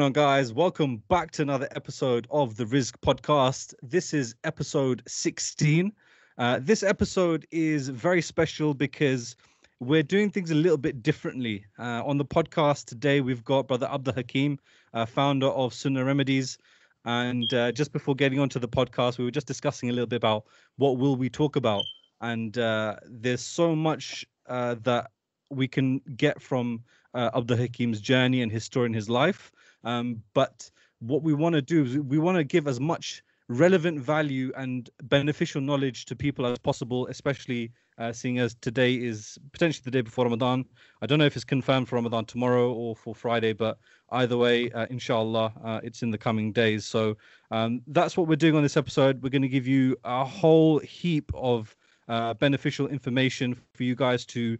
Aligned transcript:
going 0.00 0.06
on, 0.06 0.12
guys? 0.14 0.50
Welcome 0.50 1.02
back 1.10 1.30
to 1.32 1.42
another 1.42 1.68
episode 1.76 2.26
of 2.30 2.56
the 2.56 2.64
Rizq 2.64 2.94
podcast. 3.02 3.74
This 3.82 4.14
is 4.14 4.34
episode 4.44 5.02
16. 5.06 5.92
Uh, 6.38 6.58
this 6.62 6.82
episode 6.82 7.46
is 7.50 7.90
very 7.90 8.22
special 8.22 8.72
because 8.72 9.36
we're 9.78 10.02
doing 10.02 10.30
things 10.30 10.50
a 10.52 10.54
little 10.54 10.78
bit 10.78 11.02
differently. 11.02 11.66
Uh, 11.78 12.02
on 12.06 12.16
the 12.16 12.24
podcast 12.24 12.86
today, 12.86 13.20
we've 13.20 13.44
got 13.44 13.68
Brother 13.68 13.90
Abdul 13.92 14.14
Hakim, 14.14 14.58
uh, 14.94 15.04
founder 15.04 15.48
of 15.48 15.74
Sunnah 15.74 16.02
Remedies. 16.02 16.56
And 17.04 17.52
uh, 17.52 17.70
just 17.70 17.92
before 17.92 18.14
getting 18.14 18.38
onto 18.38 18.58
the 18.58 18.68
podcast, 18.68 19.18
we 19.18 19.24
were 19.26 19.30
just 19.30 19.46
discussing 19.46 19.90
a 19.90 19.92
little 19.92 20.06
bit 20.06 20.16
about 20.16 20.44
what 20.78 20.96
will 20.96 21.16
we 21.16 21.28
talk 21.28 21.56
about. 21.56 21.84
And 22.22 22.56
uh, 22.56 22.96
there's 23.04 23.42
so 23.42 23.76
much 23.76 24.24
uh, 24.48 24.76
that 24.82 25.10
we 25.50 25.68
can 25.68 26.00
get 26.16 26.40
from 26.40 26.84
uh, 27.12 27.28
Abdul 27.34 27.58
Hakim's 27.58 28.00
journey 28.00 28.40
and 28.40 28.50
his 28.50 28.64
story 28.64 28.86
in 28.86 28.94
his 28.94 29.10
life. 29.10 29.52
Um, 29.84 30.22
but 30.34 30.70
what 31.00 31.22
we 31.22 31.32
want 31.34 31.54
to 31.54 31.62
do 31.62 31.84
is 31.84 31.98
we 31.98 32.18
want 32.18 32.36
to 32.36 32.44
give 32.44 32.68
as 32.68 32.80
much 32.80 33.22
relevant 33.48 33.98
value 33.98 34.52
and 34.56 34.88
beneficial 35.04 35.60
knowledge 35.60 36.04
to 36.06 36.14
people 36.14 36.46
as 36.46 36.58
possible, 36.58 37.08
especially 37.08 37.72
uh, 37.98 38.12
seeing 38.12 38.38
as 38.38 38.54
today 38.60 38.94
is 38.94 39.38
potentially 39.52 39.82
the 39.84 39.90
day 39.90 40.00
before 40.00 40.24
Ramadan. 40.24 40.64
I 41.02 41.06
don't 41.06 41.18
know 41.18 41.26
if 41.26 41.34
it's 41.34 41.44
confirmed 41.44 41.88
for 41.88 41.96
Ramadan 41.96 42.24
tomorrow 42.24 42.72
or 42.72 42.94
for 42.94 43.14
Friday, 43.14 43.52
but 43.52 43.78
either 44.12 44.36
way, 44.36 44.70
uh, 44.70 44.86
inshallah, 44.88 45.52
uh, 45.64 45.80
it's 45.82 46.02
in 46.02 46.10
the 46.10 46.16
coming 46.16 46.52
days. 46.52 46.86
So 46.86 47.16
um, 47.50 47.82
that's 47.88 48.16
what 48.16 48.28
we're 48.28 48.36
doing 48.36 48.54
on 48.54 48.62
this 48.62 48.76
episode. 48.76 49.22
We're 49.22 49.30
going 49.30 49.42
to 49.42 49.48
give 49.48 49.66
you 49.66 49.96
a 50.04 50.24
whole 50.24 50.78
heap 50.78 51.30
of 51.34 51.76
uh, 52.08 52.34
beneficial 52.34 52.88
information 52.88 53.54
for 53.74 53.82
you 53.82 53.94
guys 53.94 54.24
to 54.26 54.58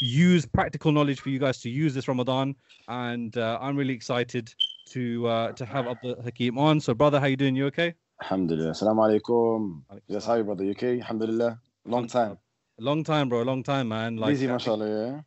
use 0.00 0.46
practical 0.46 0.92
knowledge 0.92 1.20
for 1.20 1.28
you 1.28 1.38
guys 1.38 1.60
to 1.60 1.70
use 1.70 1.94
this 1.94 2.08
Ramadan, 2.08 2.56
and 2.88 3.36
uh, 3.36 3.58
I'm 3.60 3.76
really 3.76 3.94
excited 3.94 4.52
to 4.90 5.28
uh, 5.28 5.52
to 5.52 5.64
have 5.64 5.86
Abdul 5.86 6.22
Hakim 6.22 6.58
on. 6.58 6.80
So, 6.80 6.94
brother, 6.94 7.20
how 7.20 7.26
you 7.26 7.36
doing? 7.36 7.54
You 7.54 7.66
okay? 7.66 7.94
Alhamdulillah. 8.22 8.72
Assalamu 8.72 9.20
alaikum. 9.20 9.82
Yes, 10.08 10.26
hi, 10.26 10.42
brother. 10.42 10.64
You 10.64 10.72
okay? 10.72 10.98
Alhamdulillah. 10.98 11.58
Long 11.86 12.06
time. 12.06 12.38
Long 12.78 13.04
time, 13.04 13.28
bro. 13.28 13.42
Long 13.42 13.62
time, 13.62 13.88
man. 13.88 14.16
Like, 14.16 14.30
Busy, 14.30 14.46
mashallah, 14.46 14.88
yeah. 14.88 15.20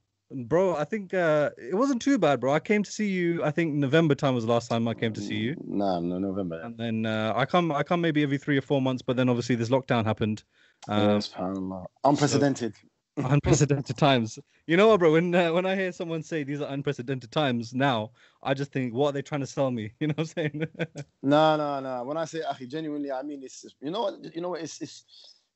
Bro, 0.45 0.75
I 0.77 0.83
think 0.83 1.13
uh, 1.13 1.51
it 1.57 1.75
wasn't 1.75 2.01
too 2.01 2.17
bad, 2.17 2.39
bro. 2.39 2.53
I 2.53 2.59
came 2.59 2.81
to 2.81 2.91
see 2.91 3.07
you. 3.07 3.44
I 3.44 3.51
think 3.51 3.75
November 3.75 4.16
time 4.16 4.33
was 4.33 4.45
the 4.45 4.51
last 4.51 4.67
time 4.67 4.88
I 4.88 4.95
came 4.95 5.13
to 5.13 5.21
see 5.21 5.35
you. 5.35 5.55
Nah, 5.63 5.99
no, 5.99 6.17
November. 6.17 6.59
And 6.61 6.75
then 6.75 7.05
uh, 7.05 7.33
I 7.35 7.45
come, 7.45 7.71
I 7.71 7.83
come 7.83 8.01
maybe 8.01 8.23
every 8.23 8.39
three 8.39 8.57
or 8.57 8.61
four 8.61 8.81
months, 8.81 9.03
but 9.03 9.16
then 9.16 9.29
obviously 9.29 9.53
this 9.53 9.69
lockdown 9.69 10.03
happened. 10.05 10.44
Um, 10.88 11.16
yes, 11.16 11.31
unprecedented. 12.03 12.75
So, 12.75 12.81
unprecedented 13.17 13.97
times. 13.97 14.39
You 14.66 14.78
know 14.78 14.88
what, 14.88 15.00
bro? 15.00 15.14
When 15.14 15.33
uh, 15.36 15.52
when 15.53 15.66
I 15.66 15.75
hear 15.75 15.92
someone 15.92 16.23
say 16.23 16.44
these 16.44 16.61
are 16.61 16.73
unprecedented 16.73 17.31
times 17.31 17.73
now, 17.73 18.11
I 18.42 18.53
just 18.53 18.72
think, 18.72 18.94
what 18.94 19.09
are 19.09 19.11
they 19.11 19.22
trying 19.22 19.42
to 19.42 19.47
sell 19.47 19.72
me? 19.72 19.92
You 20.00 20.08
know 20.08 20.16
what 20.16 20.33
I'm 20.38 20.52
saying? 20.52 20.67
no, 21.22 21.58
no, 21.58 21.80
no. 21.80 22.03
When 22.03 22.17
I 22.17 22.25
say 22.25 22.41
Akhi, 22.41 22.67
genuinely, 22.67 23.11
I 23.11 23.22
mean 23.22 23.44
it's 23.44 23.66
you 23.81 23.91
know 23.91 24.02
what 24.03 24.36
you 24.36 24.41
know 24.41 24.50
what 24.50 24.61
it's 24.61 24.81
it's 24.81 25.03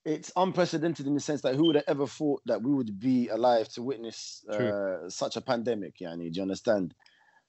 it's 0.05 0.31
unprecedented 0.35 1.05
in 1.05 1.13
the 1.13 1.19
sense 1.19 1.41
that 1.41 1.55
who 1.55 1.65
would 1.67 1.75
have 1.75 1.83
ever 1.87 2.07
thought 2.07 2.41
that 2.45 2.61
we 2.61 2.73
would 2.73 2.99
be 2.99 3.27
alive 3.27 3.67
to 3.69 3.81
witness 3.81 4.45
uh, 4.49 5.09
such 5.09 5.35
a 5.35 5.41
pandemic? 5.41 5.97
Yani, 5.99 6.31
do 6.31 6.37
you 6.37 6.41
understand? 6.43 6.93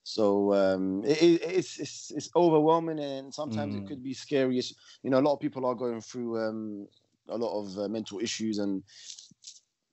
So 0.03 0.55
um, 0.55 1.05
it, 1.05 1.43
it's 1.43 1.79
it's 1.79 2.11
it's 2.17 2.31
overwhelming 2.35 2.99
and 2.99 3.33
sometimes 3.33 3.75
mm. 3.75 3.83
it 3.83 3.89
could 3.89 4.03
be 4.03 4.15
scary. 4.15 4.59
It's, 4.59 4.75
you 5.03 5.11
know, 5.11 5.19
a 5.19 5.27
lot 5.27 5.35
of 5.35 5.41
people 5.41 5.67
are 5.67 5.75
going 5.75 6.01
through 6.01 6.39
um, 6.39 6.89
a 7.29 7.37
lot 7.37 7.61
of 7.61 7.79
uh, 7.79 7.89
mental 7.89 8.19
issues 8.19 8.59
and 8.59 8.83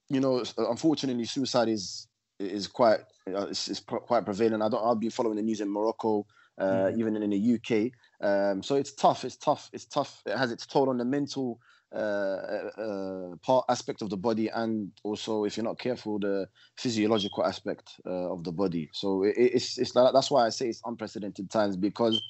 you 0.10 0.20
know, 0.20 0.44
unfortunately, 0.58 1.26
suicide 1.26 1.70
is 1.70 2.08
is 2.40 2.68
quite 2.68 3.00
uh, 3.34 3.48
it's, 3.48 3.68
it's 3.68 3.80
quite 3.80 4.26
prevalent. 4.26 4.62
I 4.62 4.70
don't. 4.70 4.84
I'll 4.84 4.96
be 4.96 5.10
following 5.10 5.38
the 5.38 5.42
news 5.42 5.62
in 5.62 5.70
Morocco, 5.70 6.26
uh, 6.58 6.64
mm. 6.64 7.00
even 7.00 7.16
in 7.16 7.30
the 7.30 7.56
UK. 7.56 7.92
Um, 8.22 8.62
so 8.62 8.76
it's 8.76 8.94
tough. 8.94 9.26
It's 9.26 9.38
tough. 9.38 9.70
It's 9.74 9.86
tough. 9.86 10.22
It 10.26 10.38
has 10.38 10.52
its 10.52 10.66
toll 10.66 10.90
on 10.90 10.98
the 10.98 11.06
mental 11.06 11.60
uh, 11.94 12.70
uh, 12.78 13.36
part 13.42 13.66
aspect 13.70 14.02
of 14.02 14.10
the 14.10 14.18
body, 14.18 14.50
and 14.50 14.92
also, 15.04 15.46
if 15.46 15.58
you're 15.58 15.64
not 15.64 15.80
careful, 15.80 16.20
the 16.20 16.48
physiological 16.78 17.46
aspect 17.46 17.94
uh, 18.06 18.32
of 18.32 18.44
the 18.44 18.52
body. 18.52 18.90
So 18.94 19.24
it, 19.24 19.36
it's 19.38 19.78
it's 19.78 19.94
that's 19.94 20.30
why 20.30 20.46
I 20.46 20.50
say 20.50 20.68
it's 20.68 20.82
unprecedented 20.86 21.50
times 21.50 21.78
because 21.78 22.22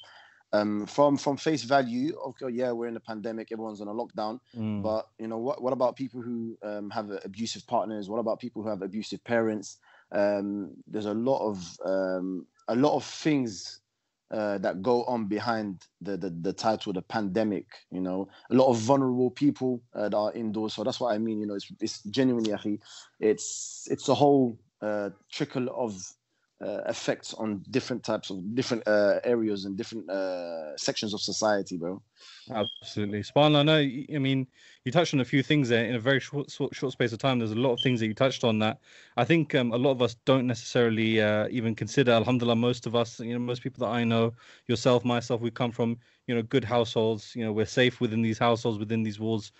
um, 0.56 0.86
from 0.86 1.16
from 1.16 1.36
face 1.36 1.62
value, 1.62 2.16
okay, 2.28 2.48
yeah, 2.50 2.72
we're 2.72 2.88
in 2.88 2.96
a 2.96 3.00
pandemic, 3.00 3.52
everyone's 3.52 3.80
on 3.80 3.88
a 3.88 3.94
lockdown, 3.94 4.40
mm. 4.56 4.82
but 4.82 5.08
you 5.18 5.28
know 5.28 5.38
what? 5.38 5.62
What 5.62 5.72
about 5.72 5.96
people 5.96 6.22
who 6.22 6.56
um, 6.62 6.90
have 6.90 7.10
abusive 7.24 7.66
partners? 7.66 8.08
What 8.08 8.18
about 8.18 8.40
people 8.40 8.62
who 8.62 8.68
have 8.68 8.82
abusive 8.82 9.22
parents? 9.24 9.78
Um, 10.12 10.72
there's 10.86 11.06
a 11.06 11.14
lot 11.14 11.40
of 11.46 11.78
um, 11.84 12.46
a 12.68 12.76
lot 12.76 12.94
of 12.94 13.04
things 13.04 13.80
uh, 14.30 14.58
that 14.58 14.82
go 14.82 15.04
on 15.04 15.26
behind 15.26 15.86
the, 16.00 16.16
the, 16.16 16.30
the 16.30 16.52
title, 16.52 16.92
the 16.92 17.02
pandemic. 17.02 17.66
You 17.90 18.00
know, 18.00 18.28
a 18.50 18.54
lot 18.54 18.68
of 18.68 18.78
vulnerable 18.78 19.30
people 19.30 19.82
uh, 19.94 20.08
that 20.08 20.16
are 20.16 20.32
indoors. 20.32 20.74
So 20.74 20.84
that's 20.84 21.00
what 21.00 21.14
I 21.14 21.18
mean. 21.18 21.40
You 21.40 21.46
know, 21.46 21.54
it's 21.54 21.70
it's 21.80 22.02
genuinely, 22.04 22.80
it's 23.20 23.86
it's 23.90 24.08
a 24.08 24.14
whole 24.14 24.58
uh, 24.80 25.10
trickle 25.30 25.68
of 25.74 25.94
uh, 26.60 26.80
effects 26.88 27.34
on 27.34 27.62
different 27.70 28.02
types 28.02 28.30
of 28.30 28.54
different 28.54 28.82
uh, 28.86 29.20
areas 29.24 29.66
and 29.66 29.76
different 29.76 30.08
uh, 30.08 30.76
sections 30.76 31.12
of 31.12 31.20
society, 31.20 31.76
bro. 31.76 32.00
Absolutely, 32.50 33.22
Spawn. 33.22 33.56
I 33.56 33.62
know. 33.62 33.76
I 33.78 34.18
mean, 34.18 34.46
you 34.84 34.92
touched 34.92 35.12
on 35.12 35.20
a 35.20 35.24
few 35.24 35.42
things 35.42 35.68
there 35.68 35.84
in 35.84 35.96
a 35.96 35.98
very 35.98 36.20
short, 36.20 36.50
short, 36.50 36.74
short 36.74 36.92
space 36.92 37.12
of 37.12 37.18
time. 37.18 37.38
There's 37.38 37.52
a 37.52 37.56
lot 37.56 37.72
of 37.72 37.80
things 37.80 38.00
that 38.00 38.06
you 38.06 38.14
touched 38.14 38.42
on 38.44 38.58
that 38.60 38.78
I 39.16 39.24
think 39.24 39.54
um, 39.54 39.72
a 39.72 39.76
lot 39.76 39.90
of 39.90 40.00
us 40.00 40.16
don't 40.24 40.46
necessarily 40.46 41.20
uh, 41.20 41.48
even 41.50 41.74
consider. 41.74 42.12
Alhamdulillah, 42.12 42.56
most 42.56 42.86
of 42.86 42.96
us, 42.96 43.20
you 43.20 43.34
know, 43.34 43.38
most 43.38 43.62
people 43.62 43.86
that 43.86 43.92
I 43.92 44.04
know, 44.04 44.32
yourself, 44.66 45.04
myself, 45.04 45.40
we 45.40 45.50
come 45.50 45.72
from 45.72 45.98
you 46.26 46.34
know 46.34 46.42
good 46.42 46.64
households. 46.64 47.34
You 47.36 47.44
know, 47.44 47.52
we're 47.52 47.66
safe 47.66 48.00
within 48.00 48.22
these 48.22 48.38
households, 48.38 48.78
within 48.78 49.02
these 49.02 49.20
walls 49.20 49.52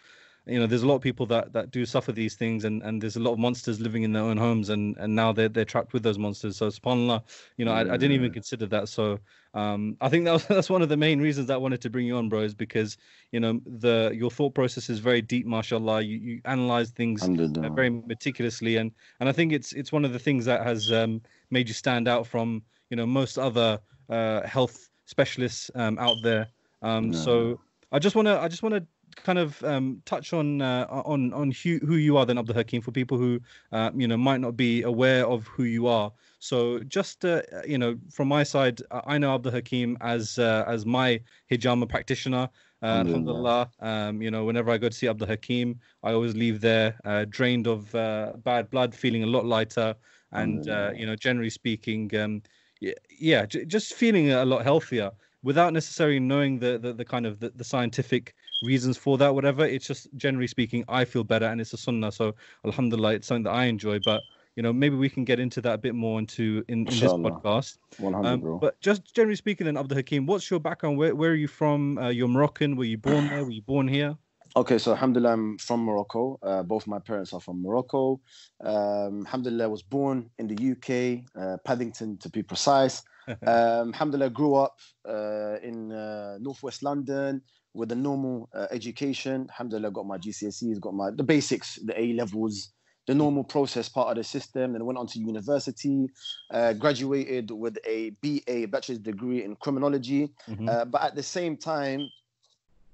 you 0.46 0.58
know 0.58 0.66
there's 0.66 0.82
a 0.82 0.86
lot 0.86 0.94
of 0.94 1.02
people 1.02 1.26
that 1.26 1.52
that 1.52 1.70
do 1.70 1.84
suffer 1.84 2.12
these 2.12 2.34
things 2.36 2.64
and 2.64 2.82
and 2.82 3.02
there's 3.02 3.16
a 3.16 3.20
lot 3.20 3.32
of 3.32 3.38
monsters 3.38 3.80
living 3.80 4.02
in 4.02 4.12
their 4.12 4.22
own 4.22 4.36
homes 4.36 4.68
and 4.68 4.96
and 4.98 5.14
now 5.14 5.32
they're 5.32 5.48
they're 5.48 5.64
trapped 5.64 5.92
with 5.92 6.02
those 6.02 6.18
monsters. 6.18 6.56
So 6.56 6.68
subhanallah 6.68 7.22
you 7.56 7.64
know 7.64 7.72
I, 7.72 7.80
I 7.80 7.96
didn't 7.96 8.12
even 8.12 8.32
consider 8.32 8.66
that. 8.66 8.88
So 8.88 9.18
um 9.54 9.96
i 10.00 10.08
think 10.08 10.24
that 10.24 10.32
was, 10.32 10.46
that's 10.48 10.70
one 10.70 10.82
of 10.82 10.88
the 10.88 10.96
main 10.96 11.20
reasons 11.20 11.46
that 11.48 11.54
i 11.54 11.56
wanted 11.56 11.80
to 11.80 11.88
bring 11.90 12.06
you 12.06 12.16
on 12.16 12.28
bro 12.28 12.40
is 12.40 12.54
because 12.54 12.96
you 13.32 13.40
know 13.40 13.60
the 13.64 14.12
your 14.14 14.30
thought 14.30 14.54
process 14.54 14.90
is 14.90 14.98
very 14.98 15.22
deep 15.22 15.46
mashallah. 15.46 16.02
You, 16.02 16.18
you 16.18 16.40
analyze 16.44 16.90
things 16.90 17.30
very 17.74 17.88
meticulously 17.90 18.76
and 18.76 18.92
and 19.20 19.28
i 19.28 19.32
think 19.32 19.52
it's 19.52 19.72
it's 19.72 19.92
one 19.92 20.04
of 20.04 20.12
the 20.12 20.18
things 20.18 20.44
that 20.44 20.62
has 20.64 20.92
um 20.92 21.22
made 21.50 21.68
you 21.68 21.74
stand 21.74 22.06
out 22.06 22.26
from 22.26 22.62
you 22.90 22.96
know 22.96 23.06
most 23.06 23.38
other 23.38 23.80
uh 24.10 24.42
health 24.46 24.90
specialists 25.06 25.70
um 25.74 25.98
out 25.98 26.16
there. 26.22 26.48
Um 26.82 27.12
no. 27.12 27.12
so 27.12 27.60
I 27.92 27.98
just 27.98 28.14
want 28.14 28.26
to 28.26 28.38
I 28.38 28.48
just 28.48 28.62
want 28.62 28.74
to 28.74 28.86
kind 29.16 29.38
of 29.38 29.62
um, 29.64 30.02
touch 30.04 30.32
on 30.32 30.60
uh, 30.62 30.86
on 30.90 31.32
on 31.32 31.50
who, 31.50 31.78
who 31.78 31.96
you 31.96 32.16
are 32.16 32.24
then 32.26 32.38
Abdul 32.38 32.54
Hakim 32.54 32.80
for 32.82 32.92
people 32.92 33.18
who 33.18 33.40
uh, 33.72 33.90
you 33.94 34.06
know 34.06 34.16
might 34.16 34.40
not 34.40 34.56
be 34.56 34.82
aware 34.82 35.26
of 35.26 35.46
who 35.48 35.64
you 35.64 35.86
are. 35.86 36.12
So 36.38 36.80
just 36.80 37.24
uh, 37.24 37.42
you 37.66 37.78
know 37.78 37.96
from 38.10 38.28
my 38.28 38.42
side, 38.42 38.80
I 38.90 39.18
know 39.18 39.34
Abdul 39.34 39.52
Hakim 39.52 39.96
as 40.00 40.38
uh, 40.38 40.64
as 40.66 40.86
my 40.86 41.20
hijama 41.50 41.88
practitioner. 41.88 42.48
Uh, 42.82 43.02
alhamdulillah, 43.06 43.70
um, 43.80 44.20
you 44.20 44.30
know, 44.30 44.44
whenever 44.44 44.70
I 44.70 44.76
go 44.76 44.88
to 44.90 44.94
see 44.94 45.08
Abdul 45.08 45.28
Hakim, 45.28 45.80
I 46.02 46.12
always 46.12 46.36
leave 46.36 46.60
there 46.60 47.00
uh, 47.04 47.24
drained 47.28 47.66
of 47.66 47.90
bad 47.92 48.70
blood, 48.70 48.94
feeling 48.94 49.22
a 49.22 49.26
lot 49.26 49.46
lighter, 49.46 49.96
and 50.32 50.64
you 50.66 51.06
know, 51.06 51.16
generally 51.16 51.50
speaking, 51.50 52.14
um, 52.16 52.42
yeah, 52.80 52.92
yeah 53.18 53.46
j- 53.46 53.64
just 53.64 53.94
feeling 53.94 54.30
a 54.30 54.44
lot 54.44 54.62
healthier 54.62 55.10
without 55.46 55.72
necessarily 55.72 56.18
knowing 56.18 56.58
the 56.58 56.76
the, 56.76 56.92
the 56.92 57.04
kind 57.04 57.24
of 57.24 57.38
the, 57.38 57.50
the 57.50 57.62
scientific 57.64 58.34
reasons 58.64 58.96
for 58.96 59.16
that, 59.16 59.32
whatever. 59.32 59.64
It's 59.64 59.86
just 59.86 60.08
generally 60.16 60.48
speaking, 60.48 60.84
I 60.88 61.04
feel 61.04 61.22
better 61.22 61.46
and 61.46 61.60
it's 61.60 61.72
a 61.72 61.76
sunnah. 61.76 62.10
So 62.10 62.34
alhamdulillah, 62.64 63.14
it's 63.14 63.28
something 63.28 63.44
that 63.44 63.52
I 63.52 63.66
enjoy. 63.66 64.00
But 64.04 64.22
you 64.56 64.62
know, 64.64 64.72
maybe 64.72 64.96
we 64.96 65.08
can 65.08 65.24
get 65.24 65.38
into 65.38 65.60
that 65.60 65.74
a 65.74 65.78
bit 65.78 65.94
more 65.94 66.18
into 66.18 66.64
in, 66.68 66.80
in 66.80 66.84
this 66.84 67.12
podcast. 67.12 67.78
100, 67.98 68.28
um, 68.28 68.40
bro. 68.40 68.58
But 68.58 68.80
just 68.80 69.14
generally 69.14 69.36
speaking, 69.36 69.66
then 69.66 69.76
Abdul 69.76 69.96
Hakim, 69.96 70.26
what's 70.26 70.50
your 70.50 70.60
background? 70.60 70.98
Where 70.98 71.14
where 71.14 71.30
are 71.30 71.42
you 71.44 71.48
from? 71.48 71.96
Uh, 71.98 72.08
you're 72.08 72.28
Moroccan. 72.28 72.74
Were 72.74 72.84
you 72.84 72.98
born 72.98 73.28
there? 73.28 73.44
Were 73.44 73.52
you 73.52 73.62
born 73.62 73.86
here? 73.86 74.16
Okay, 74.56 74.78
so 74.78 74.92
Alhamdulillah, 74.92 75.32
I'm 75.32 75.58
from 75.58 75.84
Morocco. 75.84 76.38
Uh, 76.42 76.62
both 76.62 76.86
my 76.86 76.98
parents 76.98 77.34
are 77.34 77.40
from 77.40 77.60
Morocco. 77.62 78.20
Um, 78.64 79.26
alhamdulillah, 79.26 79.64
I 79.64 79.66
was 79.66 79.82
born 79.82 80.30
in 80.38 80.46
the 80.48 80.56
UK, 80.72 81.24
uh, 81.38 81.58
Paddington 81.58 82.16
to 82.18 82.30
be 82.30 82.42
precise. 82.42 83.02
um, 83.46 83.92
alhamdulillah, 83.92 84.30
grew 84.30 84.54
up 84.54 84.78
uh, 85.08 85.56
in 85.62 85.92
uh, 85.92 86.38
northwest 86.40 86.82
London, 86.82 87.42
with 87.76 87.92
a 87.92 87.94
normal 87.94 88.48
uh, 88.54 88.66
education. 88.70 89.46
Alhamdulillah, 89.50 89.90
got 89.90 90.06
my 90.06 90.18
GCSEs, 90.18 90.80
got 90.80 90.94
my 90.94 91.10
the 91.10 91.22
basics, 91.22 91.76
the 91.84 91.98
A 92.00 92.14
levels, 92.14 92.72
the 93.06 93.14
normal 93.14 93.44
process 93.44 93.88
part 93.88 94.08
of 94.10 94.16
the 94.16 94.24
system. 94.24 94.72
Then 94.72 94.84
went 94.84 94.98
on 94.98 95.06
to 95.08 95.18
university, 95.18 96.08
uh, 96.50 96.72
graduated 96.72 97.50
with 97.50 97.78
a 97.86 98.10
BA, 98.22 98.66
bachelor's 98.68 98.98
degree 98.98 99.44
in 99.44 99.56
criminology. 99.56 100.32
Mm-hmm. 100.48 100.68
Uh, 100.68 100.84
but 100.86 101.02
at 101.02 101.14
the 101.14 101.22
same 101.22 101.56
time, 101.56 102.08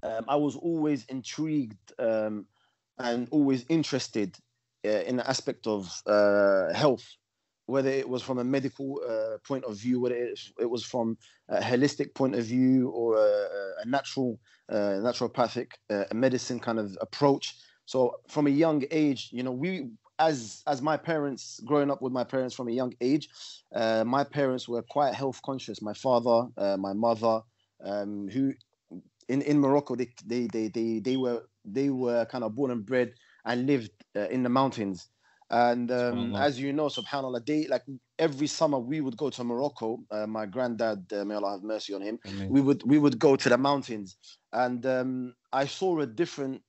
um, 0.03 0.25
I 0.29 0.37
was 0.37 0.57
always 0.57 1.05
intrigued 1.07 1.93
um, 1.99 2.47
and 2.99 3.29
always 3.31 3.65
interested 3.69 4.37
uh, 4.85 4.89
in 4.89 5.17
the 5.17 5.29
aspect 5.29 5.67
of 5.67 6.03
uh, 6.07 6.73
health 6.75 7.07
whether 7.73 7.91
it 8.03 8.09
was 8.09 8.23
from 8.23 8.39
a 8.39 8.45
medical 8.45 9.01
uh, 9.09 9.39
point 9.49 9.65
of 9.65 9.75
view, 9.77 10.01
whether 10.01 10.15
it, 10.15 10.39
it, 10.61 10.71
was 10.75 10.85
from 10.85 11.17
a 11.49 11.61
holistic 11.61 12.15
point 12.15 12.35
of 12.35 12.45
view 12.45 12.91
or 12.91 13.17
a, 13.17 13.49
a 13.83 13.87
natural, 13.87 14.39
uh, 14.69 15.01
naturopathic 15.09 15.69
uh, 15.91 16.05
medicine 16.13 16.61
kind 16.61 16.79
of 16.79 16.97
approach. 17.01 17.55
So 17.87 18.21
from 18.29 18.47
a 18.47 18.51
young 18.51 18.85
age, 18.91 19.31
you 19.33 19.43
know, 19.43 19.53
we 19.53 19.89
as 20.19 20.63
as 20.67 20.83
my 20.83 20.97
parents 20.97 21.61
growing 21.65 21.91
up 21.91 22.01
with 22.03 22.13
my 22.13 22.25
parents 22.25 22.55
from 22.55 22.69
a 22.69 22.73
young 22.73 22.93
age, 23.01 23.29
uh, 23.75 24.05
my 24.05 24.25
parents 24.25 24.69
were 24.69 24.83
quite 24.83 25.15
health 25.15 25.41
conscious. 25.43 25.81
My 25.81 25.95
father, 25.95 26.49
uh, 26.57 26.77
my 26.77 26.93
mother, 26.93 27.41
um, 27.85 28.29
who 28.29 28.53
in 29.29 29.43
in 29.43 29.59
Morocco, 29.59 29.97
they 29.97 30.09
they 30.27 30.47
they 30.47 30.69
they 30.69 31.01
they 31.01 31.17
were 31.17 31.43
they 31.65 31.89
were 31.91 32.25
kind 32.27 32.45
of 32.45 32.55
born 32.55 32.71
and 32.71 32.85
bred 32.85 33.15
and 33.45 33.67
lived 33.67 33.91
uh, 34.15 34.29
in 34.29 34.43
the 34.43 34.49
mountains. 34.49 35.09
And 35.53 35.93
um, 35.93 36.35
as 36.35 36.59
you 36.59 36.73
know, 36.73 36.87
subhanAllah, 36.87 37.45
they 37.45 37.67
like 37.67 37.83
every 38.19 38.47
summer 38.47 38.79
we 38.79 39.03
would 39.03 39.19
go 39.19 39.29
to 39.29 39.45
Morocco. 39.45 40.01
Uh, 40.11 40.27
my 40.27 40.47
granddad, 40.47 41.13
uh, 41.13 41.27
may 41.27 41.35
Allah 41.35 41.53
have 41.53 41.63
mercy 41.63 41.93
on 41.93 42.01
him, 42.01 42.19
we 42.49 42.63
would 42.63 42.83
we 42.87 42.97
would 42.97 43.19
go 43.19 43.37
to 43.37 43.49
the 43.51 43.59
mountains, 43.59 44.17
and 44.55 44.87
um, 44.87 45.35
I 45.53 45.67
saw 45.67 46.01
a 46.01 46.07
different 46.07 46.63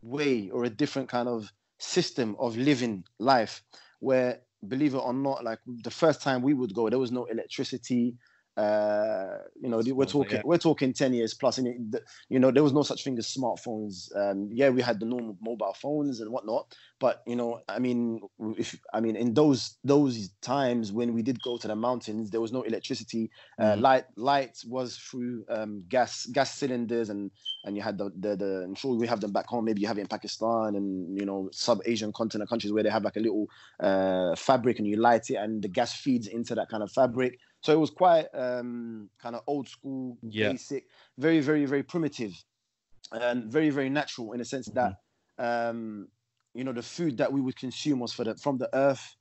way 0.00 0.48
or 0.48 0.64
a 0.64 0.70
different 0.70 1.10
kind 1.10 1.28
of 1.28 1.52
system 1.76 2.36
of 2.38 2.56
living 2.56 3.04
life, 3.18 3.62
where 4.00 4.40
believe 4.66 4.94
it 4.94 4.98
or 4.98 5.12
not, 5.12 5.44
like 5.44 5.58
the 5.66 5.90
first 5.90 6.22
time 6.22 6.40
we 6.40 6.54
would 6.54 6.72
go, 6.72 6.88
there 6.88 6.98
was 6.98 7.12
no 7.12 7.26
electricity, 7.26 8.16
uh, 8.56 9.36
you 9.60 9.68
know, 9.68 9.82
we're 9.84 10.06
talking 10.06 10.36
yeah. 10.36 10.42
we're 10.44 10.56
talking 10.56 10.94
ten 10.94 11.12
years 11.12 11.34
plus, 11.34 11.58
and 11.58 11.98
you 12.30 12.38
know 12.38 12.50
there 12.50 12.62
was 12.62 12.72
no 12.72 12.82
such 12.82 13.04
thing 13.04 13.18
as 13.18 13.26
smartphones. 13.26 14.08
Um, 14.16 14.48
yeah, 14.50 14.70
we 14.70 14.80
had 14.80 14.98
the 14.98 15.04
normal 15.04 15.36
mobile 15.42 15.74
phones 15.74 16.20
and 16.20 16.30
whatnot, 16.30 16.74
but 16.98 17.22
you 17.26 17.36
know, 17.36 17.60
I 17.68 17.78
mean, 17.78 18.20
if 18.56 18.78
I 18.92 19.00
mean 19.00 19.16
in 19.16 19.34
those 19.34 19.78
those 19.84 20.30
times 20.40 20.92
when 20.92 21.12
we 21.12 21.22
did 21.22 21.42
go 21.42 21.58
to 21.58 21.68
the 21.68 21.76
mountains, 21.76 22.30
there 22.30 22.40
was 22.40 22.52
no 22.52 22.62
electricity. 22.62 23.30
Uh, 23.58 23.74
mm. 23.74 23.80
Light 23.80 24.04
light 24.16 24.58
was 24.66 24.96
through 24.96 25.44
um, 25.48 25.84
gas 25.88 26.26
gas 26.26 26.54
cylinders, 26.54 27.10
and 27.10 27.30
and 27.64 27.76
you 27.76 27.82
had 27.82 27.98
the, 27.98 28.10
the 28.18 28.36
the 28.36 28.62
I'm 28.64 28.74
sure 28.74 28.94
we 28.94 29.06
have 29.06 29.20
them 29.20 29.32
back 29.32 29.46
home. 29.46 29.64
Maybe 29.64 29.80
you 29.82 29.88
have 29.88 29.98
it 29.98 30.02
in 30.02 30.06
Pakistan 30.06 30.74
and 30.74 31.18
you 31.18 31.26
know 31.26 31.48
sub 31.52 31.80
Asian 31.86 32.12
continent 32.12 32.48
countries 32.48 32.72
where 32.72 32.82
they 32.82 32.90
have 32.90 33.04
like 33.04 33.16
a 33.16 33.20
little 33.20 33.46
uh, 33.80 34.34
fabric 34.36 34.78
and 34.78 34.86
you 34.86 34.96
light 34.96 35.30
it, 35.30 35.36
and 35.36 35.62
the 35.62 35.68
gas 35.68 35.92
feeds 35.92 36.26
into 36.26 36.54
that 36.54 36.68
kind 36.68 36.82
of 36.82 36.90
fabric 36.90 37.38
so 37.66 37.72
it 37.72 37.80
was 37.80 37.90
quite 37.90 38.26
um, 38.32 39.10
kind 39.20 39.34
of 39.34 39.42
old 39.48 39.68
school, 39.68 40.18
yeah. 40.22 40.52
basic, 40.52 40.84
very, 41.18 41.40
very, 41.40 41.64
very 41.64 41.82
primitive, 41.82 42.32
and 43.10 43.50
very, 43.50 43.70
very 43.70 43.90
natural 43.90 44.34
in 44.34 44.40
a 44.40 44.44
sense 44.44 44.68
mm-hmm. 44.68 44.92
that 45.38 45.68
um, 45.68 46.06
you 46.56 46.64
know 46.64 46.72
the 46.72 46.82
food 46.82 47.18
that 47.18 47.32
we 47.32 47.40
would 47.40 47.56
consume 47.56 47.98
was 48.00 48.12
for 48.12 48.24
the, 48.24 48.36
from 48.36 48.58
the 48.58 48.68
earth. 48.74 49.16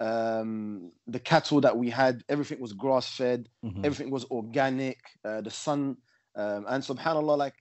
Um, 0.00 0.92
the 1.06 1.20
cattle 1.20 1.60
that 1.60 1.76
we 1.76 1.90
had, 1.90 2.24
everything 2.30 2.58
was 2.58 2.72
grass 2.72 3.06
fed, 3.16 3.48
mm-hmm. 3.62 3.84
everything 3.84 4.10
was 4.10 4.24
organic. 4.30 4.98
Uh, 5.22 5.42
the 5.42 5.50
sun, 5.50 5.98
um, 6.36 6.64
and 6.68 6.82
Subhanallah, 6.82 7.36
like 7.36 7.54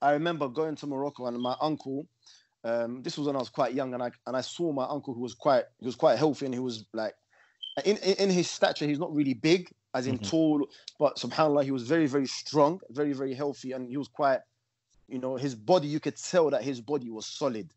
I 0.00 0.12
remember 0.12 0.48
going 0.48 0.74
to 0.76 0.86
Morocco 0.86 1.26
and 1.26 1.38
my 1.38 1.54
uncle. 1.60 2.06
Um, 2.64 3.02
this 3.02 3.18
was 3.18 3.26
when 3.26 3.36
I 3.36 3.40
was 3.40 3.50
quite 3.50 3.74
young, 3.74 3.92
and 3.92 4.02
I 4.02 4.10
and 4.26 4.36
I 4.36 4.40
saw 4.40 4.72
my 4.72 4.86
uncle 4.86 5.12
who 5.12 5.20
was 5.20 5.34
quite 5.34 5.64
he 5.80 5.86
was 5.86 5.96
quite 5.96 6.18
healthy, 6.18 6.46
and 6.46 6.54
he 6.54 6.60
was 6.60 6.86
like 6.94 7.14
in, 7.84 7.96
in, 7.98 8.14
in 8.14 8.30
his 8.30 8.50
stature, 8.50 8.86
he's 8.86 8.98
not 8.98 9.14
really 9.14 9.34
big, 9.34 9.70
as 9.94 10.06
in 10.06 10.16
mm-hmm. 10.16 10.28
tall, 10.30 10.66
but 10.98 11.16
subhanAllah, 11.16 11.64
he 11.64 11.70
was 11.70 11.84
very, 11.84 12.06
very 12.06 12.26
strong, 12.26 12.80
very, 12.90 13.12
very 13.12 13.34
healthy, 13.34 13.72
and 13.72 13.88
he 13.88 13.96
was 13.96 14.08
quite, 14.08 14.40
you 15.08 15.18
know, 15.18 15.36
his 15.36 15.54
body, 15.54 15.88
you 15.88 16.00
could 16.00 16.16
tell 16.16 16.50
that 16.50 16.62
his 16.62 16.80
body 16.80 17.10
was 17.10 17.26
solid. 17.26 17.72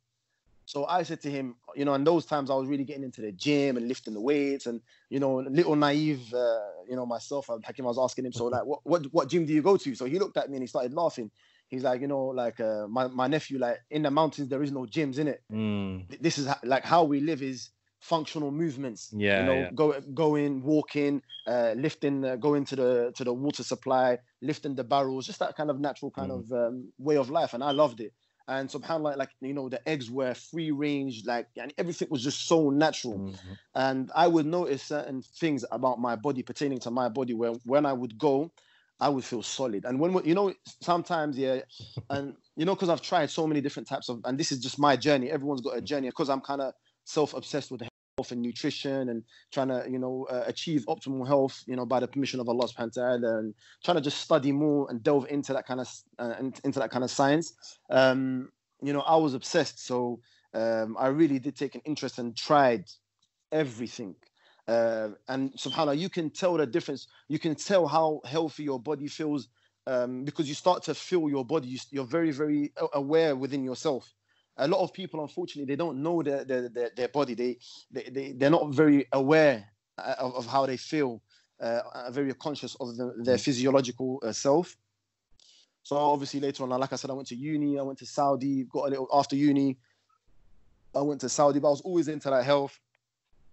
So 0.65 0.85
I 0.85 1.03
said 1.03 1.21
to 1.21 1.31
him, 1.31 1.55
you 1.75 1.85
know, 1.85 1.93
in 1.93 2.03
those 2.03 2.25
times 2.25 2.49
I 2.49 2.55
was 2.55 2.67
really 2.67 2.83
getting 2.83 3.03
into 3.03 3.21
the 3.21 3.31
gym 3.31 3.77
and 3.77 3.87
lifting 3.87 4.15
the 4.15 4.21
weights, 4.21 4.65
and 4.65 4.81
you 5.09 5.19
know, 5.19 5.39
a 5.39 5.41
little 5.41 5.75
naive, 5.75 6.33
uh, 6.33 6.59
you 6.89 6.95
know, 6.95 7.05
myself. 7.05 7.49
Hakim, 7.63 7.85
I 7.85 7.89
was 7.89 7.99
asking 7.99 8.25
him, 8.25 8.33
so 8.33 8.45
like, 8.45 8.65
what, 8.65 8.79
what, 8.83 9.05
what 9.11 9.29
gym 9.29 9.45
do 9.45 9.53
you 9.53 9.61
go 9.61 9.77
to? 9.77 9.95
So 9.95 10.05
he 10.05 10.17
looked 10.17 10.37
at 10.37 10.49
me 10.49 10.57
and 10.57 10.63
he 10.63 10.67
started 10.67 10.93
laughing. 10.93 11.29
He's 11.67 11.83
like, 11.83 12.01
you 12.01 12.07
know, 12.07 12.25
like 12.25 12.59
uh, 12.59 12.87
my 12.87 13.07
my 13.07 13.27
nephew, 13.27 13.59
like 13.59 13.77
in 13.89 14.03
the 14.03 14.11
mountains 14.11 14.49
there 14.49 14.61
is 14.63 14.71
no 14.71 14.81
gyms 14.81 15.17
in 15.17 15.27
it. 15.27 15.43
Mm. 15.51 16.21
This 16.21 16.37
is 16.37 16.47
like 16.63 16.83
how 16.83 17.03
we 17.03 17.19
live 17.19 17.41
is 17.41 17.69
functional 17.99 18.51
movements. 18.51 19.09
Yeah, 19.11 19.39
you 19.39 19.45
know, 19.45 19.59
yeah. 19.61 19.69
go 19.73 19.99
going, 20.13 20.61
walking, 20.63 21.21
uh, 21.47 21.73
lifting, 21.75 22.23
uh, 22.23 22.35
going 22.35 22.65
to 22.65 22.75
the 22.75 23.11
to 23.15 23.23
the 23.23 23.33
water 23.33 23.63
supply, 23.63 24.19
lifting 24.41 24.75
the 24.75 24.83
barrels, 24.83 25.25
just 25.25 25.39
that 25.39 25.55
kind 25.55 25.69
of 25.69 25.79
natural 25.79 26.11
kind 26.11 26.31
mm. 26.31 26.39
of 26.39 26.51
um, 26.51 26.91
way 26.97 27.17
of 27.17 27.29
life, 27.29 27.53
and 27.53 27.63
I 27.63 27.71
loved 27.71 27.99
it. 27.99 28.13
And 28.47 28.69
subhanallah, 28.69 29.17
like 29.17 29.31
you 29.41 29.53
know, 29.53 29.69
the 29.69 29.87
eggs 29.87 30.11
were 30.11 30.33
free 30.33 30.71
range, 30.71 31.23
like 31.25 31.47
and 31.57 31.73
everything 31.77 32.09
was 32.11 32.23
just 32.23 32.47
so 32.47 32.69
natural. 32.69 33.17
Mm-hmm. 33.17 33.53
And 33.73 34.11
I 34.15 34.27
would 34.27 34.45
notice 34.45 34.83
certain 34.83 35.21
things 35.21 35.65
about 35.71 35.99
my 35.99 36.15
body 36.15 36.43
pertaining 36.43 36.79
to 36.79 36.91
my 36.91 37.09
body 37.09 37.33
where 37.33 37.53
when 37.65 37.85
I 37.85 37.93
would 37.93 38.17
go, 38.19 38.51
I 38.99 39.09
would 39.09 39.23
feel 39.23 39.41
solid. 39.41 39.85
And 39.85 39.99
when 39.99 40.23
you 40.25 40.35
know, 40.35 40.53
sometimes 40.81 41.37
yeah, 41.37 41.61
and 42.09 42.35
you 42.55 42.65
know, 42.65 42.75
because 42.75 42.89
I've 42.89 43.01
tried 43.01 43.29
so 43.29 43.47
many 43.47 43.61
different 43.61 43.87
types 43.87 44.09
of, 44.09 44.21
and 44.25 44.37
this 44.37 44.51
is 44.51 44.59
just 44.59 44.79
my 44.79 44.95
journey. 44.95 45.31
Everyone's 45.31 45.61
got 45.61 45.77
a 45.77 45.81
journey. 45.81 46.07
Because 46.07 46.29
I'm 46.29 46.41
kind 46.41 46.61
of 46.61 46.73
self-obsessed 47.05 47.71
with 47.71 47.81
and 48.17 48.41
nutrition 48.41 49.09
and 49.09 49.23
trying 49.51 49.67
to 49.67 49.85
you 49.89 49.99
know 49.99 50.25
uh, 50.29 50.43
achieve 50.47 50.85
optimal 50.87 51.27
health 51.27 51.61
you 51.67 51.75
know 51.75 51.85
by 51.85 51.99
the 51.99 52.07
permission 52.07 52.39
of 52.39 52.47
Allah 52.47 52.65
subhanahu 52.65 52.95
wa 52.95 53.03
ta'ala 53.03 53.39
and 53.39 53.53
trying 53.83 53.95
to 53.95 54.01
just 54.01 54.19
study 54.19 54.53
more 54.53 54.87
and 54.89 55.03
delve 55.03 55.27
into 55.29 55.51
that 55.51 55.67
kind 55.67 55.81
of 55.81 55.89
uh, 56.17 56.35
into 56.63 56.79
that 56.79 56.91
kind 56.91 57.03
of 57.03 57.11
science. 57.11 57.53
Um, 57.89 58.49
you 58.81 58.93
know 58.93 59.01
I 59.01 59.17
was 59.17 59.33
obsessed. 59.33 59.85
So 59.85 60.21
um, 60.53 60.95
I 60.97 61.07
really 61.07 61.39
did 61.39 61.57
take 61.57 61.75
an 61.75 61.81
interest 61.83 62.17
and 62.17 62.37
tried 62.37 62.85
everything. 63.51 64.15
Uh, 64.65 65.09
and 65.27 65.51
subhanallah 65.55 65.97
you 65.97 66.07
can 66.07 66.29
tell 66.29 66.55
the 66.55 66.65
difference. 66.65 67.07
You 67.27 67.37
can 67.37 67.53
tell 67.53 67.85
how 67.85 68.21
healthy 68.23 68.63
your 68.63 68.79
body 68.79 69.09
feels 69.09 69.49
um, 69.87 70.23
because 70.23 70.47
you 70.47 70.55
start 70.55 70.83
to 70.83 70.95
feel 70.95 71.27
your 71.29 71.43
body. 71.43 71.77
You're 71.91 72.05
very 72.05 72.31
very 72.31 72.71
aware 72.93 73.35
within 73.35 73.65
yourself 73.65 74.09
a 74.57 74.67
lot 74.67 74.81
of 74.81 74.93
people 74.93 75.21
unfortunately 75.21 75.65
they 75.65 75.75
don't 75.75 76.01
know 76.01 76.23
their 76.23 76.43
their, 76.43 76.69
their, 76.69 76.89
their 76.95 77.07
body. 77.09 77.33
They, 77.33 77.57
they 77.91 78.09
they 78.09 78.31
they're 78.31 78.49
not 78.49 78.73
very 78.73 79.07
aware 79.11 79.65
uh, 79.97 80.15
of, 80.19 80.35
of 80.35 80.45
how 80.45 80.65
they 80.65 80.77
feel 80.77 81.21
uh, 81.59 82.11
very 82.11 82.33
conscious 82.33 82.75
of 82.79 82.97
the, 82.97 83.13
their 83.17 83.37
mm. 83.37 83.41
physiological 83.41 84.21
uh, 84.23 84.31
self. 84.31 84.75
So 85.83 85.97
obviously 85.97 86.39
later 86.39 86.63
on 86.63 86.69
like 86.69 86.91
i 86.91 86.95
said 86.95 87.11
i 87.11 87.13
went 87.13 87.27
to 87.27 87.35
uni 87.35 87.77
i 87.77 87.81
went 87.83 87.99
to 87.99 88.07
saudi 88.07 88.63
got 88.63 88.87
a 88.87 88.89
little 88.89 89.07
after 89.13 89.35
uni 89.35 89.77
i 90.95 91.01
went 91.01 91.21
to 91.21 91.29
saudi 91.29 91.59
but 91.59 91.67
i 91.67 91.69
was 91.69 91.81
always 91.81 92.07
into 92.07 92.27
that 92.31 92.43
health 92.43 92.79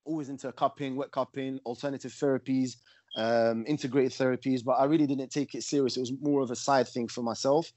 always 0.06 0.30
into 0.30 0.50
cupping 0.52 0.96
wet 0.96 1.10
cupping 1.10 1.60
alternative 1.66 2.10
therapies 2.10 2.76
um, 3.16 3.66
integrated 3.66 4.12
therapies 4.12 4.64
but 4.64 4.72
i 4.72 4.84
really 4.84 5.06
didn't 5.06 5.30
take 5.30 5.54
it 5.54 5.62
serious. 5.62 5.98
It 5.98 6.00
was 6.00 6.12
more 6.22 6.40
of 6.40 6.50
a 6.50 6.56
side 6.56 6.88
thing 6.88 7.06
for 7.06 7.22
myself 7.22 7.70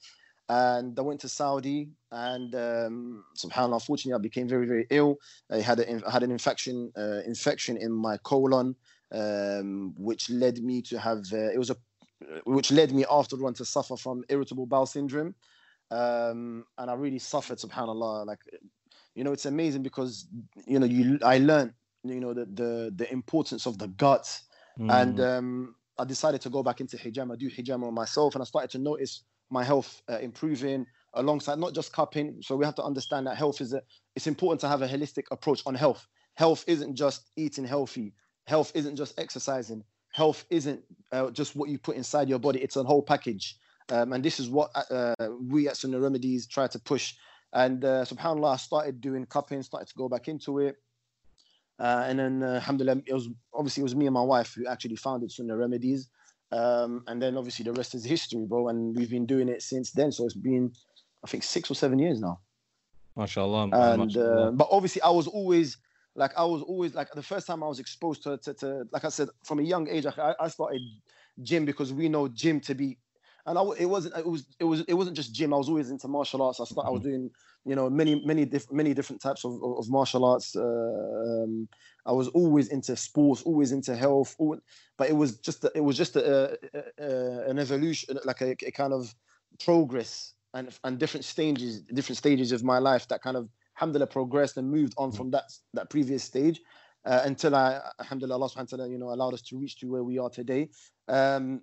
and 0.47 0.97
I 0.97 1.01
went 1.01 1.21
to 1.21 1.29
Saudi, 1.29 1.89
and 2.11 2.53
um, 2.53 3.23
subhanallah, 3.35 3.73
unfortunately, 3.73 4.13
I 4.13 4.21
became 4.21 4.47
very, 4.47 4.67
very 4.67 4.85
ill. 4.91 5.17
I 5.51 5.57
had 5.57 5.79
a, 5.79 6.07
I 6.07 6.11
had 6.11 6.23
an 6.23 6.31
infection, 6.31 6.91
uh, 6.95 7.21
infection 7.25 7.77
in 7.77 7.91
my 7.91 8.17
colon, 8.17 8.75
um, 9.11 9.95
which 9.97 10.29
led 10.29 10.59
me 10.63 10.81
to 10.83 10.99
have 10.99 11.23
uh, 11.33 11.51
it 11.51 11.57
was 11.57 11.71
a, 11.71 11.77
which 12.45 12.71
led 12.71 12.91
me 12.91 13.05
after 13.09 13.35
one 13.37 13.55
to 13.55 13.65
suffer 13.65 13.97
from 13.97 14.23
irritable 14.29 14.67
bowel 14.67 14.85
syndrome, 14.85 15.33
um, 15.89 16.65
and 16.77 16.91
I 16.91 16.93
really 16.93 17.19
suffered, 17.19 17.57
subhanallah. 17.57 18.27
Like, 18.27 18.39
you 19.15 19.23
know, 19.23 19.31
it's 19.31 19.45
amazing 19.47 19.81
because 19.81 20.27
you 20.67 20.77
know 20.77 20.85
you 20.85 21.17
I 21.23 21.39
learned 21.39 21.73
you 22.03 22.19
know 22.19 22.35
the 22.35 22.45
the, 22.45 22.93
the 22.95 23.11
importance 23.11 23.65
of 23.65 23.79
the 23.79 23.87
gut, 23.87 24.41
mm. 24.79 24.91
and 24.91 25.19
um, 25.19 25.75
I 25.97 26.05
decided 26.05 26.41
to 26.41 26.51
go 26.51 26.61
back 26.61 26.81
into 26.81 26.97
hijama, 26.97 27.35
do 27.39 27.49
hijama 27.49 27.87
on 27.87 27.95
myself, 27.95 28.35
and 28.35 28.43
I 28.43 28.45
started 28.45 28.69
to 28.71 28.77
notice 28.77 29.23
my 29.49 29.63
health 29.63 30.01
uh, 30.09 30.17
improving 30.19 30.85
alongside 31.13 31.59
not 31.59 31.73
just 31.73 31.93
cupping. 31.93 32.37
So 32.41 32.55
we 32.55 32.65
have 32.65 32.75
to 32.75 32.83
understand 32.83 33.27
that 33.27 33.37
health 33.37 33.61
is 33.61 33.73
a, 33.73 33.81
it's 34.15 34.27
important 34.27 34.61
to 34.61 34.67
have 34.67 34.81
a 34.81 34.87
holistic 34.87 35.23
approach 35.31 35.61
on 35.65 35.75
health. 35.75 36.07
Health 36.35 36.63
isn't 36.67 36.95
just 36.95 37.31
eating 37.37 37.65
healthy. 37.65 38.13
Health 38.47 38.71
isn't 38.75 38.95
just 38.95 39.19
exercising. 39.19 39.83
Health 40.11 40.45
isn't 40.49 40.81
uh, 41.11 41.31
just 41.31 41.55
what 41.55 41.69
you 41.69 41.77
put 41.77 41.95
inside 41.95 42.29
your 42.29 42.39
body. 42.39 42.59
It's 42.59 42.75
a 42.75 42.83
whole 42.83 43.01
package. 43.01 43.57
Um, 43.91 44.13
and 44.13 44.23
this 44.23 44.39
is 44.39 44.49
what 44.49 44.71
uh, 44.89 45.13
we 45.49 45.67
at 45.67 45.77
Sunnah 45.77 45.99
Remedies 45.99 46.47
try 46.47 46.67
to 46.67 46.79
push. 46.79 47.13
And 47.53 47.85
uh, 47.85 48.03
subhanAllah, 48.05 48.53
I 48.53 48.57
started 48.57 48.99
doing 48.99 49.25
cupping, 49.25 49.63
started 49.63 49.87
to 49.87 49.95
go 49.95 50.09
back 50.09 50.27
into 50.27 50.59
it. 50.59 50.75
Uh, 51.77 52.05
and 52.07 52.19
then, 52.19 52.43
uh, 52.43 52.55
alhamdulillah, 52.55 53.01
it 53.05 53.13
was 53.13 53.29
obviously 53.53 53.81
it 53.81 53.83
was 53.83 53.95
me 53.95 54.07
and 54.07 54.13
my 54.13 54.21
wife 54.21 54.53
who 54.55 54.65
actually 54.67 54.95
founded 54.95 55.31
Sunnah 55.31 55.57
Remedies. 55.57 56.09
Um, 56.55 57.03
and 57.07 57.21
then 57.21 57.37
obviously 57.37 57.63
the 57.63 57.73
rest 57.73 57.95
is 57.95 58.05
history, 58.05 58.45
bro. 58.45 58.69
And 58.69 58.95
we've 58.95 59.09
been 59.09 59.25
doing 59.25 59.49
it 59.49 59.61
since 59.61 59.91
then. 59.91 60.11
So 60.11 60.25
it's 60.25 60.33
been, 60.33 60.71
I 61.23 61.27
think, 61.27 61.43
six 61.43 61.69
or 61.69 61.75
seven 61.75 61.99
years 61.99 62.19
now. 62.21 62.39
MashaAllah. 63.17 63.63
And 63.63 64.03
mashallah. 64.03 64.47
Uh, 64.47 64.51
but 64.51 64.67
obviously, 64.71 65.01
I 65.01 65.09
was 65.09 65.27
always 65.27 65.77
like, 66.15 66.31
I 66.37 66.45
was 66.45 66.61
always 66.61 66.95
like 66.95 67.11
the 67.11 67.23
first 67.23 67.47
time 67.47 67.63
I 67.63 67.67
was 67.67 67.79
exposed 67.79 68.23
to, 68.23 68.37
to, 68.37 68.53
to 68.55 68.87
like 68.91 69.05
I 69.05 69.09
said, 69.09 69.29
from 69.43 69.59
a 69.59 69.63
young 69.63 69.89
age, 69.89 70.05
I, 70.05 70.33
I 70.39 70.47
started 70.47 70.81
gym 71.41 71.65
because 71.65 71.91
we 71.91 72.07
know 72.07 72.27
gym 72.27 72.59
to 72.61 72.75
be 72.75 72.97
and 73.45 73.57
I, 73.57 73.63
it 73.77 73.85
wasn't 73.85 74.17
it 74.17 74.25
was 74.25 74.45
it 74.59 74.63
was 74.63 74.81
it 74.81 74.93
wasn't 74.93 75.15
just 75.15 75.33
gym. 75.33 75.53
I 75.53 75.57
was 75.57 75.69
always 75.69 75.91
into 75.91 76.07
martial 76.07 76.41
arts. 76.41 76.59
I 76.59 76.65
started, 76.65 76.87
I 76.87 76.91
was 76.91 77.01
mm-hmm. 77.01 77.09
doing 77.09 77.31
you 77.65 77.75
know 77.75 77.89
many 77.89 78.23
many 78.25 78.45
different 78.45 78.75
many 78.75 78.93
different 78.93 79.21
types 79.21 79.45
of, 79.45 79.61
of 79.63 79.89
martial 79.89 80.25
arts. 80.25 80.55
Uh, 80.55 81.43
um, 81.43 81.67
I 82.05 82.11
was 82.11 82.27
always 82.29 82.69
into 82.69 82.95
sports, 82.95 83.43
always 83.43 83.71
into 83.71 83.95
health, 83.95 84.35
always, 84.39 84.61
but 84.97 85.09
it 85.09 85.15
was 85.15 85.37
just 85.37 85.63
a, 85.63 85.71
it 85.75 85.81
was 85.81 85.97
just 85.97 86.15
a, 86.15 86.57
a, 86.73 86.83
a, 86.99 87.49
an 87.49 87.59
evolution, 87.59 88.17
like 88.25 88.41
a, 88.41 88.55
kind 88.55 88.93
of 88.93 89.13
progress 89.63 90.33
and 90.53 90.69
and 90.83 90.97
different 90.99 91.25
stages 91.25 91.81
different 91.81 92.17
stages 92.17 92.51
of 92.51 92.63
my 92.63 92.77
life 92.77 93.07
that 93.07 93.21
kind 93.21 93.37
of 93.37 93.49
alhamdulillah 93.77 94.07
progressed 94.07 94.57
and 94.57 94.69
moved 94.69 94.93
on 94.97 95.09
mm-hmm. 95.09 95.17
from 95.17 95.31
that 95.31 95.51
that 95.73 95.89
previous 95.89 96.23
stage 96.23 96.61
uh, 97.05 97.21
until 97.25 97.55
I 97.55 97.81
alhamdulillah 97.99 98.35
Allah 98.35 98.49
subhanahu 98.49 98.71
wa 98.71 98.77
ta'ala, 98.77 98.89
you 98.89 98.97
know 98.97 99.09
allowed 99.11 99.33
us 99.33 99.41
to 99.43 99.57
reach 99.57 99.77
to 99.79 99.87
where 99.87 100.03
we 100.03 100.17
are 100.17 100.29
today. 100.29 100.69
Um, 101.07 101.61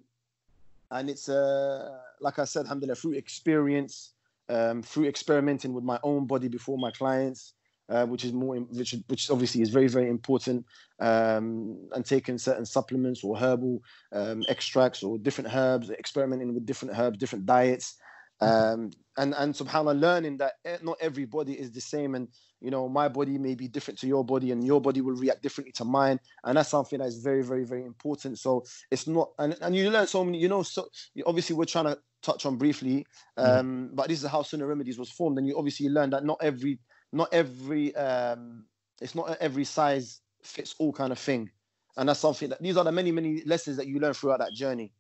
and 0.93 1.11
it's 1.11 1.29
uh, 1.29 1.99
like 2.21 2.39
I 2.39 2.45
said, 2.45 2.67
alhamdulillah, 2.67 2.97
through 2.97 3.13
experience, 3.13 4.13
um, 4.49 4.83
through 4.83 5.07
experimenting 5.07 5.73
with 5.73 5.85
my 5.85 5.99
own 6.03 6.27
body 6.27 6.49
before 6.49 6.79
my 6.79 6.91
clients, 6.91 7.55
uh, 7.89 8.07
which 8.07 8.25
is 8.25 8.33
more, 8.33 8.57
which, 8.57 8.95
which 9.09 9.31
obviously 9.31 9.63
is 9.63 9.71
very, 9.71 9.89
very 9.89 10.09
important, 10.09 10.65
um, 11.01 11.79
and 11.93 12.05
taking 12.05 12.39
certain 12.39 12.65
supplements 12.65 13.25
or 13.25 13.37
herbal 13.37 13.83
um, 14.13 14.45
extracts 14.49 15.03
or 15.03 15.19
different 15.19 15.55
herbs, 15.55 15.91
experimenting 15.91 16.55
with 16.55 16.67
different 16.67 16.97
herbs, 16.99 17.19
different 17.19 17.47
diets, 17.47 17.97
mm-hmm. 18.41 18.83
um, 18.83 18.91
and 19.19 19.35
and 19.35 19.55
subhanallah, 19.55 20.01
learning 20.01 20.39
that 20.39 20.55
not 20.83 20.97
everybody 21.01 21.53
is 21.53 21.71
the 21.71 21.81
same, 21.81 22.15
and 22.15 22.29
you 22.61 22.71
know 22.71 22.89
my 22.89 23.09
body 23.09 23.39
may 23.39 23.55
be 23.55 23.69
different 23.69 23.99
to 24.01 24.07
your 24.07 24.25
body, 24.25 24.53
and 24.53 24.65
your 24.65 24.81
body 24.81 25.01
will 25.01 25.17
react 25.17 25.43
differently 25.43 25.73
to 25.73 25.85
mine, 25.85 26.19
and 26.45 26.57
that's 26.57 26.71
something 26.71 26.99
that 26.99 27.09
is 27.09 27.19
very, 27.19 27.43
very, 27.43 27.65
very 27.65 27.85
important. 27.85 28.39
So 28.39 28.65
it's 28.91 29.07
not, 29.07 29.31
and, 29.39 29.57
and 29.61 29.77
you 29.77 29.91
learn 29.91 30.07
so 30.07 30.25
many, 30.25 30.39
you 30.39 30.49
know, 30.49 30.63
so 30.63 30.89
obviously 31.27 31.57
we're 31.57 31.65
trying 31.65 31.87
to 31.87 31.99
touch 32.23 32.47
on 32.47 32.57
briefly, 32.57 33.07
mm-hmm. 33.39 33.51
um, 33.51 33.91
but 33.93 34.09
this 34.09 34.23
is 34.23 34.31
how 34.31 34.43
Sunnah 34.43 34.67
Remedies 34.67 34.99
was 34.99 35.11
formed, 35.11 35.39
and 35.39 35.47
you 35.47 35.59
obviously 35.59 35.89
learn 35.89 36.11
that 36.11 36.25
not 36.25 36.39
every, 36.41 36.79
not 37.13 37.29
every, 37.33 37.95
um, 37.97 38.65
it's 39.01 39.15
not 39.15 39.37
every 39.41 39.65
size 39.65 40.21
fits 40.43 40.75
all 40.79 40.93
kind 40.93 41.13
of 41.13 41.19
thing, 41.19 41.51
and 41.97 42.09
that's 42.09 42.21
something 42.21 42.49
that 42.49 42.63
these 42.63 42.77
are 42.77 42.85
the 42.85 42.93
many, 42.93 43.13
many 43.13 43.43
lessons 43.45 43.77
that 43.77 43.87
you 43.87 43.99
learn 43.99 44.15
throughout 44.15 44.39
that 44.39 44.53
journey, 44.53 44.93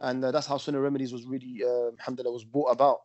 and 0.00 0.24
uh, 0.24 0.32
that's 0.32 0.46
how 0.46 0.56
Sunnah 0.56 0.80
Remedies 0.80 1.12
was 1.12 1.24
really, 1.24 1.62
uh, 1.64 1.90
alhamdulillah, 2.00 2.32
was 2.32 2.44
brought 2.44 2.72
about. 2.72 2.98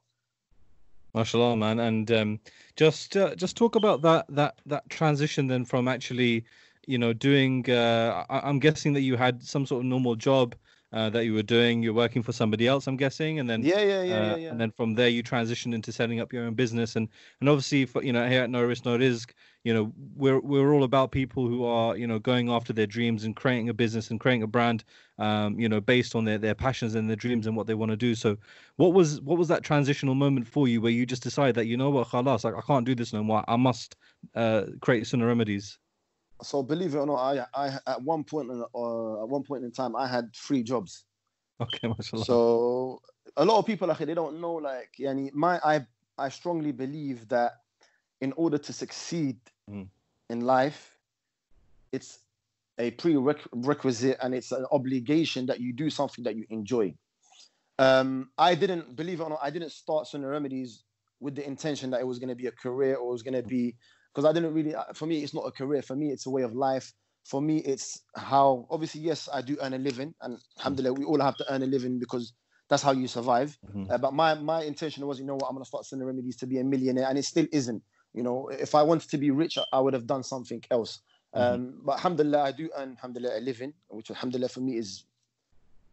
Mashallah, 1.15 1.55
man, 1.55 1.79
and 1.79 2.11
um, 2.11 2.39
just 2.75 3.15
uh, 3.15 3.35
just 3.35 3.55
talk 3.55 3.75
about 3.77 4.01
that 4.01 4.25
that 4.27 4.59
that 4.65 4.89
transition 4.89 5.47
then 5.47 5.63
from 5.63 5.87
actually, 5.87 6.43
you 6.87 6.97
know, 6.97 7.13
doing. 7.13 7.69
Uh, 7.69 8.25
I, 8.29 8.49
am 8.49 8.59
guessing 8.59 8.91
that 8.93 9.01
you 9.01 9.15
had 9.15 9.41
some 9.41 9.65
sort 9.65 9.79
of 9.79 9.85
normal 9.85 10.15
job 10.15 10.55
uh, 10.95 11.09
that 11.09 11.25
you 11.25 11.33
were 11.33 11.43
doing. 11.43 11.83
You're 11.83 11.93
working 11.93 12.23
for 12.23 12.31
somebody 12.31 12.67
else, 12.67 12.87
I'm 12.87 12.95
guessing, 12.95 13.37
and 13.39 13.49
then 13.49 13.63
yeah, 13.63 13.81
yeah, 13.81 14.01
yeah, 14.03 14.15
uh, 14.15 14.23
yeah, 14.29 14.35
yeah, 14.37 14.49
And 14.51 14.61
then 14.61 14.71
from 14.71 14.95
there, 14.95 15.09
you 15.09 15.21
transitioned 15.21 15.73
into 15.73 15.91
setting 15.91 16.21
up 16.21 16.31
your 16.31 16.45
own 16.45 16.53
business, 16.53 16.95
and 16.95 17.09
and 17.41 17.49
obviously, 17.49 17.85
for 17.85 18.01
you 18.01 18.13
know, 18.13 18.27
here 18.29 18.43
at 18.43 18.49
No 18.49 18.63
Risk 18.63 18.85
No 18.85 18.97
Rizq, 18.97 19.31
you 19.65 19.73
know, 19.73 19.91
we're 20.15 20.39
we're 20.39 20.73
all 20.73 20.85
about 20.85 21.11
people 21.11 21.47
who 21.47 21.65
are 21.65 21.97
you 21.97 22.07
know 22.07 22.17
going 22.17 22.49
after 22.49 22.71
their 22.71 22.87
dreams 22.87 23.25
and 23.25 23.35
creating 23.35 23.67
a 23.67 23.73
business 23.73 24.09
and 24.09 24.21
creating 24.21 24.43
a 24.43 24.47
brand, 24.47 24.85
um, 25.19 25.59
you 25.59 25.67
know, 25.67 25.81
based 25.81 26.15
on 26.15 26.23
their 26.23 26.37
their 26.37 26.55
passions 26.55 26.95
and 26.95 27.09
their 27.09 27.17
dreams 27.17 27.45
and 27.45 27.57
what 27.57 27.67
they 27.67 27.73
want 27.73 27.91
to 27.91 27.97
do. 27.97 28.15
So, 28.15 28.37
what 28.77 28.93
was 28.93 29.19
what 29.19 29.37
was 29.37 29.49
that 29.49 29.63
transitional 29.63 30.15
moment 30.15 30.47
for 30.47 30.65
you 30.65 30.79
where 30.79 30.93
you 30.93 31.05
just 31.05 31.23
decided 31.23 31.55
that 31.55 31.65
you 31.65 31.75
know 31.75 31.89
what, 31.89 32.07
khalas, 32.07 32.45
like 32.45 32.55
I 32.55 32.61
can't 32.61 32.85
do 32.85 32.95
this 32.95 33.11
no 33.11 33.21
more. 33.21 33.43
I 33.49 33.57
must 33.57 33.97
uh, 34.33 34.63
create 34.81 35.07
Sunnah 35.07 35.27
remedies 35.27 35.77
so 36.41 36.63
believe 36.63 36.95
it 36.95 36.97
or 36.97 37.05
not, 37.05 37.15
I, 37.15 37.45
I 37.53 37.79
at 37.87 38.01
one 38.01 38.23
point 38.23 38.51
in, 38.51 38.61
uh, 38.61 39.23
at 39.23 39.29
one 39.29 39.43
point 39.43 39.63
in 39.63 39.71
time, 39.71 39.95
I 39.95 40.07
had 40.07 40.33
three 40.35 40.63
jobs. 40.63 41.03
Okay, 41.61 41.87
mashallah. 41.97 42.25
So 42.25 43.01
a 43.37 43.45
lot 43.45 43.59
of 43.59 43.65
people 43.65 43.87
like 43.87 43.99
they 43.99 44.13
don't 44.13 44.39
know 44.39 44.53
like 44.53 44.91
yani 44.99 45.33
my 45.33 45.59
I 45.63 45.85
I 46.17 46.29
strongly 46.29 46.71
believe 46.71 47.27
that 47.29 47.61
in 48.21 48.33
order 48.33 48.57
to 48.57 48.73
succeed 48.73 49.37
mm. 49.69 49.87
in 50.29 50.41
life, 50.41 50.95
it's 51.91 52.19
a 52.77 52.91
prerequisite 52.91 54.17
and 54.21 54.33
it's 54.33 54.51
an 54.51 54.65
obligation 54.71 55.45
that 55.45 55.59
you 55.59 55.73
do 55.73 55.89
something 55.89 56.23
that 56.23 56.35
you 56.35 56.45
enjoy. 56.49 56.93
Um, 57.77 58.29
I 58.37 58.55
didn't 58.55 58.95
believe 58.95 59.19
it 59.19 59.23
or 59.23 59.29
not, 59.29 59.39
I 59.41 59.49
didn't 59.49 59.71
start 59.71 60.07
Sunnah 60.07 60.27
Remedies 60.27 60.83
with 61.19 61.35
the 61.35 61.45
intention 61.45 61.89
that 61.91 62.01
it 62.01 62.07
was 62.07 62.19
going 62.19 62.29
to 62.29 62.35
be 62.35 62.47
a 62.47 62.51
career 62.51 62.95
or 62.95 63.09
it 63.09 63.11
was 63.11 63.23
going 63.23 63.41
to 63.41 63.47
be 63.47 63.75
because 64.15 64.27
I 64.29 64.31
didn't 64.31 64.53
really. 64.53 64.73
Uh, 64.73 64.85
for 64.93 65.05
me, 65.05 65.23
it's 65.23 65.33
not 65.33 65.41
a 65.41 65.51
career. 65.51 65.81
For 65.81 65.95
me, 65.95 66.11
it's 66.11 66.25
a 66.25 66.29
way 66.29 66.43
of 66.43 66.53
life. 66.53 66.93
For 67.25 67.41
me, 67.41 67.57
it's 67.57 68.01
how. 68.15 68.65
Obviously, 68.69 69.01
yes, 69.01 69.27
I 69.31 69.41
do 69.41 69.57
earn 69.61 69.73
a 69.73 69.77
living, 69.77 70.13
and 70.21 70.37
alhamdulillah, 70.57 70.93
we 70.93 71.03
all 71.03 71.19
have 71.19 71.35
to 71.37 71.53
earn 71.53 71.63
a 71.63 71.65
living 71.65 71.99
because 71.99 72.31
that's 72.69 72.81
how 72.81 72.91
you 72.93 73.07
survive. 73.07 73.57
Mm-hmm. 73.67 73.91
Uh, 73.91 73.97
but 73.97 74.13
my 74.13 74.33
my 74.35 74.63
intention 74.63 75.05
was, 75.05 75.19
you 75.19 75.25
know 75.25 75.35
what, 75.35 75.47
I'm 75.49 75.55
gonna 75.55 75.65
start 75.65 75.85
Sunnah 75.85 76.05
Remedies 76.05 76.37
to 76.37 76.47
be 76.47 76.59
a 76.59 76.63
millionaire, 76.63 77.07
and 77.09 77.17
it 77.17 77.25
still 77.25 77.45
isn't. 77.51 77.83
You 78.13 78.23
know, 78.23 78.47
if 78.47 78.73
I 78.73 78.83
wanted 78.83 79.09
to 79.09 79.17
be 79.17 79.31
rich, 79.31 79.57
I 79.73 79.79
would 79.79 79.93
have 79.93 80.07
done 80.07 80.23
something 80.23 80.63
else. 80.71 81.01
Mm-hmm. 81.35 81.53
Um, 81.53 81.81
but 81.83 81.93
alhamdulillah, 81.93 82.41
I 82.43 82.51
do 82.53 82.69
earn 82.77 82.91
alhamdulillah 82.91 83.37
a 83.37 83.41
living, 83.41 83.73
which 83.89 84.09
alhamdulillah 84.09 84.49
for 84.49 84.61
me 84.61 84.77
is, 84.77 85.03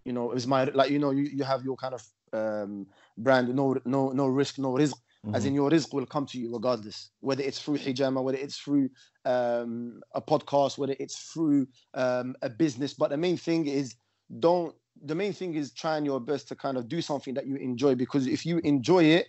you 0.05 0.13
know, 0.13 0.31
is 0.31 0.47
my 0.47 0.65
like 0.65 0.91
you 0.91 1.01
know 1.01 1.11
you, 1.11 1.25
you 1.25 1.43
have 1.43 1.65
your 1.65 1.77
kind 1.77 1.95
of 1.95 2.03
um, 2.33 2.87
brand, 3.19 3.53
no 3.53 3.77
no 3.85 4.11
no 4.11 4.27
risk, 4.27 4.61
no 4.61 4.75
rizq. 4.75 4.95
Mm-hmm. 5.25 5.37
As 5.37 5.45
in, 5.45 5.55
your 5.55 5.71
rizq 5.71 5.93
will 5.93 6.07
come 6.07 6.27
to 6.27 6.39
you 6.39 6.53
regardless, 6.53 7.11
whether 7.21 7.43
it's 7.43 7.61
through 7.61 7.79
hijama, 7.79 8.23
whether 8.23 8.39
it's 8.39 8.59
through 8.59 8.91
um, 9.25 10.01
a 10.15 10.21
podcast, 10.21 10.79
whether 10.79 10.97
it's 10.99 11.31
through 11.33 11.69
um, 11.95 12.35
a 12.43 12.51
business. 12.51 12.93
But 12.93 13.11
the 13.11 13.17
main 13.17 13.37
thing 13.37 13.67
is, 13.67 13.95
don't. 14.41 14.75
The 15.05 15.15
main 15.15 15.33
thing 15.33 15.55
is 15.55 15.73
trying 15.73 16.05
your 16.05 16.21
best 16.21 16.49
to 16.49 16.57
kind 16.57 16.77
of 16.77 16.87
do 16.87 17.01
something 17.01 17.35
that 17.35 17.47
you 17.47 17.57
enjoy 17.57 17.95
because 17.95 18.27
if 18.27 18.45
you 18.45 18.61
enjoy 18.63 19.05
it, 19.05 19.29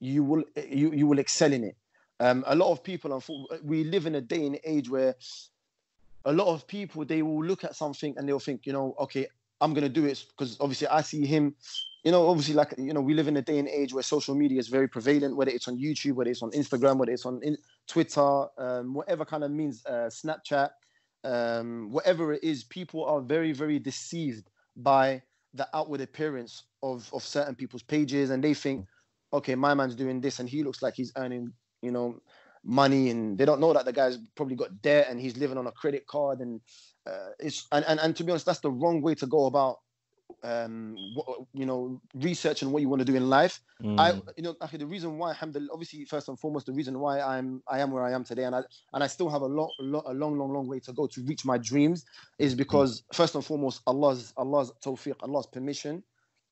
you 0.00 0.22
will 0.22 0.44
you 0.68 0.92
you 0.92 1.06
will 1.06 1.18
excel 1.18 1.52
in 1.52 1.64
it. 1.64 1.76
Um, 2.20 2.44
a 2.46 2.54
lot 2.54 2.72
of 2.72 2.82
people, 2.82 3.22
we 3.62 3.84
live 3.84 4.06
in 4.06 4.16
a 4.16 4.20
day 4.20 4.44
and 4.44 4.58
age 4.64 4.90
where 4.90 5.14
a 6.24 6.32
lot 6.32 6.52
of 6.52 6.66
people 6.66 7.04
they 7.04 7.22
will 7.22 7.44
look 7.44 7.62
at 7.62 7.76
something 7.76 8.14
and 8.16 8.28
they'll 8.28 8.40
think, 8.40 8.66
you 8.66 8.72
know, 8.72 8.94
okay, 8.98 9.28
I'm 9.60 9.72
gonna 9.72 9.88
do 9.88 10.04
it 10.04 10.24
because 10.30 10.56
obviously 10.60 10.88
I 10.88 11.02
see 11.02 11.24
him 11.26 11.54
you 12.04 12.12
know, 12.12 12.28
obviously, 12.28 12.54
like 12.54 12.74
you 12.78 12.92
know, 12.92 13.00
we 13.00 13.14
live 13.14 13.28
in 13.28 13.36
a 13.36 13.42
day 13.42 13.58
and 13.58 13.68
age 13.68 13.92
where 13.92 14.02
social 14.02 14.34
media 14.34 14.58
is 14.58 14.68
very 14.68 14.88
prevalent. 14.88 15.36
Whether 15.36 15.50
it's 15.50 15.68
on 15.68 15.78
YouTube, 15.78 16.14
whether 16.14 16.30
it's 16.30 16.42
on 16.42 16.50
Instagram, 16.52 16.96
whether 16.96 17.12
it's 17.12 17.26
on 17.26 17.40
in, 17.42 17.56
Twitter, 17.88 18.46
um, 18.58 18.94
whatever 18.94 19.24
kind 19.24 19.42
of 19.42 19.50
means, 19.50 19.84
uh, 19.86 20.08
Snapchat, 20.08 20.70
um, 21.24 21.90
whatever 21.90 22.32
it 22.32 22.44
is, 22.44 22.64
people 22.64 23.04
are 23.04 23.20
very, 23.20 23.52
very 23.52 23.78
deceived 23.78 24.48
by 24.76 25.22
the 25.54 25.68
outward 25.74 26.00
appearance 26.00 26.64
of 26.82 27.10
of 27.12 27.22
certain 27.22 27.54
people's 27.54 27.82
pages, 27.82 28.30
and 28.30 28.44
they 28.44 28.54
think, 28.54 28.86
okay, 29.32 29.54
my 29.54 29.74
man's 29.74 29.96
doing 29.96 30.20
this, 30.20 30.38
and 30.38 30.48
he 30.48 30.62
looks 30.62 30.82
like 30.82 30.94
he's 30.94 31.12
earning, 31.16 31.52
you 31.82 31.90
know, 31.90 32.20
money, 32.64 33.10
and 33.10 33.36
they 33.36 33.44
don't 33.44 33.60
know 33.60 33.72
that 33.72 33.84
the 33.84 33.92
guy's 33.92 34.18
probably 34.36 34.54
got 34.54 34.82
debt 34.82 35.08
and 35.10 35.20
he's 35.20 35.36
living 35.36 35.58
on 35.58 35.66
a 35.66 35.72
credit 35.72 36.06
card, 36.06 36.40
and 36.40 36.60
uh, 37.06 37.30
it's 37.40 37.66
and, 37.72 37.84
and 37.86 37.98
and 37.98 38.14
to 38.14 38.22
be 38.22 38.30
honest, 38.30 38.46
that's 38.46 38.60
the 38.60 38.70
wrong 38.70 39.02
way 39.02 39.16
to 39.16 39.26
go 39.26 39.46
about 39.46 39.78
um 40.44 40.96
what, 41.14 41.40
you 41.52 41.66
know 41.66 42.00
research 42.14 42.62
and 42.62 42.70
what 42.72 42.80
you 42.82 42.88
want 42.88 43.00
to 43.00 43.04
do 43.04 43.16
in 43.16 43.28
life 43.28 43.60
mm. 43.82 43.98
i 43.98 44.12
you 44.36 44.42
know 44.42 44.54
actually 44.62 44.78
the 44.78 44.86
reason 44.86 45.18
why 45.18 45.30
alhamdulillah 45.30 45.70
obviously 45.72 46.04
first 46.04 46.28
and 46.28 46.38
foremost 46.38 46.66
the 46.66 46.72
reason 46.72 46.98
why 47.00 47.20
i'm 47.20 47.62
i 47.66 47.80
am 47.80 47.90
where 47.90 48.04
i 48.04 48.12
am 48.12 48.22
today 48.22 48.44
and 48.44 48.54
i 48.54 48.62
and 48.92 49.02
i 49.02 49.06
still 49.06 49.28
have 49.28 49.42
a 49.42 49.46
lot, 49.46 49.70
a, 49.80 49.82
lot, 49.82 50.04
a 50.06 50.12
long 50.12 50.38
long 50.38 50.52
long 50.52 50.68
way 50.68 50.78
to 50.78 50.92
go 50.92 51.06
to 51.06 51.22
reach 51.22 51.44
my 51.44 51.58
dreams 51.58 52.04
is 52.38 52.54
because 52.54 53.00
mm. 53.00 53.04
first 53.14 53.34
and 53.34 53.44
foremost 53.44 53.80
allah's 53.86 54.32
allah's 54.36 54.70
tawfiq 54.84 55.14
allah's 55.22 55.46
permission 55.46 56.02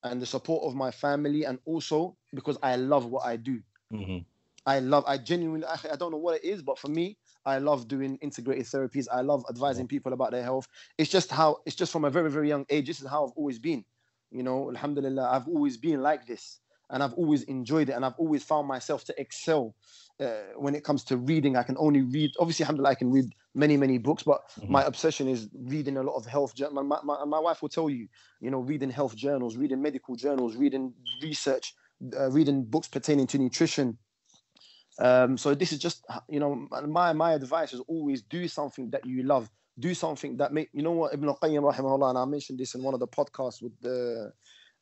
and 0.03 0.21
the 0.21 0.25
support 0.25 0.63
of 0.63 0.75
my 0.75 0.91
family 0.91 1.45
and 1.45 1.59
also 1.65 2.15
because 2.33 2.57
i 2.63 2.75
love 2.75 3.05
what 3.05 3.25
i 3.25 3.35
do 3.35 3.61
mm-hmm. 3.93 4.17
i 4.65 4.79
love 4.79 5.03
i 5.07 5.17
genuinely 5.17 5.65
i 5.67 5.95
don't 5.95 6.11
know 6.11 6.17
what 6.17 6.35
it 6.35 6.43
is 6.43 6.61
but 6.61 6.77
for 6.77 6.89
me 6.89 7.17
I 7.45 7.59
love 7.59 7.87
doing 7.87 8.17
integrated 8.21 8.65
therapies. 8.65 9.07
I 9.11 9.21
love 9.21 9.45
advising 9.49 9.87
people 9.87 10.13
about 10.13 10.31
their 10.31 10.43
health. 10.43 10.67
It's 10.97 11.09
just 11.09 11.31
how 11.31 11.57
it's 11.65 11.75
just 11.75 11.91
from 11.91 12.05
a 12.05 12.09
very 12.09 12.31
very 12.31 12.49
young 12.49 12.65
age. 12.69 12.87
This 12.87 13.01
is 13.01 13.07
how 13.07 13.25
I've 13.25 13.33
always 13.35 13.59
been. 13.59 13.83
You 14.31 14.43
know, 14.43 14.69
Alhamdulillah, 14.69 15.29
I've 15.31 15.47
always 15.47 15.77
been 15.77 16.01
like 16.01 16.27
this, 16.27 16.59
and 16.89 17.01
I've 17.01 17.13
always 17.13 17.43
enjoyed 17.43 17.89
it, 17.89 17.93
and 17.93 18.05
I've 18.05 18.17
always 18.17 18.43
found 18.43 18.67
myself 18.67 19.05
to 19.05 19.19
excel 19.19 19.73
uh, 20.19 20.51
when 20.55 20.75
it 20.75 20.83
comes 20.83 21.03
to 21.05 21.17
reading. 21.17 21.55
I 21.55 21.63
can 21.63 21.77
only 21.79 22.01
read. 22.01 22.31
Obviously, 22.39 22.63
Alhamdulillah, 22.63 22.91
I 22.91 22.95
can 22.95 23.11
read 23.11 23.33
many 23.55 23.77
many 23.77 23.97
books, 23.97 24.23
but 24.23 24.41
mm-hmm. 24.59 24.71
my 24.71 24.83
obsession 24.83 25.27
is 25.27 25.47
reading 25.53 25.97
a 25.97 26.03
lot 26.03 26.15
of 26.15 26.25
health. 26.25 26.53
My, 26.71 26.81
my, 26.81 26.99
my, 27.03 27.23
my 27.25 27.39
wife 27.39 27.61
will 27.61 27.69
tell 27.69 27.89
you, 27.89 28.07
you 28.41 28.51
know, 28.51 28.59
reading 28.59 28.89
health 28.89 29.15
journals, 29.15 29.55
reading 29.55 29.81
medical 29.81 30.15
journals, 30.15 30.55
reading 30.55 30.93
research, 31.21 31.73
uh, 32.17 32.29
reading 32.31 32.63
books 32.63 32.87
pertaining 32.87 33.27
to 33.27 33.37
nutrition 33.37 33.97
um, 34.99 35.37
so 35.37 35.53
this 35.53 35.71
is 35.71 35.79
just 35.79 36.05
you 36.27 36.39
know 36.39 36.67
my 36.87 37.13
my 37.13 37.33
advice 37.33 37.73
is 37.73 37.81
always 37.87 38.21
do 38.21 38.47
something 38.47 38.89
that 38.91 39.05
you 39.05 39.23
love. 39.23 39.49
Do 39.79 39.93
something 39.93 40.37
that 40.37 40.53
make 40.53 40.69
you 40.73 40.81
know 40.81 40.91
what 40.91 41.13
Ibn 41.13 41.29
Al-Qayyim 41.29 41.71
rahimahullah 41.71 42.09
and 42.09 42.17
I 42.17 42.25
mentioned 42.25 42.59
this 42.59 42.73
in 42.73 42.81
one 42.81 42.95
of 42.95 42.99
the 42.99 43.07
podcasts 43.07 43.61
with 43.61 43.79
the 43.81 44.31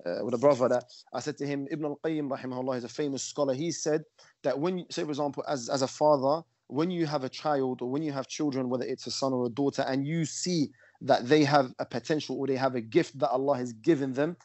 uh, 0.06 0.24
with 0.24 0.34
a 0.34 0.38
brother 0.38 0.70
that 0.70 0.86
I 1.14 1.20
said 1.20 1.38
to 1.38 1.46
him 1.46 1.68
Ibn 1.70 1.86
Al-Qayyim 1.86 2.30
rahimahullah 2.30 2.78
is 2.78 2.84
a 2.86 2.90
famous 2.90 3.24
scholar. 3.24 3.54
He 3.54 3.72
said 3.72 4.04
that 4.44 4.58
when 4.58 4.86
say 4.90 5.04
for 5.04 5.10
example 5.10 5.44
as 5.50 5.68
as 5.68 5.82
a 5.82 5.88
father 5.88 6.44
when 6.68 6.90
you 6.90 7.06
have 7.06 7.26
a 7.26 7.30
child 7.30 7.82
or 7.82 7.90
when 7.90 8.02
you 8.02 8.12
have 8.14 8.28
children 8.28 8.70
whether 8.70 8.86
it's 8.86 9.06
a 9.06 9.12
son 9.12 9.34
or 9.34 9.48
a 9.48 9.50
daughter 9.50 9.84
and 9.88 10.08
you 10.08 10.26
see 10.26 10.72
that 11.02 11.28
they 11.28 11.44
have 11.44 11.74
a 11.80 11.86
potential 11.86 12.40
or 12.40 12.48
they 12.48 12.56
have 12.56 12.76
a 12.76 12.82
gift 12.82 13.20
that 13.20 13.30
Allah 13.30 13.58
has 13.58 13.74
given 13.74 14.14
them 14.14 14.38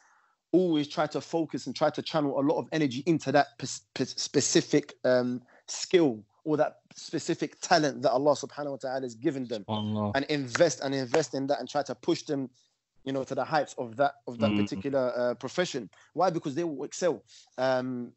always 0.51 0.87
try 0.87 1.07
to 1.07 1.21
focus 1.21 1.65
and 1.65 1.75
try 1.75 1.89
to 1.89 2.01
channel 2.01 2.39
a 2.39 2.43
lot 2.43 2.59
of 2.59 2.67
energy 2.71 3.03
into 3.05 3.31
that 3.31 3.47
p- 3.57 4.05
specific 4.05 4.93
um, 5.05 5.41
skill 5.71 6.23
or 6.43 6.57
that 6.57 6.79
specific 6.95 7.59
talent 7.61 8.01
that 8.01 8.11
Allah 8.11 8.33
subhanahu 8.33 8.71
wa 8.71 8.77
ta'ala 8.77 9.01
has 9.01 9.15
given 9.15 9.45
them 9.45 9.63
Allah. 9.67 10.11
and 10.15 10.25
invest 10.25 10.81
and 10.81 10.93
invest 10.93 11.33
in 11.33 11.47
that 11.47 11.59
and 11.59 11.69
try 11.69 11.83
to 11.83 11.95
push 11.95 12.23
them 12.23 12.49
you 13.03 13.13
know 13.13 13.23
to 13.23 13.35
the 13.35 13.43
heights 13.43 13.75
of 13.77 13.95
that 13.97 14.15
of 14.27 14.39
that 14.39 14.51
mm. 14.51 14.61
particular 14.61 15.13
uh, 15.15 15.33
profession 15.35 15.89
why 16.13 16.29
because 16.29 16.55
they 16.55 16.63
will 16.63 16.83
excel 16.83 17.23
um, 17.57 18.11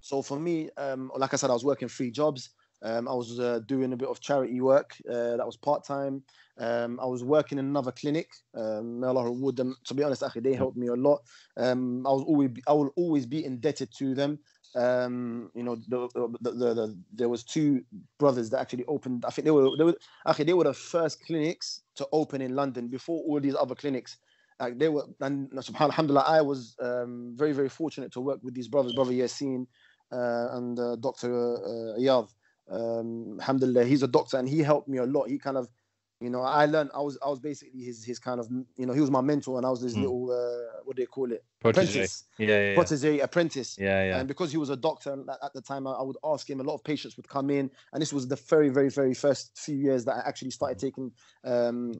so 0.00 0.22
for 0.22 0.38
me 0.38 0.68
um, 0.76 1.10
like 1.16 1.32
i 1.32 1.36
said 1.36 1.50
i 1.50 1.52
was 1.52 1.64
working 1.64 1.88
three 1.88 2.10
jobs 2.10 2.50
um, 2.82 3.08
I 3.08 3.14
was 3.14 3.40
uh, 3.40 3.60
doing 3.66 3.92
a 3.92 3.96
bit 3.96 4.08
of 4.08 4.20
charity 4.20 4.60
work 4.60 4.96
uh, 5.08 5.36
that 5.36 5.46
was 5.46 5.56
part 5.56 5.84
time. 5.84 6.22
Um, 6.58 7.00
I 7.00 7.06
was 7.06 7.24
working 7.24 7.58
in 7.58 7.64
another 7.64 7.92
clinic. 7.92 8.28
Um, 8.54 9.00
may 9.00 9.06
Allah 9.06 9.24
reward 9.24 9.56
them. 9.56 9.76
To 9.84 9.94
be 9.94 10.02
honest, 10.02 10.22
actually, 10.22 10.42
they 10.42 10.54
helped 10.54 10.76
me 10.76 10.88
a 10.88 10.94
lot. 10.94 11.22
Um, 11.56 12.06
I 12.06 12.10
was 12.10 12.22
always 12.22 12.50
I 12.68 12.72
will 12.72 12.90
always 12.96 13.26
be 13.26 13.44
indebted 13.44 13.90
to 13.98 14.14
them. 14.14 14.38
Um, 14.76 15.50
you 15.54 15.62
know, 15.62 15.76
the, 15.76 16.08
the, 16.14 16.50
the, 16.50 16.74
the, 16.74 16.98
there 17.14 17.30
was 17.30 17.44
two 17.44 17.82
brothers 18.18 18.50
that 18.50 18.60
actually 18.60 18.84
opened. 18.84 19.24
I 19.26 19.30
think 19.30 19.46
they 19.46 19.50
were 19.50 19.74
they 19.76 19.84
were 19.84 19.96
actually 20.26 20.44
they 20.44 20.52
were 20.52 20.64
the 20.64 20.74
first 20.74 21.24
clinics 21.24 21.80
to 21.94 22.06
open 22.12 22.42
in 22.42 22.54
London 22.54 22.88
before 22.88 23.22
all 23.26 23.40
these 23.40 23.56
other 23.56 23.74
clinics. 23.74 24.18
Like 24.60 24.78
they 24.78 24.90
were, 24.90 25.04
and 25.20 25.50
subhanallah, 25.50 26.28
I 26.28 26.42
was 26.42 26.76
um, 26.80 27.32
very 27.36 27.52
very 27.52 27.70
fortunate 27.70 28.12
to 28.12 28.20
work 28.20 28.40
with 28.42 28.54
these 28.54 28.68
brothers, 28.68 28.92
brother 28.92 29.12
Yasin 29.12 29.66
uh, 30.12 30.48
and 30.52 30.78
uh, 30.78 30.96
Doctor 30.96 31.56
uh, 31.56 31.98
Ayad. 31.98 32.28
Um, 32.70 33.38
alhamdulillah, 33.40 33.84
he's 33.84 34.02
a 34.02 34.08
doctor 34.08 34.36
and 34.38 34.48
he 34.48 34.58
helped 34.58 34.88
me 34.88 34.98
a 34.98 35.04
lot. 35.04 35.28
He 35.28 35.38
kind 35.38 35.56
of 35.56 35.68
you 36.20 36.30
know, 36.30 36.40
I 36.40 36.64
learned. 36.64 36.90
I 36.94 37.00
was 37.00 37.18
I 37.24 37.28
was 37.28 37.40
basically 37.40 37.82
his 37.82 38.02
his 38.02 38.18
kind 38.18 38.40
of 38.40 38.48
you 38.76 38.86
know 38.86 38.94
he 38.94 39.00
was 39.00 39.10
my 39.10 39.20
mentor 39.20 39.58
and 39.58 39.66
I 39.66 39.70
was 39.70 39.82
his 39.82 39.94
mm. 39.94 40.02
little 40.02 40.30
uh, 40.30 40.80
what 40.84 40.96
do 40.96 41.02
they 41.02 41.06
call 41.06 41.30
it 41.30 41.44
protege. 41.60 41.90
apprentice 41.90 42.24
yeah, 42.38 42.46
yeah, 42.46 42.68
yeah. 42.68 42.74
protege 42.74 43.18
apprentice 43.18 43.76
yeah 43.78 44.04
yeah 44.04 44.18
and 44.18 44.28
because 44.28 44.50
he 44.50 44.56
was 44.56 44.70
a 44.70 44.76
doctor 44.76 45.12
at, 45.12 45.38
at 45.42 45.52
the 45.52 45.60
time 45.60 45.86
I, 45.86 45.92
I, 45.92 46.02
would 46.02 46.16
ask 46.24 46.48
him 46.48 46.60
a 46.60 46.62
lot 46.62 46.74
of 46.74 46.84
patients 46.84 47.18
would 47.18 47.28
come 47.28 47.50
in 47.50 47.70
and 47.92 48.00
this 48.00 48.14
was 48.14 48.26
the 48.28 48.36
very 48.36 48.70
very 48.70 48.88
very 48.88 49.12
first 49.12 49.58
few 49.58 49.76
years 49.76 50.06
that 50.06 50.16
I 50.16 50.26
actually 50.26 50.52
started 50.52 50.78
taking 50.78 51.12
um, 51.44 51.92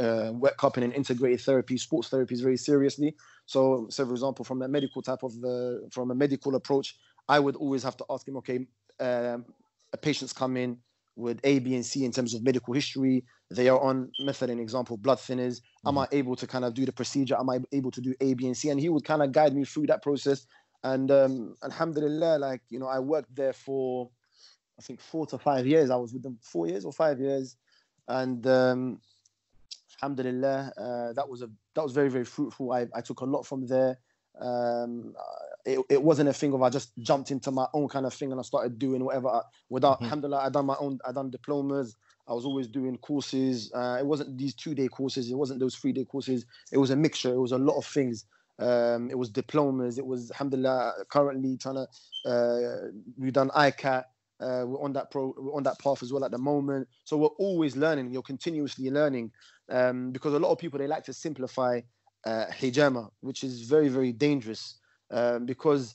uh, 0.00 0.30
wet 0.32 0.56
cupping 0.56 0.82
and 0.82 0.92
integrated 0.92 1.40
therapy 1.40 1.76
sports 1.76 2.08
therapies 2.08 2.42
very 2.42 2.56
seriously 2.56 3.14
so 3.46 3.86
so 3.88 4.04
for 4.04 4.12
example 4.12 4.44
from 4.44 4.62
a 4.62 4.68
medical 4.68 5.00
type 5.00 5.22
of 5.22 5.40
the 5.40 5.88
from 5.92 6.10
a 6.10 6.14
medical 6.14 6.56
approach 6.56 6.96
I 7.28 7.38
would 7.38 7.54
always 7.54 7.84
have 7.84 7.96
to 7.98 8.04
ask 8.10 8.26
him 8.26 8.36
okay 8.38 8.66
um, 8.98 9.44
patients 10.02 10.32
come 10.32 10.56
in 10.56 10.78
with 11.16 11.40
A, 11.44 11.58
B, 11.60 11.74
and 11.74 11.84
C 11.84 12.04
in 12.04 12.12
terms 12.12 12.34
of 12.34 12.42
medical 12.42 12.74
history. 12.74 13.24
They 13.54 13.68
are 13.68 13.80
on 13.80 14.10
method 14.20 14.50
and 14.50 14.60
example 14.60 14.96
blood 14.96 15.18
thinners. 15.18 15.60
Mm-hmm. 15.60 15.88
Am 15.88 15.98
I 15.98 16.08
able 16.12 16.36
to 16.36 16.46
kind 16.46 16.64
of 16.64 16.74
do 16.74 16.84
the 16.84 16.92
procedure? 16.92 17.36
Am 17.38 17.50
I 17.50 17.58
able 17.72 17.90
to 17.90 18.00
do 18.00 18.14
A, 18.20 18.34
B, 18.34 18.46
and 18.46 18.56
C? 18.56 18.70
And 18.70 18.80
he 18.80 18.88
would 18.88 19.04
kind 19.04 19.22
of 19.22 19.32
guide 19.32 19.54
me 19.54 19.64
through 19.64 19.86
that 19.86 20.02
process. 20.02 20.46
And 20.82 21.10
um, 21.10 21.56
Alhamdulillah, 21.62 22.38
like 22.38 22.62
you 22.68 22.78
know, 22.78 22.86
I 22.86 22.98
worked 22.98 23.34
there 23.34 23.52
for 23.52 24.10
I 24.78 24.82
think 24.82 25.00
four 25.00 25.26
to 25.26 25.38
five 25.38 25.66
years. 25.66 25.90
I 25.90 25.96
was 25.96 26.12
with 26.12 26.22
them 26.22 26.38
four 26.42 26.66
years 26.66 26.84
or 26.84 26.92
five 26.92 27.20
years, 27.20 27.56
and 28.08 28.46
um, 28.46 29.00
Alhamdulillah, 30.02 30.72
uh, 30.76 31.12
that 31.14 31.28
was 31.28 31.42
a 31.42 31.50
that 31.74 31.82
was 31.82 31.92
very 31.92 32.10
very 32.10 32.24
fruitful. 32.24 32.72
I, 32.72 32.86
I 32.94 33.00
took 33.00 33.20
a 33.20 33.24
lot 33.24 33.46
from 33.46 33.66
there. 33.66 33.98
Um, 34.40 35.14
it, 35.64 35.78
it 35.88 36.02
wasn't 36.02 36.28
a 36.28 36.32
thing 36.32 36.52
of 36.52 36.62
I 36.62 36.68
just 36.68 36.92
jumped 36.98 37.30
into 37.30 37.50
my 37.50 37.66
own 37.72 37.88
kind 37.88 38.04
of 38.04 38.12
thing 38.12 38.30
and 38.30 38.40
I 38.40 38.42
started 38.42 38.78
doing 38.78 39.04
whatever. 39.04 39.28
I, 39.28 39.40
without, 39.70 39.96
mm-hmm. 39.96 40.04
alhamdulillah, 40.04 40.44
I 40.44 40.48
done 40.50 40.66
my 40.66 40.76
own, 40.78 40.98
I 41.06 41.12
done 41.12 41.30
diplomas. 41.30 41.96
I 42.26 42.32
was 42.32 42.44
always 42.44 42.68
doing 42.68 42.96
courses. 42.98 43.70
Uh, 43.74 43.98
it 44.00 44.06
wasn't 44.06 44.36
these 44.38 44.54
two 44.54 44.74
day 44.74 44.88
courses. 44.88 45.30
It 45.30 45.34
wasn't 45.34 45.60
those 45.60 45.76
three 45.76 45.92
day 45.92 46.04
courses. 46.04 46.46
It 46.72 46.78
was 46.78 46.90
a 46.90 46.96
mixture. 46.96 47.32
It 47.32 47.40
was 47.40 47.52
a 47.52 47.58
lot 47.58 47.76
of 47.76 47.86
things. 47.86 48.24
Um, 48.58 49.10
it 49.10 49.18
was 49.18 49.30
diplomas. 49.30 49.98
It 49.98 50.06
was, 50.06 50.30
alhamdulillah, 50.30 51.04
currently 51.10 51.56
trying 51.56 51.76
to, 51.76 52.30
uh, 52.30 52.90
we've 53.18 53.32
done 53.32 53.50
ICAT. 53.50 54.04
Uh, 54.40 54.64
we're 54.66 54.82
on 54.82 54.92
that 54.92 55.10
pro, 55.10 55.34
we're 55.38 55.54
on 55.54 55.62
that 55.62 55.78
path 55.78 56.02
as 56.02 56.12
well 56.12 56.24
at 56.24 56.30
the 56.30 56.38
moment. 56.38 56.88
So 57.04 57.16
we're 57.16 57.28
always 57.38 57.76
learning. 57.76 58.12
You're 58.12 58.22
continuously 58.22 58.90
learning 58.90 59.30
um, 59.70 60.10
because 60.10 60.34
a 60.34 60.38
lot 60.38 60.50
of 60.50 60.58
people 60.58 60.78
they 60.78 60.86
like 60.86 61.04
to 61.04 61.12
simplify 61.12 61.80
uh, 62.26 62.46
hijama, 62.46 63.10
which 63.20 63.44
is 63.44 63.62
very 63.62 63.88
very 63.88 64.12
dangerous 64.12 64.78
um, 65.10 65.46
because 65.46 65.94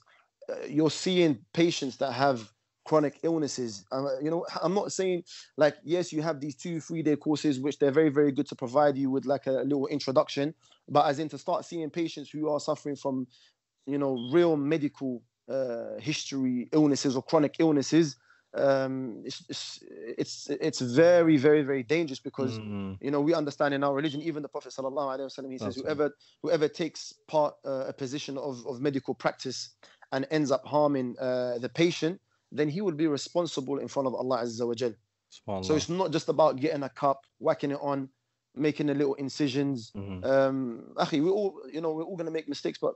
uh, 0.49 0.65
you're 0.67 0.91
seeing 0.91 1.39
patients 1.53 1.97
that 1.97 2.13
have 2.13 2.51
chronic 2.89 3.19
illnesses. 3.21 3.85
Uh, 3.91 4.19
you 4.19 4.31
know, 4.31 4.45
I'm 4.63 4.73
not 4.73 4.91
saying 4.91 5.23
like 5.57 5.75
yes, 5.83 6.11
you 6.11 6.21
have 6.23 6.39
these 6.39 6.55
two 6.55 6.79
three 6.81 7.03
day 7.03 7.15
courses 7.15 7.59
which 7.59 7.77
they're 7.77 7.97
very 8.01 8.09
very 8.09 8.31
good 8.31 8.47
to 8.47 8.55
provide 8.55 8.97
you 8.97 9.11
with 9.11 9.25
like 9.25 9.45
a, 9.45 9.57
little 9.71 9.87
introduction, 9.87 10.55
but 10.95 11.05
as 11.05 11.19
in 11.19 11.29
to 11.29 11.37
start 11.37 11.65
seeing 11.65 11.89
patients 11.91 12.29
who 12.31 12.49
are 12.49 12.59
suffering 12.59 12.95
from 12.95 13.27
you 13.85 13.99
know 13.99 14.13
real 14.31 14.57
medical 14.57 15.21
uh, 15.55 15.99
history 15.99 16.67
illnesses 16.71 17.15
or 17.15 17.21
chronic 17.21 17.55
illnesses 17.59 18.17
um, 18.55 19.21
it's, 19.25 19.43
it's, 19.47 19.83
it's 20.21 20.49
it's 20.49 20.81
very 20.81 21.37
very 21.37 21.61
very 21.61 21.83
dangerous 21.83 22.19
because 22.19 22.53
mm-hmm. 22.57 22.93
you 23.05 23.11
know 23.11 23.21
we 23.21 23.33
understand 23.35 23.73
in 23.75 23.83
our 23.83 23.93
religion 23.93 24.21
even 24.21 24.41
the 24.41 24.49
prophet 24.49 24.73
sallallahu 24.73 25.09
alaihi 25.13 25.27
wasallam 25.29 25.51
he 25.51 25.59
says 25.59 25.75
That's 25.75 25.81
whoever 25.81 26.03
right. 26.03 26.11
whoever 26.41 26.67
takes 26.67 27.13
part 27.27 27.53
uh, 27.63 27.93
a 27.93 27.93
position 27.93 28.35
of, 28.39 28.65
of 28.65 28.81
medical 28.81 29.13
practice 29.13 29.59
and 30.11 30.25
ends 30.31 30.49
up 30.49 30.65
harming 30.65 31.15
uh, 31.19 31.59
the 31.59 31.69
patient 31.69 32.19
then 32.51 32.69
he 32.69 32.81
will 32.81 32.93
be 32.93 33.07
responsible 33.07 33.79
in 33.79 33.87
front 33.87 34.07
of 34.07 34.13
Allah 34.13 34.43
azza 34.43 34.67
wa 34.67 34.73
jal 34.73 34.93
so 35.61 35.75
it's 35.75 35.89
not 35.89 36.11
just 36.11 36.27
about 36.29 36.59
getting 36.59 36.83
a 36.83 36.89
cup 36.89 37.25
whacking 37.37 37.71
it 37.71 37.79
on 37.81 38.09
making 38.55 38.87
the 38.87 38.95
little 38.95 39.13
incisions 39.15 39.91
mm-hmm. 39.95 40.23
um 40.25 40.83
akhi, 40.97 41.23
we 41.23 41.29
all 41.29 41.61
you 41.71 41.81
know 41.81 41.91
we're 41.93 42.03
all 42.03 42.15
going 42.15 42.25
to 42.25 42.31
make 42.31 42.49
mistakes 42.49 42.79
but 42.79 42.93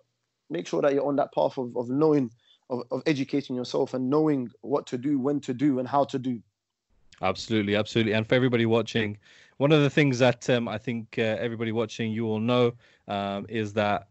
make 0.49 0.67
sure 0.67 0.81
that 0.81 0.93
you're 0.93 1.05
on 1.05 1.15
that 1.15 1.33
path 1.33 1.57
of, 1.57 1.75
of 1.77 1.89
knowing 1.89 2.31
of, 2.69 2.83
of 2.91 3.03
educating 3.05 3.55
yourself 3.55 3.93
and 3.93 4.09
knowing 4.09 4.49
what 4.61 4.87
to 4.87 4.97
do, 4.97 5.19
when 5.19 5.39
to 5.41 5.53
do, 5.53 5.79
and 5.79 5.87
how 5.87 6.03
to 6.05 6.19
do. 6.19 6.41
Absolutely, 7.21 7.75
absolutely. 7.75 8.13
And 8.13 8.27
for 8.27 8.35
everybody 8.35 8.65
watching, 8.65 9.17
one 9.57 9.71
of 9.71 9.81
the 9.81 9.89
things 9.89 10.19
that 10.19 10.49
um, 10.49 10.67
I 10.67 10.77
think 10.77 11.15
uh, 11.17 11.21
everybody 11.39 11.71
watching 11.71 12.11
you 12.11 12.25
all 12.27 12.39
know 12.39 12.73
um, 13.07 13.45
is 13.49 13.73
that 13.73 14.07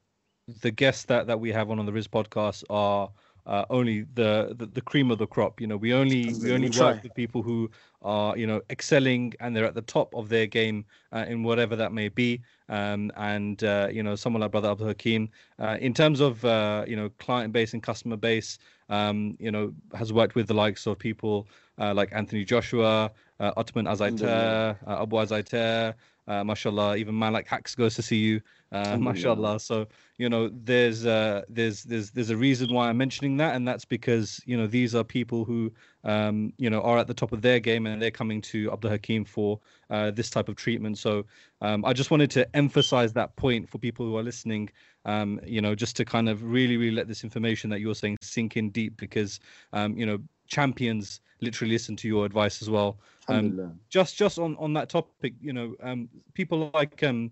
the 0.60 0.70
guests 0.70 1.04
that, 1.04 1.26
that 1.26 1.38
we 1.38 1.50
have 1.52 1.70
on 1.70 1.78
on 1.78 1.86
the 1.86 1.92
Rizq 1.92 2.08
podcast 2.08 2.64
are 2.70 3.10
uh, 3.46 3.64
only 3.70 4.06
the, 4.14 4.54
the, 4.56 4.66
the 4.66 4.80
cream 4.80 5.10
of 5.10 5.18
the 5.18 5.26
crop. 5.26 5.60
You 5.60 5.66
know, 5.66 5.76
we 5.76 5.92
only 5.92 6.34
we 6.34 6.52
only 6.52 6.70
work 6.70 7.02
with 7.02 7.14
people 7.14 7.42
who 7.42 7.70
are 8.02 8.36
you 8.36 8.46
know 8.46 8.60
excelling 8.70 9.32
and 9.40 9.54
they're 9.54 9.64
at 9.64 9.74
the 9.74 9.82
top 9.82 10.14
of 10.14 10.28
their 10.28 10.46
game 10.46 10.84
uh, 11.12 11.24
in 11.28 11.42
whatever 11.42 11.76
that 11.76 11.92
may 11.92 12.08
be. 12.08 12.40
Um, 12.68 13.10
and 13.16 13.62
uh, 13.64 13.88
you 13.92 14.02
know, 14.02 14.14
someone 14.14 14.40
like 14.40 14.50
Brother 14.52 14.70
Abdul 14.70 14.88
Hakim, 14.88 15.28
uh, 15.58 15.76
in 15.80 15.92
terms 15.94 16.20
of 16.20 16.44
uh, 16.44 16.84
you 16.86 16.96
know 16.96 17.10
client 17.18 17.52
base 17.52 17.72
and 17.72 17.82
customer 17.82 18.16
base, 18.16 18.58
um, 18.88 19.36
you 19.38 19.50
know, 19.50 19.72
has 19.94 20.12
worked 20.12 20.34
with 20.34 20.46
the 20.46 20.54
likes 20.54 20.86
of 20.86 20.98
people 20.98 21.48
uh, 21.78 21.92
like 21.94 22.10
Anthony 22.12 22.44
Joshua, 22.44 23.10
uh, 23.40 23.52
Ottoman 23.56 23.86
Azaitar, 23.86 24.76
Abu 24.86 25.16
Azaitar, 25.16 25.94
uh, 26.28 26.44
mashallah, 26.44 26.96
even 26.96 27.18
man 27.18 27.32
like 27.32 27.46
Hacks 27.46 27.74
goes 27.74 27.94
to 27.96 28.02
see 28.02 28.16
you, 28.16 28.40
uh, 28.70 28.96
mashallah. 28.96 29.58
So 29.60 29.86
you 30.18 30.28
know, 30.28 30.50
there's 30.52 31.04
uh, 31.04 31.42
there's 31.48 31.82
there's 31.82 32.10
there's 32.10 32.30
a 32.30 32.36
reason 32.36 32.72
why 32.72 32.88
I'm 32.88 32.96
mentioning 32.96 33.36
that, 33.38 33.56
and 33.56 33.66
that's 33.66 33.84
because 33.84 34.40
you 34.46 34.56
know 34.56 34.66
these 34.66 34.94
are 34.94 35.02
people 35.02 35.44
who 35.44 35.72
um, 36.04 36.52
you 36.58 36.70
know 36.70 36.80
are 36.82 36.98
at 36.98 37.06
the 37.06 37.14
top 37.14 37.32
of 37.32 37.42
their 37.42 37.58
game, 37.58 37.86
and 37.86 38.00
they're 38.00 38.10
coming 38.10 38.40
to 38.42 38.70
Abdul 38.70 38.90
Hakim 38.90 39.24
for 39.24 39.58
uh, 39.90 40.10
this 40.12 40.30
type 40.30 40.48
of 40.48 40.56
treatment. 40.56 40.98
So 40.98 41.24
um, 41.60 41.84
I 41.84 41.92
just 41.92 42.10
wanted 42.10 42.30
to 42.32 42.56
emphasize 42.56 43.12
that 43.14 43.34
point 43.36 43.68
for 43.68 43.78
people 43.78 44.06
who 44.06 44.16
are 44.16 44.22
listening. 44.22 44.70
Um, 45.04 45.40
you 45.44 45.60
know, 45.60 45.74
just 45.74 45.96
to 45.96 46.04
kind 46.04 46.28
of 46.28 46.44
really 46.44 46.76
really 46.76 46.94
let 46.94 47.08
this 47.08 47.24
information 47.24 47.68
that 47.70 47.80
you're 47.80 47.96
saying 47.96 48.18
sink 48.22 48.56
in 48.56 48.70
deep, 48.70 48.96
because 48.96 49.40
um, 49.72 49.96
you 49.96 50.06
know 50.06 50.18
champions 50.46 51.20
literally 51.42 51.72
listen 51.72 51.96
to 51.96 52.08
your 52.08 52.24
advice 52.24 52.62
as 52.62 52.70
well. 52.70 52.98
Um, 53.28 53.78
just 53.88 54.16
just 54.16 54.38
on 54.38 54.56
on 54.56 54.72
that 54.74 54.88
topic, 54.88 55.34
you 55.40 55.52
know, 55.52 55.74
um, 55.82 56.08
people 56.34 56.70
like 56.74 57.02
um, 57.02 57.30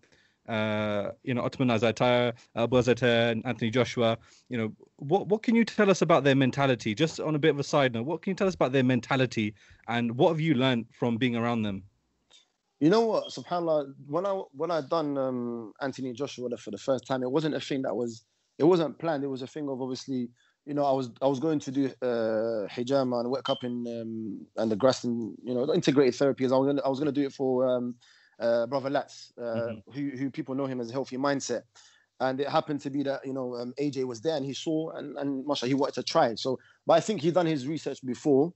uh, 0.48 1.12
you 1.22 1.34
know 1.34 1.42
Ottoman 1.42 1.76
Azaitar, 1.76 2.34
Abu 2.56 2.76
and 2.76 3.46
Anthony 3.46 3.70
Joshua. 3.70 4.18
You 4.48 4.58
know, 4.58 4.72
what 4.96 5.28
what 5.28 5.42
can 5.42 5.54
you 5.54 5.64
tell 5.64 5.90
us 5.90 6.02
about 6.02 6.24
their 6.24 6.34
mentality? 6.34 6.94
Just 6.94 7.20
on 7.20 7.34
a 7.34 7.38
bit 7.38 7.50
of 7.50 7.58
a 7.58 7.64
side 7.64 7.94
note, 7.94 8.06
what 8.06 8.22
can 8.22 8.32
you 8.32 8.34
tell 8.34 8.48
us 8.48 8.54
about 8.54 8.72
their 8.72 8.84
mentality, 8.84 9.54
and 9.88 10.16
what 10.16 10.30
have 10.30 10.40
you 10.40 10.54
learned 10.54 10.86
from 10.92 11.16
being 11.16 11.36
around 11.36 11.62
them? 11.62 11.84
You 12.80 12.88
know 12.88 13.02
what, 13.02 13.28
Subhanallah, 13.28 13.94
when 14.06 14.26
I 14.26 14.32
when 14.52 14.70
I 14.70 14.80
done 14.80 15.18
um, 15.18 15.72
Anthony 15.80 16.12
Joshua 16.12 16.56
for 16.56 16.70
the 16.70 16.78
first 16.78 17.06
time, 17.06 17.22
it 17.22 17.30
wasn't 17.30 17.54
a 17.54 17.60
thing 17.60 17.82
that 17.82 17.94
was 17.94 18.24
it 18.58 18.64
wasn't 18.64 18.98
planned. 18.98 19.22
It 19.22 19.28
was 19.28 19.42
a 19.42 19.46
thing 19.46 19.68
of 19.68 19.80
obviously 19.80 20.30
you 20.66 20.74
know, 20.74 20.84
I 20.84 20.92
was 20.92 21.10
I 21.22 21.26
was 21.26 21.40
going 21.40 21.58
to 21.60 21.70
do 21.70 21.86
uh, 22.02 22.66
hijama 22.68 23.20
and 23.20 23.30
wet 23.30 23.44
cupping 23.44 23.86
um, 23.88 24.46
and 24.56 24.70
the 24.70 24.76
grass 24.76 25.04
and 25.04 25.36
you 25.42 25.54
know 25.54 25.72
integrated 25.72 26.14
therapy. 26.14 26.44
I 26.44 26.48
was 26.48 26.66
gonna 26.66 26.82
I 26.84 26.88
was 26.88 26.98
gonna 26.98 27.12
do 27.12 27.26
it 27.26 27.32
for 27.32 27.66
um, 27.66 27.94
uh, 28.38 28.66
brother 28.66 28.90
Latz, 28.90 29.32
uh, 29.38 29.42
mm-hmm. 29.42 29.92
who 29.92 30.16
who 30.16 30.30
people 30.30 30.54
know 30.54 30.66
him 30.66 30.80
as 30.80 30.90
a 30.90 30.92
healthy 30.92 31.16
mindset. 31.16 31.62
And 32.22 32.38
it 32.38 32.48
happened 32.48 32.82
to 32.82 32.90
be 32.90 33.02
that 33.04 33.26
you 33.26 33.32
know 33.32 33.56
um, 33.56 33.72
AJ 33.80 34.04
was 34.04 34.20
there 34.20 34.36
and 34.36 34.44
he 34.44 34.52
saw 34.52 34.90
and 34.90 35.16
and 35.16 35.46
Masha 35.46 35.66
he 35.66 35.74
wanted 35.74 35.94
to 35.94 36.02
try 36.02 36.28
it. 36.28 36.38
So, 36.38 36.58
but 36.86 36.94
I 36.94 37.00
think 37.00 37.22
he 37.22 37.30
done 37.30 37.46
his 37.46 37.66
research 37.66 38.04
before. 38.04 38.52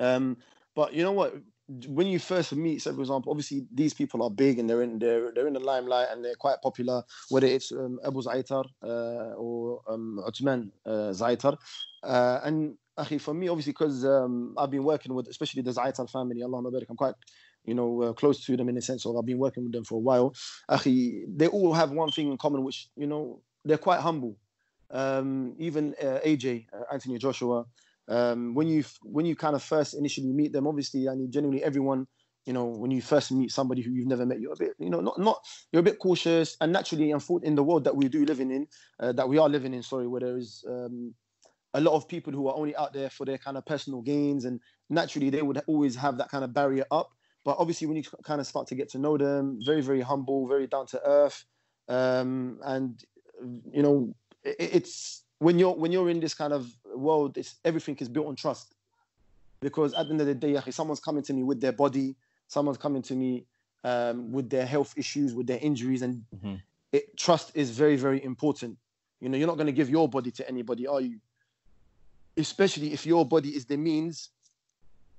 Um, 0.00 0.36
but 0.74 0.92
you 0.92 1.04
know 1.04 1.12
what? 1.12 1.34
When 1.86 2.06
you 2.06 2.18
first 2.18 2.52
meet, 2.54 2.82
say 2.82 2.92
for 2.92 3.00
example, 3.00 3.30
obviously 3.30 3.66
these 3.72 3.94
people 3.94 4.22
are 4.22 4.30
big 4.30 4.58
and 4.58 4.68
they're 4.68 4.82
in 4.82 4.98
they're 4.98 5.32
they're 5.32 5.46
in 5.46 5.52
the 5.52 5.60
limelight 5.60 6.08
and 6.10 6.24
they're 6.24 6.34
quite 6.34 6.60
popular. 6.62 7.02
Whether 7.28 7.46
it's 7.46 7.70
um, 7.70 8.00
Abu 8.04 8.22
Zaitar 8.22 8.64
uh, 8.82 9.34
or 9.36 9.80
um, 9.88 10.20
Uthman 10.26 10.70
uh, 10.84 11.12
Zaitar, 11.12 11.56
uh, 12.02 12.40
and 12.42 12.76
akhi, 12.98 13.20
for 13.20 13.34
me, 13.34 13.48
obviously, 13.48 13.72
because 13.72 14.04
um, 14.04 14.54
I've 14.58 14.70
been 14.70 14.84
working 14.84 15.14
with 15.14 15.28
especially 15.28 15.62
the 15.62 15.70
Zaitar 15.70 16.10
family. 16.10 16.42
Allah 16.42 16.58
I'm 16.88 16.96
quite 16.96 17.14
you 17.64 17.74
know 17.74 18.02
uh, 18.02 18.12
close 18.14 18.44
to 18.46 18.56
them 18.56 18.68
in 18.68 18.74
the 18.74 18.82
sense 18.82 19.06
of 19.06 19.16
I've 19.16 19.26
been 19.26 19.38
working 19.38 19.62
with 19.64 19.72
them 19.72 19.84
for 19.84 19.96
a 19.96 20.02
while. 20.02 20.34
Akhi, 20.70 21.24
they 21.28 21.46
all 21.46 21.72
have 21.72 21.92
one 21.92 22.10
thing 22.10 22.30
in 22.30 22.36
common, 22.36 22.64
which 22.64 22.88
you 22.96 23.06
know 23.06 23.42
they're 23.64 23.78
quite 23.78 24.00
humble. 24.00 24.36
Um, 24.90 25.54
even 25.58 25.94
uh, 26.02 26.18
AJ, 26.26 26.66
uh, 26.72 26.82
Anthony 26.92 27.16
Joshua 27.18 27.64
um, 28.10 28.54
when 28.54 28.66
you 28.66 28.84
when 29.02 29.24
you 29.24 29.36
kind 29.36 29.54
of 29.54 29.62
first 29.62 29.94
initially 29.94 30.32
meet 30.32 30.52
them, 30.52 30.66
obviously, 30.66 31.08
I 31.08 31.14
mean, 31.14 31.30
generally 31.30 31.62
everyone, 31.62 32.08
you 32.44 32.52
know, 32.52 32.64
when 32.64 32.90
you 32.90 33.00
first 33.00 33.30
meet 33.30 33.52
somebody 33.52 33.82
who 33.82 33.92
you've 33.92 34.08
never 34.08 34.26
met, 34.26 34.40
you're 34.40 34.52
a 34.52 34.56
bit, 34.56 34.72
you 34.80 34.90
know, 34.90 35.00
not 35.00 35.18
not 35.18 35.38
you're 35.72 35.80
a 35.80 35.84
bit 35.84 36.00
cautious, 36.00 36.56
and 36.60 36.72
naturally, 36.72 37.10
in 37.10 37.54
the 37.54 37.62
world 37.62 37.84
that 37.84 37.94
we 37.94 38.08
do 38.08 38.24
living 38.24 38.50
in, 38.50 38.66
uh, 38.98 39.12
that 39.12 39.28
we 39.28 39.38
are 39.38 39.48
living 39.48 39.72
in, 39.72 39.82
sorry, 39.82 40.08
where 40.08 40.20
there 40.20 40.36
is 40.36 40.64
um, 40.68 41.14
a 41.74 41.80
lot 41.80 41.94
of 41.94 42.08
people 42.08 42.32
who 42.32 42.48
are 42.48 42.56
only 42.56 42.74
out 42.74 42.92
there 42.92 43.10
for 43.10 43.24
their 43.24 43.38
kind 43.38 43.56
of 43.56 43.64
personal 43.64 44.02
gains, 44.02 44.44
and 44.44 44.60
naturally, 44.88 45.30
they 45.30 45.42
would 45.42 45.62
always 45.68 45.94
have 45.94 46.18
that 46.18 46.30
kind 46.30 46.42
of 46.42 46.52
barrier 46.52 46.84
up. 46.90 47.10
But 47.44 47.56
obviously, 47.60 47.86
when 47.86 47.96
you 47.96 48.02
kind 48.24 48.40
of 48.40 48.46
start 48.46 48.66
to 48.68 48.74
get 48.74 48.90
to 48.90 48.98
know 48.98 49.18
them, 49.18 49.60
very 49.64 49.82
very 49.82 50.00
humble, 50.00 50.48
very 50.48 50.66
down 50.66 50.86
to 50.88 51.00
earth, 51.06 51.44
um, 51.88 52.58
and 52.64 53.00
you 53.72 53.82
know, 53.84 54.16
it, 54.42 54.56
it's 54.58 55.24
when 55.38 55.58
you're 55.58 55.74
when 55.74 55.90
you're 55.90 56.10
in 56.10 56.20
this 56.20 56.34
kind 56.34 56.52
of 56.52 56.70
world, 57.00 57.36
it's, 57.36 57.56
everything 57.64 57.96
is 57.96 58.08
built 58.08 58.26
on 58.26 58.36
trust. 58.36 58.74
Because 59.60 59.92
at 59.94 60.06
the 60.06 60.12
end 60.12 60.20
of 60.20 60.26
the 60.26 60.34
day, 60.34 60.58
someone's 60.70 61.00
coming 61.00 61.22
to 61.24 61.32
me 61.32 61.42
with 61.42 61.60
their 61.60 61.72
body, 61.72 62.16
someone's 62.48 62.78
coming 62.78 63.02
to 63.02 63.14
me 63.14 63.44
um, 63.84 64.32
with 64.32 64.48
their 64.48 64.66
health 64.66 64.94
issues, 64.96 65.34
with 65.34 65.46
their 65.46 65.58
injuries, 65.60 66.02
and 66.02 66.24
mm-hmm. 66.34 66.54
it, 66.92 67.16
trust 67.16 67.52
is 67.54 67.70
very, 67.70 67.96
very 67.96 68.22
important. 68.24 68.78
You 69.20 69.28
know, 69.28 69.36
you're 69.36 69.46
not 69.46 69.56
going 69.56 69.66
to 69.66 69.72
give 69.72 69.90
your 69.90 70.08
body 70.08 70.30
to 70.30 70.48
anybody, 70.48 70.86
are 70.86 71.00
you? 71.00 71.18
Especially 72.36 72.92
if 72.92 73.04
your 73.04 73.26
body 73.26 73.50
is 73.50 73.66
the 73.66 73.76
means 73.76 74.30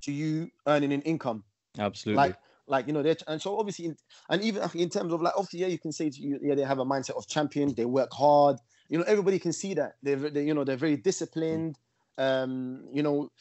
to 0.02 0.12
you 0.12 0.50
earning 0.66 0.92
an 0.92 1.02
income. 1.04 1.44
Absolutely. 1.78 2.18
Like, 2.18 2.36
like 2.68 2.88
you 2.88 2.94
know, 2.94 3.04
they 3.04 3.16
and 3.28 3.42
so 3.42 3.60
obviously, 3.60 3.94
and 4.30 4.42
even 4.42 4.64
in 4.74 4.90
terms 4.90 5.14
of 5.14 5.22
like, 5.22 5.34
obviously, 5.36 5.60
yeah, 5.60 5.68
you 5.68 5.78
can 5.78 5.92
say 5.92 6.10
to 6.10 6.22
you, 6.22 6.40
yeah, 6.42 6.56
they 6.56 6.64
have 6.64 6.80
a 6.80 6.86
mindset 6.86 7.18
of 7.18 7.28
champion. 7.28 7.74
They 7.74 7.86
work 7.86 8.12
hard, 8.12 8.58
you 8.92 8.98
know 8.98 9.06
everybody 9.08 9.40
can 9.40 9.54
see 9.54 9.74
that 9.74 9.96
they're 10.04 10.18
they, 10.18 10.44
you 10.44 10.54
know 10.54 10.64
they're 10.64 10.76
very 10.76 10.98
disciplined 10.98 11.80
um 12.20 12.84
you 12.94 13.02
know 13.02 13.32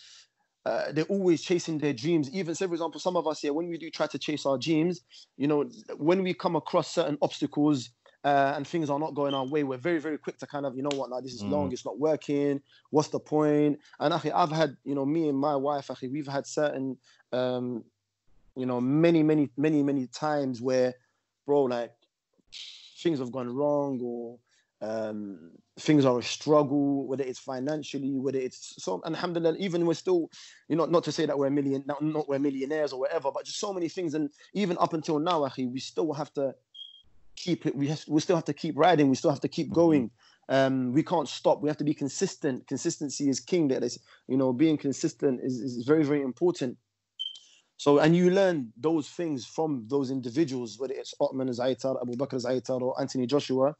uh, 0.66 0.92
they're 0.92 1.04
always 1.04 1.40
chasing 1.42 1.78
their 1.78 1.92
dreams 1.92 2.30
even 2.32 2.54
say 2.54 2.66
for 2.66 2.74
example 2.74 3.00
some 3.00 3.16
of 3.16 3.26
us 3.26 3.40
here 3.40 3.52
when 3.52 3.68
we 3.68 3.78
do 3.78 3.90
try 3.90 4.06
to 4.06 4.18
chase 4.18 4.46
our 4.46 4.58
dreams 4.58 5.00
you 5.36 5.48
know 5.48 5.68
when 5.96 6.22
we 6.22 6.32
come 6.32 6.54
across 6.54 6.94
certain 6.94 7.18
obstacles 7.20 7.90
uh, 8.22 8.52
and 8.54 8.66
things 8.66 8.90
are 8.90 8.98
not 8.98 9.14
going 9.14 9.32
our 9.32 9.46
way, 9.46 9.64
we're 9.64 9.78
very, 9.78 9.98
very 9.98 10.18
quick 10.18 10.36
to 10.36 10.46
kind 10.46 10.66
of, 10.66 10.76
you 10.76 10.82
know 10.82 10.94
what, 10.94 11.08
now 11.08 11.20
this 11.22 11.32
is 11.32 11.42
mm. 11.42 11.50
long, 11.50 11.72
it's 11.72 11.86
not 11.86 11.98
working. 11.98 12.60
What's 12.90 13.08
the 13.08 13.18
point? 13.18 13.78
And 13.98 14.12
actually, 14.12 14.32
I've 14.32 14.50
had, 14.50 14.76
you 14.84 14.94
know, 14.94 15.06
me 15.06 15.30
and 15.30 15.38
my 15.38 15.56
wife, 15.56 15.90
actually, 15.90 16.10
we've 16.10 16.26
had 16.26 16.46
certain, 16.46 16.98
um, 17.32 17.82
you 18.56 18.66
know, 18.66 18.78
many, 18.78 19.22
many, 19.22 19.48
many, 19.56 19.82
many 19.82 20.06
times 20.08 20.60
where, 20.60 20.92
bro, 21.46 21.62
like 21.62 21.92
things 23.02 23.20
have 23.20 23.32
gone 23.32 23.48
wrong 23.54 23.98
or 24.02 24.38
um, 24.82 25.50
things 25.78 26.04
are 26.04 26.18
a 26.18 26.22
struggle, 26.22 27.06
whether 27.06 27.24
it's 27.24 27.38
financially, 27.38 28.18
whether 28.18 28.38
it's 28.38 28.74
so. 28.82 29.02
Alhamdulillah, 29.04 29.56
even 29.58 29.86
we're 29.86 29.94
still, 29.94 30.30
you 30.68 30.76
know, 30.76 30.86
not 30.86 31.04
to 31.04 31.12
say 31.12 31.26
that 31.26 31.38
we're 31.38 31.48
a 31.48 31.50
million, 31.50 31.82
not, 31.86 32.02
not 32.02 32.28
we're 32.28 32.38
millionaires 32.38 32.92
or 32.92 33.00
whatever, 33.00 33.30
but 33.32 33.44
just 33.44 33.58
so 33.58 33.72
many 33.72 33.88
things. 33.88 34.14
And 34.14 34.30
even 34.54 34.76
up 34.80 34.92
until 34.94 35.18
now, 35.18 35.40
akhi, 35.40 35.70
we 35.70 35.80
still 35.80 36.12
have 36.12 36.32
to 36.34 36.54
keep 37.36 37.66
it. 37.66 37.74
We 37.76 37.88
have, 37.88 38.04
we 38.08 38.20
still 38.20 38.36
have 38.36 38.44
to 38.46 38.54
keep 38.54 38.76
riding. 38.76 39.08
We 39.08 39.16
still 39.16 39.30
have 39.30 39.40
to 39.40 39.48
keep 39.48 39.70
going. 39.72 40.10
Um, 40.48 40.92
we 40.92 41.02
can't 41.02 41.28
stop. 41.28 41.60
We 41.60 41.68
have 41.68 41.78
to 41.78 41.84
be 41.84 41.94
consistent. 41.94 42.66
Consistency 42.66 43.28
is 43.28 43.38
king. 43.38 43.68
That 43.68 43.84
is, 43.84 43.98
you 44.28 44.36
know, 44.36 44.52
being 44.52 44.76
consistent 44.76 45.40
is, 45.42 45.60
is 45.60 45.84
very, 45.86 46.04
very 46.04 46.22
important. 46.22 46.76
So, 47.76 47.98
and 47.98 48.14
you 48.14 48.30
learn 48.30 48.72
those 48.76 49.08
things 49.08 49.46
from 49.46 49.86
those 49.88 50.10
individuals, 50.10 50.78
whether 50.78 50.92
it's 50.92 51.14
Uthman 51.20 51.48
Zaitar, 51.48 52.00
Abu 52.02 52.12
Bakr 52.12 52.44
Zaitar, 52.44 52.80
or 52.82 53.00
Anthony 53.00 53.26
Joshua 53.26 53.74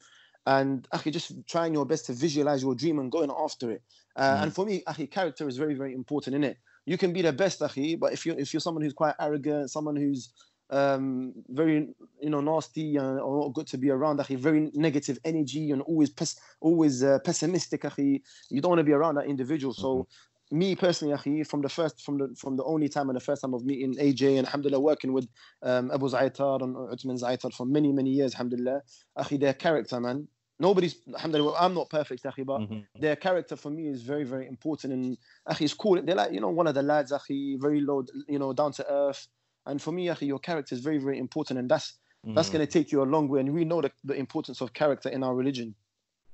and 0.46 0.86
actually 0.92 1.12
just 1.12 1.32
trying 1.46 1.74
your 1.74 1.84
best 1.84 2.06
to 2.06 2.12
visualize 2.12 2.62
your 2.62 2.74
dream 2.74 2.98
and 2.98 3.12
going 3.12 3.30
after 3.30 3.70
it. 3.70 3.82
Uh, 4.16 4.36
mm. 4.36 4.42
And 4.44 4.54
for 4.54 4.64
me, 4.64 4.82
actually, 4.86 5.08
character 5.08 5.48
is 5.48 5.56
very, 5.56 5.74
very 5.74 5.94
important 5.94 6.36
in 6.36 6.44
it. 6.44 6.56
You 6.86 6.98
can 6.98 7.12
be 7.12 7.22
the 7.22 7.32
best, 7.32 7.60
akhi, 7.60 7.98
but 7.98 8.12
if 8.12 8.24
you're 8.24 8.38
if 8.38 8.52
you're 8.52 8.60
someone 8.60 8.82
who's 8.82 8.94
quite 8.94 9.14
arrogant, 9.20 9.70
someone 9.70 9.96
who's 9.96 10.32
um, 10.70 11.34
very 11.48 11.88
you 12.20 12.30
know 12.30 12.40
nasty 12.40 12.98
uh, 12.98 13.18
or 13.18 13.44
not 13.44 13.54
good 13.54 13.66
to 13.68 13.78
be 13.78 13.90
around, 13.90 14.18
akhi, 14.18 14.36
very 14.36 14.70
negative 14.74 15.18
energy 15.24 15.70
and 15.70 15.82
always 15.82 16.10
pes- 16.10 16.40
always 16.60 17.04
uh, 17.04 17.18
pessimistic, 17.24 17.82
akhi, 17.82 18.22
you 18.48 18.60
don't 18.60 18.70
want 18.70 18.80
to 18.80 18.84
be 18.84 18.92
around 18.92 19.16
that 19.16 19.26
individual. 19.26 19.74
So 19.74 19.88
mm-hmm 19.88 20.10
me 20.50 20.74
personally, 20.74 21.14
akhi, 21.14 21.46
from 21.46 21.62
the 21.62 21.68
first, 21.68 22.02
from 22.04 22.18
the 22.18 22.34
from 22.36 22.56
the 22.56 22.64
only 22.64 22.88
time 22.88 23.08
and 23.08 23.16
the 23.16 23.20
first 23.20 23.42
time 23.42 23.54
of 23.54 23.64
meeting 23.64 23.94
AJ 23.94 24.38
and 24.38 24.46
alhamdulillah 24.46 24.80
working 24.80 25.12
with 25.12 25.28
um, 25.62 25.90
Abu 25.92 26.08
Zaitar 26.08 26.62
and 26.62 26.74
Uthman 26.74 27.20
Zaitar 27.20 27.52
for 27.54 27.66
many 27.66 27.92
many 27.92 28.10
years, 28.10 28.34
alhamdulillah, 28.34 28.82
akhi, 29.18 29.38
their 29.38 29.54
character, 29.54 30.00
man. 30.00 30.26
Nobody's, 30.58 30.96
alhamdulillah, 31.14 31.56
I'm 31.58 31.72
not 31.72 31.88
perfect, 31.88 32.24
akhi, 32.24 32.44
but 32.44 32.60
mm-hmm. 32.60 33.00
their 33.00 33.16
character 33.16 33.56
for 33.56 33.70
me 33.70 33.86
is 33.86 34.02
very 34.02 34.24
very 34.24 34.46
important. 34.46 34.92
And 34.92 35.18
akhi, 35.48 35.62
it's 35.62 35.74
cool. 35.74 36.02
They're 36.02 36.16
like 36.16 36.32
you 36.32 36.40
know 36.40 36.50
one 36.50 36.66
of 36.66 36.74
the 36.74 36.82
lads, 36.82 37.12
akhi, 37.12 37.60
very 37.60 37.80
low, 37.80 38.04
you 38.28 38.38
know, 38.38 38.52
down 38.52 38.72
to 38.72 38.92
earth. 38.92 39.28
And 39.66 39.80
for 39.80 39.92
me, 39.92 40.06
akhi, 40.06 40.26
your 40.26 40.40
character 40.40 40.74
is 40.74 40.80
very 40.80 40.98
very 40.98 41.18
important, 41.18 41.60
and 41.60 41.70
that's 41.70 41.94
mm-hmm. 42.26 42.34
that's 42.34 42.50
going 42.50 42.66
to 42.66 42.70
take 42.70 42.90
you 42.90 43.02
a 43.02 43.04
long 43.04 43.28
way. 43.28 43.40
And 43.40 43.54
we 43.54 43.64
know 43.64 43.80
the, 43.80 43.92
the 44.04 44.14
importance 44.14 44.60
of 44.60 44.72
character 44.72 45.08
in 45.08 45.22
our 45.22 45.34
religion. 45.34 45.74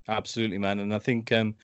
Absolutely, 0.08 0.58
man, 0.58 0.78
and 0.78 0.94
I 0.94 1.00
think 1.00 1.32
um, 1.32 1.56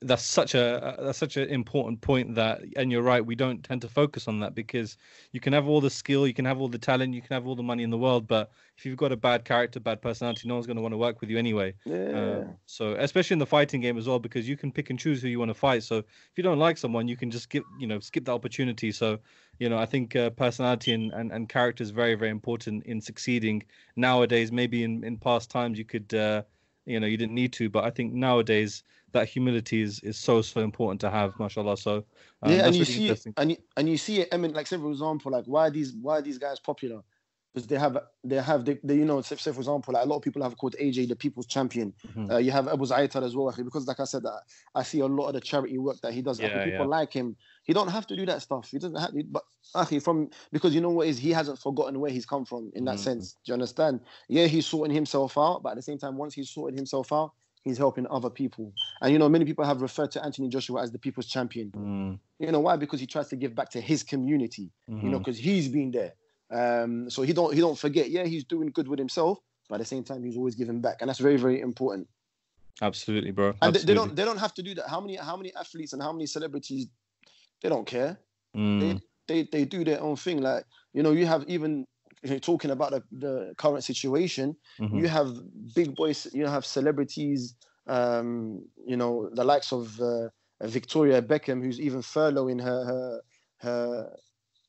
that's 0.00 0.22
such 0.22 0.54
a 0.54 0.96
that's 1.00 1.18
such 1.18 1.36
an 1.36 1.48
important 1.48 2.00
point 2.00 2.34
that, 2.36 2.60
and 2.76 2.92
you're 2.92 3.02
right, 3.02 3.24
we 3.24 3.34
don't 3.34 3.64
tend 3.64 3.82
to 3.82 3.88
focus 3.88 4.28
on 4.28 4.38
that 4.40 4.54
because 4.54 4.96
you 5.32 5.40
can 5.40 5.52
have 5.52 5.66
all 5.66 5.80
the 5.80 5.90
skill, 5.90 6.26
you 6.26 6.34
can 6.34 6.44
have 6.44 6.60
all 6.60 6.68
the 6.68 6.78
talent, 6.78 7.14
you 7.14 7.20
can 7.20 7.34
have 7.34 7.48
all 7.48 7.56
the 7.56 7.64
money 7.64 7.82
in 7.82 7.90
the 7.90 7.98
world, 7.98 8.28
but 8.28 8.50
if 8.76 8.86
you've 8.86 8.96
got 8.96 9.10
a 9.10 9.16
bad 9.16 9.44
character, 9.44 9.80
bad 9.80 10.00
personality, 10.00 10.46
no 10.46 10.54
one's 10.54 10.66
going 10.66 10.76
to 10.76 10.82
want 10.82 10.92
to 10.92 10.98
work 10.98 11.20
with 11.20 11.30
you 11.30 11.38
anyway. 11.38 11.74
Yeah. 11.84 11.96
Uh, 11.96 12.44
so 12.66 12.92
especially 12.94 13.34
in 13.34 13.38
the 13.40 13.46
fighting 13.46 13.80
game 13.80 13.98
as 13.98 14.06
well, 14.06 14.20
because 14.20 14.48
you 14.48 14.56
can 14.56 14.70
pick 14.70 14.90
and 14.90 14.98
choose 14.98 15.20
who 15.20 15.28
you 15.28 15.40
want 15.40 15.50
to 15.50 15.54
fight. 15.54 15.82
So 15.82 15.98
if 15.98 16.32
you 16.36 16.44
don't 16.44 16.60
like 16.60 16.78
someone, 16.78 17.08
you 17.08 17.16
can 17.16 17.30
just 17.30 17.44
skip, 17.44 17.64
you 17.80 17.88
know, 17.88 17.98
skip 17.98 18.24
the 18.24 18.34
opportunity. 18.34 18.92
So 18.92 19.18
you 19.58 19.68
know, 19.68 19.78
I 19.78 19.86
think 19.86 20.14
uh, 20.14 20.30
personality 20.30 20.92
and, 20.92 21.12
and 21.12 21.32
and 21.32 21.48
character 21.48 21.82
is 21.82 21.90
very 21.90 22.14
very 22.14 22.30
important 22.30 22.84
in 22.84 23.00
succeeding 23.00 23.64
nowadays. 23.96 24.52
Maybe 24.52 24.84
in 24.84 25.02
in 25.02 25.16
past 25.16 25.50
times 25.50 25.76
you 25.76 25.84
could. 25.84 26.14
Uh, 26.14 26.42
you 26.88 26.98
know 26.98 27.06
you 27.06 27.18
didn't 27.18 27.34
need 27.34 27.52
to 27.52 27.68
but 27.68 27.84
i 27.84 27.90
think 27.90 28.14
nowadays 28.14 28.82
that 29.12 29.28
humility 29.28 29.82
is 29.82 30.00
is 30.00 30.18
so 30.18 30.42
so 30.42 30.60
important 30.60 31.00
to 31.00 31.10
have 31.10 31.38
mashallah 31.38 31.76
so 31.76 32.04
um, 32.42 32.52
yeah 32.52 32.66
and 32.66 32.74
you 32.74 32.82
really 32.82 32.84
see 32.84 33.08
it, 33.08 33.26
and 33.36 33.50
you, 33.50 33.56
and 33.76 33.88
you 33.88 33.96
see 33.96 34.20
it 34.20 34.28
i 34.32 34.36
mean 34.36 34.52
like 34.52 34.66
say 34.66 34.76
for 34.76 34.90
example 34.90 35.32
like 35.32 35.44
why 35.46 35.66
are 35.66 35.70
these 35.70 35.94
why 36.00 36.18
are 36.18 36.22
these 36.22 36.38
guys 36.38 36.58
popular 36.58 37.02
because 37.58 37.66
they 37.66 37.78
have 37.78 37.98
they 38.24 38.36
have 38.36 38.64
they, 38.64 38.78
they 38.84 38.94
you 38.94 39.04
know 39.04 39.20
say, 39.20 39.36
say, 39.36 39.52
for 39.52 39.60
example 39.60 39.94
like 39.94 40.04
a 40.04 40.08
lot 40.08 40.16
of 40.16 40.22
people 40.22 40.42
have 40.42 40.56
called 40.56 40.76
AJ 40.80 41.08
the 41.08 41.16
people's 41.16 41.46
champion. 41.46 41.92
Mm-hmm. 42.06 42.30
Uh, 42.30 42.38
you 42.38 42.50
have 42.50 42.68
Abu 42.68 42.84
Zaitar 42.84 43.24
as 43.24 43.34
well 43.34 43.52
because 43.56 43.86
like 43.86 44.00
I 44.00 44.04
said 44.04 44.22
I, 44.26 44.38
I 44.80 44.82
see 44.82 45.00
a 45.00 45.06
lot 45.06 45.28
of 45.28 45.34
the 45.34 45.40
charity 45.40 45.78
work 45.78 46.00
that 46.02 46.12
he 46.12 46.22
does. 46.22 46.38
Yeah, 46.38 46.64
people 46.64 46.80
yeah. 46.80 46.84
like 46.84 47.12
him. 47.12 47.36
He 47.64 47.72
don't 47.72 47.88
have 47.88 48.06
to 48.08 48.16
do 48.16 48.26
that 48.26 48.42
stuff. 48.42 48.68
He 48.70 48.78
doesn't 48.78 48.98
have 48.98 49.12
to, 49.12 49.24
but 49.24 49.42
actually 49.74 50.00
from 50.00 50.30
because 50.52 50.74
you 50.74 50.80
know 50.80 50.90
what 50.90 51.08
is 51.08 51.18
he 51.18 51.30
hasn't 51.30 51.58
forgotten 51.58 51.98
where 52.00 52.10
he's 52.10 52.26
come 52.26 52.44
from 52.44 52.70
in 52.74 52.84
that 52.84 52.96
mm-hmm. 52.96 53.02
sense. 53.02 53.32
Do 53.44 53.50
you 53.50 53.54
understand? 53.54 54.00
Yeah, 54.28 54.46
he's 54.46 54.66
sorting 54.66 54.94
himself 54.94 55.36
out, 55.38 55.62
but 55.62 55.70
at 55.70 55.76
the 55.76 55.82
same 55.82 55.98
time, 55.98 56.16
once 56.16 56.34
he's 56.34 56.50
sorted 56.50 56.76
himself 56.76 57.12
out, 57.12 57.32
he's 57.64 57.78
helping 57.78 58.06
other 58.10 58.30
people. 58.30 58.72
And 59.00 59.12
you 59.12 59.18
know, 59.18 59.28
many 59.28 59.44
people 59.44 59.64
have 59.64 59.82
referred 59.82 60.10
to 60.12 60.24
Anthony 60.24 60.48
Joshua 60.48 60.82
as 60.82 60.90
the 60.90 60.98
people's 60.98 61.26
champion. 61.26 61.70
Mm. 61.70 62.18
You 62.38 62.52
know 62.52 62.60
why? 62.60 62.76
Because 62.76 63.00
he 63.00 63.06
tries 63.06 63.28
to 63.28 63.36
give 63.36 63.54
back 63.54 63.70
to 63.70 63.80
his 63.80 64.02
community. 64.02 64.70
Mm-hmm. 64.90 65.04
You 65.04 65.12
know, 65.12 65.18
because 65.18 65.38
mm-hmm. 65.38 65.50
he's 65.50 65.68
been 65.68 65.90
there. 65.90 66.14
Um, 66.50 67.10
so 67.10 67.22
he 67.22 67.32
don't 67.32 67.52
he 67.54 67.60
don't 67.60 67.78
forget. 67.78 68.10
Yeah, 68.10 68.24
he's 68.24 68.44
doing 68.44 68.70
good 68.70 68.88
with 68.88 68.98
himself, 68.98 69.38
but 69.68 69.76
at 69.76 69.78
the 69.78 69.84
same 69.84 70.04
time, 70.04 70.24
he's 70.24 70.36
always 70.36 70.54
giving 70.54 70.80
back, 70.80 70.98
and 71.00 71.08
that's 71.08 71.18
very 71.18 71.36
very 71.36 71.60
important. 71.60 72.08
Absolutely, 72.80 73.32
bro. 73.32 73.48
And 73.48 73.56
Absolutely. 73.62 73.86
They, 73.86 73.94
don't 73.94 74.16
they 74.16 74.24
don't 74.24 74.38
have 74.38 74.54
to 74.54 74.62
do 74.62 74.74
that. 74.76 74.88
How 74.88 75.00
many 75.00 75.16
how 75.16 75.36
many 75.36 75.52
athletes 75.54 75.92
and 75.92 76.00
how 76.00 76.12
many 76.12 76.26
celebrities 76.26 76.86
they 77.62 77.68
don't 77.68 77.86
care. 77.86 78.18
Mm. 78.56 78.80
They, 78.80 79.42
they 79.42 79.48
they 79.50 79.64
do 79.64 79.84
their 79.84 80.00
own 80.00 80.16
thing. 80.16 80.40
Like 80.40 80.64
you 80.92 81.02
know, 81.02 81.12
you 81.12 81.26
have 81.26 81.44
even 81.48 81.86
talking 82.40 82.70
about 82.70 82.90
the, 82.92 83.02
the 83.12 83.54
current 83.56 83.84
situation. 83.84 84.56
Mm-hmm. 84.80 84.98
You 84.98 85.08
have 85.08 85.34
big 85.74 85.94
boys. 85.94 86.26
You 86.32 86.46
have 86.46 86.64
celebrities. 86.64 87.54
Um, 87.86 88.66
you 88.86 88.96
know, 88.96 89.30
the 89.32 89.44
likes 89.44 89.72
of 89.72 89.98
uh, 90.00 90.28
Victoria 90.62 91.22
Beckham, 91.22 91.62
who's 91.62 91.80
even 91.80 92.00
furloughing 92.00 92.62
her 92.62 92.84
her 92.84 93.20
her 93.58 94.10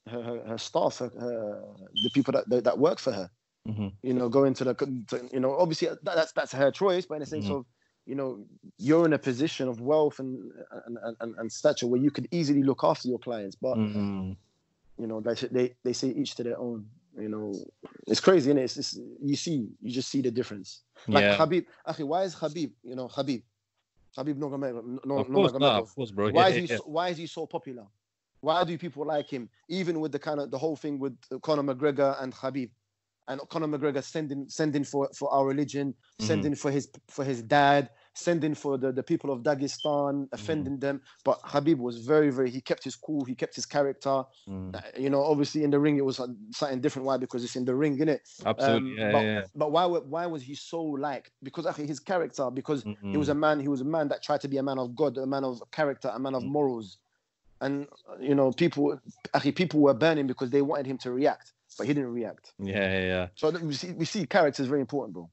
her, 0.08 0.44
her 0.48 0.58
staff, 0.58 0.98
her, 1.00 1.12
her, 1.20 1.64
the 2.04 2.10
people 2.14 2.34
that 2.34 2.64
that 2.64 2.78
work 2.78 3.00
for 3.00 3.12
her. 3.12 3.30
Mm-hmm. 3.68 3.88
You 4.04 4.14
know, 4.14 4.30
going 4.30 4.54
to 4.56 4.64
the 4.64 4.74
to, 4.74 5.30
you 5.32 5.40
know 5.40 5.56
obviously 5.56 5.90
that, 5.90 6.04
that's 6.04 6.32
that's 6.32 6.52
her 6.54 6.72
choice, 6.72 7.06
but 7.06 7.16
in 7.16 7.22
a 7.22 7.26
sense 7.26 7.46
mm-hmm. 7.46 7.56
of 7.56 7.66
you 8.06 8.16
know 8.16 8.44
you're 8.78 9.06
in 9.06 9.14
a 9.14 9.20
position 9.20 9.68
of 9.68 9.82
wealth 9.82 10.20
and 10.20 10.52
and, 10.86 10.98
and, 11.20 11.36
and 11.38 11.52
stature 11.52 11.86
where 11.86 12.02
you 12.02 12.10
could 12.10 12.28
easily 12.32 12.64
look 12.64 12.84
after 12.84 13.08
your 13.08 13.20
clients 13.20 13.56
but 13.56 13.78
mm-hmm. 13.78 14.32
you 15.00 15.08
know, 15.08 15.22
they 15.22 15.34
they 15.34 15.76
they 15.84 15.94
say 15.94 16.10
each 16.10 16.36
to 16.36 16.44
their 16.44 16.60
own. 16.60 16.86
You 17.20 17.30
know, 17.30 17.54
it's 18.08 18.20
crazy, 18.20 18.50
and 18.50 18.60
it? 18.60 18.64
it's, 18.64 18.78
it's 18.78 19.00
you 19.22 19.36
see, 19.36 19.68
you 19.82 19.92
just 19.92 20.10
see 20.10 20.22
the 20.22 20.32
difference. 20.32 20.84
Like 21.08 21.26
yeah. 21.26 21.36
Habib, 21.38 21.66
Akhi, 21.88 22.06
why 22.06 22.24
is 22.24 22.34
Habib, 22.34 22.72
you 22.84 22.96
know, 22.96 23.08
Habib, 23.08 23.42
Habib 24.16 24.38
Nurmagomedov, 24.38 25.06
no, 25.06 25.16
of 25.18 25.32
course, 25.32 25.54
of 25.54 25.96
course, 25.96 26.12
bro. 26.12 26.30
why 26.30 26.48
Yeah, 26.50 26.56
is 26.56 26.56
he 26.56 26.74
yeah, 26.74 26.78
so, 26.78 26.84
why 26.86 27.10
is 27.10 27.18
he 27.18 27.28
so 27.28 27.46
popular? 27.46 27.86
Why 28.42 28.64
do 28.64 28.78
people 28.78 29.06
like 29.06 29.30
him? 29.30 29.50
Even 29.68 30.00
with 30.00 30.12
the 30.12 30.20
kind 30.20 30.40
of 30.40 30.50
the 30.50 30.58
whole 30.58 30.76
thing 30.76 30.98
with 30.98 31.18
Conor 31.42 31.64
McGregor 31.64 32.22
and 32.22 32.34
Habib, 32.34 32.70
and 33.28 33.42
Conor 33.50 33.68
McGregor 33.68 34.04
sending 34.04 34.48
sending 34.48 34.84
for 34.84 35.10
for 35.16 35.32
our 35.34 35.46
religion, 35.46 35.94
Mhm. 36.22 36.26
sending 36.26 36.56
for 36.56 36.72
his 36.72 36.90
for 37.10 37.24
his 37.26 37.42
dad, 37.44 37.90
sending 38.14 38.56
for 38.56 38.78
the, 38.78 38.92
the 38.92 39.04
people 39.04 39.32
of 39.32 39.44
Dagestan, 39.44 40.28
offending 40.32 40.74
Mm-hmm. 40.74 40.80
them. 40.80 41.02
But 41.24 41.40
Habib 41.44 41.80
was 41.80 41.98
very 42.00 42.30
very 42.32 42.50
he 42.50 42.62
kept 42.62 42.84
his 42.84 42.96
cool, 42.96 43.26
he 43.26 43.36
kept 43.36 43.56
his 43.56 43.66
character. 43.66 44.24
Mm, 44.48 44.76
Uh, 44.76 44.82
You 44.98 45.10
know, 45.10 45.24
obviously 45.24 45.64
in 45.64 45.72
the 45.72 45.80
ring 45.80 45.98
it 45.98 46.06
was 46.06 46.18
something 46.52 46.82
different. 46.82 47.06
Why? 47.08 47.18
Because 47.18 47.44
it's 47.44 47.56
in 47.56 47.66
the 47.66 47.76
ring, 47.76 47.98
innit? 47.98 48.20
absolutely. 48.46 48.92
Um, 48.92 48.98
yeah, 48.98 49.12
but, 49.12 49.24
yeah, 49.24 49.42
but 49.56 49.72
why 49.72 49.86
why 49.86 50.26
was 50.28 50.44
he 50.44 50.56
so 50.56 50.82
like? 50.84 51.32
Because 51.42 51.66
actually 51.66 51.88
his 51.88 52.00
character, 52.00 52.50
because 52.52 52.86
he 53.12 53.18
was 53.18 53.30
Mm, 53.30 53.32
a 53.32 53.36
man, 53.36 53.60
he 53.60 53.68
was 53.68 53.82
a 53.82 53.86
man 53.86 54.08
that 54.10 54.22
tried 54.22 54.42
to 54.42 54.48
be 54.48 54.58
a 54.58 54.64
man 54.64 54.78
of 54.80 54.96
God, 54.96 55.18
a 55.18 55.26
man 55.26 55.44
of 55.44 55.62
character, 55.72 56.10
a 56.14 56.20
man 56.20 56.36
of 56.36 56.44
Mm. 56.44 56.52
morals. 56.58 56.98
And 57.62 57.88
you 58.20 58.36
know, 58.36 58.52
people 58.52 59.00
actually 59.34 59.54
people 59.54 59.82
were 59.82 59.94
burning 59.94 60.28
because 60.28 60.50
they 60.52 60.62
wanted 60.62 60.86
him 60.88 60.98
to 61.00 61.12
react, 61.12 61.54
but 61.78 61.88
he 61.88 61.94
didn't 61.94 62.14
react. 62.14 62.54
yeah, 62.60 62.92
yeah, 62.92 63.06
yeah. 63.06 63.28
So 63.36 63.50
we 63.52 63.74
see 63.74 63.92
we 63.94 64.06
see 64.06 64.26
character 64.26 64.62
is 64.64 64.70
very 64.70 64.82
important, 64.82 65.14
bro. 65.14 65.30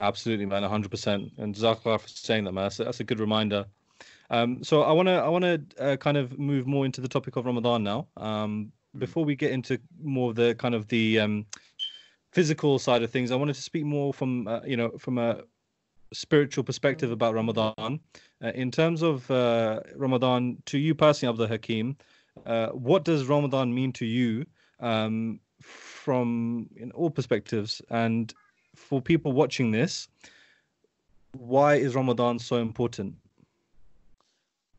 Absolutely, 0.00 0.46
man, 0.46 0.62
hundred 0.62 0.90
percent. 0.90 1.32
And 1.38 1.54
Zakar 1.54 2.00
for 2.00 2.08
saying 2.08 2.44
that, 2.44 2.52
man. 2.52 2.64
That's 2.64 2.80
a, 2.80 2.84
that's 2.84 3.00
a 3.00 3.04
good 3.04 3.18
reminder. 3.20 3.66
Um, 4.30 4.62
so 4.62 4.82
I 4.82 4.92
wanna 4.92 5.14
I 5.16 5.28
wanna 5.28 5.58
uh, 5.78 5.96
kind 5.96 6.16
of 6.16 6.38
move 6.38 6.66
more 6.66 6.84
into 6.86 7.00
the 7.00 7.08
topic 7.08 7.36
of 7.36 7.46
Ramadan 7.46 7.82
now. 7.82 8.08
Um, 8.16 8.72
Mm. 8.96 9.00
before 9.00 9.22
we 9.26 9.36
get 9.36 9.50
into 9.50 9.78
more 10.02 10.30
of 10.30 10.36
the 10.36 10.54
kind 10.54 10.74
of 10.74 10.88
the 10.88 11.20
um, 11.20 11.44
physical 12.32 12.78
side 12.78 13.02
of 13.02 13.10
things, 13.10 13.30
I 13.30 13.36
wanted 13.36 13.54
to 13.54 13.62
speak 13.62 13.84
more 13.84 14.14
from 14.14 14.48
uh, 14.48 14.60
you 14.64 14.76
know 14.76 14.90
from 14.98 15.18
a 15.18 15.42
spiritual 16.12 16.64
perspective 16.64 17.10
about 17.10 17.34
Ramadan. 17.34 18.00
Uh, 18.42 18.52
in 18.54 18.70
terms 18.70 19.02
of 19.02 19.30
uh, 19.30 19.80
Ramadan, 19.96 20.58
to 20.66 20.78
you 20.78 20.94
personally, 20.94 21.30
Abdul 21.32 21.48
Hakim, 21.48 21.96
uh, 22.46 22.68
what 22.68 23.04
does 23.04 23.26
Ramadan 23.26 23.74
mean 23.74 23.92
to 23.94 24.06
you 24.06 24.46
um, 24.80 25.40
from 25.60 26.68
in 26.76 26.90
all 26.92 27.10
perspectives? 27.10 27.82
And 27.90 28.32
for 28.78 29.00
people 29.00 29.32
watching 29.32 29.70
this, 29.70 30.08
why 31.32 31.74
is 31.74 31.94
Ramadan 31.94 32.38
so 32.38 32.56
important? 32.56 33.14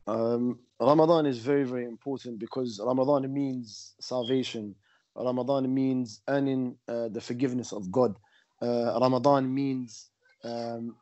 Um, 0.07 0.59
Ramadan 0.79 1.25
is 1.25 1.37
very 1.39 1.63
very 1.63 1.85
important 1.85 2.39
because 2.39 2.79
Ramadan 2.83 3.31
means 3.31 3.93
salvation. 3.99 4.75
Ramadan 5.15 5.73
means 5.73 6.21
earning 6.27 6.75
uh, 6.87 7.09
the 7.09 7.21
forgiveness 7.21 7.73
of 7.73 7.91
God. 7.91 8.15
Uh, 8.61 8.97
Ramadan 8.99 9.53
means 9.53 10.09
um, 10.43 10.95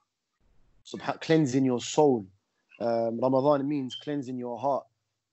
cleansing 1.22 1.66
your 1.66 1.80
soul. 1.80 2.26
Um, 2.80 3.20
Ramadan 3.22 3.68
means 3.68 3.96
cleansing 3.96 4.38
your 4.38 4.60
heart 4.60 4.86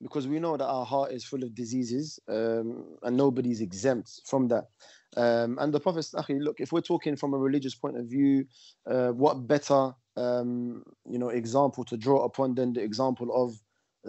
because 0.02 0.28
we 0.28 0.38
know 0.38 0.56
that 0.56 0.66
our 0.66 0.84
heart 0.84 1.12
is 1.12 1.24
full 1.24 1.42
of 1.42 1.54
diseases 1.54 2.18
um, 2.28 2.84
and 3.02 3.16
nobody's 3.16 3.60
exempt 3.60 4.20
from 4.26 4.48
that. 4.48 4.64
Um, 5.16 5.58
and 5.60 5.72
the 5.72 5.80
Prophet, 5.80 6.06
look, 6.28 6.60
if 6.60 6.72
we're 6.72 6.80
talking 6.80 7.16
from 7.16 7.34
a 7.34 7.38
religious 7.38 7.74
point 7.74 7.96
of 7.96 8.06
view, 8.06 8.46
uh, 8.90 9.08
what 9.10 9.46
better 9.46 9.92
um, 10.16 10.82
you 11.08 11.18
know 11.18 11.28
example 11.28 11.84
to 11.84 11.96
draw 11.96 12.24
upon 12.24 12.54
than 12.54 12.72
the 12.72 12.82
example 12.82 13.28
of 13.34 13.54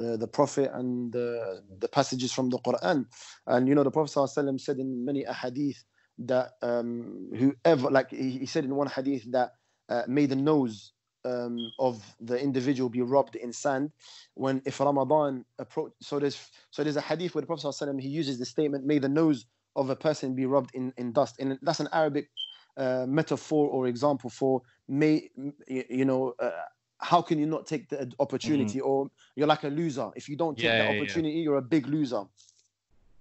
uh, 0.04 0.18
the 0.18 0.28
Prophet 0.28 0.72
and 0.74 1.12
the, 1.12 1.62
the 1.80 1.88
passages 1.88 2.32
from 2.32 2.50
the 2.50 2.60
Quran? 2.60 3.06
And 3.48 3.68
you 3.68 3.76
know, 3.76 3.84
the 3.84 3.91
Prophet 3.91 4.13
ﷺ 4.13 4.60
said 4.60 4.78
in 4.78 5.06
many 5.06 5.24
ahadith 5.26 5.78
that 6.20 6.52
um, 6.62 7.30
whoever, 7.36 7.89
like 7.91 8.12
he, 8.12 8.46
said 8.46 8.65
in 8.65 8.76
one 8.76 8.88
hadith 8.88 9.30
that 9.32 9.52
uh, 9.89 10.04
may 10.08 10.26
the 10.26 10.36
nose 10.36 10.94
um, 11.26 11.58
of 11.80 12.04
the 12.22 12.39
individual 12.39 12.89
be 12.89 13.02
rubbed 13.02 13.36
in 13.36 13.52
sand 13.52 13.91
when 14.36 14.62
if 14.65 14.80
Ramadan 14.80 15.46
approach. 15.60 15.91
So 16.02 16.20
there's 16.20 16.50
so 16.72 16.84
there's 16.84 16.98
a 16.98 17.02
hadith 17.02 17.36
where 17.36 17.41
the 17.41 17.48
Prophet 17.48 17.68
ﷺ, 17.68 18.02
he 18.02 18.10
uses 18.10 18.39
the 18.39 18.46
statement, 18.46 18.86
"May 18.86 19.00
the 19.00 19.10
nose 19.10 19.46
of 19.76 19.90
a 19.90 19.96
person 19.96 20.36
be 20.36 20.46
rubbed 20.46 20.72
in, 20.74 20.94
in 20.98 21.12
dust." 21.12 21.40
And 21.40 21.58
that's 21.62 21.80
an 21.80 21.90
Arabic 21.92 22.30
uh, 22.78 23.06
metaphor 23.08 23.70
or 23.70 23.88
example 23.88 24.30
for 24.30 24.62
may 24.88 25.30
you, 25.68 26.06
know. 26.06 26.34
Uh, 26.40 26.52
how 27.00 27.22
can 27.22 27.38
you 27.38 27.46
not 27.46 27.68
take 27.68 27.90
the 27.90 28.12
opportunity, 28.20 28.80
or 28.80 29.10
you're 29.36 29.48
like 29.48 29.64
a 29.64 29.68
loser 29.68 30.10
if 30.16 30.30
you 30.30 30.38
don't 30.38 30.58
take 30.58 30.72
Yeah, 30.72 30.78
the 30.78 30.84
yeah, 30.84 30.92
yeah. 30.92 30.96
opportunity? 30.96 31.38
You're 31.40 31.58
a 31.58 31.62
big 31.62 31.88
loser. 31.88 32.24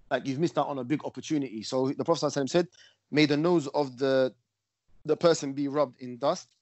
Like 0.09 0.25
you've 0.25 0.39
missed 0.39 0.57
out 0.57 0.67
on 0.67 0.79
a 0.79 0.83
big 0.83 1.03
opportunity. 1.03 1.61
So 1.63 1.89
the 1.89 2.05
Prophet 2.05 2.25
ﷺ 2.27 2.49
said, 2.49 2.67
"May 3.11 3.25
the 3.25 3.37
nose 3.37 3.67
of 3.67 3.97
the 3.97 4.33
the 5.03 5.17
person 5.17 5.53
be 5.53 5.67
rubbed 5.67 6.01
in 6.01 6.17
dust." 6.17 6.55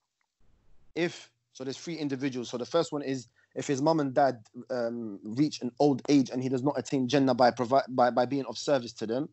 If 0.96 1.30
so, 1.54 1.64
there's 1.64 1.78
three 1.78 1.96
individuals. 1.96 2.50
So 2.50 2.58
the 2.58 2.66
first 2.66 2.92
one 2.92 3.04
is 3.04 3.28
if 3.56 3.68
his 3.68 3.82
mom 3.82 4.00
and 4.00 4.14
dad 4.14 4.44
um, 4.72 5.20
reach 5.24 5.62
an 5.62 5.72
old 5.80 6.02
age 6.10 6.32
and 6.32 6.42
he 6.42 6.50
does 6.50 6.64
not 6.64 6.78
attain 6.78 7.08
Jannah 7.08 7.36
by 7.36 7.52
provide 7.52 7.84
by, 7.90 8.10
by 8.10 8.26
being 8.26 8.46
of 8.46 8.58
service 8.58 8.94
to 8.94 9.06
them. 9.06 9.30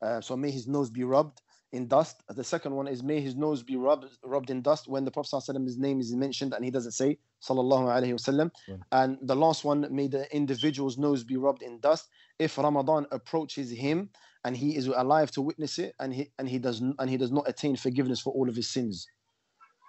Uh, 0.00 0.20
so 0.20 0.36
may 0.36 0.50
his 0.50 0.66
nose 0.66 0.90
be 0.90 1.04
rubbed 1.04 1.40
in 1.72 1.86
dust. 1.86 2.22
The 2.28 2.44
second 2.44 2.74
one 2.74 2.88
is 2.88 3.02
may 3.02 3.20
his 3.20 3.36
nose 3.36 3.62
be 3.62 3.76
rubbed 3.76 4.06
rubbed 4.22 4.50
in 4.50 4.62
dust 4.62 4.88
when 4.88 5.04
the 5.04 5.10
Prophet 5.10 5.42
his 5.64 5.78
name 5.78 6.00
is 6.00 6.14
mentioned 6.14 6.54
and 6.54 6.64
he 6.64 6.70
doesn't 6.70 6.92
say 6.92 7.18
Sallallahu 7.42 7.86
Alaihi 7.88 8.14
Wasallam. 8.14 8.50
And 8.92 9.18
the 9.22 9.36
last 9.36 9.64
one, 9.64 9.86
may 9.94 10.08
the 10.08 10.34
individual's 10.34 10.96
nose 10.98 11.24
be 11.24 11.36
rubbed 11.36 11.62
in 11.62 11.78
dust 11.80 12.08
if 12.38 12.56
Ramadan 12.56 13.06
approaches 13.10 13.70
him 13.70 14.08
and 14.44 14.56
he 14.56 14.76
is 14.76 14.86
alive 14.86 15.30
to 15.32 15.42
witness 15.42 15.78
it 15.78 15.94
and 16.00 16.14
he 16.14 16.30
and 16.38 16.48
he 16.48 16.58
does 16.58 16.80
and 16.80 17.10
he 17.10 17.16
does 17.16 17.32
not 17.32 17.48
attain 17.48 17.76
forgiveness 17.76 18.20
for 18.20 18.32
all 18.32 18.48
of 18.48 18.56
his 18.56 18.70
sins. 18.70 19.06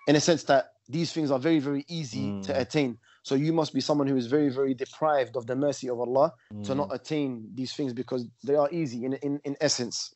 In 0.08 0.15
a 0.15 0.19
sense 0.19 0.43
that 0.45 0.74
these 0.88 1.13
things 1.13 1.30
are 1.32 1.39
very, 1.39 1.60
very 1.60 1.86
easy 1.88 2.41
to 2.43 2.52
Mm. 2.54 2.60
attain. 2.60 2.98
So 3.23 3.35
you 3.35 3.53
must 3.53 3.73
be 3.75 3.81
someone 3.81 4.07
who 4.07 4.17
is 4.17 4.27
very, 4.27 4.49
very 4.51 4.75
deprived 4.75 5.37
of 5.37 5.47
the 5.47 5.57
mercy 5.57 5.88
of 5.88 5.99
Allah 6.01 6.33
to 6.64 6.73
Mm, 6.73 6.77
not 6.77 6.88
attain 6.93 7.49
these 7.55 7.73
things 7.75 7.93
because 7.93 8.27
they 8.45 8.55
are 8.55 8.69
easy 8.73 9.05
in 9.05 9.14
in, 9.14 9.40
in 9.45 9.57
essence. 9.61 10.14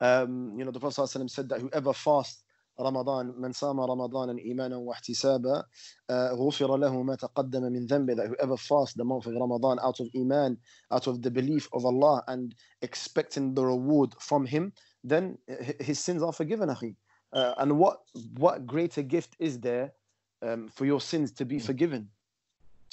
Um, 0.00 0.54
you 0.58 0.64
know, 0.64 0.70
the 0.70 0.80
Prophet 0.80 1.00
ﷺ 1.00 1.30
said 1.30 1.48
that 1.50 1.60
whoever 1.60 1.92
fasts 1.92 2.42
Ramadan, 2.78 3.32
من 3.38 3.52
صام 3.52 3.80
رمضان 3.80 4.38
إيمانا 4.38 4.76
واحتسابا 4.76 5.62
uh, 6.10 6.32
غفر 6.34 6.76
له 6.76 7.02
ما 7.02 7.14
تقدم 7.16 7.62
من 7.72 7.86
ذنبه 7.86 8.16
that 8.16 8.26
whoever 8.26 8.56
fasts 8.56 8.94
the 8.96 9.04
month 9.04 9.26
of 9.26 9.34
Ramadan 9.34 9.78
out 9.82 10.00
of 10.00 10.08
Iman, 10.16 10.58
out 10.90 11.06
of 11.06 11.22
the 11.22 11.30
belief 11.30 11.68
of 11.72 11.86
Allah 11.86 12.22
and 12.26 12.54
expecting 12.82 13.54
the 13.54 13.64
reward 13.64 14.14
from 14.20 14.44
Him, 14.44 14.72
then 15.04 15.38
h- 15.48 15.76
his 15.80 16.00
sins 16.00 16.22
are 16.22 16.32
forgiven, 16.32 16.68
akhi. 16.68 16.96
Uh, 17.32 17.54
and 17.58 17.78
what 17.78 17.98
what 18.38 18.66
greater 18.66 19.02
gift 19.02 19.36
is 19.38 19.60
there 19.60 19.92
um, 20.41 20.69
for 20.69 20.85
your 20.85 21.01
sins 21.01 21.31
to 21.33 21.45
be 21.45 21.59
forgiven? 21.59 22.09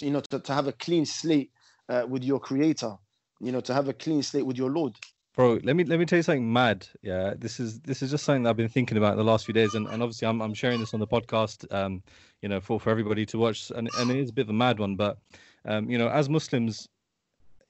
You 0.01 0.11
know, 0.11 0.21
to, 0.31 0.39
to 0.41 0.53
have 0.55 0.67
a 0.67 0.73
clean 0.73 1.07
slate 1.07 1.51
uh, 1.89 2.05
with 2.09 2.23
your 2.25 2.41
Creator. 2.41 2.97
You 3.41 3.53
know, 3.53 3.61
to 3.61 3.75
have 3.75 3.89
a 3.89 3.93
clean 3.93 4.23
slate 4.23 4.47
with 4.47 4.57
your 4.57 4.71
Lord. 4.71 4.95
bro 5.37 5.61
let 5.63 5.77
me 5.77 5.85
let 5.85 5.99
me 5.99 6.07
tell 6.07 6.17
you 6.17 6.23
something 6.23 6.51
mad 6.51 6.89
yeah 7.03 7.35
this 7.37 7.61
is 7.61 7.81
this 7.81 8.03
is 8.03 8.11
just 8.11 8.25
something 8.25 8.43
that 8.43 8.51
i've 8.51 8.57
been 8.57 8.69
thinking 8.69 8.97
about 8.97 9.17
the 9.17 9.23
last 9.23 9.45
few 9.45 9.53
days 9.53 9.75
and, 9.75 9.87
and 9.89 10.03
obviously 10.03 10.27
I'm, 10.27 10.41
I'm 10.41 10.55
sharing 10.55 10.81
this 10.81 10.95
on 10.95 11.01
the 11.01 11.07
podcast 11.07 11.71
um 11.73 12.03
you 12.41 12.49
know 12.49 12.61
for 12.61 12.81
for 12.81 12.89
everybody 12.91 13.27
to 13.27 13.39
watch 13.39 13.71
and, 13.77 13.91
and 13.99 14.11
it 14.11 14.17
is 14.17 14.31
a 14.31 14.33
bit 14.33 14.47
of 14.47 14.51
a 14.51 14.55
mad 14.55 14.79
one 14.79 14.97
but 14.97 15.19
um 15.67 15.91
you 15.91 15.99
know 15.99 16.09
as 16.09 16.31
muslims 16.31 16.89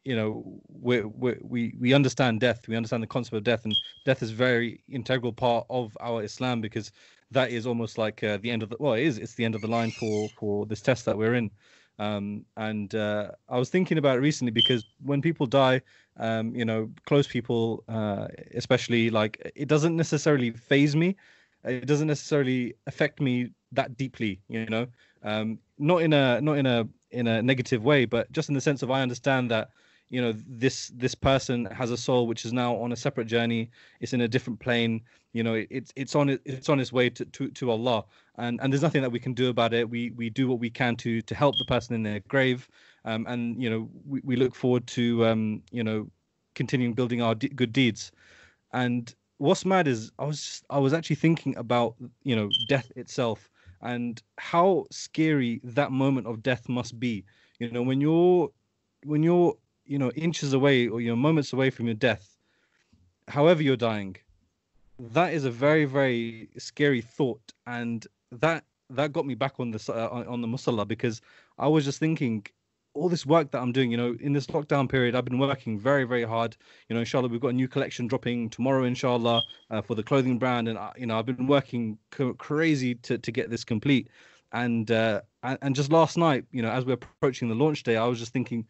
you 0.05 0.15
know 0.15 0.61
we 0.69 1.03
we 1.03 1.35
we 1.43 1.75
we 1.81 1.93
understand 1.93 2.39
death 2.39 2.69
we 2.69 2.77
understand 2.77 3.03
the 3.03 3.09
concept 3.09 3.37
of 3.37 3.43
death 3.43 3.65
and 3.65 3.75
death 4.05 4.23
is 4.23 4.31
very 4.31 4.81
integral 4.89 5.33
part 5.33 5.67
of 5.69 5.97
our 6.01 6.23
islam 6.23 6.61
because 6.61 6.93
that 7.31 7.51
is 7.51 7.67
almost 7.67 7.99
like 7.99 8.23
uh, 8.23 8.39
the 8.39 8.51
end 8.51 8.63
of 8.63 8.69
the 8.71 8.77
well 8.79 8.95
it 8.95 9.03
is 9.03 9.19
it's 9.19 9.35
the 9.35 9.45
end 9.45 9.55
of 9.55 9.61
the 9.61 9.69
line 9.69 9.91
for 9.91 10.29
for 10.31 10.67
this 10.67 10.81
test 10.83 11.05
that 11.05 11.17
we're 11.19 11.35
in. 11.35 11.51
Um 11.99 12.45
and 12.57 12.95
uh, 12.95 13.31
i 13.49 13.59
was 13.59 13.71
thinking 13.71 13.97
about 13.99 14.19
it 14.19 14.21
recently 14.21 14.51
because 14.53 14.85
when 15.03 15.23
people 15.23 15.47
die 15.47 15.81
um 16.19 16.55
you 16.55 16.65
know 16.65 16.91
close 17.07 17.27
people 17.27 17.85
uh 17.89 18.29
especially 18.55 19.09
like 19.11 19.41
it 19.55 19.69
doesn't 19.69 19.97
necessarily 19.97 20.51
phase 20.51 20.95
me. 20.95 21.17
It 21.65 21.87
doesn't 21.87 22.07
necessarily 22.07 22.75
affect 22.87 23.21
me 23.21 23.51
that 23.73 23.97
deeply 23.97 24.41
you 24.49 24.67
know? 24.67 24.87
Um 25.23 25.59
not 25.79 26.03
in 26.03 26.13
a 26.13 26.41
not 26.41 26.59
in 26.59 26.67
a 26.67 26.87
in 27.11 27.27
a 27.27 27.43
negative 27.43 27.83
way 27.83 28.05
but 28.05 28.31
just 28.33 28.49
in 28.51 28.55
the 28.55 28.61
sense 28.61 28.83
of 28.83 28.91
i 28.91 29.01
understand 29.03 29.51
that 29.51 29.71
you 30.09 30.21
know 30.21 30.33
this 30.47 30.89
this 30.95 31.15
person 31.15 31.65
has 31.67 31.91
a 31.91 31.97
soul 31.97 32.27
which 32.27 32.45
is 32.45 32.53
now 32.53 32.77
on 32.77 32.93
a 32.93 32.97
separate 32.97 33.27
journey. 33.27 33.71
It's 34.01 34.13
in 34.13 34.21
a 34.21 34.29
different 34.29 34.61
plane. 34.61 35.03
You 35.33 35.43
know 35.43 35.55
it, 35.55 35.69
it's 35.71 35.93
it's 35.97 36.15
on 36.15 36.29
it 36.29 36.43
it's 36.45 36.69
on 36.69 36.81
its 36.81 36.93
way 36.93 37.11
to, 37.11 37.25
to 37.25 37.49
to 37.51 37.71
allah. 37.71 38.05
And 38.37 38.61
and 38.63 38.73
there's 38.73 38.83
nothing 38.83 39.03
that 39.03 39.11
we 39.11 39.19
can 39.19 39.35
do 39.35 39.49
about 39.49 39.75
it. 39.75 39.89
We 39.89 40.11
we 40.11 40.31
do 40.31 40.49
what 40.49 40.61
we 40.61 40.71
can 40.71 40.97
to 40.97 41.21
to 41.23 41.35
help 41.35 41.57
the 41.59 41.65
person 41.65 41.95
in 41.95 42.03
their 42.03 42.21
grave. 42.29 42.69
Um 43.05 43.27
and 43.29 43.61
you 43.63 43.69
know 43.69 43.89
we, 44.07 44.21
we 44.25 44.37
look 44.37 44.55
forward 44.55 44.87
to 44.89 45.27
um 45.27 45.63
you 45.73 45.83
know 45.83 46.09
continuing 46.55 46.95
building 46.95 47.21
our 47.21 47.35
de- 47.35 47.49
good 47.49 47.73
deeds. 47.73 48.13
And 48.73 49.13
what's 49.39 49.65
mad 49.67 49.87
is 49.87 50.13
i 50.19 50.25
was 50.25 50.43
just, 50.43 50.65
i 50.71 50.79
was 50.79 50.95
actually 50.95 51.17
thinking 51.17 51.55
about 51.59 51.95
you 52.23 52.35
know 52.35 52.49
death 52.69 52.91
itself 52.97 53.51
and 53.83 54.23
how 54.39 54.87
scary 54.91 55.61
that 55.63 55.93
moment 55.93 56.27
of 56.27 56.43
death 56.43 56.69
must 56.69 56.99
be. 56.99 57.25
You 57.59 57.71
know 57.71 57.83
when 57.83 58.01
you're 58.01 58.51
when 59.05 59.23
you're 59.23 59.55
you 59.87 59.99
know 59.99 60.11
inches 60.13 60.53
away 60.53 60.89
or 60.89 61.01
you're 61.01 61.17
moments 61.17 61.53
away 61.53 61.71
from 61.71 61.87
your 61.87 61.95
death 61.95 62.37
however 63.29 63.63
you're 63.63 63.77
dying, 63.77 64.17
that 64.99 65.33
is 65.33 65.45
a 65.45 65.51
very 65.51 65.85
very 65.85 66.49
scary 66.59 67.01
thought, 67.01 67.53
and 67.67 68.07
that 68.33 68.65
that 68.91 69.13
got 69.13 69.27
me 69.27 69.35
back 69.35 69.59
on 69.59 69.71
the 69.71 69.85
uh, 69.89 70.25
on 70.29 70.41
the 70.41 70.49
musalla 70.49 70.87
because 70.87 71.21
I 71.59 71.69
was 71.69 71.85
just 71.85 71.99
thinking 71.99 72.47
all 72.95 73.11
this 73.11 73.27
work 73.27 73.51
that 73.51 73.61
I'm 73.61 73.73
doing, 73.73 73.91
you 73.91 73.99
know, 73.99 74.17
in 74.21 74.33
this 74.33 74.47
lockdown 74.47 74.89
period, 74.89 75.15
I've 75.15 75.27
been 75.27 75.39
working 75.39 75.79
very, 75.79 76.05
very 76.05 76.25
hard. 76.25 76.57
You 76.89 76.95
know, 76.95 77.01
inshallah, 77.01 77.29
we've 77.29 77.43
got 77.43 77.49
a 77.49 77.53
new 77.53 77.69
collection 77.69 78.07
dropping 78.07 78.49
tomorrow, 78.49 78.85
inshallah, 78.85 79.43
uh, 79.71 79.83
for 79.83 79.95
the 79.95 80.03
clothing 80.03 80.39
brand, 80.39 80.67
and 80.69 80.79
uh, 80.79 80.93
you 80.97 81.05
know, 81.05 81.19
I've 81.19 81.27
been 81.27 81.47
working 81.47 81.99
co- 82.11 82.35
crazy 82.35 82.95
to 82.95 83.19
to 83.19 83.33
get 83.33 83.51
this 83.51 83.65
complete. 83.65 84.09
And 84.53 84.91
uh, 84.91 85.23
and 85.43 85.75
just 85.75 85.93
last 85.93 86.17
night, 86.17 86.45
you 86.53 86.63
know, 86.63 86.71
as 86.71 86.87
we're 86.87 86.95
approaching 86.95 87.49
the 87.49 87.55
launch 87.55 87.83
day, 87.83 87.97
I 87.97 88.07
was 88.07 88.19
just 88.19 88.33
thinking, 88.33 88.65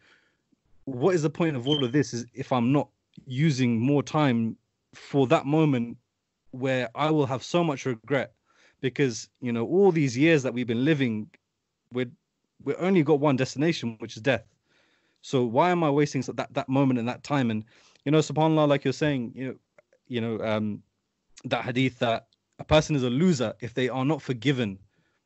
what 0.87 1.13
is 1.13 1.21
the 1.21 1.29
point 1.29 1.57
of 1.57 1.67
all 1.67 1.83
of 1.83 1.91
this? 1.91 2.13
Is 2.13 2.25
if 2.33 2.53
I'm 2.53 2.71
not 2.71 2.87
using 3.25 3.77
more 3.77 4.01
time 4.01 4.55
for 4.95 5.27
that 5.27 5.45
moment 5.45 5.97
where 6.51 6.89
I 6.95 7.11
will 7.11 7.25
have 7.25 7.43
so 7.43 7.61
much 7.61 7.85
regret 7.85 8.31
because 8.79 9.27
you 9.41 9.51
know 9.51 9.65
all 9.65 9.91
these 9.91 10.17
years 10.17 10.43
that 10.43 10.53
we've 10.53 10.65
been 10.65 10.85
living, 10.85 11.29
we're 11.91 12.09
we 12.63 12.73
only 12.75 13.03
got 13.03 13.19
one 13.19 13.35
destination, 13.35 13.97
which 13.99 14.15
is 14.15 14.21
death. 14.23 14.45
So 15.21 15.43
why 15.43 15.71
am 15.71 15.83
I 15.83 15.89
wasting 15.89 16.21
that 16.21 16.53
that 16.53 16.69
moment 16.69 16.99
and 16.99 17.07
that 17.09 17.21
time? 17.21 17.51
And 17.51 17.65
you 18.05 18.11
know, 18.13 18.19
Subhanallah, 18.19 18.69
like 18.69 18.85
you're 18.85 18.93
saying, 18.93 19.33
you 19.35 19.47
know, 19.47 19.55
you 20.07 20.21
know, 20.21 20.39
um, 20.39 20.81
that 21.43 21.65
hadith 21.65 21.99
that 21.99 22.27
a 22.59 22.63
person 22.63 22.95
is 22.95 23.03
a 23.03 23.09
loser 23.09 23.53
if 23.59 23.73
they 23.73 23.89
are 23.89 24.05
not 24.05 24.21
forgiven, 24.21 24.79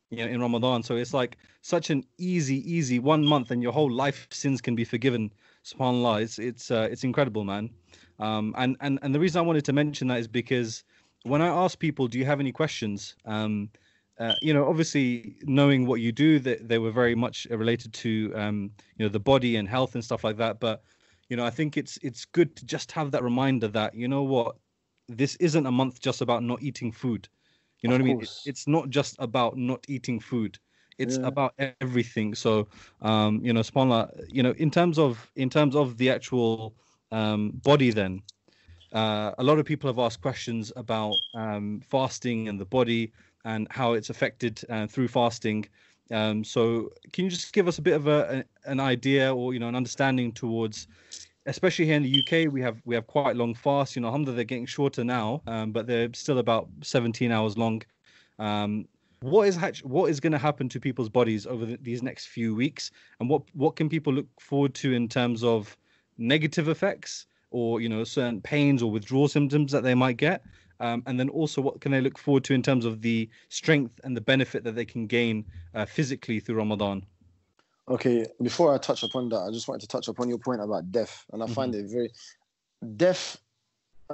you 0.10 0.18
know, 0.18 0.32
in 0.32 0.42
Ramadan. 0.42 0.82
So 0.82 0.96
it's 0.96 1.14
like 1.14 1.38
such 1.62 1.92
an 1.92 2.04
easy, 2.18 2.58
easy 2.70 2.98
one 2.98 3.24
month, 3.24 3.52
and 3.52 3.62
your 3.62 3.74
whole 3.74 3.92
life 3.92 4.28
sins 4.32 4.60
can 4.60 4.76
be 4.76 4.86
forgiven. 4.86 5.32
Subhanallah, 5.66 6.22
it's 6.24 6.40
it's 6.40 6.72
uh, 6.72 6.88
it's 6.92 7.04
incredible, 7.04 7.44
man. 7.44 7.70
Um, 8.20 8.54
and 8.58 8.76
and 8.82 9.00
and 9.02 9.14
the 9.14 9.20
reason 9.20 9.40
I 9.40 9.44
wanted 9.44 9.66
to 9.66 9.74
mention 9.74 10.08
that 10.08 10.20
is 10.20 10.28
because 10.28 10.84
when 11.24 11.42
I 11.42 11.48
ask 11.48 11.78
people, 11.78 12.08
do 12.08 12.18
you 12.18 12.26
have 12.26 12.40
any 12.40 12.52
questions? 12.52 13.16
Um, 13.26 13.70
uh, 14.20 14.36
you 14.42 14.54
know, 14.54 14.68
obviously 14.68 15.36
knowing 15.44 15.86
what 15.86 16.02
you 16.02 16.12
do, 16.12 16.40
that 16.40 16.68
they 16.68 16.78
were 16.78 16.92
very 16.92 17.16
much 17.16 17.48
related 17.50 17.94
to 17.94 18.32
um, 18.36 18.72
you 18.98 19.06
know 19.06 19.10
the 19.10 19.20
body 19.20 19.56
and 19.56 19.68
health 19.68 19.96
and 19.96 20.04
stuff 20.04 20.24
like 20.24 20.38
that. 20.38 20.60
But 20.60 20.84
you 21.30 21.38
know, 21.38 21.46
I 21.46 21.50
think 21.50 21.78
it's 21.78 21.98
it's 22.02 22.26
good 22.26 22.56
to 22.58 22.66
just 22.66 22.92
have 22.92 23.12
that 23.12 23.24
reminder 23.24 23.68
that 23.70 23.96
you 23.96 24.08
know 24.08 24.24
what, 24.24 24.58
this 25.08 25.36
isn't 25.38 25.66
a 25.66 25.72
month 25.72 26.02
just 26.02 26.22
about 26.22 26.44
not 26.44 26.62
eating 26.62 26.92
food. 26.92 27.28
You 27.82 27.90
know 27.90 27.96
of 27.96 28.02
what 28.02 28.12
I 28.12 28.14
mean? 28.14 28.28
it's 28.46 28.68
not 28.68 28.90
just 28.90 29.16
about 29.20 29.58
not 29.58 29.86
eating 29.88 30.20
food. 30.20 30.60
It's 30.98 31.18
yeah. 31.18 31.28
about 31.28 31.54
everything. 31.82 32.36
So, 32.36 32.68
um, 33.02 33.42
you 33.44 33.54
know, 33.54 33.62
Subhanallah, 33.62 34.26
you 34.30 34.44
know, 34.44 34.54
in 34.58 34.70
terms 34.70 35.00
of 35.00 35.32
in 35.36 35.50
terms 35.50 35.76
of 35.76 35.98
the 35.98 36.10
actual 36.10 36.74
um, 37.12 37.52
body, 37.64 37.92
then 37.92 38.22
uh, 38.94 39.32
a 39.38 39.44
lot 39.44 39.60
of 39.60 39.66
people 39.66 39.90
have 39.90 40.00
asked 40.00 40.22
questions 40.22 40.72
about 40.76 41.14
um, 41.34 41.82
fasting 41.90 42.48
and 42.50 42.60
the 42.60 42.66
body 42.66 43.12
and 43.46 43.68
how 43.72 43.94
it's 43.94 44.10
affected 44.10 44.62
uh, 44.70 44.86
through 44.88 45.08
fasting. 45.08 45.66
Um, 46.12 46.44
so, 46.44 46.92
can 47.14 47.26
you 47.26 47.32
just 47.32 47.54
give 47.54 47.68
us 47.68 47.78
a 47.78 47.82
bit 47.82 47.94
of 47.94 48.08
a, 48.08 48.44
an 48.66 48.80
idea 48.80 49.34
or 49.34 49.54
you 49.54 49.60
know 49.60 49.70
an 49.70 49.76
understanding 49.76 50.34
towards, 50.34 50.88
especially 51.46 51.86
here 51.86 51.96
in 51.96 52.04
the 52.04 52.20
UK, 52.20 52.52
we 52.52 52.62
have 52.62 52.82
we 52.86 52.96
have 52.96 53.08
quite 53.08 53.36
long 53.38 53.56
fasts. 53.56 53.96
You 53.96 54.02
know, 54.02 54.10
alhamdulillah, 54.10 54.36
they're 54.36 54.44
getting 54.44 54.66
shorter 54.66 55.06
now, 55.06 55.42
um, 55.48 55.72
but 55.72 55.88
they're 55.88 56.10
still 56.14 56.40
about 56.40 56.68
17 56.82 57.32
hours 57.32 57.58
long. 57.58 57.82
Um, 58.40 58.88
what 59.22 59.48
is 59.48 59.58
what 59.84 60.10
is 60.10 60.20
going 60.20 60.34
to 60.34 60.38
happen 60.38 60.70
to 60.70 60.80
people's 60.80 61.10
bodies 61.10 61.46
over 61.46 61.66
the, 61.66 61.78
these 61.82 62.04
next 62.04 62.28
few 62.28 62.54
weeks, 62.54 62.92
and 63.20 63.30
what 63.30 63.44
what 63.54 63.76
can 63.76 63.90
people 63.90 64.14
look 64.14 64.28
forward 64.40 64.74
to 64.76 64.94
in 64.94 65.08
terms 65.08 65.44
of 65.44 65.78
negative 66.18 66.68
effects 66.68 67.26
or 67.52 67.82
you 67.82 67.90
know 67.90 68.04
certain 68.04 68.42
pains 68.42 68.82
or 68.82 68.92
withdrawal 68.92 69.28
symptoms 69.28 69.72
that 69.72 69.84
they 69.84 69.96
might 69.96 70.18
get 70.18 70.44
um, 70.82 71.04
and 71.06 71.20
then 71.20 71.30
also 71.30 71.62
what 71.62 71.80
can 71.80 71.92
they 71.92 72.02
look 72.02 72.18
forward 72.18 72.44
to 72.46 72.54
in 72.54 72.64
terms 72.64 72.86
of 72.86 73.02
the 73.02 73.30
strength 73.50 74.02
and 74.04 74.18
the 74.18 74.22
benefit 74.22 74.64
that 74.64 74.76
they 74.76 74.84
can 74.86 75.06
gain 75.06 75.46
uh, 75.76 75.86
physically 75.86 76.40
through 76.40 76.56
Ramadan? 76.56 77.06
Okay, 77.88 78.26
before 78.42 78.74
I 78.74 78.78
touch 78.80 79.04
upon 79.04 79.30
that, 79.30 79.42
I 79.42 79.52
just 79.52 79.68
wanted 79.68 79.82
to 79.82 79.88
touch 79.88 80.08
upon 80.08 80.28
your 80.28 80.40
point 80.40 80.62
about 80.62 80.92
death, 80.92 81.26
and 81.32 81.42
I 81.42 81.46
mm-hmm. 81.46 81.54
find 81.54 81.76
it 81.76 81.86
very 81.90 82.12
death. 82.96 83.38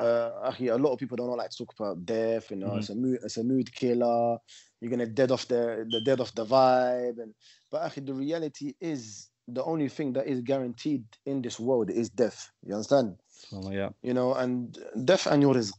Uh, 0.01 0.53
a 0.59 0.77
lot 0.77 0.93
of 0.93 0.99
people 0.99 1.17
don't 1.17 1.35
like 1.35 1.49
to 1.49 1.57
talk 1.57 1.73
about 1.79 2.05
death. 2.05 2.51
You 2.51 2.57
know, 2.57 2.67
mm-hmm. 2.67 2.79
it's 2.79 2.89
a 2.89 2.95
mood, 2.95 3.19
it's 3.23 3.37
a 3.37 3.43
mood 3.43 3.73
killer. 3.73 4.37
You're 4.79 4.91
gonna 4.91 5.07
dead 5.07 5.31
off 5.31 5.47
the 5.47 5.87
the 5.89 6.01
dead 6.01 6.19
off 6.19 6.33
the 6.35 6.45
vibe, 6.45 7.21
and 7.21 7.33
but 7.71 7.83
actually, 7.83 8.05
the 8.05 8.13
reality 8.13 8.73
is 8.79 9.29
the 9.47 9.63
only 9.63 9.89
thing 9.89 10.13
that 10.13 10.27
is 10.27 10.41
guaranteed 10.41 11.05
in 11.25 11.41
this 11.41 11.59
world 11.59 11.89
is 11.89 12.09
death. 12.09 12.51
You 12.65 12.73
understand? 12.75 13.15
Oh, 13.53 13.71
yeah. 13.71 13.89
You 14.01 14.13
know, 14.13 14.33
and 14.33 14.77
death 15.05 15.25
and 15.27 15.41
your 15.41 15.53
rizq 15.53 15.73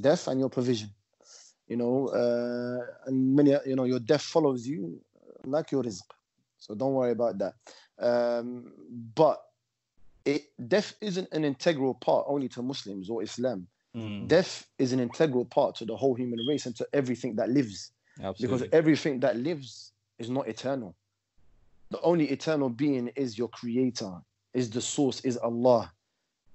death 0.00 0.28
and 0.28 0.40
your 0.40 0.50
provision. 0.50 0.90
You 1.68 1.76
know, 1.76 2.08
uh, 2.08 3.08
and 3.08 3.34
many, 3.34 3.56
you 3.66 3.74
know, 3.74 3.84
your 3.84 3.98
death 3.98 4.22
follows 4.22 4.66
you 4.66 5.00
like 5.44 5.72
your 5.72 5.82
rizq. 5.82 6.02
So 6.58 6.74
don't 6.74 6.94
worry 6.94 7.12
about 7.12 7.38
that. 7.38 7.54
Um, 7.98 8.72
but 9.14 9.40
it, 10.26 10.42
death 10.68 10.94
isn't 11.00 11.28
an 11.32 11.44
integral 11.44 11.94
part 11.94 12.26
only 12.28 12.48
to 12.50 12.62
Muslims 12.62 13.08
or 13.08 13.22
Islam. 13.22 13.66
Mm. 13.96 14.28
Death 14.28 14.66
is 14.78 14.92
an 14.92 15.00
integral 15.00 15.44
part 15.44 15.76
to 15.76 15.84
the 15.84 15.96
whole 15.96 16.14
human 16.14 16.38
race 16.48 16.66
and 16.66 16.76
to 16.76 16.86
everything 16.92 17.36
that 17.36 17.48
lives. 17.48 17.92
Absolutely. 18.22 18.46
Because 18.46 18.68
everything 18.72 19.20
that 19.20 19.36
lives 19.36 19.92
is 20.18 20.28
not 20.28 20.48
eternal. 20.48 20.94
The 21.90 22.00
only 22.00 22.28
eternal 22.30 22.68
being 22.68 23.08
is 23.14 23.38
your 23.38 23.48
creator, 23.48 24.12
is 24.52 24.68
the 24.68 24.80
source, 24.80 25.20
is 25.20 25.38
Allah. 25.38 25.92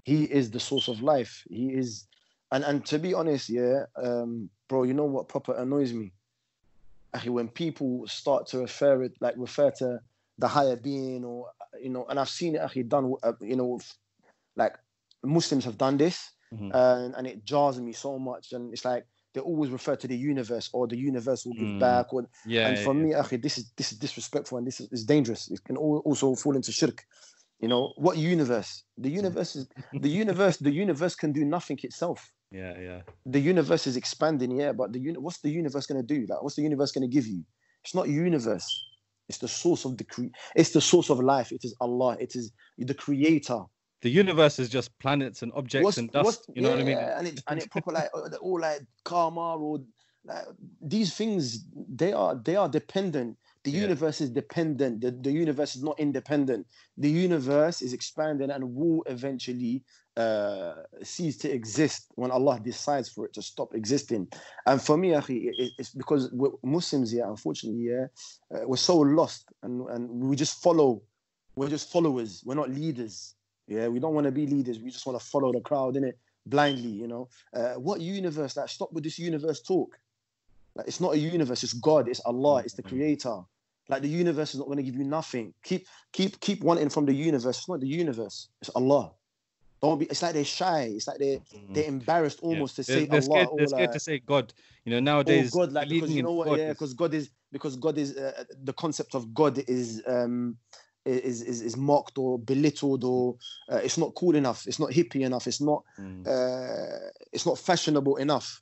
He 0.04 0.26
is 0.26 0.52
the 0.52 0.60
source 0.60 0.90
of 0.90 1.02
life. 1.02 1.44
He 1.50 1.70
is 1.70 2.08
and 2.52 2.66
and 2.66 2.86
to 2.88 3.00
be 3.00 3.14
honest, 3.14 3.50
yeah, 3.50 3.86
um, 3.96 4.50
bro, 4.68 4.84
you 4.84 4.94
know 4.94 5.06
what 5.06 5.30
proper 5.30 5.54
annoys 5.56 5.94
me? 5.94 6.12
Actually, 7.14 7.32
when 7.32 7.48
people 7.48 8.06
start 8.08 8.48
to 8.48 8.60
refer 8.60 9.04
it 9.04 9.14
like 9.22 9.36
refer 9.38 9.72
to 9.72 10.00
the 10.38 10.48
higher 10.48 10.76
being, 10.76 11.24
or 11.24 11.48
you 11.82 11.90
know, 11.90 12.06
and 12.10 12.20
I've 12.20 12.30
seen 12.30 12.56
it 12.56 12.60
actually 12.60 12.84
done, 12.84 13.14
uh, 13.24 13.34
you 13.42 13.56
know, 13.56 13.80
like 14.56 14.76
Muslims 15.24 15.66
have 15.66 15.78
done 15.78 15.98
this, 15.98 16.32
mm-hmm. 16.54 16.72
and 16.74 17.16
and 17.16 17.28
it 17.28 17.46
jars 17.46 17.80
me 17.80 17.94
so 17.94 18.18
much, 18.20 18.54
and 18.54 18.74
it's 18.74 18.86
like 18.86 19.06
they 19.34 19.42
always 19.42 19.72
refer 19.72 19.96
to 19.96 20.08
the 20.08 20.18
universe 20.18 20.70
or 20.74 20.88
the 20.88 20.98
universe 20.98 21.46
will 21.46 21.54
give 21.54 21.64
mm. 21.64 21.80
back 21.80 22.14
or 22.14 22.28
yeah 22.46 22.68
and 22.68 22.80
for 22.80 22.94
yeah. 22.94 23.02
me 23.02 23.14
actually 23.14 23.38
this 23.38 23.58
is 23.58 23.72
this 23.78 23.94
is 23.94 23.98
disrespectful 23.98 24.58
and 24.58 24.68
this 24.68 24.82
is, 24.82 24.92
is 24.92 25.06
dangerous 25.06 25.50
it 25.50 25.64
can 25.64 25.78
also 25.78 26.36
fall 26.36 26.54
into 26.54 26.70
shirk 26.70 27.06
you 27.62 27.70
know 27.70 27.94
what 27.96 28.18
universe 28.18 28.84
the 28.98 29.10
universe 29.10 29.56
is 29.56 29.70
the 30.02 30.10
universe 30.10 30.58
the 30.58 30.70
universe 30.70 31.16
can 31.16 31.32
do 31.32 31.46
nothing 31.46 31.80
itself 31.82 32.30
yeah, 32.52 32.78
yeah. 32.80 33.02
The 33.26 33.40
universe 33.40 33.88
is 33.88 33.96
expanding, 33.96 34.52
yeah, 34.60 34.74
but 34.74 34.92
the 34.92 35.00
uni- 35.00 35.18
what's 35.18 35.40
the 35.40 35.50
universe 35.50 35.86
going 35.86 36.06
to 36.06 36.16
do? 36.16 36.26
Like, 36.28 36.44
what's 36.44 36.56
the 36.56 36.62
universe 36.62 36.92
going 36.92 37.10
to 37.10 37.14
give 37.14 37.26
you? 37.26 37.44
It's 37.84 37.96
not 37.96 38.10
universe. 38.10 38.68
It's 39.32 39.38
the 39.38 39.48
source 39.48 39.86
of 39.86 39.98
the 39.98 40.04
cre- 40.04 40.34
It's 40.56 40.72
the 40.72 40.82
source 40.82 41.10
of 41.10 41.20
life. 41.22 41.54
It 41.54 41.64
is 41.64 41.74
Allah. 41.80 42.18
It 42.20 42.36
is 42.36 42.52
the 42.78 42.94
Creator. 42.94 43.62
The 44.02 44.10
universe 44.10 44.60
is 44.60 44.68
just 44.68 44.90
planets 45.00 45.42
and 45.42 45.54
objects 45.56 45.86
what's, 45.86 45.98
and 45.98 46.12
dust. 46.12 46.50
You 46.54 46.62
know 46.62 46.70
yeah, 46.70 46.76
what 46.76 46.82
I 46.82 46.86
mean? 46.86 46.98
And 46.98 47.28
it 47.28 47.40
and 47.48 47.60
it 47.62 47.72
proper 47.72 47.92
like 47.94 48.10
uh, 48.14 48.36
all 48.42 48.60
like 48.60 48.82
karma 49.06 49.56
or 49.56 49.80
like 50.26 50.46
these 50.82 51.14
things. 51.14 51.66
They 52.02 52.12
are 52.12 52.36
they 52.36 52.58
are 52.58 52.68
dependent 52.68 53.38
the 53.64 53.72
yeah. 53.72 53.82
universe 53.82 54.22
is 54.22 54.32
dependent. 54.32 55.02
The, 55.02 55.12
the 55.12 55.32
universe 55.32 55.76
is 55.76 55.84
not 55.84 56.00
independent. 56.00 56.66
The 56.98 57.10
universe 57.10 57.82
is 57.82 57.94
expanding 57.94 58.50
and 58.50 58.74
will 58.74 59.04
eventually 59.06 59.84
uh, 60.18 60.74
cease 61.04 61.38
to 61.38 61.52
exist 61.52 62.08
when 62.16 62.32
Allah 62.32 62.60
decides 62.60 63.10
for 63.10 63.26
it 63.26 63.34
to 63.34 63.42
stop 63.42 63.74
existing. 63.74 64.28
And 64.66 64.82
for 64.82 64.98
me, 64.98 65.14
it's 65.14 65.92
because 65.92 66.34
Muslims 66.64 67.12
here, 67.12 67.26
unfortunately, 67.26 67.82
yeah, 67.82 68.08
uh, 68.54 68.68
we're 68.68 68.78
so 68.78 68.98
lost 68.98 69.52
and, 69.64 69.88
and 69.90 70.10
we 70.10 70.36
just 70.36 70.62
follow. 70.62 71.02
We're 71.56 71.70
just 71.70 71.92
followers. 71.92 72.44
We're 72.46 72.56
not 72.56 72.70
leaders. 72.70 73.36
Yeah, 73.68 73.88
we 73.88 74.00
don't 74.00 74.14
want 74.14 74.26
to 74.26 74.32
be 74.32 74.48
leaders. 74.48 74.80
We 74.80 74.90
just 74.90 75.06
want 75.06 75.20
to 75.20 75.26
follow 75.26 75.52
the 75.52 75.62
crowd 75.62 75.96
in 75.96 76.04
it 76.04 76.18
blindly. 76.46 76.90
You 76.90 77.08
know, 77.08 77.30
uh, 77.54 77.74
what 77.74 78.02
universe? 78.02 78.56
Like, 78.56 78.70
stop 78.70 78.92
with 78.94 79.04
this 79.04 79.20
universe 79.20 79.62
talk. 79.62 79.98
Like, 80.76 80.88
it's 80.88 81.02
not 81.02 81.14
a 81.14 81.18
universe. 81.18 81.64
It's 81.64 81.74
God. 81.74 82.08
It's 82.08 82.22
Allah. 82.22 82.62
It's 82.64 82.74
the. 82.74 82.84
Creator. 82.84 83.42
Like 83.90 84.04
the 84.04 84.08
universe 84.08 84.54
is 84.54 84.60
not 84.60 84.68
going 84.68 84.78
to 84.78 84.84
give 84.84 84.96
you 84.96 85.04
nothing. 85.04 85.54
Keep 85.64 85.86
keep 86.14 86.40
keep 86.40 86.64
wanting 86.64 86.90
from 86.90 87.06
the 87.06 87.14
universe. 87.14 87.58
It's 87.58 87.68
not 87.68 87.82
the 87.82 87.88
universe. 87.88 88.48
It's 88.62 88.70
Allah. 88.70 89.12
Don't 89.82 89.98
be. 89.98 90.06
It's 90.06 90.22
like 90.22 90.34
they're 90.34 90.44
shy. 90.44 90.92
It's 90.96 91.08
like 91.08 91.18
they're 91.18 91.38
mm-hmm. 91.38 91.74
they're 91.74 91.88
embarrassed 91.88 92.40
almost 92.42 92.78
yeah. 92.78 92.84
to 92.84 92.92
say 92.92 93.06
they're, 93.06 93.22
Allah. 93.22 93.24
Scared, 93.24 93.48
they're 93.58 93.68
scared 93.68 93.82
like, 93.82 93.92
to 93.92 94.00
say 94.00 94.20
God. 94.20 94.54
You 94.86 94.94
know 94.94 95.00
nowadays. 95.00 95.52
Oh 95.56 95.60
God, 95.60 95.72
like 95.72 95.90
because 95.90 96.12
you 96.12 96.24
know 96.24 96.34
what? 96.34 96.48
God 96.48 96.60
yeah, 96.60 96.70
because 96.70 96.94
God 96.94 97.14
is 97.14 97.30
because 97.52 97.76
God 97.76 97.98
is 97.98 98.16
uh, 98.16 98.44
the 98.64 98.74
concept 98.74 99.16
of 99.16 99.34
God 99.34 99.58
is 99.68 100.04
um 100.08 100.58
is 101.06 101.42
is, 101.42 101.62
is 101.62 101.78
mocked 101.78 102.18
or 102.18 102.38
belittled 102.38 103.04
or 103.04 103.38
uh, 103.72 103.78
it's 103.78 103.98
not 103.98 104.14
cool 104.16 104.36
enough. 104.36 104.68
It's 104.68 104.80
not 104.80 104.92
hippie 104.92 105.22
enough. 105.22 105.48
It's 105.48 105.62
not 105.62 105.84
mm. 106.00 106.28
uh, 106.28 107.10
it's 107.32 107.46
not 107.46 107.58
fashionable 107.58 108.18
enough. 108.18 108.62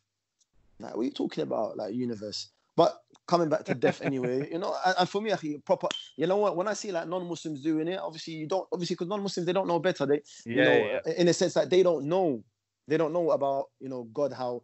Like 0.79 0.95
what 0.95 1.01
are 1.01 1.05
you 1.05 1.11
talking 1.11 1.43
about? 1.43 1.75
Like 1.75 1.93
universe. 1.93 2.49
But 2.79 2.97
coming 3.27 3.49
back 3.49 3.65
to 3.65 3.75
death 3.75 4.01
anyway, 4.09 4.47
you 4.49 4.57
know, 4.57 4.73
and, 4.85 4.95
and 4.99 5.09
for 5.09 5.21
me, 5.21 5.31
actually, 5.31 5.57
proper, 5.57 5.89
you 6.15 6.27
know 6.27 6.37
what, 6.37 6.55
when 6.55 6.69
I 6.69 6.71
see 6.71 6.93
like 6.93 7.09
non-Muslims 7.09 7.61
doing 7.61 7.89
it, 7.89 7.99
obviously 7.99 8.35
you 8.35 8.47
don't, 8.47 8.65
obviously 8.71 8.93
because 8.95 9.09
non-Muslims, 9.09 9.45
they 9.45 9.51
don't 9.51 9.67
know 9.67 9.79
better. 9.79 10.05
They, 10.05 10.21
yeah, 10.45 10.55
you 10.55 10.63
know, 10.63 11.01
yeah. 11.05 11.13
in 11.17 11.27
a 11.27 11.33
sense 11.33 11.55
that 11.55 11.69
they 11.69 11.83
don't 11.83 12.05
know, 12.05 12.41
they 12.87 12.95
don't 12.95 13.11
know 13.11 13.31
about, 13.31 13.65
you 13.81 13.89
know, 13.89 14.03
God, 14.13 14.31
how, 14.31 14.63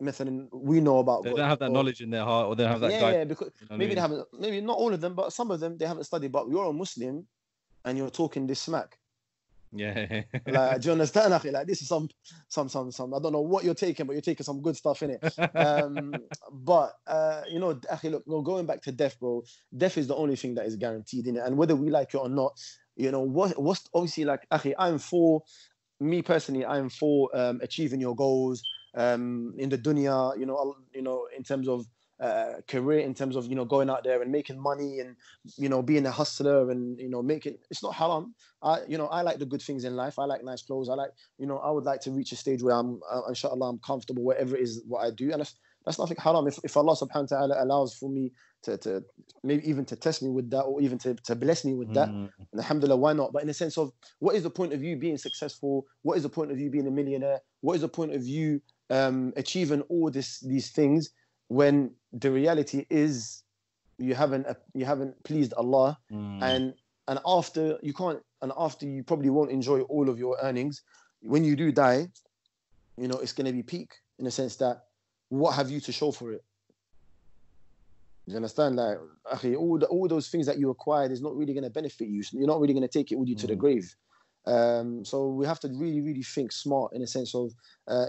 method 0.00 0.48
we 0.52 0.80
know 0.80 0.98
about. 0.98 1.22
They 1.22 1.30
God, 1.30 1.36
don't 1.36 1.48
have 1.48 1.60
that 1.60 1.70
or, 1.70 1.74
knowledge 1.74 2.00
in 2.00 2.10
their 2.10 2.24
heart, 2.24 2.48
or 2.48 2.56
they 2.56 2.64
don't 2.64 2.72
have 2.72 2.80
that. 2.80 2.90
Yeah, 2.90 3.12
yeah 3.12 3.24
because 3.24 3.52
you 3.60 3.68
know 3.70 3.76
maybe 3.76 3.84
I 3.84 3.86
mean? 3.86 3.94
they 3.94 4.00
haven't. 4.00 4.26
Maybe 4.38 4.60
not 4.60 4.76
all 4.76 4.92
of 4.92 5.00
them, 5.00 5.14
but 5.14 5.32
some 5.32 5.50
of 5.52 5.60
them 5.60 5.78
they 5.78 5.86
haven't 5.86 6.04
studied. 6.04 6.32
But 6.32 6.48
you're 6.50 6.66
a 6.66 6.72
Muslim, 6.72 7.26
and 7.84 7.96
you're 7.96 8.10
talking 8.10 8.46
this 8.46 8.60
smack 8.60 8.98
yeah 9.72 10.22
Like, 10.46 10.80
do 10.80 10.86
you 10.88 10.92
understand? 10.92 11.32
akhi? 11.32 11.52
Like 11.52 11.66
this 11.66 11.82
is 11.82 11.88
some 11.88 12.08
some 12.48 12.68
some 12.68 12.90
some 12.90 13.14
I 13.14 13.18
don't 13.20 13.32
know 13.32 13.40
what 13.40 13.64
you're 13.64 13.74
taking, 13.74 14.06
but 14.06 14.12
you're 14.12 14.22
taking 14.22 14.44
some 14.44 14.60
good 14.60 14.76
stuff 14.76 15.02
in 15.02 15.10
it. 15.10 15.56
Um, 15.56 16.14
but 16.52 16.92
uh, 17.06 17.42
you 17.48 17.58
know, 17.58 17.74
akhi, 17.74 18.10
look, 18.10 18.24
well, 18.26 18.42
going 18.42 18.66
back 18.66 18.82
to 18.82 18.92
death, 18.92 19.18
bro. 19.18 19.42
Death 19.76 19.98
is 19.98 20.08
the 20.08 20.16
only 20.16 20.36
thing 20.36 20.54
that 20.56 20.66
is 20.66 20.76
guaranteed 20.76 21.26
in 21.26 21.36
it, 21.36 21.44
and 21.44 21.56
whether 21.56 21.76
we 21.76 21.90
like 21.90 22.14
it 22.14 22.18
or 22.18 22.28
not, 22.28 22.58
you 22.96 23.10
know, 23.10 23.20
what 23.20 23.60
what's 23.60 23.88
obviously 23.94 24.24
like, 24.24 24.46
akhi, 24.50 24.74
I'm 24.78 24.98
for 24.98 25.42
me 26.00 26.22
personally, 26.22 26.66
I'm 26.66 26.88
for 26.88 27.30
um, 27.34 27.60
achieving 27.62 28.00
your 28.00 28.16
goals 28.16 28.62
um, 28.94 29.54
in 29.58 29.68
the 29.68 29.78
dunya. 29.78 30.38
You 30.38 30.46
know, 30.46 30.76
you 30.92 31.02
know, 31.02 31.28
in 31.36 31.44
terms 31.44 31.68
of 31.68 31.86
uh, 32.22 32.60
career, 32.68 33.00
in 33.00 33.14
terms 33.14 33.36
of 33.36 33.46
you 33.46 33.56
know 33.56 33.64
going 33.64 33.90
out 33.90 34.04
there 34.04 34.22
and 34.22 34.30
making 34.30 34.60
money 34.60 35.00
and 35.00 35.16
you 35.56 35.68
know 35.68 35.82
being 35.82 36.06
a 36.06 36.10
hustler 36.10 36.70
and 36.70 36.98
you 37.00 37.08
know 37.08 37.22
making 37.22 37.56
it's 37.70 37.82
not 37.82 37.94
haram. 37.94 38.34
I 38.62 38.80
you 38.88 38.96
know 38.96 39.06
I 39.06 39.22
like 39.22 39.38
the 39.38 39.46
good 39.46 39.62
things 39.62 39.84
in 39.84 39.96
life. 39.96 40.18
I 40.18 40.24
like 40.24 40.44
nice 40.44 40.62
clothes. 40.62 40.88
I 40.88 40.94
like 40.94 41.10
you 41.38 41.46
know 41.46 41.58
I 41.58 41.70
would 41.70 41.84
like 41.84 42.00
to 42.02 42.12
reach 42.12 42.32
a 42.32 42.36
stage 42.36 42.62
where 42.62 42.76
I'm 42.76 43.00
uh, 43.10 43.22
inshallah 43.28 43.68
I'm 43.68 43.80
comfortable 43.80 44.24
wherever 44.24 44.56
it 44.56 44.62
is 44.62 44.82
what 44.86 45.04
I 45.04 45.10
do 45.10 45.32
and 45.32 45.40
that's 45.40 45.54
that's 45.84 45.98
nothing 45.98 46.16
haram. 46.18 46.46
If, 46.46 46.58
if 46.62 46.76
Allah 46.76 46.94
subhanahu 46.94 47.30
wa 47.32 47.38
ta'ala 47.38 47.64
allows 47.64 47.94
for 47.94 48.08
me 48.08 48.30
to, 48.62 48.78
to 48.78 49.02
maybe 49.42 49.68
even 49.68 49.84
to 49.86 49.96
test 49.96 50.22
me 50.22 50.30
with 50.30 50.48
that 50.50 50.62
or 50.62 50.80
even 50.80 50.98
to, 50.98 51.14
to 51.14 51.34
bless 51.34 51.64
me 51.64 51.74
with 51.74 51.92
that, 51.94 52.08
Mm, 52.08 52.30
and 52.52 52.60
alhamdulillah, 52.60 52.96
why 52.96 53.12
not? 53.14 53.32
But 53.32 53.42
in 53.42 53.48
the 53.48 53.54
sense 53.54 53.78
of 53.78 53.92
what 54.20 54.36
is 54.36 54.42
the 54.42 54.50
point 54.50 54.72
of 54.72 54.82
you 54.82 54.96
being 54.96 55.18
successful? 55.18 55.86
What 56.02 56.16
is 56.16 56.22
the 56.22 56.28
point 56.28 56.52
of 56.52 56.60
you 56.60 56.70
being 56.70 56.86
a 56.86 56.90
millionaire? 56.90 57.40
What 57.62 57.74
is 57.74 57.80
the 57.80 57.88
point 57.88 58.14
of 58.14 58.24
you 58.24 58.60
um, 58.90 59.32
achieving 59.36 59.80
all 59.82 60.10
this 60.10 60.40
these 60.40 60.70
things 60.70 61.10
when 61.48 61.94
the 62.12 62.30
reality 62.30 62.86
is 62.90 63.42
you 63.98 64.14
haven't 64.14 64.46
uh, 64.46 64.54
you 64.74 64.84
haven't 64.84 65.22
pleased 65.24 65.52
Allah 65.54 65.98
mm. 66.10 66.42
and 66.42 66.74
and 67.08 67.18
after 67.26 67.78
you 67.82 67.92
can't 67.92 68.20
and 68.42 68.52
after 68.56 68.86
you 68.86 69.02
probably 69.02 69.30
won't 69.30 69.50
enjoy 69.50 69.80
all 69.82 70.08
of 70.08 70.18
your 70.18 70.36
earnings 70.42 70.82
when 71.22 71.44
you 71.44 71.56
do 71.56 71.70
die 71.72 72.08
you 72.96 73.08
know 73.08 73.18
it's 73.18 73.32
going 73.32 73.46
to 73.46 73.52
be 73.52 73.62
peak 73.62 73.94
in 74.18 74.24
the 74.24 74.30
sense 74.30 74.56
that 74.56 74.84
what 75.28 75.52
have 75.54 75.70
you 75.70 75.80
to 75.80 75.92
show 75.92 76.10
for 76.12 76.32
it 76.32 76.44
you 78.26 78.36
understand 78.36 78.76
like 78.76 78.98
akhi, 79.32 79.56
all 79.56 79.78
the, 79.78 79.86
all 79.86 80.06
those 80.08 80.28
things 80.28 80.46
that 80.46 80.58
you 80.58 80.70
acquired 80.70 81.10
is 81.10 81.20
not 81.20 81.34
really 81.36 81.52
going 81.52 81.64
to 81.64 81.70
benefit 81.70 82.08
you 82.08 82.22
you're 82.32 82.46
not 82.46 82.60
really 82.60 82.74
going 82.74 82.82
to 82.82 82.88
take 82.88 83.10
it 83.12 83.18
with 83.18 83.28
you 83.28 83.36
to 83.36 83.46
the 83.46 83.54
Mm. 83.54 83.58
grave 83.58 83.94
um 84.46 85.04
so 85.04 85.28
we 85.28 85.46
have 85.46 85.60
to 85.60 85.68
really 85.68 86.00
really 86.00 86.22
think 86.22 86.50
smart 86.50 86.92
in 86.92 87.02
a 87.02 87.06
sense 87.06 87.34
of 87.34 87.52
uh 87.86 88.06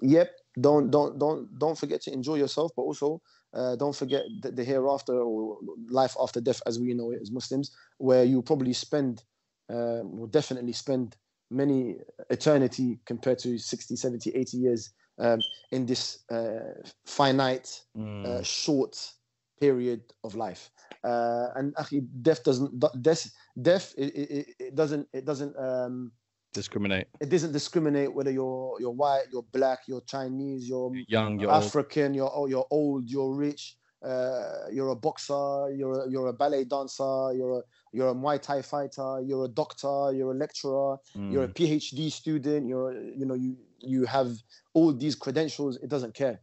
yep 0.00 0.30
don't 0.60 0.90
don't 0.90 1.18
don't 1.18 1.58
don't 1.58 1.78
forget 1.78 2.00
to 2.02 2.12
enjoy 2.12 2.36
yourself 2.36 2.72
but 2.76 2.82
also 2.82 3.20
uh, 3.54 3.74
don't 3.76 3.96
forget 3.96 4.22
the, 4.40 4.50
the 4.50 4.64
hereafter 4.64 5.18
or 5.18 5.58
life 5.90 6.16
after 6.20 6.40
death 6.40 6.60
as 6.66 6.78
we 6.78 6.94
know 6.94 7.10
it 7.10 7.20
as 7.20 7.30
muslims 7.30 7.70
where 7.98 8.24
you 8.24 8.42
probably 8.42 8.72
spend 8.72 9.24
uh, 9.70 10.00
will 10.04 10.26
definitely 10.28 10.72
spend 10.72 11.16
many 11.50 11.96
eternity 12.30 13.00
compared 13.06 13.38
to 13.38 13.58
60 13.58 13.96
70 13.96 14.30
80 14.30 14.56
years 14.58 14.90
um, 15.18 15.44
in 15.72 15.86
this 15.86 16.24
uh, 16.30 16.72
finite 17.06 17.82
uh, 18.24 18.40
Mm. 18.40 18.42
short 18.42 19.12
period 19.60 20.02
of 20.24 20.34
life 20.34 20.70
uh, 21.04 21.48
and 21.56 21.74
actually 21.78 22.00
death 22.22 22.42
doesn't 22.44 22.78
death 23.02 23.30
death 23.60 23.94
it, 23.96 24.14
it, 24.14 24.30
it- 24.30 24.54
it 24.58 24.74
doesn't 24.74 25.08
it 25.12 25.24
doesn't 25.24 25.56
um, 25.58 26.12
discriminate 26.62 27.06
it 27.24 27.28
doesn't 27.34 27.52
discriminate 27.52 28.10
whether 28.16 28.32
you're 28.38 28.76
you're 28.82 28.96
white 29.02 29.26
you're 29.32 29.48
black 29.58 29.80
you're 29.88 30.04
chinese 30.14 30.62
you're 30.70 30.90
young 31.16 31.32
you're 31.40 31.50
old. 31.50 31.62
African, 31.64 32.08
you're 32.18 32.32
oh, 32.38 32.46
you're 32.52 32.66
old, 32.70 33.02
you're 33.14 33.34
rich, 33.46 33.62
uh, 34.02 34.66
you're 34.76 34.88
a 34.88 34.96
boxer, 35.06 35.70
you're 35.78 35.96
a, 36.02 36.10
you're 36.12 36.28
a 36.28 36.32
ballet 36.42 36.64
dancer, 36.64 37.14
you're 37.38 37.54
a 37.60 37.62
you're 37.96 38.10
a 38.14 38.14
Muay 38.14 38.38
Thai 38.40 38.60
fighter, 38.62 39.10
you're 39.28 39.44
a 39.44 39.48
doctor, 39.62 40.12
you're 40.16 40.32
a 40.32 40.38
lecturer, 40.44 40.96
you're 41.32 41.44
a 41.44 41.48
Mm. 41.48 41.54
PhD 41.58 42.00
student, 42.20 42.62
you're 42.70 42.92
you 43.20 43.26
know 43.28 43.34
you 43.44 43.56
you 43.80 44.00
have 44.16 44.30
all 44.74 44.90
these 44.92 45.14
credentials. 45.24 45.76
It 45.84 45.90
doesn't 45.94 46.14
care. 46.14 46.36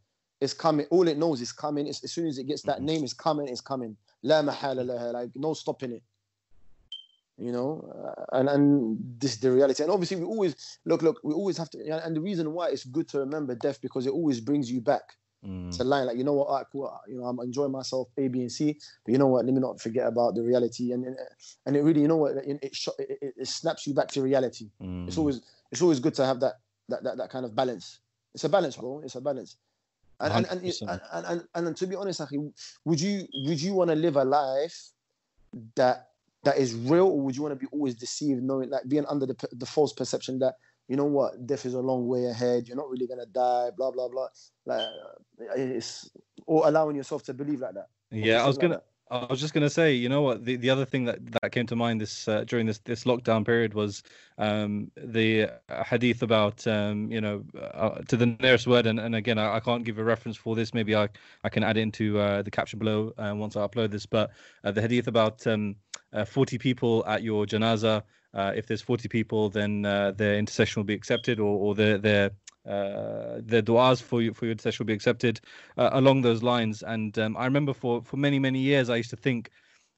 It's 0.43 0.53
coming. 0.65 0.85
All 0.95 1.07
it 1.07 1.17
knows 1.17 1.41
is 1.41 1.51
coming. 1.51 1.87
It's, 1.87 2.03
as 2.03 2.11
soon 2.11 2.27
as 2.27 2.37
it 2.37 2.45
gets 2.51 2.63
that 2.69 2.79
Mhm. 2.79 2.85
name, 2.89 3.03
it's 3.03 3.13
coming. 3.27 3.47
It's 3.53 3.61
coming. 3.71 3.97
La 4.23 4.41
mahala 4.41 4.83
laha, 4.89 5.13
like 5.13 5.31
no 5.35 5.53
stopping 5.53 5.93
it. 5.97 6.03
You 7.37 7.51
know, 7.51 8.15
uh, 8.31 8.37
and 8.37 8.47
and 8.47 8.97
this 9.17 9.33
is 9.33 9.39
the 9.39 9.51
reality. 9.51 9.81
And 9.83 9.91
obviously, 9.91 10.17
we 10.17 10.23
always 10.25 10.79
look, 10.85 11.01
look. 11.01 11.19
We 11.23 11.33
always 11.33 11.57
have 11.57 11.69
to. 11.71 11.79
And 12.05 12.15
the 12.15 12.21
reason 12.21 12.53
why 12.53 12.69
it's 12.69 12.85
good 12.85 13.07
to 13.09 13.19
remember 13.19 13.55
death 13.55 13.81
because 13.81 14.05
it 14.05 14.11
always 14.13 14.39
brings 14.39 14.71
you 14.71 14.81
back 14.81 15.03
Mm. 15.45 15.75
to 15.75 15.83
line 15.83 16.05
like 16.05 16.17
you 16.17 16.23
know 16.23 16.31
what 16.33 16.49
right, 16.49 16.65
cool, 16.71 16.97
you 17.05 17.17
know 17.17 17.25
I'm 17.25 17.37
enjoying 17.41 17.71
myself 17.73 18.07
A 18.17 18.29
B 18.29 18.39
and 18.41 18.51
C 18.51 18.79
but 19.03 19.11
you 19.11 19.17
know 19.17 19.27
what 19.27 19.43
let 19.45 19.53
me 19.53 19.59
not 19.59 19.81
forget 19.81 20.07
about 20.07 20.35
the 20.35 20.41
reality 20.41 20.93
and 20.93 21.05
and, 21.05 21.17
and 21.65 21.75
it 21.75 21.81
really 21.81 21.99
you 22.01 22.07
know 22.07 22.15
what 22.15 22.37
it 22.37 22.59
it, 22.63 22.87
it, 22.97 23.33
it- 23.37 23.47
snaps 23.47 23.85
you 23.85 23.93
back 23.93 24.07
to 24.09 24.21
reality 24.21 24.69
it's 25.05 25.17
Mm. 25.17 25.19
always 25.19 25.41
it's 25.69 25.81
always 25.81 25.99
good 25.99 26.13
to 26.13 26.25
have 26.25 26.39
that 26.39 26.53
that 26.87 27.03
that, 27.03 27.17
that 27.17 27.29
kind 27.29 27.43
of 27.43 27.53
balance 27.53 27.99
it's 28.33 28.45
a 28.45 28.49
balance 28.49 28.77
bro 28.77 29.01
it's 29.03 29.15
a 29.15 29.21
balance 29.21 29.57
and 30.21 30.33
and 30.33 30.45
and, 30.49 30.61
100%. 30.61 30.81
and, 30.89 31.01
and, 31.11 31.47
and, 31.55 31.67
and 31.67 31.75
to 31.75 31.85
be 31.87 31.95
honest 31.97 32.21
would 32.85 33.01
you 33.01 33.27
would 33.33 33.61
you 33.61 33.73
want 33.73 33.89
to 33.89 33.95
live 33.97 34.15
a 34.15 34.23
life 34.23 34.91
that 35.75 36.12
that 36.43 36.57
is 36.57 36.75
real 36.75 37.07
or 37.07 37.21
would 37.21 37.35
you 37.35 37.41
want 37.41 37.53
to 37.53 37.59
be 37.59 37.69
always 37.71 37.95
deceived 37.95 38.43
knowing 38.43 38.69
like 38.69 38.83
being 38.87 39.05
under 39.07 39.25
the, 39.25 39.35
the 39.53 39.65
false 39.65 39.93
perception 39.93 40.39
that 40.39 40.55
you 40.87 40.95
know 40.95 41.05
what 41.05 41.45
death 41.45 41.65
is 41.65 41.73
a 41.73 41.79
long 41.79 42.07
way 42.07 42.25
ahead 42.25 42.67
you're 42.67 42.77
not 42.77 42.89
really 42.89 43.07
gonna 43.07 43.25
die 43.27 43.69
blah 43.77 43.91
blah 43.91 44.07
blah 44.07 44.27
like 44.65 44.85
it's 45.55 46.09
or 46.45 46.67
allowing 46.67 46.95
yourself 46.95 47.23
to 47.23 47.33
believe 47.33 47.61
like 47.61 47.73
that 47.73 47.87
yeah 48.11 48.43
i 48.43 48.47
was 48.47 48.57
gonna 48.57 48.75
that. 48.75 48.85
I 49.11 49.27
was 49.29 49.39
just 49.39 49.53
gonna 49.53 49.69
say, 49.69 49.93
you 49.93 50.09
know 50.09 50.23
what? 50.23 50.43
The, 50.43 50.55
the 50.55 50.71
other 50.71 50.85
thing 50.85 51.05
that, 51.05 51.19
that 51.33 51.51
came 51.51 51.67
to 51.67 51.75
mind 51.75 52.01
this 52.01 52.27
uh, 52.27 52.45
during 52.45 52.65
this 52.65 52.79
this 52.79 53.03
lockdown 53.03 53.45
period 53.45 53.75
was 53.75 54.01
um, 54.39 54.91
the 54.95 55.49
uh, 55.69 55.83
hadith 55.83 56.23
about 56.23 56.65
um, 56.65 57.11
you 57.11 57.21
know 57.21 57.43
uh, 57.61 58.01
to 58.07 58.17
the 58.17 58.25
nearest 58.25 58.65
word, 58.65 58.87
and, 58.87 58.99
and 58.99 59.13
again 59.13 59.37
I, 59.37 59.57
I 59.57 59.59
can't 59.59 59.83
give 59.83 59.99
a 59.99 60.03
reference 60.03 60.35
for 60.35 60.55
this. 60.55 60.73
Maybe 60.73 60.95
I, 60.95 61.09
I 61.43 61.49
can 61.49 61.63
add 61.63 61.77
it 61.77 61.81
into 61.81 62.17
uh, 62.17 62.41
the 62.41 62.49
caption 62.49 62.79
below 62.79 63.13
uh, 63.19 63.33
once 63.35 63.55
I 63.55 63.67
upload 63.67 63.91
this. 63.91 64.07
But 64.07 64.31
uh, 64.63 64.71
the 64.71 64.81
hadith 64.81 65.07
about 65.07 65.45
um, 65.45 65.75
uh, 66.13 66.25
40 66.25 66.57
people 66.57 67.03
at 67.07 67.23
your 67.23 67.45
janaza. 67.45 68.03
Uh, 68.33 68.51
if 68.55 68.65
there's 68.65 68.81
40 68.81 69.07
people, 69.09 69.49
then 69.49 69.85
uh, 69.85 70.11
their 70.11 70.37
intercession 70.37 70.79
will 70.79 70.85
be 70.85 70.93
accepted, 70.93 71.39
or, 71.39 71.59
or 71.59 71.75
their 71.75 71.97
their 71.97 72.31
uh, 72.65 73.41
their 73.43 73.61
du'as 73.61 74.01
for 74.01 74.21
you 74.21 74.33
for 74.33 74.45
your 74.45 74.53
intercession 74.53 74.83
will 74.83 74.87
be 74.87 74.93
accepted 74.93 75.41
uh, 75.77 75.89
along 75.93 76.21
those 76.21 76.41
lines. 76.41 76.81
And 76.81 77.17
um, 77.19 77.35
I 77.37 77.45
remember 77.45 77.73
for 77.73 78.01
for 78.03 78.17
many 78.17 78.39
many 78.39 78.59
years 78.59 78.89
I 78.89 78.95
used 78.95 79.09
to 79.09 79.17
think 79.17 79.51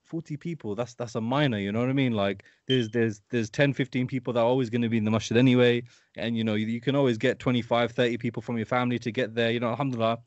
40 0.03 0.38
people 0.38 0.76
that's 0.76 0.93
that's 0.93 1.16
a 1.16 1.22
minor 1.22 1.57
you 1.57 1.72
know 1.72 1.80
what 1.80 1.89
i 1.89 1.93
mean? 1.93 2.13
Like 2.13 2.43
there's 2.68 2.89
there's 2.89 3.22
there's 3.32 3.49
10 3.49 3.74
15 3.74 4.07
people 4.07 4.34
that 4.34 4.39
are 4.39 4.45
always 4.45 4.70
going 4.70 4.82
to 4.82 4.89
be 4.89 4.97
in 4.97 5.05
the 5.05 5.11
masjid 5.11 5.38
anyway. 5.38 5.84
And 6.18 6.36
you 6.38 6.43
know 6.43 6.55
you, 6.55 6.68
you 6.68 6.82
can 6.82 6.95
always 6.95 7.18
get 7.18 7.39
25 7.39 7.91
30 7.91 8.18
people 8.18 8.41
from 8.41 8.57
your 8.57 8.66
family 8.66 8.99
to 8.99 9.11
get 9.11 9.36
there 9.36 9.51
you 9.51 9.59
know 9.59 9.70
alhamdulillah. 9.70 10.20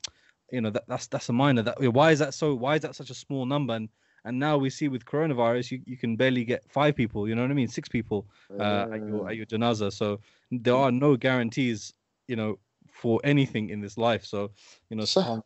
You 0.51 0.61
know 0.61 0.69
that, 0.71 0.83
that's 0.87 1.07
that's 1.07 1.29
a 1.29 1.33
minor. 1.33 1.61
That 1.61 1.93
why 1.93 2.11
is 2.11 2.19
that 2.19 2.33
so 2.33 2.55
why 2.55 2.75
is 2.75 2.81
that 2.81 2.95
such 2.95 3.09
a 3.09 3.13
small 3.13 3.45
number? 3.45 3.75
And 3.75 3.89
and 4.24 4.38
now 4.38 4.56
we 4.56 4.70
see 4.70 4.88
with 4.88 5.04
coronavirus 5.04 5.70
you, 5.72 5.80
you 5.86 5.96
can 5.96 6.16
barely 6.16 6.44
get 6.44 6.64
five 6.70 6.94
people 6.96 7.28
you 7.28 7.34
know 7.34 7.42
what 7.42 7.50
i 7.50 7.54
mean 7.54 7.68
six 7.68 7.88
people 7.88 8.26
uh, 8.58 8.86
at 8.92 9.06
your 9.08 9.28
at 9.28 9.36
your 9.36 9.46
janaza 9.46 9.92
so 9.92 10.18
there 10.50 10.74
are 10.76 10.90
no 10.92 11.16
guarantees 11.16 11.92
you 12.28 12.36
know 12.36 12.58
for 12.90 13.20
anything 13.24 13.68
in 13.70 13.80
this 13.80 13.96
life 13.98 14.24
so 14.24 14.50
you 14.90 14.96
know 14.96 15.04
صح 15.04 15.40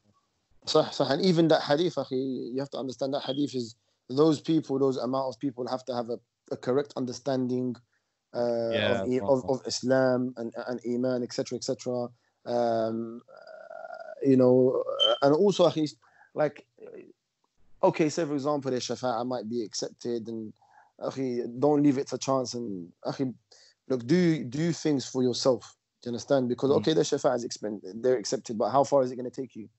صح 0.66 0.93
صح 0.93 1.11
and 1.11 1.20
even 1.24 1.49
that 1.49 1.62
hadith 1.62 1.95
أخي, 1.99 2.53
you 2.55 2.59
have 2.61 2.70
to 2.70 2.79
understand 2.79 3.14
that 3.14 3.22
hadith 3.24 3.55
is 3.55 3.74
those 4.11 4.41
people 4.41 4.79
those 4.79 4.97
amount 4.99 5.26
of 5.35 5.39
people 5.41 5.66
have 5.66 5.85
to 5.85 5.95
have 5.95 6.09
a, 6.11 6.18
a 6.51 6.57
correct 6.57 6.93
understanding 6.97 7.74
uh, 8.35 8.72
Yeah, 8.72 9.03
of, 9.03 9.09
i- 9.09 9.18
fine, 9.20 9.29
of, 9.33 9.41
fine. 9.43 9.51
of 9.51 9.66
Islam 9.66 10.35
and, 10.37 10.53
and 10.68 10.81
Iman 10.87 11.22
etc 11.22 11.57
etc 11.57 12.09
um, 12.47 13.22
uh, 13.29 14.14
you 14.31 14.37
know 14.37 14.83
uh, 15.09 15.14
and 15.22 15.35
also 15.35 15.66
أخي, 15.68 15.89
like 16.35 16.66
okay, 17.84 18.10
say 18.10 18.26
for 18.26 18.34
example, 18.34 18.72
there's 18.72 18.88
Shafa'a 18.88 19.26
might 19.26 19.50
be 19.50 19.64
accepted, 19.64 20.28
and 20.28 20.54
okay, 21.02 21.44
don't 21.60 21.84
leave 21.84 21.98
it 21.98 22.08
to 22.08 22.18
chance. 22.18 22.54
And 22.54 22.92
okay, 23.06 23.26
look, 23.90 24.06
do 24.08 24.44
do 24.44 24.72
things 24.72 25.06
for 25.06 25.22
yourself. 25.22 25.76
Do 26.02 26.10
you 26.10 26.12
understand? 26.12 26.50
Because 26.50 26.72
hmm. 26.72 26.78
okay, 26.78 26.94
the 26.94 27.02
Shafa'a 27.02 27.36
is 27.36 27.44
expended, 27.44 28.02
they're 28.02 28.18
accepted, 28.18 28.58
but 28.58 28.70
how 28.72 28.84
far 28.84 29.04
is 29.04 29.12
it 29.12 29.16
going 29.16 29.30
to 29.30 29.42
take 29.42 29.56
you? 29.56 29.70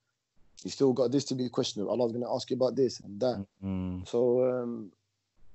You 0.64 0.70
still 0.70 0.92
got 0.92 1.12
this 1.12 1.24
to 1.26 1.34
be 1.34 1.48
questioned. 1.48 1.86
Allah's 1.88 2.12
going 2.12 2.24
to 2.24 2.30
ask 2.30 2.48
you 2.48 2.56
about 2.56 2.76
this 2.76 3.00
and 3.00 3.20
that. 3.20 3.44
Mm. 3.62 4.08
So 4.08 4.48
um, 4.48 4.92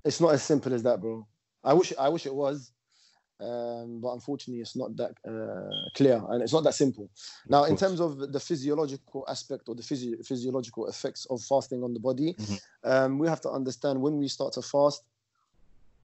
it's 0.06 0.22
not 0.22 0.34
as 0.34 0.44
simple 0.44 0.74
as 0.74 0.84
that, 0.84 1.02
bro. 1.02 1.26
I 1.64 1.74
wish 1.74 1.94
I 2.00 2.10
wish 2.10 2.26
it 2.26 2.34
was, 2.34 2.72
um, 3.42 4.00
but 4.02 4.10
unfortunately 4.14 4.62
it's 4.62 4.76
not 4.76 4.96
that 4.98 5.12
uh, 5.28 5.90
clear 5.96 6.22
and 6.30 6.42
it's 6.44 6.54
not 6.54 6.64
that 6.64 6.74
simple 6.74 7.10
now 7.48 7.64
in 7.64 7.76
terms 7.76 8.00
of 8.02 8.32
the 8.34 8.40
physiological 8.40 9.24
aspect 9.28 9.64
or 9.70 9.76
the 9.76 9.84
physio- 9.84 10.18
physiological 10.24 10.88
effects 10.88 11.26
of 11.30 11.42
fasting 11.42 11.84
on 11.84 11.94
the 11.94 12.00
body 12.00 12.34
Mhm. 12.38 12.60
um, 12.84 13.20
we 13.20 13.28
have 13.28 13.42
to 13.42 13.50
understand 13.50 14.02
when 14.02 14.18
we 14.18 14.28
start 14.28 14.54
to 14.54 14.62
fast 14.62 15.04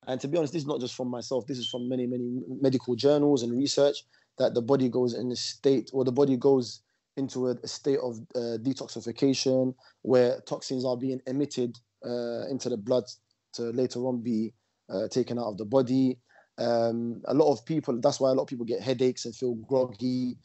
and 0.08 0.22
to 0.22 0.28
be 0.28 0.38
honest 0.38 0.54
this 0.54 0.62
is 0.64 0.68
not 0.68 0.80
just 0.80 0.96
from 0.96 1.10
myself 1.10 1.46
this 1.48 1.58
is 1.58 1.68
from 1.68 1.90
many 1.90 2.06
many 2.08 2.42
medical 2.62 2.96
journals 2.96 3.44
and 3.44 3.52
research 3.58 4.06
that 4.38 4.54
the 4.54 4.62
body 4.62 4.90
goes 4.90 5.14
in 5.14 5.32
a 5.32 5.36
state 5.36 5.90
or 5.94 6.04
the 6.04 6.12
body 6.12 6.38
goes 6.38 6.82
into 7.18 7.48
a, 7.48 7.52
a 7.64 7.68
state 7.68 8.00
of 8.00 8.20
uh, 8.36 8.58
detoxification 8.62 9.74
where 10.02 10.42
toxins 10.42 10.84
are 10.84 10.98
being 10.98 11.22
emitted 11.28 11.78
uh, 12.06 12.46
into 12.50 12.68
the 12.70 12.76
blood 12.78 13.06
to 13.54 13.64
later 13.72 14.00
on 14.02 14.22
be 14.22 14.54
uh, 14.90 15.08
taken 15.08 15.40
out 15.40 15.46
of 15.46 15.58
the 15.58 15.64
body. 15.64 16.20
Um, 16.59 17.23
a 17.27 17.35
lot 17.35 17.51
of 17.53 17.65
people, 17.65 17.99
that's 18.01 18.21
why 18.21 18.31
a 18.31 18.35
lot 18.35 18.43
of 18.43 18.49
people 18.49 18.67
get 18.67 18.83
headaches 18.83 19.25
and 19.25 19.35
feel 19.35 19.55
groggy. 19.55 20.37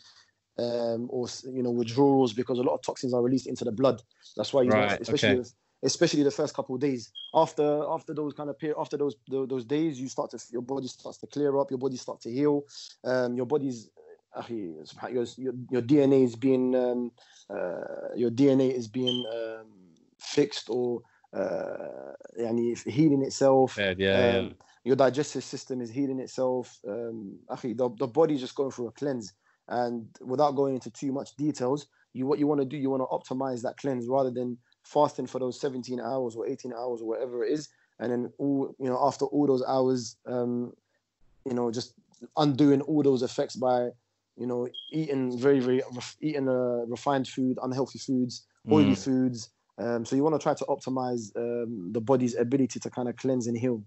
Um, 0.58 1.08
or 1.10 1.28
you 1.52 1.62
know 1.62 1.70
withdrawals 1.72 2.32
because 2.32 2.60
a 2.60 2.64
lot 2.64 2.76
of 2.76 2.82
toxins 2.82 3.14
are 3.14 3.22
released 3.22 3.46
into 3.46 3.66
the 3.66 3.74
blood. 3.74 4.02
That's 4.38 4.54
why 4.54 4.62
you 4.62 4.70
Right, 4.70 4.98
know, 4.98 4.98
especially 5.02 5.34
okay. 5.34 5.42
the, 5.42 5.52
especially 5.84 6.24
the 6.24 6.32
first 6.32 6.56
couple 6.56 6.76
of 6.76 6.82
days 6.82 7.12
after 7.34 7.84
after 7.90 8.14
those 8.14 8.34
kind 8.34 8.50
of 8.50 8.58
period 8.58 8.78
after 8.80 8.96
those 8.96 9.18
those, 9.28 9.50
those 9.50 9.66
days 9.66 10.00
you 10.00 10.08
start 10.08 10.32
to 10.32 10.40
your 10.52 10.62
body 10.62 10.88
starts 10.88 11.18
to 11.18 11.28
clear 11.28 11.58
up, 11.60 11.72
your 11.72 11.78
body 11.78 11.98
starts 11.98 12.24
to 12.24 12.32
heal, 12.32 12.64
um, 13.04 13.36
your 13.36 13.46
body's 13.46 13.90
أخي, 14.36 14.84
سبحان- 14.86 15.14
your, 15.14 15.26
your, 15.38 15.54
your 15.72 15.82
DNA 15.82 16.24
is 16.24 16.36
being 16.36 16.76
um, 16.76 17.12
uh, 17.50 18.16
your 18.16 18.32
DNA 18.32 18.72
is 18.72 18.88
being 18.88 19.26
um, 19.34 19.68
fixed 20.20 20.70
or 20.70 21.02
uh, 21.34 22.14
يعني 22.40 22.78
healing 22.86 23.24
itself. 23.24 23.78
Yeah, 23.78 23.94
yeah, 23.98 24.40
Um, 24.40 24.56
your 24.85 24.97
digestive 24.97 25.45
system 25.45 25.81
is 25.81 25.91
healing 25.91 26.21
itself. 26.21 26.79
Um, 26.89 27.39
the, 27.49 27.91
the 27.99 28.07
body's 28.07 28.41
just 28.41 28.55
going 28.55 28.71
through 28.71 28.89
a 28.89 28.93
cleanse. 28.93 29.33
And 29.69 30.07
without 30.21 30.57
going 30.57 30.75
into 30.75 30.91
too 30.91 31.13
much 31.13 31.37
details, 31.37 31.87
you 32.13 32.27
what 32.27 32.39
you 32.39 32.47
want 32.47 32.61
to 32.61 32.67
do, 32.67 32.77
you 32.77 32.91
want 32.91 33.03
to 33.03 33.35
optimize 33.35 33.63
that 33.63 33.77
cleanse 33.77 34.09
rather 34.09 34.31
than 34.31 34.59
fasting 34.83 35.27
for 35.27 35.39
those 35.39 35.61
17 35.61 36.01
hours 36.01 36.35
or 36.35 36.47
18 36.47 36.73
hours 36.73 37.01
or 37.03 37.09
whatever 37.09 37.45
it 37.45 37.53
is. 37.53 37.69
And 38.01 38.11
then 38.11 38.33
all 38.39 38.75
you 38.79 38.89
know, 38.89 38.99
after 39.01 39.27
all 39.27 39.47
those 39.47 39.63
hours, 39.69 40.17
um, 40.27 40.73
you 41.45 41.55
know, 41.55 41.71
just 41.71 41.95
undoing 42.37 42.81
all 42.83 43.03
those 43.03 43.23
effects 43.23 43.57
by 43.57 43.91
you 44.37 44.47
know 44.47 44.69
eating 44.91 45.39
very 45.39 45.61
very 45.61 45.83
eating 46.21 46.49
uh, 46.49 46.85
refined 46.87 47.29
food, 47.29 47.59
unhealthy 47.63 47.99
foods, 47.99 48.47
oily 48.71 48.93
mm. 48.93 49.05
foods. 49.05 49.51
Um, 49.79 50.05
so 50.05 50.17
you 50.17 50.25
want 50.25 50.35
to 50.35 50.43
try 50.43 50.55
to 50.55 50.65
optimize 50.65 51.35
um, 51.37 51.93
the 51.93 52.01
body's 52.01 52.35
ability 52.35 52.81
to 52.81 52.91
kind 52.91 53.09
of 53.09 53.17
cleanse 53.17 53.47
and 53.47 53.57
heal. 53.57 53.83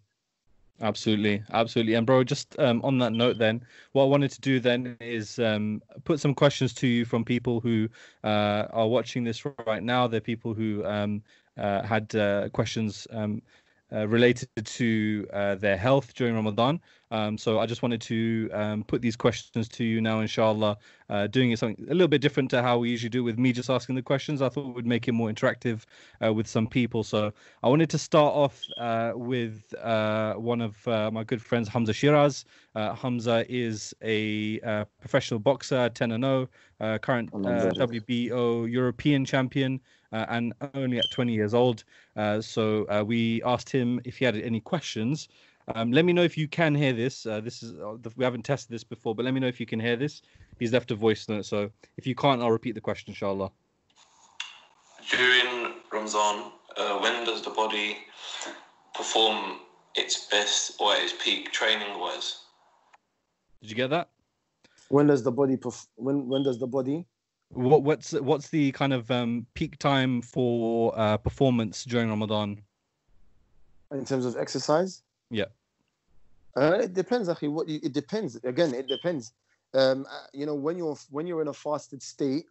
Absolutely, 0.82 1.44
absolutely. 1.52 1.94
And 1.94 2.06
bro, 2.06 2.24
just 2.24 2.60
um, 2.60 2.82
on 2.84 2.98
that 2.98 3.14
note, 3.14 3.38
then, 3.38 3.64
what 3.94 4.04
I 4.04 4.08
wanted 4.08 4.32
to 4.32 4.42
do 4.42 4.60
then 4.60 4.98
is 5.00 5.40
um, 5.40 5.82
put 6.04 6.20
some 6.20 6.34
questions 6.34 6.74
to 6.76 6.88
you 6.88 7.06
from 7.06 7.24
people 7.24 7.60
who 7.62 7.88
uh, 8.24 8.66
are 8.72 8.88
watching 8.88 9.24
this 9.24 9.46
right 9.66 9.84
now. 9.84 10.08
They're 10.08 10.20
people 10.20 10.54
who 10.54 10.84
um, 10.86 11.22
uh, 11.58 11.84
had 11.84 12.14
uh, 12.16 12.50
questions 12.50 13.08
um, 13.12 13.42
uh, 13.94 14.08
related 14.08 14.50
to 14.66 15.28
uh, 15.32 15.56
their 15.56 15.78
health 15.78 16.14
during 16.16 16.36
Ramadan. 16.36 16.82
Um, 17.12 17.38
so 17.38 17.60
I 17.60 17.66
just 17.66 17.82
wanted 17.82 18.02
to 18.02 18.50
um, 18.54 18.84
put 18.84 19.02
these 19.02 19.16
questions 19.16 19.68
to 19.70 19.84
you 19.84 20.02
now, 20.02 20.20
inshallah. 20.20 20.78
Uh, 21.10 21.28
doing 21.28 21.52
it 21.52 21.60
something 21.60 21.86
a 21.90 21.94
little 21.94 22.08
bit 22.08 22.22
different 22.22 22.50
to 22.52 22.62
how 22.62 22.80
we 22.80 22.90
usually 22.90 23.10
do 23.10 23.24
with 23.24 23.38
me 23.38 23.52
just 23.52 23.70
asking 23.70 23.96
the 23.96 24.02
questions. 24.02 24.42
I 24.42 24.50
thought 24.50 24.74
would 24.74 24.88
make 24.88 25.08
it 25.08 25.12
more 25.12 25.30
interactive 25.30 25.84
uh, 26.26 26.34
with 26.34 26.48
some 26.48 26.66
people. 26.66 27.04
So 27.04 27.32
I 27.62 27.70
wanted 27.70 27.90
to 27.92 27.98
start 27.98 28.34
off 28.34 28.62
uh, 28.78 29.12
with 29.16 29.74
uh, 29.82 30.34
one 30.34 30.62
of 30.62 30.88
uh, 30.88 31.12
my 31.12 31.24
good 31.24 31.42
friends, 31.42 31.70
Hamzah 31.70 31.94
Sheeraz. 31.94 32.46
Uh, 32.76 32.96
Hamzah 32.96 33.46
is 33.48 33.94
a 34.02 34.60
uh, 34.62 34.86
professional 35.00 35.40
boxer, 35.40 35.90
10 35.90 36.12
and 36.14 36.24
0, 36.24 36.50
uh, 36.80 36.98
current 36.98 37.32
WBO 37.32 38.72
European 38.72 39.26
champion, 39.26 39.80
uh, 40.12 40.26
and 40.30 40.54
only 40.74 41.00
at 41.00 41.06
20 41.12 41.34
years 41.34 41.54
old. 41.54 41.84
Uh, 42.16 42.42
so 42.42 42.86
uh, 42.86 43.04
we 43.06 43.42
asked 43.44 43.70
him 43.70 44.00
if 44.06 44.18
he 44.18 44.26
had 44.26 44.36
any 44.36 44.60
questions. 44.60 45.28
Um, 45.74 45.92
let 45.92 46.04
me 46.04 46.12
know 46.12 46.24
if 46.24 46.38
you 46.38 46.48
can 46.48 46.76
hear 46.76 46.94
this. 46.94 47.26
Uh, 47.26 47.40
this 47.40 47.64
is 47.64 47.80
uh, 47.80 47.96
we 48.16 48.26
haven't 48.26 48.44
tested 48.44 48.74
this 48.74 48.84
before, 48.84 49.16
but 49.16 49.24
let 49.24 49.34
me 49.34 49.40
know 49.40 49.48
if 49.48 49.60
you 49.60 49.66
can 49.66 49.80
hear 49.80 49.96
this. 49.96 50.22
He's 50.60 50.74
left 50.74 50.92
a 50.92 50.96
voice 50.96 51.28
note, 51.30 51.46
so 51.46 51.70
if 51.98 52.06
you 52.06 52.16
can't, 52.16 52.42
I'll 52.42 52.52
repeat 52.52 52.76
the 52.76 52.82
question, 52.82 53.12
inshallah. 53.12 53.52
During 55.10 55.76
Ramadan, 55.92 56.52
uh, 56.78 57.00
when 57.00 57.26
does 57.26 57.44
the 57.44 57.50
body 57.52 57.98
perform 58.94 59.60
its 59.96 60.28
best 60.30 60.74
or 60.80 60.94
at 60.94 61.04
its 61.04 61.14
peak 61.24 61.52
training 61.52 62.00
wise? 62.00 62.40
Did 63.62 63.70
you 63.70 63.76
get 63.76 63.90
that? 63.92 64.10
When 64.90 65.08
does 65.08 65.24
the 65.24 65.32
body 65.32 65.56
perf- 65.56 65.88
when 65.96 66.28
when 66.28 66.44
does 66.44 66.60
the 66.60 66.68
body 66.68 67.08
What, 67.50 67.84
what's 67.84 68.12
what's 68.14 68.50
the 68.50 68.74
kind 68.74 68.92
of 68.92 69.10
um, 69.12 69.48
peak 69.54 69.78
time 69.80 70.22
for 70.22 70.94
uh, 70.98 71.18
performance 71.18 71.86
during 71.86 72.10
Ramadan? 72.10 72.62
in 73.92 74.06
terms 74.06 74.26
of 74.26 74.36
exercise? 74.38 75.04
Yeah. 75.34 75.46
Uh, 76.56 76.80
it 76.84 76.94
depends, 76.94 77.28
actually. 77.30 77.48
What 77.50 77.68
you, 77.68 77.80
it 77.82 77.94
depends. 77.94 78.36
Again, 78.44 78.74
it 78.74 78.88
depends. 78.88 79.34
Um, 79.74 80.06
uh, 80.10 80.28
you 80.34 80.46
know, 80.46 80.54
when 80.56 80.78
you're 80.78 80.98
when 81.10 81.26
you're 81.26 81.42
in 81.42 81.48
a 81.48 81.54
fasted 81.54 82.04
state, 82.04 82.46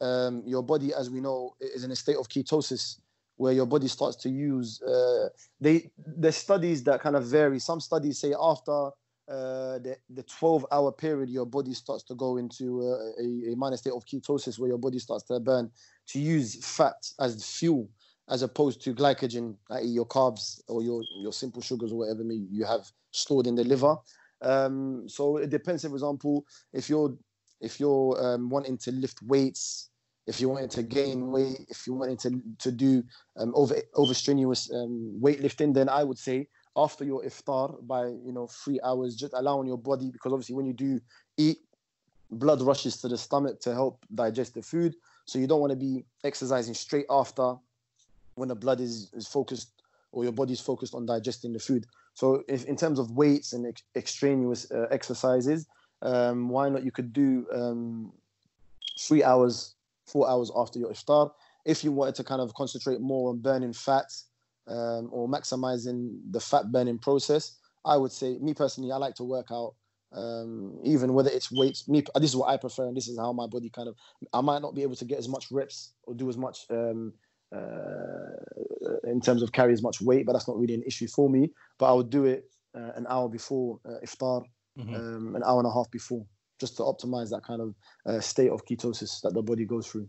um, 0.00 0.42
your 0.44 0.62
body, 0.62 0.92
as 0.92 1.10
we 1.10 1.20
know, 1.20 1.54
is 1.60 1.84
in 1.84 1.90
a 1.92 1.96
state 1.96 2.16
of 2.16 2.28
ketosis, 2.28 2.98
where 3.36 3.52
your 3.52 3.66
body 3.66 3.86
starts 3.88 4.16
to 4.16 4.28
use. 4.28 4.82
Uh, 4.82 5.28
they 5.60 5.90
there's 6.04 6.36
studies 6.36 6.82
that 6.84 7.00
kind 7.00 7.14
of 7.14 7.24
vary. 7.24 7.60
Some 7.60 7.80
studies 7.80 8.18
say 8.18 8.34
after 8.38 8.88
uh, 9.28 9.78
the 9.78 9.96
the 10.10 10.24
12 10.24 10.66
hour 10.72 10.90
period, 10.90 11.30
your 11.30 11.46
body 11.46 11.72
starts 11.72 12.02
to 12.04 12.14
go 12.16 12.38
into 12.38 12.82
uh, 12.82 13.22
a, 13.22 13.52
a 13.52 13.56
minor 13.56 13.76
state 13.76 13.92
of 13.92 14.04
ketosis, 14.04 14.58
where 14.58 14.68
your 14.68 14.78
body 14.78 14.98
starts 14.98 15.22
to 15.24 15.38
burn 15.38 15.70
to 16.08 16.18
use 16.18 16.64
fat 16.64 16.96
as 17.20 17.44
fuel 17.44 17.88
as 18.28 18.42
opposed 18.42 18.82
to 18.82 18.94
glycogen, 18.94 19.56
i.e., 19.70 19.86
your 19.86 20.06
carbs 20.06 20.60
or 20.68 20.82
your 20.82 21.02
your 21.20 21.32
simple 21.32 21.62
sugars 21.62 21.92
or 21.92 21.98
whatever 21.98 22.22
you 22.24 22.64
have 22.64 22.90
stored 23.12 23.46
in 23.46 23.54
the 23.54 23.64
liver. 23.64 23.96
Um, 24.42 25.08
so 25.08 25.38
it 25.38 25.50
depends. 25.50 25.82
For 25.82 25.92
example, 25.92 26.44
if 26.72 26.88
you're 26.88 27.16
if 27.60 27.80
you're 27.80 28.16
um, 28.20 28.50
wanting 28.50 28.78
to 28.78 28.92
lift 28.92 29.22
weights, 29.22 29.90
if 30.26 30.40
you're 30.40 30.50
wanting 30.50 30.68
to 30.70 30.82
gain 30.82 31.30
weight, 31.30 31.60
if 31.68 31.86
you're 31.86 31.96
wanting 31.96 32.16
to 32.18 32.42
to 32.58 32.72
do 32.72 33.02
um, 33.36 33.52
over 33.54 33.76
over 33.94 34.14
strenuous 34.14 34.70
um, 34.72 35.18
weightlifting, 35.22 35.72
then 35.72 35.88
I 35.88 36.02
would 36.04 36.18
say 36.18 36.48
after 36.76 37.04
your 37.04 37.22
iftar 37.22 37.86
by 37.86 38.06
you 38.06 38.32
know 38.32 38.48
three 38.48 38.80
hours, 38.84 39.16
just 39.16 39.32
allowing 39.34 39.68
your 39.68 39.78
body 39.78 40.10
because 40.10 40.32
obviously 40.32 40.54
when 40.56 40.66
you 40.66 40.74
do 40.74 41.00
eat, 41.36 41.58
blood 42.30 42.60
rushes 42.60 42.96
to 42.98 43.08
the 43.08 43.16
stomach 43.16 43.60
to 43.60 43.72
help 43.72 44.04
digest 44.14 44.54
the 44.54 44.62
food. 44.62 44.94
So 45.26 45.38
you 45.38 45.46
don't 45.46 45.60
want 45.60 45.70
to 45.70 45.76
be 45.76 46.04
exercising 46.24 46.74
straight 46.74 47.06
after 47.08 47.56
when 48.36 48.48
the 48.48 48.54
blood 48.54 48.80
is, 48.80 49.10
is 49.14 49.26
focused 49.26 49.82
or 50.12 50.22
your 50.22 50.32
body's 50.32 50.60
focused 50.60 50.94
on 50.94 51.04
digesting 51.04 51.52
the 51.52 51.58
food. 51.58 51.84
So 52.14 52.42
if 52.48 52.64
in 52.64 52.76
terms 52.76 52.98
of 52.98 53.10
weights 53.10 53.52
and 53.52 53.66
ex- 53.66 53.82
extraneous 53.96 54.70
uh, 54.70 54.86
exercises, 54.90 55.66
um, 56.02 56.48
why 56.48 56.68
not 56.68 56.84
you 56.84 56.92
could 56.92 57.12
do 57.12 57.46
um, 57.52 58.12
three 58.98 59.24
hours, 59.24 59.74
four 60.06 60.28
hours 60.28 60.50
after 60.56 60.78
your 60.78 60.90
iftar. 60.90 61.30
If 61.64 61.82
you 61.82 61.92
wanted 61.92 62.14
to 62.16 62.24
kind 62.24 62.40
of 62.40 62.54
concentrate 62.54 63.00
more 63.00 63.30
on 63.30 63.40
burning 63.40 63.72
fats 63.72 64.26
um, 64.68 65.08
or 65.10 65.28
maximizing 65.28 66.18
the 66.30 66.40
fat 66.40 66.70
burning 66.70 66.98
process, 66.98 67.58
I 67.84 67.96
would 67.96 68.12
say, 68.12 68.38
me 68.38 68.54
personally, 68.54 68.92
I 68.92 68.96
like 68.96 69.14
to 69.16 69.24
work 69.24 69.46
out 69.50 69.74
um, 70.12 70.78
even 70.84 71.12
whether 71.12 71.30
it's 71.30 71.52
weights. 71.52 71.88
Me, 71.88 72.02
this 72.14 72.30
is 72.30 72.36
what 72.36 72.48
I 72.48 72.56
prefer, 72.56 72.86
and 72.86 72.96
this 72.96 73.08
is 73.08 73.18
how 73.18 73.32
my 73.32 73.46
body 73.46 73.68
kind 73.68 73.88
of. 73.88 73.96
I 74.32 74.40
might 74.40 74.62
not 74.62 74.74
be 74.74 74.82
able 74.82 74.96
to 74.96 75.04
get 75.04 75.18
as 75.18 75.28
much 75.28 75.50
reps 75.50 75.92
or 76.04 76.14
do 76.14 76.28
as 76.28 76.36
much 76.36 76.66
um, 76.70 77.12
in 77.52 79.20
terms 79.20 79.42
of 79.42 79.52
carry 79.52 79.72
as 79.72 79.82
much 79.82 80.00
weight, 80.00 80.26
but 80.26 80.32
that's 80.32 80.48
not 80.48 80.58
really 80.58 80.74
an 80.74 80.82
issue 80.86 81.06
for 81.08 81.28
me. 81.30 81.50
But 81.78 81.90
I 81.90 81.94
would 81.94 82.10
do 82.10 82.24
it 82.24 82.44
uh, 82.74 82.92
an 82.96 83.06
hour 83.08 83.28
before 83.28 83.80
uh, 83.84 83.98
iftar, 84.04 84.44
Mhm. 84.78 84.94
um, 84.94 85.36
an 85.36 85.42
hour 85.44 85.58
and 85.58 85.66
a 85.66 85.72
half 85.72 85.90
before, 85.90 86.26
just 86.60 86.76
to 86.76 86.82
optimize 86.82 87.30
that 87.30 87.42
kind 87.44 87.60
of 87.62 87.74
uh, 88.06 88.20
state 88.20 88.50
of 88.50 88.64
ketosis 88.64 89.20
that 89.22 89.34
the 89.34 89.42
body 89.42 89.64
goes 89.64 89.86
through. 89.86 90.08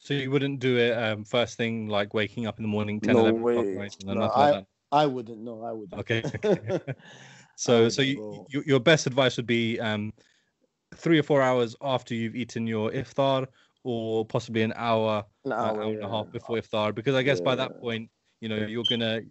So 0.00 0.14
you 0.14 0.30
wouldn't 0.30 0.60
do 0.60 0.76
it 0.78 0.92
um, 0.92 1.24
first 1.24 1.56
thing 1.56 1.88
like 1.88 2.14
waking 2.14 2.46
up 2.46 2.58
in 2.58 2.62
the 2.62 2.68
morning, 2.68 3.00
10, 3.00 3.14
No 3.14 3.20
11 3.22 3.40
o'clock, 3.40 3.66
way. 3.66 3.76
right? 3.76 3.96
No, 4.04 4.14
No, 4.14 4.20
nothing 4.20 4.42
that. 4.52 4.66
I 4.90 5.06
wouldn't. 5.06 5.40
No, 5.40 5.62
I 5.62 5.72
wouldn't. 5.72 6.00
Okay. 6.00 6.22
okay. 6.44 6.80
so 7.56 7.86
I 7.86 7.88
so 7.88 8.02
you, 8.02 8.46
you, 8.48 8.62
your 8.64 8.80
best 8.80 9.06
advice 9.06 9.36
would 9.36 9.46
be 9.46 9.78
um, 9.80 10.12
three 10.94 11.18
or 11.18 11.22
four 11.22 11.42
hours 11.42 11.76
after 11.82 12.14
you've 12.14 12.36
eaten 12.36 12.66
your 12.66 12.90
iftar, 12.90 13.46
or 13.88 14.24
possibly 14.24 14.62
an 14.62 14.72
hour, 14.76 15.24
An 15.44 15.52
uh, 15.52 15.54
hour, 15.56 15.82
hour 15.82 15.92
and 15.92 16.02
a 16.02 16.08
half 16.08 16.30
before 16.30 16.58
iftar, 16.58 16.94
because 16.94 17.14
I 17.14 17.22
guess 17.22 17.40
by 17.40 17.54
that 17.54 17.80
point, 17.80 18.10
you 18.40 18.48
know, 18.48 18.56
you're 18.56 18.84
gonna 18.84 19.22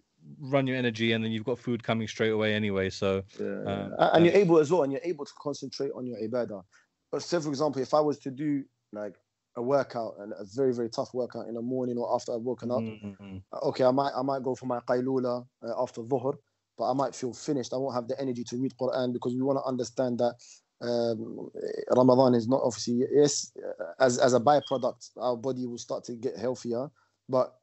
run 0.42 0.68
your 0.68 0.76
energy, 0.76 1.12
and 1.14 1.24
then 1.24 1.32
you've 1.32 1.46
got 1.46 1.60
food 1.60 1.84
coming 1.84 2.08
straight 2.08 2.32
away 2.32 2.54
anyway. 2.54 2.90
So 2.90 3.24
Yeah. 3.40 3.64
Um, 3.66 3.94
and 4.14 4.26
you're 4.26 4.36
able 4.36 4.58
as 4.60 4.72
well, 4.72 4.84
and 4.84 4.92
you're 4.92 5.02
able 5.04 5.26
to 5.26 5.34
concentrate 5.42 5.92
on 5.96 6.06
your 6.06 6.18
ibadah. 6.18 6.64
But 7.12 7.22
say, 7.24 7.40
for 7.40 7.50
example, 7.50 7.82
if 7.82 7.94
I 7.94 8.00
was 8.00 8.18
to 8.20 8.32
do 8.32 8.64
like 8.92 9.16
a 9.56 9.62
workout 9.62 10.14
and 10.20 10.34
a 10.34 10.46
very 10.56 10.74
very 10.74 10.90
tough 10.90 11.14
workout 11.14 11.48
in 11.48 11.56
the 11.56 11.62
morning 11.62 11.98
or 11.98 12.14
after 12.16 12.34
I've 12.34 12.42
woken 12.42 12.72
up, 12.72 12.84
mm, 12.84 13.42
okay, 13.70 13.84
I 13.84 13.92
might 13.92 14.14
I 14.16 14.22
might 14.22 14.44
go 14.44 14.56
for 14.56 14.66
my 14.66 14.80
qaylula 14.90 15.46
uh, 15.66 15.84
after 15.84 16.02
dhuhr, 16.02 16.34
but 16.78 16.86
I 16.92 16.94
might 16.94 17.16
feel 17.16 17.34
finished. 17.34 17.74
I 17.74 17.78
won't 17.78 17.96
have 17.96 18.08
the 18.08 18.20
energy 18.20 18.44
to 18.50 18.58
read 18.58 18.74
Quran 18.82 19.14
because 19.14 19.34
we 19.34 19.42
want 19.42 19.60
to 19.60 19.64
understand 19.64 20.18
that 20.20 20.36
um, 20.82 21.50
Ramadan 21.96 22.36
is 22.36 22.48
not 22.48 22.62
obviously 22.64 23.06
yes 23.12 23.52
as 24.00 24.20
as 24.20 24.34
a 24.34 24.40
byproduct 24.40 25.10
our 25.18 25.36
body 25.36 25.66
will 25.66 25.78
start 25.78 26.04
to 26.06 26.14
get 26.14 26.38
healthier 26.38 26.90
but 27.28 27.56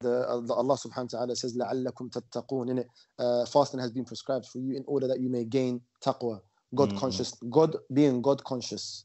the, 0.00 0.42
the 0.46 0.52
Allah 0.52 0.76
subhanahu 0.76 1.12
wa 1.14 1.18
ta'ala 1.18 1.36
says 1.36 1.56
la'allakum 1.56 2.10
tattaqun 2.10 2.70
in 2.70 2.78
it 2.78 2.88
uh, 3.18 3.46
fasting 3.46 3.80
has 3.80 3.90
been 3.90 4.04
prescribed 4.04 4.46
for 4.46 4.58
you 4.58 4.76
in 4.76 4.84
order 4.86 5.06
that 5.06 5.20
you 5.20 5.28
may 5.28 5.44
gain 5.44 5.80
taqwa 6.04 6.40
god 6.74 6.92
mm. 6.92 6.98
conscious 6.98 7.32
god 7.50 7.76
being 7.92 8.20
god 8.20 8.42
conscious 8.44 9.04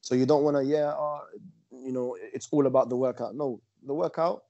so 0.00 0.14
you 0.14 0.26
don't 0.26 0.42
want 0.42 0.56
to 0.56 0.64
yeah 0.64 0.88
uh, 0.88 1.20
you 1.70 1.92
know 1.92 2.16
it's 2.32 2.48
all 2.50 2.66
about 2.66 2.88
the 2.88 2.96
workout 2.96 3.34
no 3.34 3.60
the 3.86 3.94
workout 3.94 4.44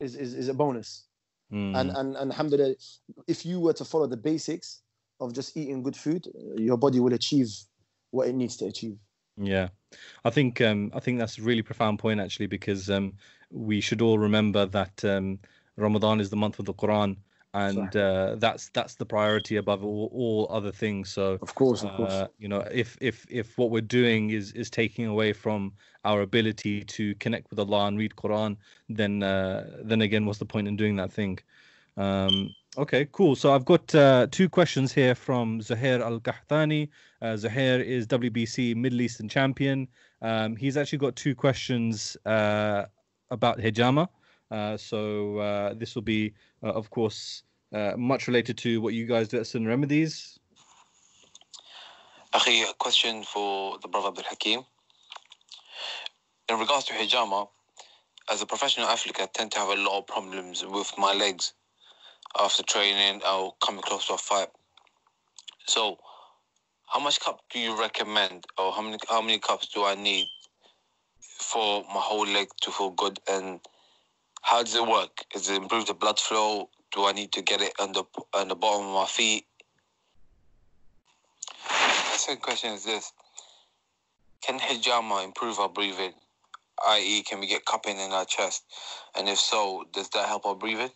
is 0.00 0.14
is, 0.14 0.34
is 0.34 0.48
a 0.48 0.54
bonus 0.54 1.06
mm. 1.52 1.74
and 1.78 1.90
and 1.96 2.16
and 2.16 2.30
alhamdulillah 2.30 2.74
if 3.26 3.44
you 3.46 3.58
were 3.58 3.72
to 3.72 3.84
follow 3.84 4.06
the 4.06 4.16
basics 4.16 4.82
of 5.20 5.32
just 5.32 5.56
eating 5.56 5.82
good 5.82 5.96
food, 5.96 6.26
your 6.56 6.76
body 6.76 7.00
will 7.00 7.14
achieve 7.14 7.48
what 8.10 8.28
it 8.28 8.34
needs 8.34 8.56
to 8.58 8.66
achieve. 8.66 8.96
Yeah, 9.36 9.68
I 10.24 10.30
think 10.30 10.60
um, 10.60 10.92
I 10.94 11.00
think 11.00 11.18
that's 11.18 11.38
a 11.38 11.42
really 11.42 11.62
profound 11.62 11.98
point 11.98 12.20
actually 12.20 12.46
because 12.46 12.88
um, 12.88 13.14
we 13.50 13.80
should 13.80 14.00
all 14.00 14.18
remember 14.18 14.66
that 14.66 15.04
um, 15.04 15.40
Ramadan 15.76 16.20
is 16.20 16.30
the 16.30 16.36
month 16.36 16.58
of 16.58 16.66
the 16.66 16.74
Quran, 16.74 17.16
and 17.52 17.96
uh, 17.96 18.36
that's 18.38 18.68
that's 18.70 18.94
the 18.94 19.06
priority 19.06 19.56
above 19.56 19.84
all, 19.84 20.08
all 20.12 20.46
other 20.50 20.70
things. 20.70 21.10
So 21.10 21.38
Of 21.42 21.54
course, 21.54 21.82
of 21.82 21.96
course. 21.96 22.12
uh, 22.12 22.28
you 22.38 22.48
know, 22.48 22.60
if 22.72 22.96
if 23.00 23.26
if 23.28 23.58
what 23.58 23.70
we're 23.70 23.80
doing 23.80 24.30
is 24.30 24.52
is 24.52 24.70
taking 24.70 25.06
away 25.06 25.32
from 25.32 25.72
our 26.04 26.22
ability 26.22 26.84
to 26.84 27.14
connect 27.16 27.50
with 27.50 27.58
Allah 27.58 27.86
and 27.86 27.98
read 27.98 28.14
Quran, 28.16 28.56
then 28.88 29.22
uh, 29.22 29.78
then 29.82 30.02
again, 30.02 30.26
what's 30.26 30.38
the 30.38 30.46
point 30.46 30.68
in 30.68 30.76
doing 30.76 30.96
that 30.96 31.12
thing? 31.12 31.38
Um, 31.96 32.54
okay, 32.76 33.06
cool. 33.12 33.36
So 33.36 33.54
I've 33.54 33.64
got 33.64 33.94
uh, 33.94 34.26
two 34.30 34.48
questions 34.48 34.92
here 34.92 35.14
from 35.14 35.60
Zahir 35.60 36.02
Al 36.02 36.20
Qahtani. 36.20 36.88
Uh, 37.22 37.36
Zahir 37.36 37.80
is 37.80 38.06
WBC 38.06 38.74
Middle 38.76 39.00
Eastern 39.00 39.28
champion. 39.28 39.88
Um, 40.22 40.56
he's 40.56 40.76
actually 40.76 40.98
got 40.98 41.16
two 41.16 41.34
questions 41.34 42.16
uh, 42.26 42.86
about 43.30 43.58
hijama. 43.58 44.08
Uh, 44.50 44.76
so 44.76 45.38
uh, 45.38 45.74
this 45.74 45.94
will 45.94 46.02
be, 46.02 46.32
uh, 46.62 46.70
of 46.70 46.90
course, 46.90 47.42
much 47.96 48.28
related 48.28 48.56
to 48.56 48.80
what 48.80 48.94
you 48.94 49.04
guys 49.04 49.26
do 49.26 49.40
at 49.40 49.46
Sunnah 49.46 49.68
Remedies. 49.68 50.38
A 52.32 52.40
question 52.78 53.22
for 53.24 53.78
the 53.80 53.88
brother 53.88 54.08
Abdul 54.08 54.24
Hakim. 54.28 54.64
In 56.48 56.58
regards 56.58 56.84
to 56.86 56.92
hijama, 56.92 57.48
as 58.30 58.42
a 58.42 58.46
professional 58.46 58.86
athlete, 58.86 59.16
I 59.20 59.26
tend 59.26 59.52
to 59.52 59.58
have 59.58 59.70
a 59.70 59.76
lot 59.76 59.98
of 59.98 60.06
problems 60.06 60.64
with 60.64 60.92
my 60.98 61.12
legs 61.12 61.54
after 62.38 62.62
training 62.62 63.22
or 63.28 63.54
coming 63.64 63.82
close 63.82 64.06
to 64.06 64.14
a 64.14 64.18
fight. 64.18 64.48
So, 65.66 65.98
how 66.86 67.00
much 67.00 67.20
cup 67.20 67.40
do 67.50 67.58
you 67.58 67.78
recommend, 67.78 68.44
or 68.58 68.72
how 68.72 68.82
many 68.82 68.98
how 69.08 69.20
many 69.20 69.38
cups 69.38 69.68
do 69.68 69.84
I 69.84 69.94
need 69.94 70.26
for 71.20 71.82
my 71.84 72.00
whole 72.00 72.26
leg 72.26 72.48
to 72.62 72.70
feel 72.70 72.90
good? 72.90 73.18
And 73.28 73.60
how 74.42 74.62
does 74.62 74.74
it 74.74 74.86
work? 74.86 75.24
Does 75.32 75.48
it 75.48 75.56
improve 75.56 75.86
the 75.86 75.94
blood 75.94 76.18
flow? 76.18 76.68
Do 76.92 77.06
I 77.06 77.12
need 77.12 77.32
to 77.32 77.42
get 77.42 77.60
it 77.60 77.72
on 77.80 77.92
the 77.92 78.04
on 78.34 78.48
the 78.48 78.54
bottom 78.54 78.88
of 78.88 78.94
my 78.94 79.06
feet? 79.06 79.46
The 81.68 82.18
second 82.18 82.42
question 82.42 82.72
is 82.72 82.84
this: 82.84 83.12
Can 84.42 84.58
hijama 84.58 85.24
improve 85.24 85.58
our 85.58 85.68
breathing? 85.68 86.12
I.e., 86.86 87.22
can 87.22 87.40
we 87.40 87.46
get 87.46 87.64
cupping 87.64 87.98
in 87.98 88.12
our 88.12 88.24
chest? 88.24 88.64
And 89.16 89.28
if 89.28 89.38
so, 89.38 89.84
does 89.92 90.08
that 90.10 90.28
help 90.28 90.44
our 90.44 90.54
breathing? 90.54 90.90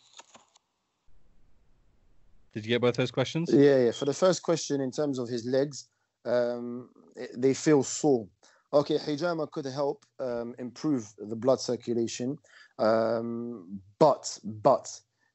Did 2.59 2.67
you 2.67 2.71
get 2.71 2.81
both 2.81 2.97
those 2.97 3.13
questions? 3.13 3.51
Yeah, 3.53 3.79
yeah. 3.85 3.93
For 3.93 4.05
the 4.05 4.13
first 4.13 4.43
question, 4.43 4.81
in 4.81 4.91
terms 4.91 5.21
of 5.21 5.29
his 5.29 5.47
legs, 5.47 5.89
um, 6.25 6.91
it- 7.15 7.41
they 7.41 7.55
feel 7.55 7.85
sore. 7.85 8.29
Okay, 8.73 8.99
hijama 8.99 9.49
could 9.53 9.67
help 9.67 10.05
um, 10.19 10.57
improve 10.59 11.15
the 11.19 11.37
blood 11.37 11.61
circulation, 11.61 12.37
um, 12.81 13.81
but 14.01 14.41
but 14.43 14.87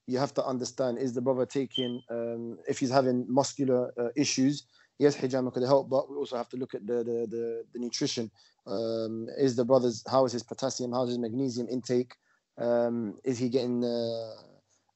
you 0.05 0.17
have 0.17 0.33
to 0.33 0.43
understand: 0.45 0.97
is 0.97 1.13
the 1.13 1.21
brother 1.21 1.45
taking? 1.45 2.01
Um, 2.09 2.57
if 2.67 2.77
he's 2.79 2.91
having 2.91 3.25
muscular 3.29 3.93
uh, 3.97 4.09
issues, 4.17 4.67
yes, 4.99 5.15
hijama 5.15 5.53
could 5.53 5.63
help, 5.63 5.89
but 5.89 6.11
we 6.11 6.17
also 6.17 6.35
have 6.35 6.49
to 6.49 6.57
look 6.57 6.75
at 6.75 6.85
the 6.85 7.05
the 7.05 7.17
the, 7.33 7.63
the 7.73 7.79
nutrition. 7.79 8.29
Um, 8.67 9.27
is 9.37 9.55
the 9.55 9.63
brother's 9.63 10.03
how 10.11 10.25
is 10.25 10.33
his 10.33 10.43
potassium? 10.43 10.91
How 10.91 11.03
is 11.03 11.11
his 11.11 11.19
magnesium 11.19 11.67
intake? 11.69 12.13
Um, 12.57 13.17
is 13.23 13.39
he 13.39 13.47
getting 13.47 13.81
uh, 13.85 14.33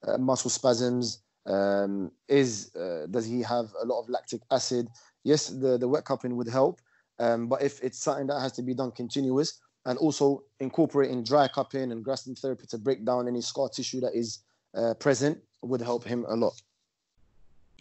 uh, 0.07 0.17
muscle 0.17 0.51
spasms? 0.51 1.23
Um, 1.47 2.11
is 2.27 2.75
uh, 2.75 3.07
does 3.09 3.25
he 3.25 3.41
have 3.41 3.67
a 3.81 3.85
lot 3.85 4.01
of 4.01 4.09
lactic 4.09 4.41
acid? 4.51 4.87
Yes 5.23 5.47
the, 5.47 5.77
the 5.77 5.87
wet 5.87 6.05
cupping 6.05 6.35
would 6.37 6.47
help 6.49 6.81
um, 7.19 7.47
but 7.47 7.61
if 7.61 7.81
it's 7.83 7.99
something 7.99 8.27
that 8.27 8.39
has 8.39 8.51
to 8.53 8.61
be 8.61 8.73
done 8.73 8.91
continuous 8.91 9.59
and 9.85 9.97
also 9.99 10.43
incorporating 10.59 11.23
dry 11.23 11.47
cupping 11.47 11.91
and 11.91 12.03
Graston 12.05 12.35
therapy 12.39 12.65
to 12.67 12.77
break 12.77 13.05
down 13.05 13.27
any 13.27 13.41
scar 13.41 13.69
tissue 13.69 13.99
that 14.01 14.13
is 14.13 14.39
uh, 14.75 14.93
present 15.05 15.37
would 15.63 15.81
help 15.81 16.03
him 16.03 16.25
a 16.29 16.35
lot. 16.35 16.53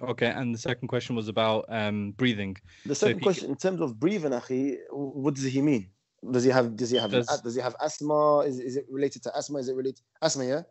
Okay, 0.03 0.27
and 0.27 0.55
the 0.55 0.59
second 0.59 0.89
question 0.89 1.17
was 1.17 1.29
about 1.29 1.65
um, 1.69 2.13
breathing. 2.13 2.57
the 2.85 2.95
So 2.95 3.07
second 3.07 3.21
he- 3.21 3.25
question 3.25 3.51
in 3.51 3.57
terms 3.57 3.81
of 3.81 3.99
breathing 3.99 4.33
akhi, 4.33 4.77
what 4.91 5.35
does 5.35 5.45
he 5.45 5.63
mean? 5.63 5.89
Does 6.31 6.45
he 6.45 6.51
have 6.51 6.77
does 6.77 6.91
he 6.91 6.99
have 6.99 7.11
Does- 7.11 7.41
does 7.43 7.55
he 7.55 7.61
have 7.61 7.77
asthma? 7.81 8.41
Is, 8.41 8.59
is 8.61 8.77
it 8.77 8.87
related 8.91 9.23
to 9.25 9.37
asthma? 9.37 9.59
Is 9.59 9.69
it 9.69 9.75
related 9.75 10.01
asthma 10.23 10.45
yeah 10.45 10.63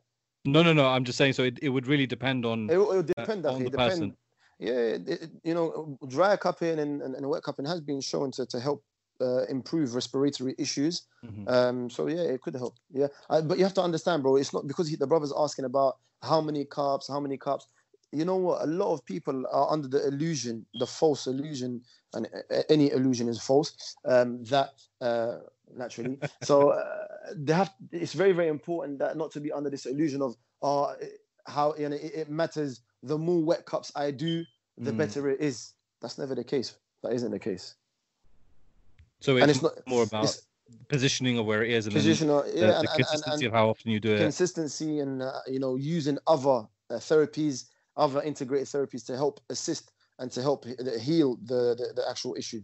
No, 0.46 0.62
no, 0.64 0.74
no. 0.74 0.86
I'm 0.88 1.04
just 1.04 1.18
saying. 1.18 1.34
So 1.34 1.44
it, 1.44 1.60
it 1.62 1.70
would 1.70 1.88
really 1.88 2.06
depend 2.08 2.46
on. 2.46 2.70
it, 2.70 2.78
will- 2.78 2.92
it 2.92 2.96
will 2.98 3.04
depend 3.04 3.46
Uh, 3.46 3.52
on 3.54 3.64
the 3.64 3.70
depend 3.72 3.90
person. 3.90 4.18
yeah, 4.60 4.72
it, 4.74 5.32
you 5.44 5.54
know, 5.54 5.98
dry 6.08 6.38
cupping 6.38 6.80
and, 6.80 7.02
and, 7.02 7.16
and 7.16 7.28
wet 7.28 7.44
cupping 7.44 7.66
has 7.66 7.82
been 7.82 8.02
shown 8.02 8.32
to, 8.32 8.46
to 8.46 8.60
help 8.60 8.84
uh, 9.22 9.44
improve 9.46 9.96
respiratory 9.96 10.56
issues. 10.58 11.04
Mhm. 11.26 11.50
Um, 11.50 11.90
so 11.90 12.08
yeah, 12.08 12.22
it 12.22 12.42
could 12.42 12.56
help. 12.56 12.76
Yeah, 12.92 13.08
uh, 13.30 13.42
but 13.42 13.58
you 13.58 13.64
have 13.64 13.74
to 13.76 13.82
understand, 13.82 14.24
bro. 14.24 14.36
It's 14.36 14.54
not 14.54 14.68
because 14.68 14.88
he, 14.88 14.96
the 14.96 15.08
brother's 15.08 15.34
asking 15.36 15.66
about 15.66 15.98
how 16.22 16.42
many 16.42 16.66
cups, 16.66 17.08
how 17.08 17.20
many 17.20 17.38
cups. 17.38 17.68
You 18.18 18.26
know 18.26 18.36
what? 18.38 18.62
A 18.62 18.66
lot 18.66 18.94
of 18.94 19.06
people 19.06 19.46
are 19.52 19.72
under 19.72 19.88
the 19.88 20.08
illusion, 20.08 20.66
the 20.80 20.88
false 20.88 21.28
illusion, 21.28 21.82
and 22.14 22.28
uh, 22.52 22.62
any 22.70 22.92
illusion 22.92 23.28
is 23.28 23.42
false. 23.42 23.96
Um, 24.06 24.44
that 24.46 24.70
uh, 25.02 25.38
naturally, 25.76 26.20
so 26.42 26.70
uh, 26.70 27.08
they 27.36 27.54
have. 27.54 27.74
It's 27.92 28.14
very, 28.14 28.32
very 28.32 28.48
important 28.50 29.00
that 29.00 29.18
not 29.18 29.32
to 29.32 29.40
be 29.40 29.52
under 29.52 29.70
this 29.70 29.86
illusion 29.86 30.22
of 30.22 30.36
uh, 30.62 30.94
how 31.48 31.76
you 31.78 31.90
know, 31.90 31.96
it, 31.96 32.12
it 32.16 32.30
matters. 32.30 32.82
The 33.04 33.18
more 33.18 33.42
wet 33.44 33.66
cups 33.66 33.92
I 33.96 34.12
do, 34.12 34.44
the 34.78 34.92
Mm. 34.92 34.98
better 34.98 35.30
it 35.30 35.42
is. 35.42 35.74
That's 36.02 36.18
never 36.18 36.36
the 36.36 36.44
case. 36.44 36.76
That 37.04 37.14
isn't 37.14 37.32
the 37.32 37.40
case. 37.40 37.76
So 39.22 39.38
and 39.38 39.50
it's, 39.50 39.58
it's 39.58 39.64
not 39.64 39.74
more 39.88 40.04
about 40.04 40.26
it's 40.26 40.48
positioning 40.88 41.38
of 41.38 41.46
where 41.46 41.64
it 41.64 41.72
is 41.72 41.88
and 41.88 41.96
the, 41.96 42.02
yeah, 42.02 42.12
the 42.12 42.66
and, 42.66 42.66
and, 42.66 42.78
and, 42.78 42.96
consistency 42.96 43.46
and 43.46 43.54
of 43.54 43.54
how 43.54 43.70
often 43.70 43.92
you 43.92 44.00
do 44.00 44.14
it. 44.14 44.20
consistency 44.20 45.00
and 45.00 45.22
uh, 45.22 45.40
you 45.48 45.60
know 45.60 45.76
using 45.76 46.18
other 46.28 46.68
uh, 46.90 46.96
therapies, 46.96 47.66
other 47.98 48.22
integrated 48.22 48.68
therapies 48.68 49.06
to 49.06 49.16
help 49.16 49.40
assist 49.50 49.92
and 50.20 50.32
to 50.32 50.42
help 50.42 50.66
heal 50.66 51.38
the, 51.44 51.76
the 51.76 51.94
the 51.96 52.10
actual 52.10 52.36
issue, 52.36 52.62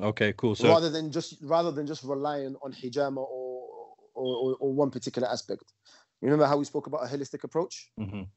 Okay, 0.00 0.32
cool. 0.36 0.54
So 0.54 0.68
rather 0.68 0.88
than 0.88 1.10
just 1.10 1.36
rather 1.42 1.70
than 1.70 1.86
just 1.86 2.02
relying 2.04 2.56
on 2.62 2.72
hijama 2.72 3.18
or 3.18 3.60
or, 4.14 4.56
or, 4.60 4.72
one 4.74 4.90
particular 4.90 5.28
aspect. 5.28 5.72
Remember 6.20 6.44
how 6.44 6.58
we 6.58 6.64
spoke 6.66 6.86
about 6.86 7.04
a 7.04 7.06
holistic 7.06 7.44
approach? 7.44 7.90
Mhm. 7.98 8.28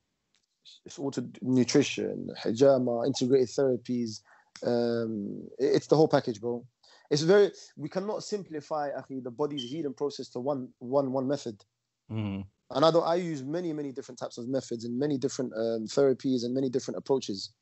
It's 0.85 0.97
all 0.97 1.11
to 1.11 1.29
nutrition, 1.41 2.29
hijama, 2.41 3.05
integrated 3.05 3.49
therapies. 3.49 4.21
Um, 4.65 5.45
it's 5.57 5.87
the 5.87 5.97
whole 5.97 6.07
package, 6.07 6.39
bro. 6.39 6.65
It's 7.09 7.23
very. 7.23 7.51
We 7.75 7.89
cannot 7.89 8.23
simplify, 8.23 8.91
akhi, 8.91 9.21
the 9.23 9.31
body's 9.31 9.69
healing 9.69 9.93
process 9.93 10.29
to 10.29 10.39
one 10.39 10.69
one 10.79 11.11
one 11.11 11.27
method. 11.27 11.63
Mhm. 12.09 12.45
And 12.71 12.83
I, 12.85 12.89
I 12.89 13.15
use 13.15 13.43
many, 13.43 13.73
many 13.73 13.91
different 13.91 14.19
types 14.19 14.37
of 14.37 14.47
methods 14.47 14.85
and 14.85 14.97
many 14.97 15.17
different 15.17 15.53
um, 15.53 15.85
therapies 15.85 16.43
and 16.43 16.53
many 16.53 16.69
different 16.69 16.97
approaches. 16.97 17.53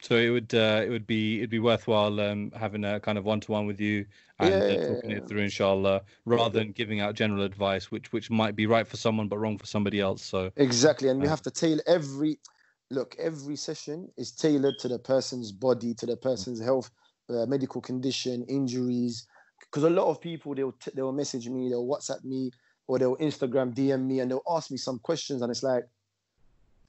so 0.00 0.16
it 0.16 0.30
would 0.30 0.52
uh, 0.54 0.82
it 0.84 0.90
would 0.90 1.06
be 1.06 1.38
it'd 1.38 1.50
be 1.50 1.60
worthwhile 1.60 2.18
um, 2.20 2.50
having 2.56 2.84
a 2.84 2.98
kind 3.00 3.16
of 3.18 3.24
one 3.24 3.40
to 3.40 3.52
one 3.52 3.66
with 3.66 3.80
you 3.80 4.04
and 4.40 4.68
uh, 4.68 4.76
Yeah. 4.76 4.76
talking 4.78 5.12
it 5.12 5.28
through, 5.28 5.42
inshallah, 5.42 6.02
rather 6.24 6.58
than 6.58 6.72
giving 6.72 7.00
out 7.00 7.14
general 7.14 7.42
advice, 7.44 7.90
which 7.90 8.12
which 8.12 8.30
might 8.30 8.56
be 8.56 8.66
right 8.66 8.86
for 8.86 8.96
someone 8.96 9.28
but 9.28 9.38
wrong 9.38 9.58
for 9.58 9.66
somebody 9.66 10.00
else. 10.00 10.22
So 10.22 10.50
Exactly. 10.56 11.08
And 11.08 11.20
we 11.20 11.26
Uh, 11.26 11.30
have 11.30 11.42
to 11.42 11.50
tailor 11.50 11.82
every 11.86 12.38
look, 12.90 13.16
every 13.18 13.56
session 13.56 14.08
is 14.18 14.32
tailored 14.32 14.78
to 14.80 14.88
the 14.88 14.98
person's 14.98 15.52
body, 15.52 15.94
to 15.94 16.06
the 16.06 16.16
person's 16.16 16.60
health, 16.60 16.90
uh, 17.30 17.46
medical 17.46 17.80
condition, 17.80 18.44
injuries. 18.48 19.26
Because 19.60 19.84
a 19.84 19.90
lot 19.90 20.08
of 20.10 20.20
people, 20.20 20.54
they'll, 20.54 20.72
t- 20.72 20.90
they'll 20.94 21.12
message 21.12 21.48
me, 21.48 21.70
they'll 21.70 21.86
WhatsApp 21.86 22.24
me, 22.24 22.50
or 22.92 22.98
they'll 22.98 23.16
Instagram 23.16 23.72
DM 23.74 24.04
me, 24.06 24.20
and 24.20 24.30
they'll 24.30 24.42
ask 24.50 24.70
me 24.70 24.76
some 24.76 24.98
questions. 24.98 25.40
And 25.40 25.50
it's 25.50 25.62
like, 25.62 25.84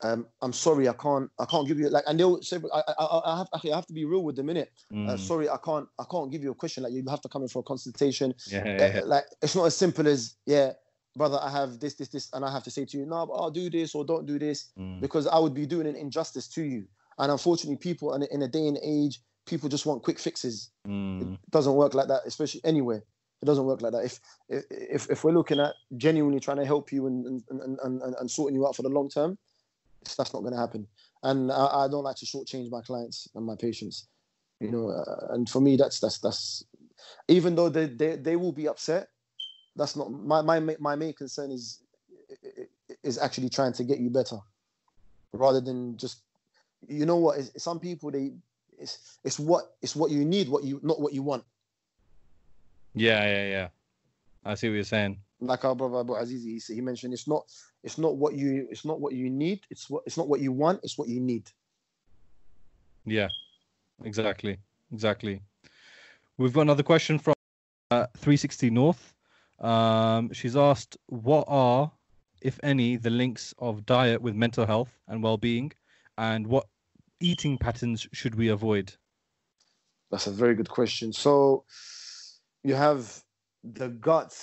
um, 0.01 0.27
I'm 0.41 0.51
sorry, 0.51 0.89
I 0.89 0.93
can't, 0.93 1.29
I 1.39 1.45
can't 1.45 1.65
give 1.65 1.79
you 1.79 1.87
like, 1.89 2.03
and 2.07 2.19
they'll 2.19 2.41
say, 2.41 2.57
I, 2.73 2.81
I, 2.99 3.21
I 3.33 3.37
have, 3.37 3.47
I 3.53 3.75
have 3.75 3.85
to 3.87 3.93
be 3.93 4.03
real 4.03 4.21
with 4.23 4.35
them, 4.35 4.47
innit? 4.47 4.67
Uh, 4.91 4.95
mm, 5.13 5.19
sorry, 5.19 5.47
I 5.49 5.55
can't, 5.63 5.87
I 5.97 6.03
can't 6.11 6.29
give 6.29 6.43
you 6.43 6.51
a 6.51 6.55
question. 6.55 6.83
Like, 6.83 6.91
you 6.91 7.03
have 7.09 7.21
to 7.21 7.29
come 7.29 7.43
in 7.43 7.47
for 7.47 7.59
a 7.59 7.63
consultation. 7.63 8.33
yeah, 8.47 8.59
Uh, 8.59 8.63
yeah, 8.65 8.95
yeah. 8.95 9.01
like 9.05 9.23
it's 9.41 9.55
not 9.55 9.63
as 9.65 9.77
simple 9.77 10.05
as 10.07 10.35
yeah 10.45 10.73
brother 11.15 11.37
i 11.43 11.49
have 11.49 11.79
this 11.79 11.93
this 11.93 12.07
this 12.07 12.27
and 12.33 12.43
i 12.43 12.51
have 12.51 12.63
to 12.63 12.71
say 12.71 12.83
to 12.85 12.97
you 12.97 13.05
no 13.05 13.23
but 13.27 13.33
i'll 13.35 13.51
do 13.51 13.69
this 13.69 13.93
or 13.93 14.03
don't 14.03 14.25
do 14.25 14.39
this 14.39 14.71
Mm, 14.79 14.99
because 14.99 15.27
i 15.27 15.37
would 15.37 15.53
be 15.53 15.67
doing 15.67 15.85
an 15.85 15.95
injustice 15.95 16.47
to 16.47 16.63
you 16.63 16.85
and 17.19 17.31
unfortunately 17.31 17.77
people 17.77 18.15
in, 18.15 18.23
in 18.31 18.41
a 18.41 18.47
day 18.47 18.65
and 18.67 18.79
age 18.83 19.21
people 19.45 19.69
just 19.69 19.85
want 19.85 20.01
quick 20.01 20.17
fixes 20.17 20.71
mm, 20.87 21.21
it 21.21 21.39
doesn't 21.51 21.75
work 21.75 21.93
like 21.93 22.07
that 22.07 22.21
especially 22.25 22.61
anywhere 22.63 23.03
it 23.43 23.45
doesn't 23.45 23.65
work 23.65 23.81
like 23.81 23.91
that 23.91 24.05
if 24.05 24.19
if 24.49 25.09
if 25.11 25.23
we're 25.23 25.37
looking 25.39 25.59
at 25.59 25.73
genuinely 25.97 26.39
trying 26.39 26.57
to 26.57 26.65
help 26.65 26.91
you 26.91 27.07
and 27.07 27.25
and 27.25 27.43
and, 27.49 27.79
and, 27.83 28.15
and, 28.19 28.31
sorting 28.31 28.55
you 28.55 28.65
out 28.65 28.75
for 28.75 28.83
the 28.83 28.89
long 28.89 29.09
term 29.09 29.37
that's 30.17 30.33
not 30.33 30.41
going 30.41 30.53
to 30.53 30.59
happen 30.59 30.87
and 31.23 31.51
I, 31.51 31.85
I 31.85 31.87
don't 31.87 32.03
like 32.03 32.17
to 32.17 32.25
shortchange 32.25 32.69
my 32.69 32.81
clients 32.81 33.27
and 33.33 33.45
my 33.45 33.55
patients. 33.55 34.07
You 34.59 34.71
know, 34.71 34.89
uh, 34.89 35.33
and 35.33 35.49
for 35.49 35.59
me, 35.59 35.75
that's 35.75 35.99
that's 35.99 36.19
that's 36.19 36.63
even 37.27 37.55
though 37.55 37.69
they, 37.69 37.87
they 37.87 38.15
they 38.15 38.35
will 38.35 38.51
be 38.51 38.67
upset. 38.67 39.09
That's 39.75 39.95
not 39.95 40.11
my 40.11 40.41
my 40.41 40.59
my 40.79 40.95
main 40.95 41.13
concern 41.13 41.51
is 41.51 41.81
is 43.03 43.17
actually 43.17 43.49
trying 43.49 43.73
to 43.73 43.83
get 43.83 43.99
you 43.99 44.09
better, 44.09 44.37
rather 45.33 45.59
than 45.59 45.97
just 45.97 46.21
you 46.87 47.05
know 47.05 47.17
what? 47.17 47.39
Some 47.59 47.79
people 47.79 48.11
they 48.11 48.31
it's 48.77 49.19
it's 49.23 49.39
what 49.39 49.75
it's 49.81 49.95
what 49.95 50.11
you 50.11 50.23
need, 50.23 50.47
what 50.49 50.63
you 50.63 50.79
not 50.83 51.01
what 51.01 51.13
you 51.13 51.23
want. 51.23 51.43
Yeah, 52.93 53.25
yeah, 53.25 53.49
yeah. 53.49 53.67
I 54.45 54.55
see 54.55 54.69
what 54.69 54.75
you're 54.75 54.83
saying. 54.83 55.19
Like 55.39 55.65
our 55.65 55.75
brother 55.75 55.99
Abu 55.99 56.15
Aziz, 56.15 56.67
he, 56.67 56.75
he 56.75 56.81
mentioned 56.81 57.13
it's 57.13 57.27
not 57.27 57.43
it's 57.83 57.97
not 57.97 58.15
what 58.15 58.33
you 58.33 58.67
it's 58.69 58.85
not 58.85 58.99
what 58.99 59.13
you 59.13 59.29
need. 59.29 59.61
It's 59.69 59.89
what 59.89 60.03
it's 60.05 60.17
not 60.17 60.27
what 60.27 60.39
you 60.39 60.51
want. 60.51 60.79
It's 60.83 60.97
what 60.97 61.07
you 61.07 61.19
need. 61.19 61.49
Yeah, 63.05 63.27
exactly, 64.03 64.57
exactly. 64.91 65.41
We've 66.37 66.53
got 66.53 66.61
another 66.61 66.83
question 66.83 67.19
from 67.19 67.33
uh, 67.91 68.07
360 68.17 68.69
North. 68.69 69.13
Um, 69.59 70.31
she's 70.31 70.55
asked, 70.55 70.97
"What 71.07 71.45
are, 71.47 71.91
if 72.41 72.59
any, 72.63 72.95
the 72.95 73.09
links 73.09 73.53
of 73.59 73.85
diet 73.85 74.21
with 74.21 74.35
mental 74.35 74.65
health 74.65 74.89
and 75.07 75.21
well-being, 75.21 75.73
and 76.17 76.47
what 76.47 76.67
eating 77.19 77.57
patterns 77.57 78.07
should 78.13 78.35
we 78.35 78.47
avoid?" 78.47 78.93
That's 80.09 80.27
a 80.27 80.31
very 80.31 80.55
good 80.55 80.69
question. 80.69 81.11
So, 81.11 81.65
you 82.63 82.75
have 82.75 83.21
the 83.63 83.89
gut 83.89 84.33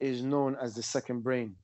is 0.00 0.22
known 0.22 0.56
as 0.60 0.74
the 0.74 0.82
second 0.82 1.20
brain 1.22 1.54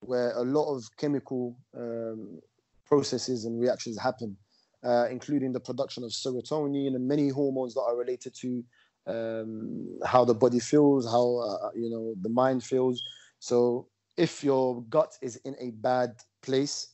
where 0.00 0.32
a 0.36 0.42
lot 0.42 0.72
of 0.74 0.84
chemical 0.96 1.56
um, 1.76 2.38
processes 2.86 3.44
and 3.44 3.60
reactions 3.60 3.98
happen, 3.98 4.36
uh, 4.84 5.06
including 5.10 5.52
the 5.52 5.60
production 5.60 6.04
of 6.04 6.10
serotonin 6.10 6.94
and 6.94 7.06
many 7.06 7.28
hormones 7.28 7.74
that 7.74 7.82
are 7.82 7.96
related 7.96 8.34
to 8.34 8.64
um, 9.06 9.98
how 10.04 10.24
the 10.24 10.34
body 10.34 10.60
feels, 10.60 11.04
how 11.06 11.38
uh, 11.38 11.70
you 11.74 11.90
know 11.90 12.14
the 12.22 12.28
mind 12.28 12.62
feels. 12.62 13.02
So 13.40 13.88
if 14.16 14.44
your 14.44 14.82
gut 14.84 15.16
is 15.22 15.36
in 15.44 15.56
a 15.60 15.70
bad 15.70 16.14
place, 16.42 16.88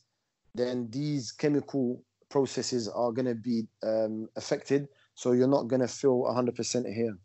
then 0.53 0.87
these 0.89 1.31
chemical 1.31 2.01
processes 2.29 2.87
are 2.87 3.11
going 3.11 3.25
to 3.25 3.35
be 3.35 3.67
um, 3.83 4.27
affected. 4.35 4.87
So 5.15 5.31
you're 5.31 5.47
not 5.47 5.67
going 5.67 5.81
to 5.81 5.87
feel 5.87 6.23
100% 6.23 6.93
here. 6.93 7.17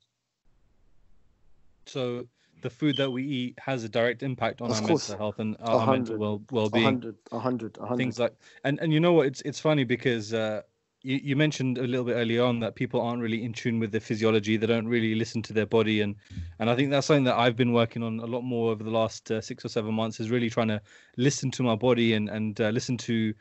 So 1.87 2.27
the 2.63 2.71
food 2.71 2.97
that 2.99 3.11
we 3.11 3.25
eat 3.25 3.59
has 3.59 3.85
a 3.85 3.89
direct 3.89 4.23
impact 4.23 4.61
on 4.61 4.71
of 4.71 4.77
our 4.77 4.87
course. 4.87 5.09
mental 5.09 5.25
health 5.25 5.39
and 5.39 5.57
our 5.61 5.87
mental 5.87 6.19
well 6.19 6.43
well 6.51 6.69
being. 6.69 6.85
100, 6.85 7.17
100, 7.31 7.79
100. 7.79 7.97
Things 7.97 8.19
like 8.19 8.35
and 8.65 8.79
and 8.81 8.93
you 8.93 9.01
know 9.01 9.13
what? 9.13 9.27
It's 9.27 9.41
it's 9.43 9.61
funny 9.61 9.85
because. 9.85 10.35
Uh, 10.35 10.63
you, 11.03 11.21
you 11.23 11.37
mentioned 11.37 11.79
a 11.79 11.87
little 11.87 12.05
bit 12.05 12.15
early 12.15 12.39
on 12.39 12.61
that 12.61 12.75
people 12.75 13.01
aren't 13.01 13.23
really 13.23 13.43
in 13.43 13.53
tune 13.53 13.79
with 13.79 13.91
their 13.91 14.01
physiology. 14.01 14.57
They 14.57 14.67
don't 14.67 14.87
really 14.87 15.15
listen 15.15 15.41
to 15.43 15.53
their 15.53 15.67
body, 15.67 16.03
and 16.03 16.15
and 16.59 16.69
I 16.69 16.77
think 16.77 16.91
that's 16.91 17.07
something 17.07 17.25
that 17.25 17.39
I've 17.39 17.57
been 17.57 17.73
working 17.73 18.03
on 18.03 18.21
a 18.21 18.27
lot 18.27 18.43
more 18.43 18.71
over 18.71 18.85
the 18.85 18.91
last 18.91 19.31
uh, 19.31 19.41
six 19.41 19.65
or 19.65 19.69
seven 19.69 19.95
months. 19.95 20.21
Is 20.21 20.31
really 20.31 20.51
trying 20.51 20.69
to 20.69 20.81
listen 21.17 21.51
to 21.53 21.63
my 21.63 21.75
body 21.75 22.13
and 22.13 22.29
and 22.29 22.61
uh, 22.61 22.69
listen 22.69 22.99
to, 22.99 23.33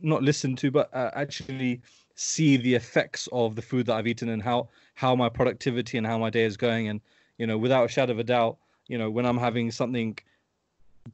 not 0.00 0.22
listen 0.22 0.56
to, 0.56 0.70
but 0.70 0.92
uh, 0.92 1.10
actually 1.14 1.80
see 2.16 2.56
the 2.56 2.74
effects 2.74 3.28
of 3.32 3.54
the 3.54 3.62
food 3.62 3.86
that 3.86 3.94
I've 3.94 4.08
eaten 4.08 4.28
and 4.28 4.42
how 4.42 4.68
how 4.94 5.14
my 5.14 5.28
productivity 5.28 5.96
and 5.96 6.06
how 6.06 6.18
my 6.18 6.30
day 6.30 6.44
is 6.44 6.56
going. 6.56 6.88
And 6.88 7.00
you 7.40 7.46
know, 7.46 7.56
without 7.56 7.86
a 7.86 7.88
shadow 7.88 8.12
of 8.12 8.18
a 8.18 8.24
doubt, 8.24 8.58
you 8.86 8.98
know, 8.98 9.10
when 9.10 9.24
I'm 9.24 9.38
having 9.38 9.70
something 9.70 10.18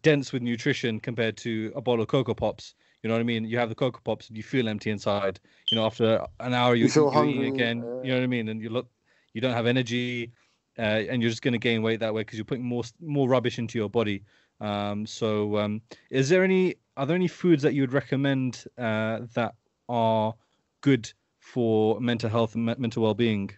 dense 0.03 0.33
with 0.33 0.43
nutrition 0.43 0.99
compared 0.99 1.37
to 1.39 1.72
a 1.77 1.81
bottle 1.81 2.03
of 2.03 2.09
Coco 2.09 2.35
Pops, 2.35 2.74
you 3.03 3.09
know 3.09 3.14
what 3.14 3.20
I 3.20 3.24
mean? 3.24 3.45
You 3.45 3.59
have 3.59 3.68
the 3.68 3.77
Coco 3.77 4.01
Pops 4.03 4.27
and 4.27 4.37
you 4.37 4.43
feel 4.43 4.68
empty 4.68 4.91
inside. 4.91 5.39
You 5.70 5.77
know, 5.77 5.87
after 5.87 6.27
an 6.41 6.53
hour, 6.53 6.74
you, 6.74 6.89
you 6.89 7.07
are 7.07 7.24
eating 7.24 7.55
again. 7.55 7.85
Uh... 7.85 8.03
You 8.03 8.11
know 8.11 8.16
what 8.16 8.24
I 8.24 8.27
mean? 8.27 8.49
And 8.49 8.61
you 8.61 8.70
look, 8.70 8.89
you 9.35 9.41
don't 9.41 9.53
have 9.53 9.66
energy, 9.68 10.33
uh, 10.77 11.07
and 11.09 11.22
you're 11.22 11.31
just 11.31 11.43
going 11.43 11.53
to 11.53 11.59
gain 11.59 11.81
weight 11.81 12.01
that 12.01 12.12
way 12.12 12.22
because 12.22 12.39
you're 12.39 12.45
putting 12.45 12.64
more 12.64 12.83
more 13.01 13.29
rubbish 13.29 13.61
into 13.61 13.79
your 13.79 13.89
body. 13.89 14.24
Um, 14.61 15.07
so, 15.07 15.59
um, 15.59 15.81
is 16.11 16.29
there 16.29 16.43
any 16.43 16.74
are 16.97 17.07
there 17.07 17.14
any 17.14 17.29
foods 17.29 17.62
that 17.62 17.74
you 17.74 17.83
would 17.83 17.93
recommend 17.93 18.64
uh, 18.77 19.20
that 19.35 19.55
are 19.89 20.35
good 20.81 21.12
for 21.39 22.01
mental 22.01 22.29
health 22.29 22.57
and 22.57 22.64
mental 22.79 23.05
well-being? 23.05 23.53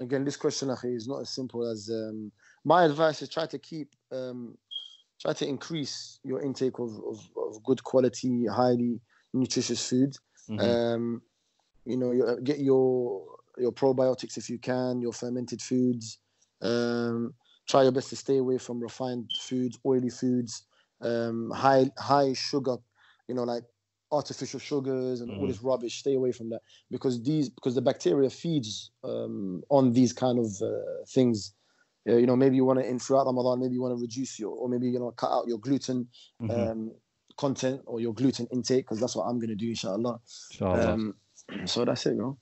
Again, 0.00 0.24
this 0.24 0.36
question 0.36 0.70
is 0.84 1.08
not 1.08 1.20
as 1.20 1.30
simple 1.30 1.68
as 1.68 1.90
um, 1.90 2.30
my 2.64 2.84
advice 2.84 3.22
is 3.22 3.28
try 3.28 3.46
to 3.46 3.58
keep 3.58 3.94
um, 4.12 4.56
try 5.20 5.32
to 5.32 5.46
increase 5.46 6.18
your 6.22 6.42
intake 6.42 6.78
of, 6.78 6.90
of, 7.08 7.28
of 7.36 7.62
good 7.64 7.82
quality, 7.82 8.46
highly 8.46 9.00
nutritious 9.32 9.88
food. 9.88 10.16
Mm-hmm. 10.48 10.60
Um, 10.60 11.22
you 11.84 11.96
know, 11.96 12.12
your, 12.12 12.40
get 12.40 12.58
your 12.58 13.24
your 13.58 13.72
probiotics 13.72 14.36
if 14.36 14.50
you 14.50 14.58
can, 14.58 15.00
your 15.00 15.12
fermented 15.12 15.62
foods. 15.62 16.18
Um, 16.60 17.34
try 17.68 17.82
your 17.82 17.92
best 17.92 18.10
to 18.10 18.16
stay 18.16 18.38
away 18.38 18.58
from 18.58 18.80
refined 18.80 19.30
foods, 19.40 19.78
oily 19.84 20.10
foods, 20.10 20.66
um, 21.00 21.50
high 21.54 21.90
high 21.98 22.32
sugar. 22.32 22.76
You 23.28 23.34
know, 23.34 23.44
like 23.44 23.64
artificial 24.12 24.60
sugars 24.60 25.20
and 25.20 25.30
mm. 25.30 25.38
all 25.38 25.46
this 25.46 25.62
rubbish. 25.62 25.98
Stay 25.98 26.14
away 26.14 26.32
from 26.32 26.50
that 26.50 26.60
because 26.90 27.22
these 27.22 27.48
because 27.48 27.74
the 27.74 27.82
bacteria 27.82 28.30
feeds 28.30 28.90
um, 29.04 29.62
on 29.68 29.92
these 29.92 30.12
kind 30.12 30.38
of 30.38 30.46
uh, 30.62 31.04
things. 31.08 31.52
Uh, 32.08 32.14
you 32.14 32.26
know, 32.26 32.36
maybe 32.36 32.54
you 32.54 32.64
want 32.64 32.78
to 32.78 32.88
in 32.88 33.00
throughout 33.00 33.26
Ramadan, 33.26 33.60
maybe 33.60 33.74
you 33.74 33.82
want 33.82 33.96
to 33.96 34.00
reduce 34.00 34.38
your 34.38 34.52
or 34.52 34.68
maybe 34.68 34.88
you 34.88 34.98
know 34.98 35.10
cut 35.10 35.30
out 35.30 35.48
your 35.48 35.58
gluten 35.58 36.06
mm-hmm. 36.40 36.70
um, 36.70 36.92
content 37.36 37.80
or 37.86 38.00
your 38.00 38.14
gluten 38.14 38.46
intake 38.52 38.84
because 38.84 39.00
that's 39.00 39.16
what 39.16 39.24
I'm 39.24 39.38
going 39.38 39.50
to 39.50 39.56
do, 39.56 39.68
inshallah. 39.68 40.20
inshallah. 40.52 40.92
Um, 40.92 41.14
so 41.64 41.84
that's 41.84 42.06
it, 42.06 42.16
bro. 42.16 42.36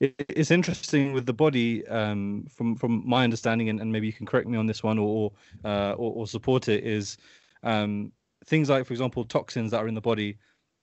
It's 0.00 0.50
interesting 0.50 1.14
with 1.14 1.24
the 1.24 1.32
body, 1.32 1.86
um, 1.86 2.46
from 2.50 2.76
from 2.76 3.02
my 3.06 3.24
understanding, 3.24 3.70
and, 3.70 3.80
and 3.80 3.90
maybe 3.90 4.06
you 4.06 4.12
can 4.12 4.26
correct 4.26 4.46
me 4.46 4.58
on 4.58 4.66
this 4.66 4.82
one 4.82 4.98
or 4.98 5.32
uh, 5.64 5.92
or, 5.92 6.12
or 6.12 6.26
support 6.26 6.68
it. 6.68 6.84
Is 6.84 7.16
um, 7.62 8.12
things 8.44 8.68
like, 8.68 8.86
for 8.86 8.92
example, 8.92 9.24
toxins 9.24 9.70
that 9.70 9.78
are 9.78 9.88
in 9.88 9.94
the 9.94 10.00
body 10.00 10.36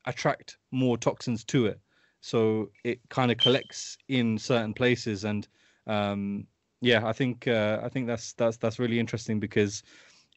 attract 0.06 0.58
more 0.72 0.98
toxins 0.98 1.44
to 1.46 1.66
it. 1.68 1.80
So 2.22 2.70
it 2.84 3.00
kind 3.10 3.32
of 3.32 3.38
collects 3.38 3.98
in 4.08 4.38
certain 4.38 4.74
places, 4.74 5.26
and 5.26 5.48
um, 5.88 6.48
yeah, 6.80 7.06
I 7.06 7.12
think 7.12 7.48
uh, 7.48 7.82
I 7.84 7.90
think 7.90 8.08
that's 8.08 8.34
that's 8.34 8.58
that's 8.58 8.80
really 8.80 9.00
interesting 9.00 9.40
because 9.40 9.84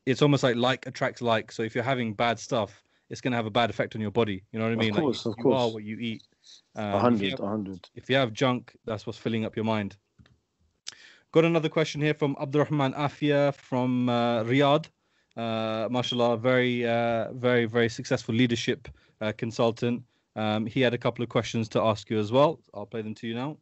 it's 0.05 0.21
almost 0.21 0.43
like 0.43 0.57
like 0.57 0.87
attracts 0.87 1.23
like. 1.23 1.53
So 1.53 1.63
if 1.63 1.75
you're 1.75 1.85
having 1.85 2.13
bad 2.13 2.41
stuff, 2.41 2.83
it's 3.09 3.21
going 3.21 3.33
to 3.33 3.37
have 3.37 3.47
a 3.47 3.51
bad 3.51 3.71
effect 3.71 3.95
on 3.95 4.01
your 4.01 4.11
body. 4.11 4.43
You 4.51 4.59
know 4.59 4.65
what 4.65 4.73
I 4.73 4.77
mean? 4.77 4.97
Of 4.97 5.01
course, 5.01 5.27
like, 5.27 5.39
of 5.39 5.43
course. 5.43 5.53
You 5.53 5.59
are 5.59 5.73
what 5.73 5.85
you 5.85 5.97
eat. 5.99 6.23
Um, 6.75 6.95
a 6.95 6.99
hundred, 6.99 7.39
a 7.39 7.47
hundred. 7.47 7.89
If 7.95 8.11
you 8.11 8.17
have 8.17 8.33
junk, 8.33 8.75
that's 8.85 9.07
what's 9.07 9.19
filling 9.19 9.45
up 9.45 9.55
your 9.55 9.65
mind. 9.65 9.97
Got 11.33 11.45
another 11.45 11.69
question 11.69 12.01
here 12.01 12.15
from 12.15 12.37
Abdurrahman 12.41 12.95
Afia 12.95 13.55
from 13.55 14.09
uh, 14.09 14.43
Riyadh. 14.43 14.87
Uh, 15.37 15.87
mashallah, 15.91 16.39
very, 16.39 16.87
uh, 16.87 17.33
very, 17.33 17.67
very 17.67 17.91
successful 17.91 18.35
leadership 18.35 18.89
uh, 19.21 19.33
consultant. 19.37 20.03
Um, 20.35 20.67
he 20.67 20.81
had 20.81 20.95
a 20.95 20.99
couple 20.99 21.23
of 21.23 21.29
questions 21.29 21.69
to 21.71 21.81
ask 21.81 22.11
you 22.11 22.19
as 22.19 22.31
well. 22.31 22.61
I'll 22.75 22.87
play 22.87 23.03
them 23.03 23.15
to 23.17 23.27
you 23.27 23.35
now. 23.35 23.57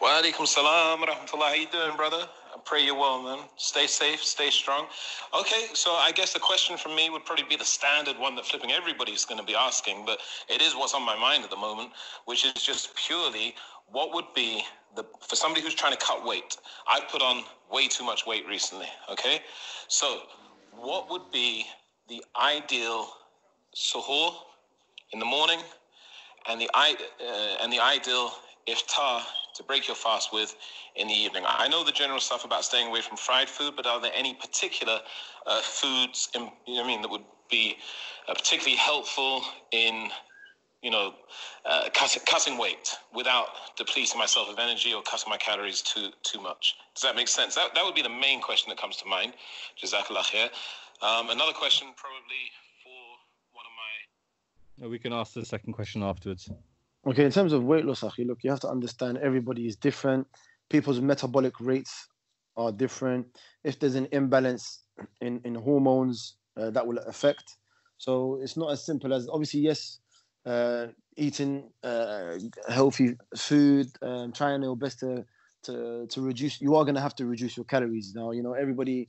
Wa 0.00 0.20
alaikum 0.20 0.46
salam 0.46 1.00
rahmatullah. 1.00 1.48
How 1.48 1.54
you 1.54 1.66
doing, 1.72 1.96
brother? 1.96 2.28
I 2.54 2.60
pray 2.64 2.84
you're 2.84 2.94
well, 2.94 3.22
man. 3.22 3.44
Stay 3.56 3.86
safe, 3.86 4.22
stay 4.22 4.50
strong. 4.50 4.86
Okay, 5.38 5.66
so 5.74 5.92
I 5.92 6.12
guess 6.12 6.32
the 6.32 6.40
question 6.40 6.76
from 6.76 6.94
me 6.94 7.10
would 7.10 7.24
probably 7.24 7.44
be 7.48 7.56
the 7.56 7.64
standard 7.64 8.18
one 8.18 8.34
that 8.36 8.46
flipping 8.46 8.72
everybody's 8.72 9.24
going 9.24 9.40
to 9.40 9.46
be 9.46 9.54
asking, 9.54 10.04
but 10.06 10.18
it 10.48 10.62
is 10.62 10.74
what's 10.74 10.94
on 10.94 11.04
my 11.04 11.16
mind 11.16 11.44
at 11.44 11.50
the 11.50 11.56
moment, 11.56 11.90
which 12.26 12.44
is 12.44 12.52
just 12.54 12.94
purely 12.94 13.54
what 13.86 14.12
would 14.14 14.32
be 14.34 14.62
the 14.96 15.04
for 15.20 15.36
somebody 15.36 15.62
who's 15.62 15.74
trying 15.74 15.92
to 15.92 16.04
cut 16.04 16.24
weight. 16.24 16.56
I've 16.88 17.08
put 17.08 17.22
on 17.22 17.44
way 17.70 17.88
too 17.88 18.04
much 18.04 18.26
weight 18.26 18.46
recently. 18.46 18.88
Okay, 19.10 19.40
so 19.88 20.22
what 20.72 21.10
would 21.10 21.30
be 21.32 21.64
the 22.08 22.24
ideal 22.40 23.08
suhoor 23.74 24.32
in 25.12 25.18
the 25.18 25.24
morning 25.24 25.60
and 26.48 26.60
the 26.60 26.68
uh, 26.74 26.94
and 27.62 27.72
the 27.72 27.80
ideal 27.80 28.32
iftar 28.68 29.22
to 29.54 29.62
break 29.64 29.88
your 29.88 29.96
fast 29.96 30.32
with 30.32 30.54
in 30.96 31.08
the 31.08 31.14
evening. 31.14 31.44
I 31.46 31.68
know 31.68 31.84
the 31.84 31.92
general 31.92 32.20
stuff 32.20 32.44
about 32.44 32.64
staying 32.64 32.88
away 32.88 33.00
from 33.00 33.16
fried 33.16 33.48
food, 33.48 33.74
but 33.76 33.86
are 33.86 34.00
there 34.00 34.12
any 34.14 34.34
particular 34.34 35.00
uh, 35.46 35.60
foods, 35.60 36.28
in, 36.34 36.48
you 36.66 36.76
know 36.76 36.84
I 36.84 36.86
mean, 36.86 37.02
that 37.02 37.10
would 37.10 37.24
be 37.50 37.76
uh, 38.28 38.34
particularly 38.34 38.76
helpful 38.76 39.42
in, 39.72 40.10
you 40.82 40.90
know, 40.90 41.14
uh, 41.64 41.88
cutting, 41.94 42.22
cutting 42.26 42.58
weight 42.58 42.96
without 43.12 43.48
depleting 43.76 44.18
myself 44.18 44.48
of 44.48 44.58
energy 44.58 44.92
or 44.92 45.02
cutting 45.02 45.30
my 45.30 45.38
calories 45.38 45.82
too 45.82 46.10
too 46.22 46.40
much? 46.40 46.76
Does 46.94 47.02
that 47.02 47.16
make 47.16 47.28
sense? 47.28 47.54
That, 47.54 47.74
that 47.74 47.84
would 47.84 47.94
be 47.94 48.02
the 48.02 48.08
main 48.08 48.40
question 48.40 48.68
that 48.70 48.78
comes 48.78 48.96
to 48.98 49.06
mind. 49.06 49.32
Jazakallah. 49.82 50.50
Um, 51.00 51.30
another 51.30 51.52
question 51.52 51.88
probably 51.96 52.50
we 54.86 54.98
can 54.98 55.12
ask 55.12 55.34
the 55.34 55.44
second 55.44 55.72
question 55.72 56.02
afterwards. 56.02 56.50
Okay, 57.06 57.24
in 57.24 57.30
terms 57.30 57.52
of 57.52 57.64
weight 57.64 57.84
loss, 57.84 58.00
Akhi, 58.00 58.26
look, 58.26 58.38
you 58.42 58.50
have 58.50 58.60
to 58.60 58.68
understand 58.68 59.18
everybody 59.18 59.66
is 59.66 59.76
different. 59.76 60.26
People's 60.68 61.00
metabolic 61.00 61.54
rates 61.60 62.08
are 62.56 62.72
different. 62.72 63.26
If 63.64 63.78
there's 63.78 63.94
an 63.94 64.08
imbalance 64.12 64.82
in, 65.20 65.40
in 65.44 65.54
hormones, 65.54 66.36
uh, 66.56 66.70
that 66.70 66.86
will 66.86 66.98
affect. 66.98 67.56
So 67.96 68.40
it's 68.42 68.56
not 68.56 68.72
as 68.72 68.84
simple 68.84 69.14
as 69.14 69.28
obviously, 69.28 69.60
yes, 69.60 70.00
uh, 70.44 70.88
eating 71.16 71.70
uh, 71.82 72.38
healthy 72.68 73.14
food, 73.36 73.86
um, 74.02 74.32
trying 74.32 74.62
your 74.62 74.76
best 74.76 75.00
to 75.00 75.24
to 75.64 76.06
to 76.06 76.20
reduce. 76.20 76.60
You 76.60 76.76
are 76.76 76.84
going 76.84 76.94
to 76.94 77.00
have 77.00 77.14
to 77.16 77.26
reduce 77.26 77.56
your 77.56 77.64
calories 77.64 78.12
now. 78.14 78.32
You 78.32 78.42
know, 78.42 78.54
everybody, 78.54 79.08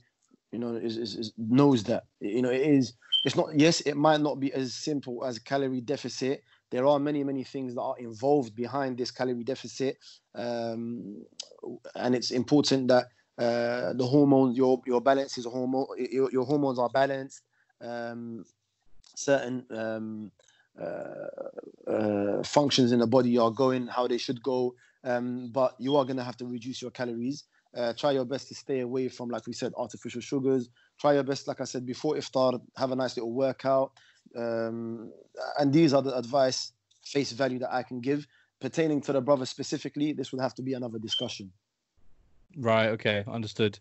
you 0.52 0.58
know, 0.58 0.74
is, 0.76 0.96
is, 0.96 1.16
is 1.16 1.32
knows 1.36 1.84
that. 1.84 2.04
You 2.20 2.42
know, 2.42 2.50
it 2.50 2.62
is. 2.62 2.94
It's 3.24 3.36
not. 3.36 3.58
Yes, 3.58 3.80
it 3.82 3.96
might 3.96 4.20
not 4.20 4.40
be 4.40 4.52
as 4.52 4.74
simple 4.74 5.24
as 5.24 5.38
calorie 5.38 5.82
deficit. 5.82 6.42
There 6.70 6.86
are 6.86 6.98
many, 6.98 7.22
many 7.24 7.44
things 7.44 7.74
that 7.74 7.82
are 7.82 7.98
involved 7.98 8.54
behind 8.54 8.96
this 8.96 9.10
calorie 9.10 9.44
deficit, 9.44 9.98
um, 10.34 11.22
and 11.94 12.14
it's 12.14 12.30
important 12.30 12.88
that 12.88 13.06
uh, 13.36 13.92
the 13.92 14.06
hormones, 14.06 14.56
your 14.56 14.80
your 14.86 15.00
balance 15.00 15.36
is 15.36 15.44
hormone. 15.44 15.86
Your, 15.98 16.30
your 16.30 16.44
hormones 16.46 16.78
are 16.78 16.88
balanced. 16.88 17.42
Um, 17.80 18.44
certain 19.16 19.66
um, 19.70 20.30
uh, 20.80 21.90
uh, 21.90 22.42
functions 22.42 22.92
in 22.92 23.00
the 23.00 23.06
body 23.06 23.36
are 23.36 23.50
going 23.50 23.86
how 23.86 24.06
they 24.06 24.18
should 24.18 24.42
go, 24.42 24.74
um, 25.04 25.50
but 25.52 25.74
you 25.78 25.96
are 25.96 26.04
going 26.04 26.16
to 26.16 26.24
have 26.24 26.36
to 26.38 26.46
reduce 26.46 26.80
your 26.80 26.90
calories. 26.90 27.44
Uh, 27.76 27.92
try 27.92 28.10
your 28.12 28.24
best 28.24 28.48
to 28.48 28.54
stay 28.54 28.80
away 28.80 29.08
from, 29.08 29.28
like 29.28 29.46
we 29.46 29.52
said, 29.52 29.72
artificial 29.76 30.20
sugars. 30.20 30.68
Try 31.00 31.14
your 31.14 31.22
best, 31.22 31.48
like 31.48 31.60
I 31.60 31.64
said 31.64 31.86
before 31.86 32.14
iftar, 32.16 32.60
have 32.76 32.92
a 32.92 32.96
nice 32.96 33.16
little 33.16 33.32
workout. 33.32 33.92
Um, 34.36 35.12
and 35.58 35.72
these 35.72 35.94
are 35.94 36.02
the 36.02 36.16
advice, 36.16 36.72
face 37.02 37.32
value 37.32 37.58
that 37.60 37.72
I 37.72 37.82
can 37.82 38.00
give 38.00 38.26
pertaining 38.60 39.00
to 39.02 39.12
the 39.12 39.20
brother 39.20 39.46
specifically. 39.46 40.12
This 40.12 40.30
would 40.32 40.40
have 40.40 40.54
to 40.56 40.62
be 40.62 40.74
another 40.74 40.98
discussion. 40.98 41.50
Right. 42.56 42.88
Okay. 42.88 43.24
Understood. 43.26 43.78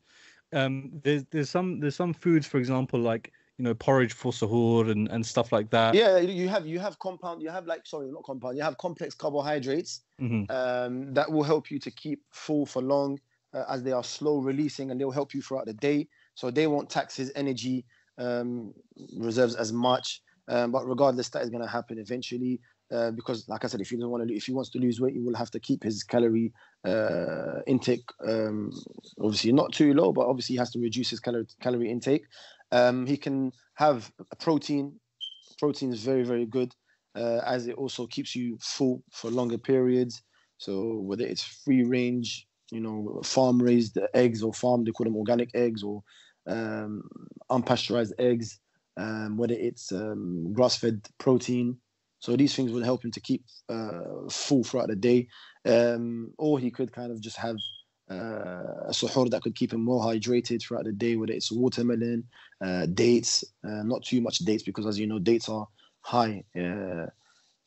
Um, 0.53 0.91
there's 1.03 1.25
there's 1.25 1.49
some 1.49 1.79
there's 1.79 1.95
some 1.95 2.13
foods, 2.13 2.47
for 2.47 2.57
example, 2.57 2.99
like 2.99 3.31
you 3.59 3.65
know 3.65 3.73
porridge 3.73 4.13
for 4.13 4.31
sahur 4.31 4.89
and, 4.89 5.09
and 5.09 5.23
stuff 5.23 5.51
like 5.51 5.69
that 5.69 5.93
yeah 5.93 6.17
you 6.17 6.47
have 6.47 6.65
you 6.65 6.79
have 6.79 6.97
compound 6.99 7.41
you 7.41 7.49
have 7.49 7.67
like 7.67 7.85
sorry 7.85 8.09
not 8.09 8.23
compound 8.23 8.55
you 8.57 8.63
have 8.63 8.77
complex 8.77 9.13
carbohydrates 9.13 10.01
mm-hmm. 10.19 10.49
um, 10.49 11.13
that 11.13 11.29
will 11.29 11.43
help 11.43 11.69
you 11.69 11.77
to 11.77 11.91
keep 11.91 12.23
full 12.31 12.65
for 12.65 12.81
long 12.81 13.19
uh, 13.53 13.65
as 13.69 13.83
they 13.83 13.91
are 13.91 14.03
slow 14.03 14.37
releasing 14.37 14.91
and 14.91 14.99
they'll 14.99 15.11
help 15.11 15.33
you 15.33 15.41
throughout 15.41 15.65
the 15.65 15.73
day 15.73 16.07
so 16.39 16.49
they 16.49 16.67
won't 16.67 16.89
tax 16.89 17.15
his 17.15 17.31
energy 17.35 17.85
um, 18.17 18.73
reserves 19.17 19.55
as 19.55 19.73
much 19.73 20.21
um, 20.47 20.71
but 20.71 20.87
regardless 20.87 21.29
that 21.29 21.43
is 21.43 21.49
going 21.49 21.63
to 21.63 21.69
happen 21.69 21.99
eventually 21.99 22.59
uh, 22.91 23.11
because 23.11 23.47
like 23.47 23.63
I 23.63 23.67
said, 23.67 23.81
if 23.81 23.89
he 23.89 23.97
doesn't 23.97 24.09
want 24.09 24.27
to, 24.27 24.35
if 24.35 24.45
he 24.45 24.51
wants 24.51 24.71
to 24.71 24.79
lose 24.79 24.99
weight, 24.99 25.13
he 25.13 25.19
will 25.19 25.35
have 25.35 25.51
to 25.51 25.59
keep 25.59 25.83
his 25.83 26.03
calorie 26.03 26.51
uh, 26.85 27.61
intake. 27.67 28.09
Um, 28.27 28.71
obviously, 29.21 29.51
not 29.51 29.73
too 29.73 29.93
low, 29.93 30.11
but 30.11 30.25
obviously 30.25 30.55
he 30.55 30.57
has 30.57 30.71
to 30.71 30.79
reduce 30.79 31.11
his 31.11 31.19
calorie 31.19 31.45
calorie 31.61 31.91
intake. 31.91 32.25
Um, 32.71 33.05
he 33.05 33.15
can 33.15 33.51
have 33.75 34.11
a 34.31 34.35
protein. 34.35 34.99
Protein 35.59 35.93
is 35.93 36.03
very, 36.03 36.23
very 36.23 36.47
good 36.47 36.73
uh, 37.15 37.41
as 37.45 37.67
it 37.67 37.75
also 37.75 38.07
keeps 38.07 38.35
you 38.35 38.57
full 38.59 39.03
for 39.11 39.29
longer 39.29 39.57
periods. 39.57 40.23
So 40.57 40.99
whether 40.99 41.25
it's 41.25 41.43
free 41.43 41.83
range, 41.83 42.47
you 42.71 42.79
know, 42.79 43.21
farm 43.23 43.61
raised 43.61 43.97
eggs 44.13 44.41
or 44.41 44.53
farm, 44.53 44.83
they 44.83 44.91
call 44.91 45.05
them 45.05 45.15
organic 45.15 45.51
eggs 45.53 45.83
or 45.83 46.03
um, 46.47 47.09
unpasteurized 47.49 48.13
eggs, 48.19 48.59
um, 48.97 49.37
whether 49.37 49.53
it's 49.55 49.91
um, 49.91 50.51
grass 50.53 50.77
fed 50.77 51.07
protein. 51.17 51.77
So 52.19 52.35
these 52.35 52.53
things 52.53 52.71
will 52.71 52.83
help 52.83 53.03
him 53.03 53.11
to 53.11 53.19
keep 53.21 53.45
uh, 53.69 54.27
full 54.29 54.63
throughout 54.63 54.89
the 54.89 54.95
day. 54.95 55.27
Um, 55.65 56.31
or 56.37 56.59
he 56.59 56.71
could 56.71 56.91
kind 56.91 57.11
of 57.11 57.21
just 57.21 57.37
have 57.37 57.55
uh, 58.09 58.87
a 58.87 58.91
suhoor 58.91 59.29
that 59.29 59.41
could 59.41 59.55
keep 59.55 59.73
him 59.73 59.83
more 59.83 60.03
hydrated 60.03 60.61
throughout 60.61 60.85
the 60.85 60.91
day, 60.91 61.15
whether 61.15 61.33
it's 61.33 61.51
watermelon, 61.51 62.23
uh, 62.61 62.87
dates, 62.87 63.43
uh, 63.63 63.83
not 63.83 64.03
too 64.03 64.21
much 64.21 64.39
dates 64.39 64.63
because, 64.63 64.85
as 64.85 64.99
you 64.99 65.07
know, 65.07 65.19
dates 65.19 65.47
are 65.47 65.67
high 66.01 66.43
uh, 66.55 67.05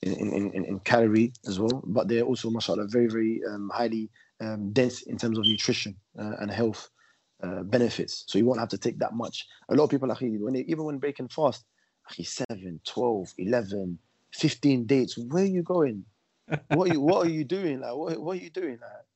in, 0.02 0.12
in, 0.14 0.50
in, 0.52 0.64
in, 0.64 0.78
calorie 0.80 1.32
as 1.46 1.60
well, 1.60 1.82
but 1.86 2.08
they're 2.08 2.24
also, 2.24 2.50
mashallah, 2.50 2.86
very, 2.88 3.06
very 3.06 3.40
um, 3.48 3.70
highly 3.72 4.10
um, 4.40 4.72
dense 4.72 5.02
in 5.02 5.16
terms 5.16 5.38
of 5.38 5.44
nutrition 5.46 5.94
uh, 6.18 6.32
and 6.40 6.50
health 6.50 6.90
uh, 7.42 7.62
benefits. 7.62 8.24
So 8.26 8.38
you 8.38 8.46
won't 8.46 8.60
have 8.60 8.68
to 8.70 8.78
take 8.78 8.98
that 8.98 9.14
much. 9.14 9.46
A 9.68 9.74
lot 9.74 9.84
of 9.84 9.90
people, 9.90 10.08
when 10.08 10.54
they, 10.54 10.60
even 10.60 10.84
when 10.84 10.98
breaking 10.98 11.28
fast, 11.28 11.64
7, 12.20 12.80
12, 12.84 13.34
11, 13.38 13.98
15 14.32 14.86
dates, 14.86 15.18
where 15.18 15.44
are 15.44 15.46
you 15.46 15.62
going? 15.62 16.04
what 16.68 16.90
are 16.90 16.92
you, 16.92 17.00
what 17.00 17.26
are 17.26 17.30
you 17.30 17.44
doing? 17.44 17.80
Like, 17.80 17.94
what, 17.94 18.20
what 18.20 18.36
are 18.36 18.40
you 18.40 18.50
doing? 18.50 18.78
Like, 18.80 19.06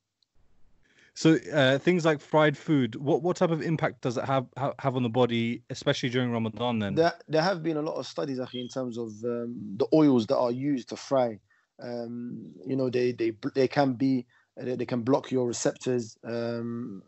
so 1.17 1.35
uh, 1.51 1.79
things 1.79 2.05
like 2.05 2.21
fried 2.21 2.55
food, 2.55 2.95
what 2.95 3.23
what 3.23 3.37
type 3.37 3.49
of 3.49 3.63
impact 3.63 4.01
does 4.01 4.17
it 4.17 4.25
have 4.25 4.45
have 4.77 4.95
on 4.95 5.01
the 5.01 5.09
body, 5.09 5.63
especially 5.71 6.09
during 6.09 6.31
Ramadan? 6.31 6.77
Then 6.77 6.93
there, 6.93 7.13
there 7.27 7.41
have 7.41 7.63
been 7.63 7.77
a 7.77 7.81
lot 7.81 7.95
of 7.95 8.05
studies 8.05 8.39
actually 8.39 8.61
in 8.61 8.67
terms 8.67 8.99
of 8.99 9.07
um, 9.23 9.55
the 9.77 9.87
oils 9.93 10.27
that 10.27 10.37
are 10.37 10.51
used 10.51 10.89
to 10.89 10.95
fry. 10.95 11.39
Um, 11.81 12.51
you 12.67 12.75
know, 12.75 12.91
they 12.91 13.13
they 13.13 13.33
they 13.55 13.67
can 13.67 13.93
be 13.93 14.27
they 14.55 14.85
can 14.85 15.01
block 15.01 15.31
your 15.31 15.47
receptors, 15.47 16.19
um, 16.23 17.01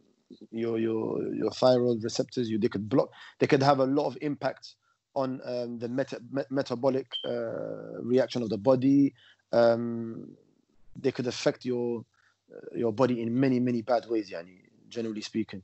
your 0.52 0.80
your 0.80 1.34
your 1.34 1.52
thyroid 1.52 2.04
receptors. 2.04 2.50
You 2.50 2.58
they 2.58 2.70
could 2.70 2.90
block. 2.90 3.10
They 3.40 3.48
could 3.48 3.64
have 3.64 3.80
a 3.80 3.86
lot 3.86 4.08
of 4.08 4.18
impact 4.22 4.76
on 5.16 5.42
um, 5.44 5.80
the 5.80 5.90
meta, 5.90 6.22
metabolic 6.50 7.08
uh, 7.26 8.02
reaction 8.02 8.42
of 8.42 8.50
the 8.50 8.58
body. 8.58 9.14
Um, 9.52 10.36
they 10.96 11.12
could 11.12 11.28
affect 11.28 11.66
your 11.66 12.06
your 12.76 12.92
body 12.92 13.22
in 13.22 13.40
many 13.40 13.60
many 13.60 13.82
bad 13.82 14.06
ways 14.10 14.30
yani 14.30 14.62
generally 14.90 15.22
speaking 15.22 15.62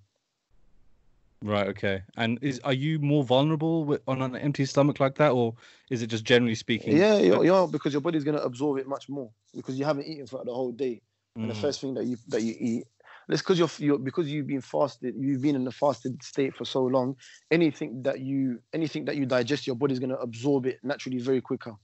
right 1.42 1.68
okay 1.68 2.02
and 2.18 2.40
is 2.42 2.60
are 2.64 2.74
you 2.74 3.00
more 3.00 3.24
vulnerable 3.24 3.86
with, 3.86 4.02
on 4.08 4.22
an 4.22 4.36
empty 4.36 4.66
stomach 4.66 5.00
like 5.00 5.16
that 5.16 5.32
or 5.32 5.54
is 5.90 6.02
it 6.02 6.08
just 6.08 6.24
generally 6.24 6.56
speaking 6.56 6.96
yeah 6.96 7.18
you're, 7.18 7.44
you're 7.44 7.68
because 7.68 7.92
your 7.92 8.02
body's 8.02 8.24
going 8.24 8.38
to 8.38 8.44
absorb 8.44 8.78
it 8.78 8.88
much 8.88 9.10
more 9.10 9.30
because 9.54 9.78
you 9.78 9.86
haven't 9.86 10.06
eaten 10.06 10.28
for 10.28 10.44
the 10.46 10.54
whole 10.54 10.72
day 10.72 11.02
mm. 11.38 11.42
and 11.42 11.50
the 11.50 11.56
mm. 11.56 11.62
first 11.62 11.82
thing 11.82 11.94
that 11.94 12.06
you 12.06 12.18
that 12.28 12.42
you 12.42 12.56
eat 12.60 12.84
it's 13.30 13.42
because 13.42 13.60
you're, 13.60 13.70
you're 13.80 14.00
because 14.00 14.30
you've 14.32 14.48
been 14.48 14.62
fasted 14.62 15.16
you've 15.18 15.42
been 15.42 15.56
in 15.56 15.68
a 15.68 15.72
fasted 15.72 16.22
state 16.24 16.56
for 16.56 16.66
so 16.66 16.84
long 16.84 17.16
anything 17.52 18.02
that 18.04 18.20
you 18.20 18.60
anything 18.74 19.06
that 19.06 19.16
you 19.16 19.26
digest 19.26 19.66
your 19.68 19.76
body's 19.76 20.00
going 20.00 20.10
to 20.10 20.20
absorb 20.20 20.66
it 20.66 20.80
naturally 20.84 21.20
very 21.20 21.42
quicker 21.42 21.76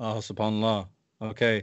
oh 0.00 0.16
subhanallah 0.16 0.86
okay 1.20 1.62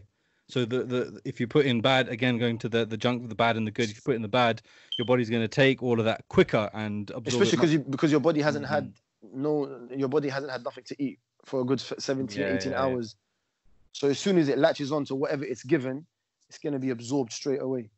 so 0.50 0.66
the, 0.66 0.84
the 0.84 1.22
if 1.24 1.40
you 1.40 1.48
put 1.48 1.66
in 1.66 1.80
bad 1.80 2.10
again, 2.10 2.38
going 2.38 2.58
to 2.60 2.70
the 2.70 2.86
the 2.86 2.98
junk, 2.98 3.30
the 3.30 3.34
bad 3.34 3.56
and 3.56 3.66
the 3.66 3.72
good. 3.72 3.90
If 3.90 3.96
you 3.96 4.02
put 4.04 4.16
in 4.16 4.22
the 4.22 4.28
bad, 4.28 4.62
your 4.98 5.06
body's 5.06 5.30
going 5.30 5.42
to 5.42 5.48
take 5.48 5.82
all 5.82 5.98
of 6.00 6.06
that 6.06 6.28
quicker 6.28 6.70
and 6.74 7.10
especially 7.26 7.52
because 7.52 7.72
you 7.72 7.80
because 7.80 8.12
your 8.12 8.20
body 8.20 8.42
hasn't 8.42 8.66
mm-hmm. 8.66 8.74
had 8.74 8.94
no 9.34 9.88
your 9.90 10.10
body 10.10 10.30
hasn't 10.30 10.52
had 10.52 10.64
nothing 10.64 10.84
to 10.86 11.02
eat 11.02 11.20
for 11.46 11.62
a 11.62 11.64
good 11.64 11.80
17 11.80 12.40
yeah, 12.40 12.56
18 12.56 12.72
yeah, 12.72 12.82
hours 12.82 13.16
yeah. 13.16 14.00
so 14.00 14.08
as 14.10 14.20
soon 14.20 14.38
as 14.38 14.50
it 14.50 14.58
latches 14.58 14.92
on 14.92 15.06
to 15.06 15.16
whatever 15.16 15.44
it's 15.44 15.64
given 15.64 16.06
it's 16.50 16.58
going 16.58 16.74
to 16.74 16.80
be 16.80 16.90
absorbed 16.90 17.32
straight 17.32 17.62
away 17.62 17.90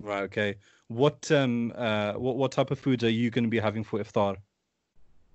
right 0.00 0.22
okay 0.22 0.56
what 0.88 1.30
um 1.30 1.72
uh 1.76 2.12
what, 2.14 2.36
what 2.36 2.52
type 2.52 2.70
of 2.70 2.78
foods 2.78 3.04
are 3.04 3.10
you 3.10 3.30
going 3.30 3.44
to 3.44 3.50
be 3.50 3.58
having 3.58 3.84
for 3.84 3.98
iftar 4.00 4.36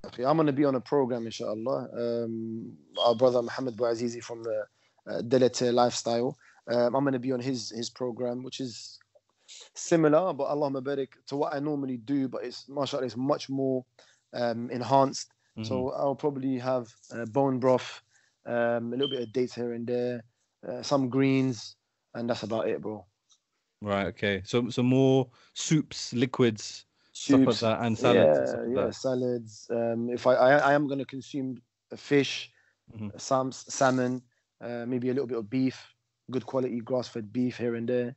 okay, 0.06 0.26
i'm 0.26 0.38
going 0.38 0.48
to 0.48 0.54
be 0.54 0.66
on 0.66 0.76
a 0.76 0.82
program 0.82 1.26
inshallah 1.26 1.90
um 1.94 2.78
our 3.00 3.16
brother 3.16 3.42
Muhammad 3.42 3.76
Bouazizi 3.76 4.24
from 4.24 4.44
the 4.44 4.66
uh, 5.08 5.22
Delete 5.22 5.74
lifestyle 5.74 6.36
um, 6.68 6.96
I'm 6.96 7.04
going 7.04 7.14
to 7.14 7.20
be 7.20 7.32
on 7.32 7.40
his 7.40 7.70
his 7.70 7.90
program, 7.90 8.44
which 8.44 8.60
is 8.60 9.00
similar, 9.76 10.34
but 10.34 10.46
Allah 10.46 10.70
barik 10.82 11.10
to 11.28 11.36
what 11.36 11.54
I 11.54 11.60
normally 11.60 11.98
do, 11.98 12.28
but 12.28 12.44
it's 12.44 12.68
mashallah, 12.68 13.06
it's 13.06 13.18
much 13.18 13.50
more 13.50 13.86
um, 14.34 14.70
enhanced. 14.72 15.30
Mm-hmm. 15.58 15.66
So 15.66 15.92
I'll 15.92 16.16
probably 16.16 16.58
have 16.58 16.92
uh, 17.12 17.26
bone 17.26 17.60
broth, 17.60 18.02
um, 18.46 18.94
a 18.94 18.98
little 18.98 19.10
bit 19.10 19.22
of 19.22 19.32
dates 19.34 19.54
here 19.54 19.74
and 19.74 19.86
there, 19.86 20.24
uh, 20.68 20.82
some 20.82 21.10
greens, 21.10 21.76
and 22.16 22.30
that's 22.30 22.44
about 22.44 22.68
it, 22.68 22.82
bro. 22.82 23.06
Right. 23.86 24.08
Okay. 24.08 24.42
So 24.46 24.70
so 24.70 24.82
more 24.82 25.28
soups, 25.54 26.14
liquids, 26.14 26.86
soups, 27.12 27.62
like 27.62 27.78
and 27.82 27.98
salads. 27.98 28.52
Yeah, 28.52 28.62
and 28.62 28.76
yeah, 28.76 28.90
salads. 28.90 29.68
Um, 29.70 30.10
if 30.10 30.26
I, 30.26 30.34
I 30.34 30.52
I 30.72 30.74
am 30.74 30.88
going 30.88 31.00
to 31.00 31.06
consume 31.06 31.62
fish, 31.96 32.50
mm-hmm. 32.92 33.10
some 33.18 33.52
salmon, 33.52 34.22
uh, 34.60 34.86
maybe 34.88 35.10
a 35.10 35.14
little 35.14 35.28
bit 35.28 35.38
of 35.38 35.50
beef 35.50 35.96
good 36.32 36.46
quality 36.46 36.80
grass-fed 36.80 37.32
beef 37.32 37.58
here 37.58 37.76
and 37.76 37.88
there, 37.88 38.16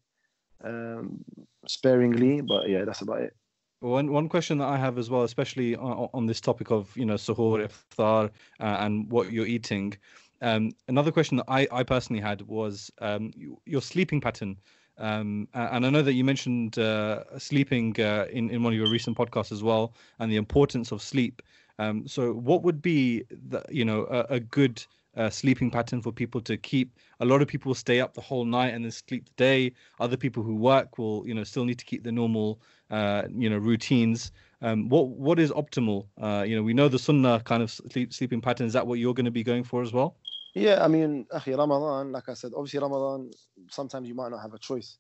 um, 0.65 1.25
sparingly. 1.67 2.41
But 2.41 2.69
yeah, 2.69 2.85
that's 2.85 3.03
about 3.03 3.23
it. 3.23 3.35
One 3.81 4.13
one 4.13 4.29
question 4.29 4.59
that 4.59 4.69
I 4.69 4.77
have 4.77 4.99
as 4.99 5.09
well, 5.09 5.23
especially 5.23 5.77
on, 5.77 6.09
on 6.13 6.27
this 6.27 6.41
topic 6.41 6.71
of 6.71 6.97
you 6.97 7.05
know 7.05 7.15
suhoor, 7.15 7.69
iftar, 7.69 8.31
uh, 8.61 8.77
and 8.81 9.11
what 9.11 9.31
you're 9.33 9.47
eating. 9.47 9.97
Um, 10.41 10.73
another 10.89 11.13
question 11.13 11.37
that 11.39 11.47
I, 11.49 11.67
I 11.71 11.83
personally 11.83 12.23
had 12.23 12.43
was 12.43 12.91
um, 13.01 13.33
your 13.67 13.83
sleeping 13.83 14.21
pattern. 14.21 14.57
Um, 14.99 15.49
and 15.55 15.87
I 15.87 15.91
know 15.91 16.03
that 16.03 16.15
you 16.15 16.25
mentioned 16.25 16.79
uh, 16.79 17.39
sleeping 17.39 17.99
uh, 18.01 18.27
in, 18.31 18.51
in 18.51 18.63
one 18.63 18.73
of 18.73 18.79
your 18.79 18.91
recent 18.91 19.17
podcasts 19.17 19.53
as 19.53 19.63
well, 19.63 19.95
and 20.19 20.31
the 20.31 20.37
importance 20.37 20.93
of 20.93 21.03
sleep. 21.03 21.43
Um, 21.79 22.09
so, 22.09 22.33
what 22.33 22.63
would 22.65 22.83
be 22.83 23.25
the, 23.49 23.63
you 23.71 23.85
know 23.85 24.07
a, 24.11 24.35
a 24.35 24.41
good 24.41 24.85
uh, 25.19 25.29
sleeping 25.29 25.71
pattern 25.71 26.01
for 26.01 26.13
people 26.13 26.41
to 26.41 26.57
keep. 26.57 26.97
A 27.21 27.25
lot 27.25 27.43
of 27.43 27.49
people 27.49 27.75
stay 27.75 28.01
up 28.01 28.15
the 28.15 28.21
whole 28.21 28.45
night 28.45 28.73
and 28.73 28.85
then 28.85 28.93
sleep 28.93 29.27
the 29.27 29.33
day. 29.37 29.73
Other 30.01 30.17
people 30.17 30.43
who 30.43 30.55
work 30.55 30.97
will, 30.97 31.27
you 31.27 31.35
know, 31.35 31.45
still 31.45 31.65
need 31.65 31.79
to 31.79 31.85
keep 31.85 32.05
the 32.05 32.13
normal, 32.13 32.61
uh, 32.91 33.23
you 33.35 33.51
know, 33.51 33.59
routines. 33.59 34.33
Um, 34.63 34.89
what 34.89 35.09
what 35.09 35.39
is 35.39 35.51
optimal? 35.51 36.07
Uh, 36.21 36.45
you 36.47 36.57
know, 36.57 36.63
we 36.63 36.73
know 36.73 36.89
the 36.89 36.99
sunnah 36.99 37.41
kind 37.45 37.63
of 37.63 37.71
sleep 37.71 38.13
sleeping 38.13 38.41
pattern. 38.41 38.67
Is 38.67 38.73
that 38.73 38.87
what 38.87 38.99
you're 38.99 39.15
going 39.15 39.25
to 39.25 39.31
be 39.31 39.43
going 39.43 39.65
for 39.65 39.83
as 39.83 39.93
well? 39.93 40.17
Yeah, 40.55 40.85
I 40.85 40.89
mean, 40.89 41.27
akhi, 41.33 41.57
Ramadan, 41.57 42.13
like 42.13 42.29
I 42.29 42.35
said, 42.35 42.53
obviously 42.57 42.81
Ramadan, 42.81 43.31
sometimes 43.71 44.09
you 44.09 44.15
might 44.15 44.31
not 44.31 44.41
have 44.41 44.55
a 44.55 44.59
choice. 44.59 44.99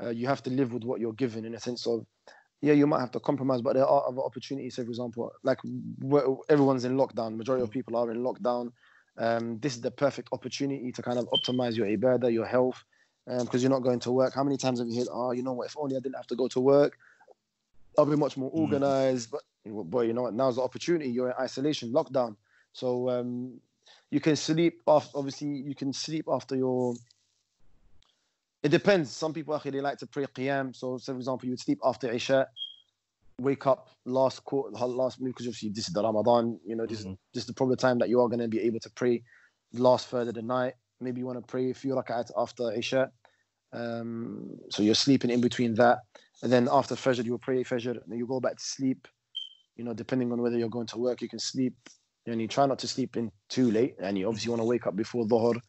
Uh, 0.00 0.10
you 0.10 0.26
have 0.26 0.42
to 0.42 0.50
live 0.50 0.72
with 0.72 0.84
what 0.84 1.00
you're 1.00 1.12
given 1.12 1.44
in 1.44 1.54
a 1.54 1.60
sense 1.60 1.86
of, 1.86 2.04
yeah, 2.60 2.72
you 2.72 2.86
might 2.86 3.00
have 3.00 3.10
to 3.12 3.20
compromise, 3.20 3.60
but 3.60 3.74
there 3.74 3.86
are 3.86 4.08
other 4.08 4.20
opportunities. 4.22 4.76
Say, 4.76 4.84
for 4.84 4.90
example, 4.90 5.32
like 5.42 5.58
everyone's 6.48 6.84
in 6.84 6.96
lockdown, 6.96 7.36
majority 7.36 7.62
of 7.62 7.70
people 7.70 7.96
are 7.96 8.10
in 8.10 8.22
lockdown. 8.22 8.72
Um, 9.18 9.58
this 9.60 9.74
is 9.74 9.80
the 9.80 9.90
perfect 9.90 10.28
opportunity 10.32 10.92
to 10.92 11.02
kind 11.02 11.18
of 11.18 11.26
optimize 11.28 11.76
your 11.76 11.86
ibadah, 11.86 12.32
your 12.32 12.46
health, 12.46 12.82
because 13.26 13.54
um, 13.54 13.60
you're 13.60 13.70
not 13.70 13.82
going 13.82 14.00
to 14.00 14.12
work. 14.12 14.34
How 14.34 14.44
many 14.44 14.56
times 14.56 14.78
have 14.78 14.88
you 14.88 14.98
heard, 14.98 15.08
oh, 15.10 15.32
you 15.32 15.42
know 15.42 15.52
what, 15.52 15.66
if 15.66 15.76
only 15.78 15.96
I 15.96 16.00
didn't 16.00 16.16
have 16.16 16.26
to 16.28 16.36
go 16.36 16.48
to 16.48 16.60
work, 16.60 16.98
I'll 17.98 18.06
be 18.06 18.16
much 18.16 18.36
more 18.36 18.50
mm. 18.50 18.56
organized. 18.56 19.30
Mm. 19.30 19.32
But 19.76 19.84
boy, 19.90 20.02
you 20.02 20.12
know 20.12 20.22
what, 20.22 20.34
now's 20.34 20.56
the 20.56 20.62
opportunity. 20.62 21.10
You're 21.10 21.28
in 21.28 21.34
isolation, 21.40 21.92
lockdown. 21.92 22.36
So 22.72 23.08
um, 23.08 23.60
you 24.10 24.20
can 24.20 24.36
sleep 24.36 24.82
off. 24.86 25.10
Obviously, 25.14 25.48
you 25.48 25.74
can 25.74 25.92
sleep 25.92 26.26
after 26.30 26.56
your. 26.56 26.94
It 28.62 28.70
depends. 28.70 29.10
Some 29.10 29.32
people 29.32 29.54
actually 29.54 29.80
like 29.80 29.98
to 29.98 30.06
pray 30.06 30.24
qiyam. 30.26 30.74
So, 30.74 30.98
say 30.98 31.12
for 31.12 31.18
example, 31.18 31.46
you 31.46 31.52
would 31.52 31.60
sleep 31.60 31.78
after 31.84 32.10
Isha, 32.10 32.48
wake 33.40 33.66
up 33.66 33.88
last 34.04 34.44
quarter, 34.44 34.70
last 34.86 35.20
minute 35.20 35.34
because 35.34 35.46
obviously 35.46 35.70
this 35.70 35.88
is 35.88 35.94
the 35.94 36.02
Ramadan. 36.02 36.58
You 36.64 36.76
know, 36.76 36.86
this 36.86 37.02
mm-hmm. 37.02 37.14
this 37.34 37.42
is 37.42 37.46
the 37.46 37.54
proper 37.54 37.76
time 37.76 37.98
that 37.98 38.08
you 38.08 38.20
are 38.20 38.28
going 38.28 38.40
to 38.40 38.48
be 38.48 38.60
able 38.60 38.80
to 38.80 38.90
pray 38.90 39.22
last 39.72 40.08
further 40.08 40.32
the 40.32 40.42
night. 40.42 40.74
Maybe 41.00 41.20
you 41.20 41.26
want 41.26 41.38
to 41.38 41.46
pray 41.46 41.70
a 41.70 41.74
few 41.74 41.94
rak'at 41.94 42.30
after 42.36 42.72
Isha. 42.72 43.10
Um, 43.72 44.58
so 44.70 44.82
you're 44.82 44.94
sleeping 44.94 45.30
in 45.30 45.40
between 45.40 45.74
that, 45.74 45.98
and 46.42 46.50
then 46.50 46.68
after 46.70 46.94
Fajr 46.94 47.24
you 47.24 47.32
will 47.32 47.38
pray 47.38 47.62
Fajr, 47.62 47.90
and 47.90 48.02
then 48.08 48.18
you 48.18 48.26
go 48.26 48.40
back 48.40 48.56
to 48.56 48.64
sleep. 48.64 49.06
You 49.76 49.84
know, 49.84 49.92
depending 49.92 50.32
on 50.32 50.40
whether 50.40 50.56
you're 50.56 50.70
going 50.70 50.86
to 50.86 50.98
work, 50.98 51.20
you 51.20 51.28
can 51.28 51.38
sleep 51.38 51.74
and 52.26 52.40
you 52.40 52.48
try 52.48 52.66
not 52.66 52.78
to 52.80 52.88
sleep 52.88 53.16
in 53.16 53.30
too 53.48 53.70
late, 53.70 53.96
and 54.00 54.18
you 54.18 54.26
obviously 54.26 54.50
want 54.50 54.60
to 54.60 54.66
wake 54.66 54.86
up 54.86 54.96
before 54.96 55.26
Dhuhr. 55.26 55.60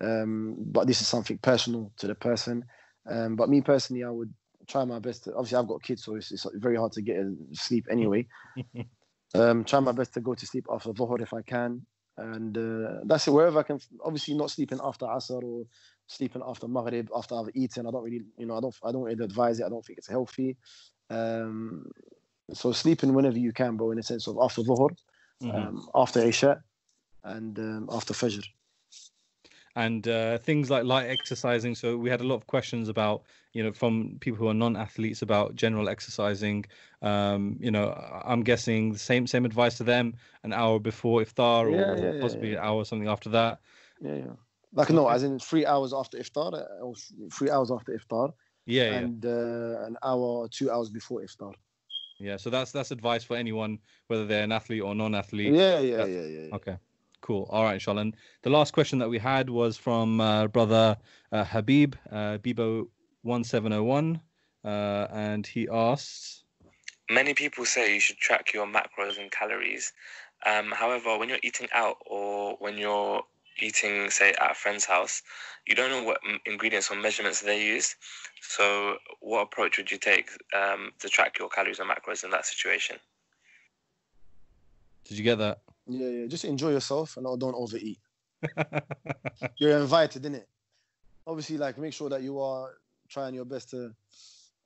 Um, 0.00 0.56
but 0.58 0.86
this 0.86 1.00
is 1.00 1.08
something 1.08 1.38
personal 1.38 1.92
to 1.98 2.06
the 2.06 2.14
person. 2.14 2.64
Um, 3.08 3.36
but 3.36 3.48
me 3.48 3.60
personally, 3.60 4.04
I 4.04 4.10
would 4.10 4.32
try 4.66 4.84
my 4.84 4.98
best. 4.98 5.24
To, 5.24 5.34
obviously, 5.34 5.58
I've 5.58 5.68
got 5.68 5.82
kids, 5.82 6.04
so 6.04 6.14
it's, 6.14 6.30
it's 6.32 6.46
very 6.54 6.76
hard 6.76 6.92
to 6.92 7.02
get 7.02 7.16
sleep 7.52 7.86
anyway. 7.90 8.26
um, 9.34 9.64
try 9.64 9.80
my 9.80 9.92
best 9.92 10.14
to 10.14 10.20
go 10.20 10.34
to 10.34 10.46
sleep 10.46 10.66
after 10.70 10.90
Dhuhr 10.90 11.20
if 11.20 11.34
I 11.34 11.42
can, 11.42 11.84
and 12.16 12.56
uh, 12.56 13.00
that's 13.04 13.28
it. 13.28 13.32
Wherever 13.32 13.58
I 13.58 13.62
can, 13.64 13.80
obviously 14.04 14.34
not 14.34 14.50
sleeping 14.50 14.80
after 14.82 15.06
Asr 15.06 15.42
or 15.42 15.64
sleeping 16.06 16.42
after 16.46 16.68
Maghrib 16.68 17.08
after 17.14 17.34
I've 17.34 17.50
eaten. 17.54 17.86
I 17.86 17.90
don't 17.90 18.04
really, 18.04 18.22
you 18.38 18.46
know, 18.46 18.56
I 18.56 18.60
don't, 18.60 18.74
I 18.84 18.92
don't 18.92 19.02
really 19.02 19.24
advise 19.24 19.60
it. 19.60 19.66
I 19.66 19.68
don't 19.68 19.84
think 19.84 19.98
it's 19.98 20.08
healthy. 20.08 20.56
Um, 21.10 21.90
so 22.52 22.72
sleeping 22.72 23.12
whenever 23.12 23.38
you 23.38 23.52
can, 23.52 23.76
bro, 23.76 23.90
in 23.90 23.98
a 23.98 24.02
sense 24.02 24.26
of 24.26 24.38
after 24.40 24.62
Dhuhr 24.62 24.90
mm-hmm. 25.42 25.56
um, 25.56 25.88
after 25.94 26.20
Isha 26.20 26.62
and 27.24 27.58
um, 27.58 27.88
after 27.92 28.14
Fajr. 28.14 28.44
And 29.76 30.08
uh, 30.08 30.38
things 30.38 30.70
like 30.70 30.84
light 30.84 31.08
exercising. 31.08 31.76
So 31.76 31.96
we 31.96 32.10
had 32.10 32.20
a 32.20 32.24
lot 32.24 32.34
of 32.34 32.48
questions 32.48 32.88
about, 32.88 33.22
you 33.52 33.62
know, 33.62 33.72
from 33.72 34.16
people 34.18 34.36
who 34.36 34.48
are 34.48 34.54
non-athletes 34.54 35.22
about 35.22 35.54
general 35.54 35.88
exercising. 35.88 36.64
Um, 37.00 37.58
you 37.60 37.70
know, 37.70 37.92
I'm 38.24 38.42
guessing 38.42 38.92
the 38.92 38.98
same 38.98 39.28
same 39.28 39.44
advice 39.44 39.76
to 39.76 39.84
them 39.84 40.14
an 40.42 40.52
hour 40.52 40.80
before 40.80 41.20
iftar, 41.20 41.70
yeah, 41.70 41.92
or 41.92 42.14
yeah, 42.14 42.20
possibly 42.20 42.52
yeah, 42.52 42.58
an 42.58 42.64
hour 42.64 42.76
or 42.78 42.84
something 42.84 43.08
after 43.08 43.30
that. 43.30 43.60
Yeah, 44.00 44.14
yeah. 44.14 44.32
Like 44.72 44.90
no, 44.90 45.08
as 45.08 45.22
in 45.22 45.38
three 45.38 45.64
hours 45.64 45.94
after 45.94 46.18
iftar, 46.18 46.54
uh, 46.54 46.84
or 46.84 46.94
three 47.32 47.50
hours 47.50 47.70
after 47.70 47.92
iftar. 47.96 48.32
Yeah, 48.66 48.94
and 48.94 49.24
uh, 49.24 49.86
an 49.86 49.96
hour, 50.02 50.20
or 50.20 50.48
two 50.48 50.70
hours 50.72 50.90
before 50.90 51.20
iftar. 51.20 51.54
Yeah, 52.18 52.36
so 52.36 52.50
that's 52.50 52.72
that's 52.72 52.90
advice 52.90 53.22
for 53.22 53.36
anyone, 53.36 53.78
whether 54.08 54.26
they're 54.26 54.42
an 54.42 54.52
athlete 54.52 54.82
or 54.82 54.94
non-athlete. 54.94 55.54
Yeah, 55.54 55.78
yeah, 55.78 56.04
yeah, 56.04 56.04
yeah, 56.04 56.40
yeah. 56.48 56.54
Okay, 56.54 56.76
cool. 57.20 57.46
All 57.50 57.62
right, 57.62 57.74
inshallah. 57.74 58.00
And 58.02 58.16
the 58.42 58.50
last 58.50 58.72
question 58.72 58.98
that 58.98 59.08
we 59.08 59.18
had 59.18 59.48
was 59.48 59.76
from 59.76 60.20
uh, 60.20 60.48
brother 60.48 60.96
uh, 61.30 61.44
Habib 61.44 61.94
uh, 62.10 62.38
Bibo 62.38 62.88
one 63.22 63.44
seven 63.44 63.70
zero 63.70 63.82
oh 63.82 63.84
one, 63.84 64.20
uh, 64.64 65.06
and 65.10 65.46
he 65.46 65.68
asks. 65.68 66.44
Many 67.10 67.34
people 67.34 67.64
say 67.64 67.94
you 67.94 68.00
should 68.00 68.18
track 68.18 68.52
your 68.52 68.66
macros 68.66 69.18
and 69.18 69.30
calories. 69.30 69.92
Um, 70.44 70.70
however, 70.72 71.16
when 71.18 71.28
you're 71.28 71.38
eating 71.42 71.68
out 71.72 71.96
or 72.04 72.56
when 72.58 72.76
you're 72.78 73.22
eating, 73.62 74.10
say, 74.10 74.30
at 74.32 74.50
a 74.52 74.54
friend's 74.54 74.84
house, 74.84 75.22
you 75.66 75.74
don't 75.74 75.90
know 75.90 76.02
what 76.02 76.20
ingredients 76.46 76.90
or 76.90 76.96
measurements 76.96 77.40
they 77.40 77.64
use. 77.64 77.94
So, 78.40 78.96
what 79.20 79.42
approach 79.42 79.78
would 79.78 79.90
you 79.90 79.98
take 79.98 80.30
um, 80.56 80.92
to 81.00 81.08
track 81.08 81.38
your 81.38 81.48
calories 81.48 81.78
and 81.78 81.90
macros 81.90 82.24
in 82.24 82.30
that 82.30 82.46
situation? 82.46 82.96
Did 85.04 85.18
you 85.18 85.24
get 85.24 85.38
that? 85.38 85.60
Yeah, 85.86 86.08
yeah. 86.08 86.26
Just 86.26 86.44
enjoy 86.44 86.70
yourself 86.70 87.16
and 87.16 87.24
don't 87.40 87.54
overeat. 87.54 87.98
You're 89.56 89.78
invited, 89.78 90.24
in 90.26 90.34
it. 90.36 90.48
Obviously, 91.26 91.58
like 91.58 91.78
make 91.78 91.92
sure 91.92 92.08
that 92.08 92.22
you 92.22 92.40
are 92.40 92.78
trying 93.08 93.34
your 93.34 93.44
best 93.44 93.70
to. 93.70 93.94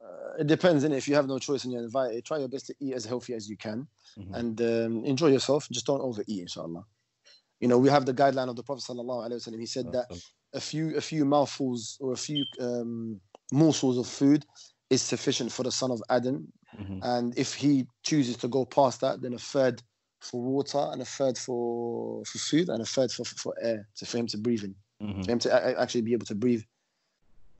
Uh, 0.05 0.41
it 0.41 0.49
depends, 0.49 0.83
in 0.83 0.93
If 0.93 1.07
you 1.07 1.15
have 1.15 1.29
no 1.29 1.39
choice 1.39 1.63
and 1.63 1.73
you're 1.73 1.83
invited, 1.83 2.25
try 2.25 2.39
your 2.39 2.49
best 2.49 2.67
to 2.67 2.75
eat 2.81 2.95
as 2.95 3.05
healthy 3.05 3.35
as 3.35 3.49
you 3.49 3.57
can, 3.57 3.87
mm-hmm. 4.19 4.35
and 4.35 4.61
um, 4.61 5.05
enjoy 5.05 5.29
yourself. 5.29 5.69
Just 5.71 5.87
don't 5.87 6.01
overeat, 6.01 6.41
inshallah. 6.41 6.85
You 7.63 7.69
know, 7.69 7.79
we 7.79 7.89
have 7.91 8.05
the 8.05 8.13
guideline 8.13 8.49
of 8.49 8.57
the 8.57 8.65
Prophet 8.65 8.83
sallallahu 8.83 9.31
alaihi 9.31 9.39
wasallam. 9.41 9.61
He 9.61 9.67
said 9.67 9.93
that 9.93 10.07
a 10.53 10.61
few 10.61 10.97
a 10.97 11.01
few 11.01 11.25
mouthfuls 11.25 11.97
or 12.01 12.13
a 12.13 12.17
few 12.17 12.45
um, 12.61 13.21
morsels 13.53 13.97
of 13.99 14.09
food 14.09 14.45
is 14.91 15.01
sufficient 15.01 15.53
for 15.53 15.63
the 15.63 15.71
son 15.71 15.93
of 15.93 16.03
Adam, 16.11 16.53
mm-hmm. 16.77 16.99
and 17.03 17.39
if 17.39 17.55
he 17.55 17.87
chooses 18.03 18.37
to 18.39 18.49
go 18.49 18.65
past 18.65 19.01
that, 19.03 19.23
then 19.23 19.33
a 19.35 19.39
third 19.39 19.81
for 20.21 20.43
water 20.43 20.89
and 20.91 21.01
a 21.03 21.05
third 21.05 21.39
for 21.39 22.25
for 22.25 22.39
food 22.39 22.69
and 22.69 22.83
a 22.83 22.85
third 22.85 23.13
for 23.13 23.25
for, 23.25 23.37
for 23.37 23.55
air, 23.63 23.87
to 23.97 24.05
for 24.07 24.19
him 24.19 24.27
to 24.27 24.39
breathe 24.39 24.65
in, 24.65 24.75
mm-hmm. 25.01 25.23
for 25.23 25.31
him 25.31 25.39
to 25.39 25.81
actually 25.81 26.03
be 26.03 26.15
able 26.15 26.27
to 26.27 26.35
breathe 26.35 26.65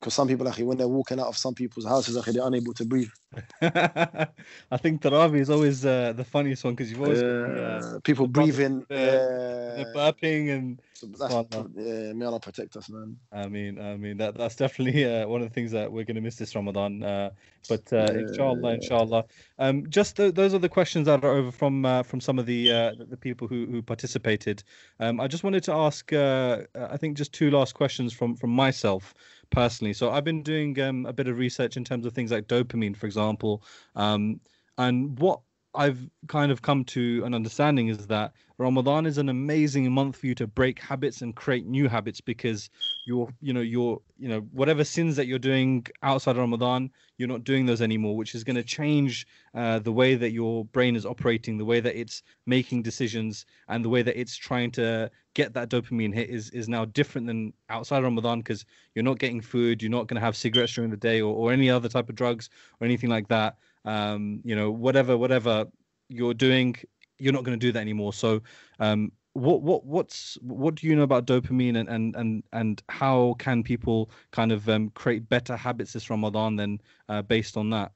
because 0.03 0.13
some 0.13 0.27
people 0.27 0.45
when 0.51 0.77
they're 0.77 0.87
walking 0.87 1.17
out 1.17 1.27
of 1.27 1.37
some 1.37 1.53
people's 1.53 1.85
houses 1.85 2.13
they're 2.25 2.45
unable 2.45 2.73
to 2.73 2.83
breathe. 2.83 3.07
I 3.61 4.77
think 4.77 5.01
Taraweeh 5.01 5.39
is 5.39 5.49
always 5.49 5.85
uh, 5.85 6.11
the 6.13 6.25
funniest 6.25 6.65
one 6.65 6.75
because 6.75 6.91
you've 6.91 7.01
always 7.01 7.21
uh, 7.21 7.99
people 8.03 8.27
breathing 8.27 8.85
uh, 8.91 9.85
burping 9.95 10.55
and 10.55 10.81
so 10.93 11.07
that's, 11.07 11.33
yeah 11.75 12.13
may 12.13 12.25
allah 12.25 12.39
protect 12.39 12.75
us 12.75 12.89
man. 12.89 13.17
I 13.31 13.47
mean 13.47 13.79
i 13.79 13.95
mean 13.95 14.17
that 14.17 14.35
that's 14.35 14.55
definitely 14.55 15.05
uh, 15.05 15.25
one 15.27 15.41
of 15.41 15.47
the 15.47 15.53
things 15.53 15.71
that 15.71 15.91
we're 15.91 16.03
going 16.03 16.15
to 16.15 16.21
miss 16.21 16.35
this 16.35 16.53
ramadan 16.53 17.01
uh, 17.01 17.29
but 17.69 17.91
uh, 17.93 18.11
inshallah 18.13 18.73
inshallah. 18.73 19.23
Um, 19.57 19.89
just 19.89 20.17
th- 20.17 20.35
those 20.35 20.53
are 20.53 20.59
the 20.59 20.69
questions 20.69 21.05
that 21.07 21.23
are 21.23 21.31
over 21.31 21.51
from 21.51 22.03
from 22.03 22.19
some 22.19 22.37
of 22.37 22.45
the 22.45 22.67
the 23.09 23.17
people 23.17 23.47
who 23.47 23.65
who 23.67 23.81
participated. 23.81 24.63
Um, 24.99 25.21
i 25.21 25.27
just 25.27 25.43
wanted 25.45 25.63
to 25.63 25.73
ask 25.73 26.11
i 26.13 26.97
think 26.97 27.17
just 27.17 27.31
two 27.31 27.49
last 27.49 27.73
questions 27.73 28.11
from 28.11 28.35
from 28.35 28.49
myself 28.49 29.13
personally. 29.53 29.93
So 29.93 30.11
I've 30.11 30.25
been 30.25 30.43
doing 30.43 30.79
um, 30.81 31.05
a 31.05 31.13
bit 31.13 31.27
of 31.27 31.37
research 31.37 31.77
in 31.77 31.85
terms 31.85 32.05
of 32.05 32.13
things 32.13 32.31
like 32.31 32.47
dopamine, 32.47 32.97
for 32.97 33.05
example. 33.05 33.63
Um, 33.95 34.41
and 34.77 35.17
what 35.19 35.41
I've 35.75 36.09
kind 36.27 36.51
of 36.51 36.61
come 36.61 36.83
to 36.85 37.23
an 37.25 37.33
understanding 37.33 37.87
is 37.87 38.07
that 38.07 38.33
Ramadan 38.59 39.05
is 39.05 39.17
an 39.17 39.29
amazing 39.29 39.91
month 39.91 40.17
for 40.17 40.27
you 40.27 40.35
to 40.35 40.45
break 40.45 40.79
habits 40.79 41.21
and 41.21 41.35
create 41.35 41.65
new 41.65 41.87
habits 41.87 42.21
because 42.21 42.69
you're, 43.05 43.27
you 43.41 43.53
know, 43.53 43.61
you're, 43.61 43.99
you 44.17 44.29
know, 44.29 44.41
whatever 44.51 44.83
sins 44.83 45.15
that 45.15 45.25
you're 45.25 45.39
doing 45.39 45.85
outside 46.03 46.37
Ramadan, 46.37 46.91
you're 47.17 47.27
not 47.27 47.43
doing 47.43 47.65
those 47.65 47.81
anymore, 47.81 48.15
which 48.15 48.35
is 48.35 48.43
going 48.43 48.55
to 48.55 48.63
change 48.63 49.25
uh, 49.55 49.79
the 49.79 49.91
way 49.91 50.13
that 50.15 50.31
your 50.31 50.65
brain 50.65 50.95
is 50.95 51.05
operating, 51.05 51.57
the 51.57 51.65
way 51.65 51.79
that 51.79 51.99
it's 51.99 52.21
making 52.45 52.83
decisions, 52.83 53.45
and 53.67 53.83
the 53.83 53.89
way 53.89 54.03
that 54.03 54.19
it's 54.19 54.35
trying 54.35 54.69
to 54.71 55.09
get 55.33 55.53
that 55.53 55.69
dopamine 55.69 56.13
hit 56.13 56.29
is 56.29 56.51
is 56.51 56.69
now 56.69 56.85
different 56.85 57.25
than 57.25 57.51
outside 57.69 58.03
Ramadan 58.03 58.39
because 58.39 58.65
you're 58.93 59.03
not 59.03 59.17
getting 59.17 59.41
food, 59.41 59.81
you're 59.81 59.89
not 59.89 60.07
going 60.07 60.19
to 60.19 60.25
have 60.25 60.37
cigarettes 60.37 60.73
during 60.73 60.91
the 60.91 60.97
day 60.97 61.21
or, 61.21 61.33
or 61.33 61.51
any 61.51 61.69
other 61.69 61.89
type 61.89 62.07
of 62.09 62.15
drugs 62.15 62.49
or 62.79 62.85
anything 62.85 63.09
like 63.09 63.27
that 63.29 63.57
um, 63.85 64.41
you 64.43 64.55
know, 64.55 64.71
whatever 64.71 65.17
whatever 65.17 65.65
you're 66.09 66.33
doing, 66.33 66.75
you're 67.17 67.33
not 67.33 67.43
going 67.43 67.57
to 67.57 67.65
do 67.65 67.71
that 67.71 67.79
anymore. 67.79 68.13
So, 68.13 68.41
um, 68.79 69.11
what 69.33 69.61
what 69.61 69.85
what's 69.85 70.37
what 70.41 70.75
do 70.75 70.87
you 70.87 70.95
know 70.95 71.03
about 71.03 71.25
dopamine 71.25 71.77
and 71.77 71.89
and 71.89 72.15
and, 72.15 72.43
and 72.53 72.83
how 72.89 73.35
can 73.39 73.63
people 73.63 74.09
kind 74.31 74.51
of 74.51 74.69
um, 74.69 74.89
create 74.91 75.27
better 75.27 75.55
habits 75.55 75.93
this 75.93 76.09
Ramadan 76.09 76.55
then 76.55 76.81
uh, 77.09 77.21
based 77.21 77.57
on 77.57 77.69
that? 77.71 77.91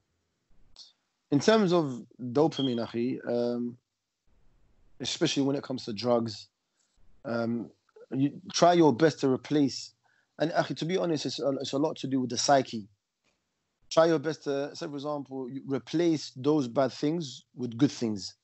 In 1.30 1.40
terms 1.40 1.72
of 1.72 2.04
dopamine, 2.20 2.86
Akhi, 2.86 3.18
um, 3.28 3.76
especially 5.00 5.42
when 5.42 5.56
it 5.56 5.62
comes 5.62 5.84
to 5.84 5.92
drugs, 5.92 6.48
um, 7.24 7.70
you 8.10 8.40
try 8.52 8.72
your 8.72 8.92
best 8.92 9.20
to 9.20 9.28
replace. 9.28 9.92
And 10.38 10.50
Akhi, 10.52 10.76
to 10.78 10.84
be 10.84 10.96
honest, 10.96 11.26
it's 11.26 11.40
it's 11.60 11.72
a 11.72 11.78
lot 11.78 11.96
to 11.96 12.06
do 12.06 12.20
with 12.20 12.30
the 12.30 12.38
psyche 12.38 12.88
try 13.90 14.06
your 14.06 14.18
best 14.18 14.44
to, 14.44 14.74
say, 14.74 14.86
for 14.86 14.94
example, 14.94 15.48
replace 15.66 16.32
those 16.36 16.68
bad 16.68 16.92
things 16.92 17.44
with 17.56 17.76
good 17.76 17.90
things. 17.90 18.34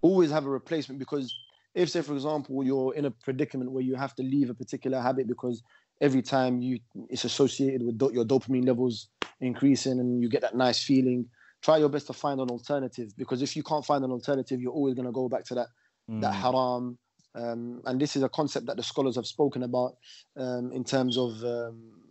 Always 0.00 0.30
have 0.30 0.46
a 0.46 0.50
replacement 0.50 0.98
because 0.98 1.34
if, 1.74 1.90
say, 1.90 2.02
for 2.02 2.14
example, 2.14 2.64
you're 2.64 2.94
in 2.94 3.04
a 3.04 3.10
predicament 3.10 3.72
where 3.72 3.82
you 3.82 3.94
have 3.94 4.14
to 4.16 4.22
leave 4.22 4.50
a 4.50 4.54
particular 4.54 5.00
habit 5.00 5.26
because 5.26 5.62
every 6.00 6.22
time 6.22 6.62
you 6.62 6.78
it's 7.08 7.24
associated 7.24 7.82
with 7.82 7.98
do- 7.98 8.12
your 8.12 8.24
dopamine 8.24 8.66
levels 8.66 9.08
increasing 9.40 9.98
and 10.00 10.22
you 10.22 10.28
get 10.28 10.42
that 10.42 10.56
nice 10.56 10.82
feeling, 10.82 11.26
try 11.62 11.76
your 11.76 11.88
best 11.88 12.06
to 12.06 12.12
find 12.12 12.40
an 12.40 12.48
alternative 12.50 13.12
because 13.16 13.42
if 13.42 13.56
you 13.56 13.62
can't 13.62 13.84
find 13.84 14.04
an 14.04 14.10
alternative, 14.10 14.60
you're 14.60 14.72
always 14.72 14.94
going 14.94 15.06
to 15.06 15.12
go 15.12 15.28
back 15.28 15.44
to 15.44 15.54
that 15.54 15.68
mm. 16.10 16.20
that 16.20 16.32
haram 16.32 16.98
Um, 17.34 17.82
and 17.84 18.00
this 18.00 18.16
is 18.16 18.22
a 18.22 18.28
concept 18.28 18.66
that 18.66 18.76
the 18.76 18.82
scholars 18.82 19.16
have 19.16 19.26
spoken 19.26 19.62
about 19.62 19.96
um, 20.36 20.72
in 20.72 20.84
terms 20.84 21.16
of, 21.16 21.30
um, 21.44 21.92
of, 21.94 22.07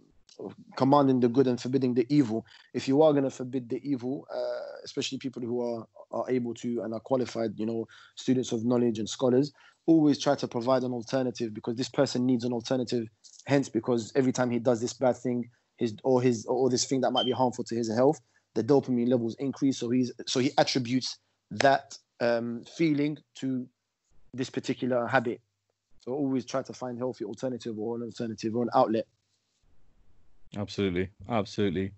commanding 0.75 1.19
the 1.19 1.27
good 1.27 1.47
and 1.47 1.59
forbidding 1.59 1.93
the 1.93 2.05
evil. 2.09 2.45
If 2.73 2.87
you 2.87 3.01
are 3.01 3.11
going 3.11 3.23
to 3.23 3.31
forbid 3.31 3.69
the 3.69 3.81
evil, 3.83 4.27
uh, 4.33 4.79
especially 4.83 5.17
people 5.17 5.41
who 5.41 5.61
are, 5.61 5.87
are 6.11 6.29
able 6.29 6.53
to 6.55 6.81
and 6.81 6.93
are 6.93 6.99
qualified, 6.99 7.51
you 7.55 7.65
know, 7.65 7.87
students 8.15 8.51
of 8.51 8.65
knowledge 8.65 8.99
and 8.99 9.09
scholars, 9.09 9.51
always 9.85 10.19
try 10.19 10.35
to 10.35 10.47
provide 10.47 10.83
an 10.83 10.91
alternative 10.91 11.53
because 11.53 11.75
this 11.75 11.89
person 11.89 12.25
needs 12.25 12.43
an 12.43 12.53
alternative. 12.53 13.07
Hence, 13.45 13.69
because 13.69 14.11
every 14.15 14.31
time 14.31 14.51
he 14.51 14.59
does 14.59 14.81
this 14.81 14.93
bad 14.93 15.17
thing, 15.17 15.49
his 15.77 15.95
or 16.03 16.21
his 16.21 16.45
or 16.45 16.69
this 16.69 16.85
thing 16.85 17.01
that 17.01 17.11
might 17.11 17.25
be 17.25 17.31
harmful 17.31 17.63
to 17.63 17.75
his 17.75 17.93
health, 17.93 18.19
the 18.55 18.63
dopamine 18.63 19.07
levels 19.07 19.35
increase. 19.39 19.77
So 19.77 19.89
he's 19.89 20.11
so 20.25 20.39
he 20.39 20.51
attributes 20.57 21.17
that 21.51 21.97
um, 22.19 22.63
feeling 22.75 23.17
to 23.35 23.67
this 24.33 24.49
particular 24.49 25.07
habit. 25.07 25.39
So 25.99 26.13
always 26.13 26.45
try 26.45 26.61
to 26.63 26.73
find 26.73 26.97
healthy 26.97 27.25
alternative 27.25 27.77
or 27.77 27.95
an 27.95 28.03
alternative 28.03 28.55
or 28.55 28.63
an 28.63 28.69
outlet. 28.75 29.05
Absolutely, 30.55 31.09
absolutely. 31.29 31.91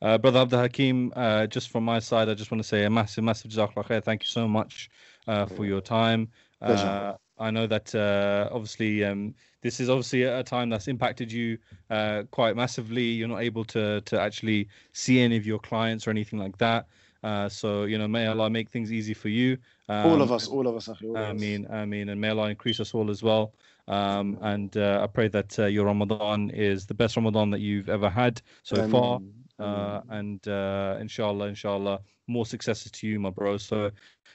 Uh, 0.00 0.16
Brother 0.18 0.40
Abdul 0.40 0.60
Hakim, 0.60 1.12
uh, 1.16 1.46
just 1.46 1.70
from 1.70 1.84
my 1.84 1.98
side, 1.98 2.28
I 2.28 2.34
just 2.34 2.50
want 2.50 2.62
to 2.62 2.68
say 2.68 2.84
a 2.84 2.90
massive, 2.90 3.24
massive 3.24 3.50
jazakallah 3.50 3.86
khair. 3.86 4.02
Thank 4.02 4.22
you 4.22 4.28
so 4.28 4.46
much 4.48 4.88
uh, 5.26 5.46
for 5.46 5.64
your 5.66 5.80
time. 5.80 6.28
Uh, 6.60 7.14
I 7.38 7.50
know 7.50 7.66
that 7.66 7.94
uh, 7.94 8.48
obviously 8.50 9.04
um, 9.04 9.34
this 9.62 9.80
is 9.80 9.88
obviously 9.88 10.24
a 10.24 10.42
time 10.42 10.70
that's 10.70 10.88
impacted 10.88 11.30
you 11.30 11.58
uh, 11.90 12.24
quite 12.30 12.56
massively. 12.56 13.04
You're 13.04 13.28
not 13.28 13.42
able 13.42 13.64
to 13.66 14.00
to 14.02 14.20
actually 14.20 14.68
see 14.92 15.20
any 15.20 15.36
of 15.36 15.46
your 15.46 15.58
clients 15.58 16.06
or 16.06 16.10
anything 16.10 16.38
like 16.38 16.58
that. 16.58 16.86
Uh, 17.22 17.48
so 17.48 17.84
you 17.84 17.98
know, 17.98 18.08
may 18.08 18.26
Allah 18.26 18.50
make 18.50 18.70
things 18.70 18.92
easy 18.92 19.14
for 19.14 19.28
you. 19.28 19.56
Um, 19.88 20.06
all 20.06 20.22
of 20.22 20.32
us, 20.32 20.46
all 20.48 20.66
of 20.66 20.76
us. 20.76 20.88
All 20.88 21.16
I 21.16 21.32
mean, 21.32 21.66
I 21.70 21.84
mean, 21.84 22.08
and 22.08 22.20
may 22.20 22.30
Allah 22.30 22.48
increase 22.48 22.80
us 22.80 22.94
all 22.94 23.10
as 23.10 23.22
well. 23.22 23.52
Um, 23.88 24.38
and 24.42 24.76
uh, 24.76 25.00
I 25.02 25.06
pray 25.06 25.28
that 25.28 25.58
uh, 25.58 25.66
your 25.66 25.86
Ramadan 25.86 26.50
is 26.50 26.86
the 26.86 26.94
best 26.94 27.16
Ramadan 27.16 27.50
that 27.50 27.60
you've 27.60 27.88
ever 27.88 28.10
had 28.10 28.40
so 28.62 28.86
far. 28.88 29.20
Uh, 29.58 30.02
and 30.10 30.46
uh, 30.46 30.96
inshallah, 31.00 31.46
inshallah, 31.46 32.00
more 32.28 32.46
successes 32.46 32.92
to 32.92 33.08
you, 33.08 33.18
my 33.18 33.30
bro. 33.30 33.56
So 33.56 33.90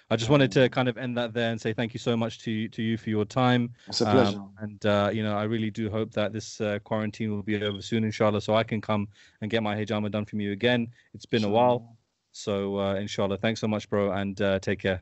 I 0.10 0.18
just 0.18 0.30
wanted 0.30 0.52
to 0.54 0.68
kind 0.68 0.90
of 0.90 0.98
end 0.98 1.18
that 1.18 1.34
there 1.34 1.52
and 1.52 1.62
say 1.62 1.72
thank 1.72 1.94
you 1.94 2.00
so 2.00 2.18
much 2.18 2.40
to 2.40 2.68
to 2.70 2.82
you 2.82 2.98
for 2.98 3.10
your 3.10 3.24
time. 3.24 3.74
It's 3.88 4.02
a 4.02 4.06
pleasure. 4.06 4.38
Um, 4.38 4.52
and 4.60 4.86
uh, 4.86 5.12
you 5.14 5.24
know, 5.24 5.38
I 5.38 5.44
really 5.44 5.72
do 5.72 5.90
hope 5.90 6.12
that 6.12 6.34
this 6.34 6.60
uh, 6.60 6.80
quarantine 6.84 7.32
will 7.32 7.44
be 7.44 7.64
over 7.64 7.82
soon, 7.82 8.04
inshallah, 8.04 8.42
so 8.42 8.54
I 8.56 8.64
can 8.64 8.82
come 8.82 9.08
and 9.42 9.50
get 9.50 9.64
my 9.64 9.76
hijama 9.76 10.12
done 10.12 10.26
from 10.26 10.42
you 10.42 10.52
again. 10.52 10.90
It's 11.14 11.26
been 11.26 11.42
sure. 11.42 11.50
a 11.50 11.54
while. 11.54 11.98
So 12.34 12.80
uh, 12.80 12.96
inshallah, 12.96 13.38
thanks 13.38 13.62
so 13.62 13.68
much, 13.68 13.90
bro, 13.90 14.12
and 14.12 14.42
uh, 14.42 14.60
take 14.60 14.80
care. 14.80 15.02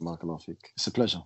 Barakallah 0.00 0.40
It's 0.74 0.86
a 0.86 0.90
pleasure. 0.90 1.22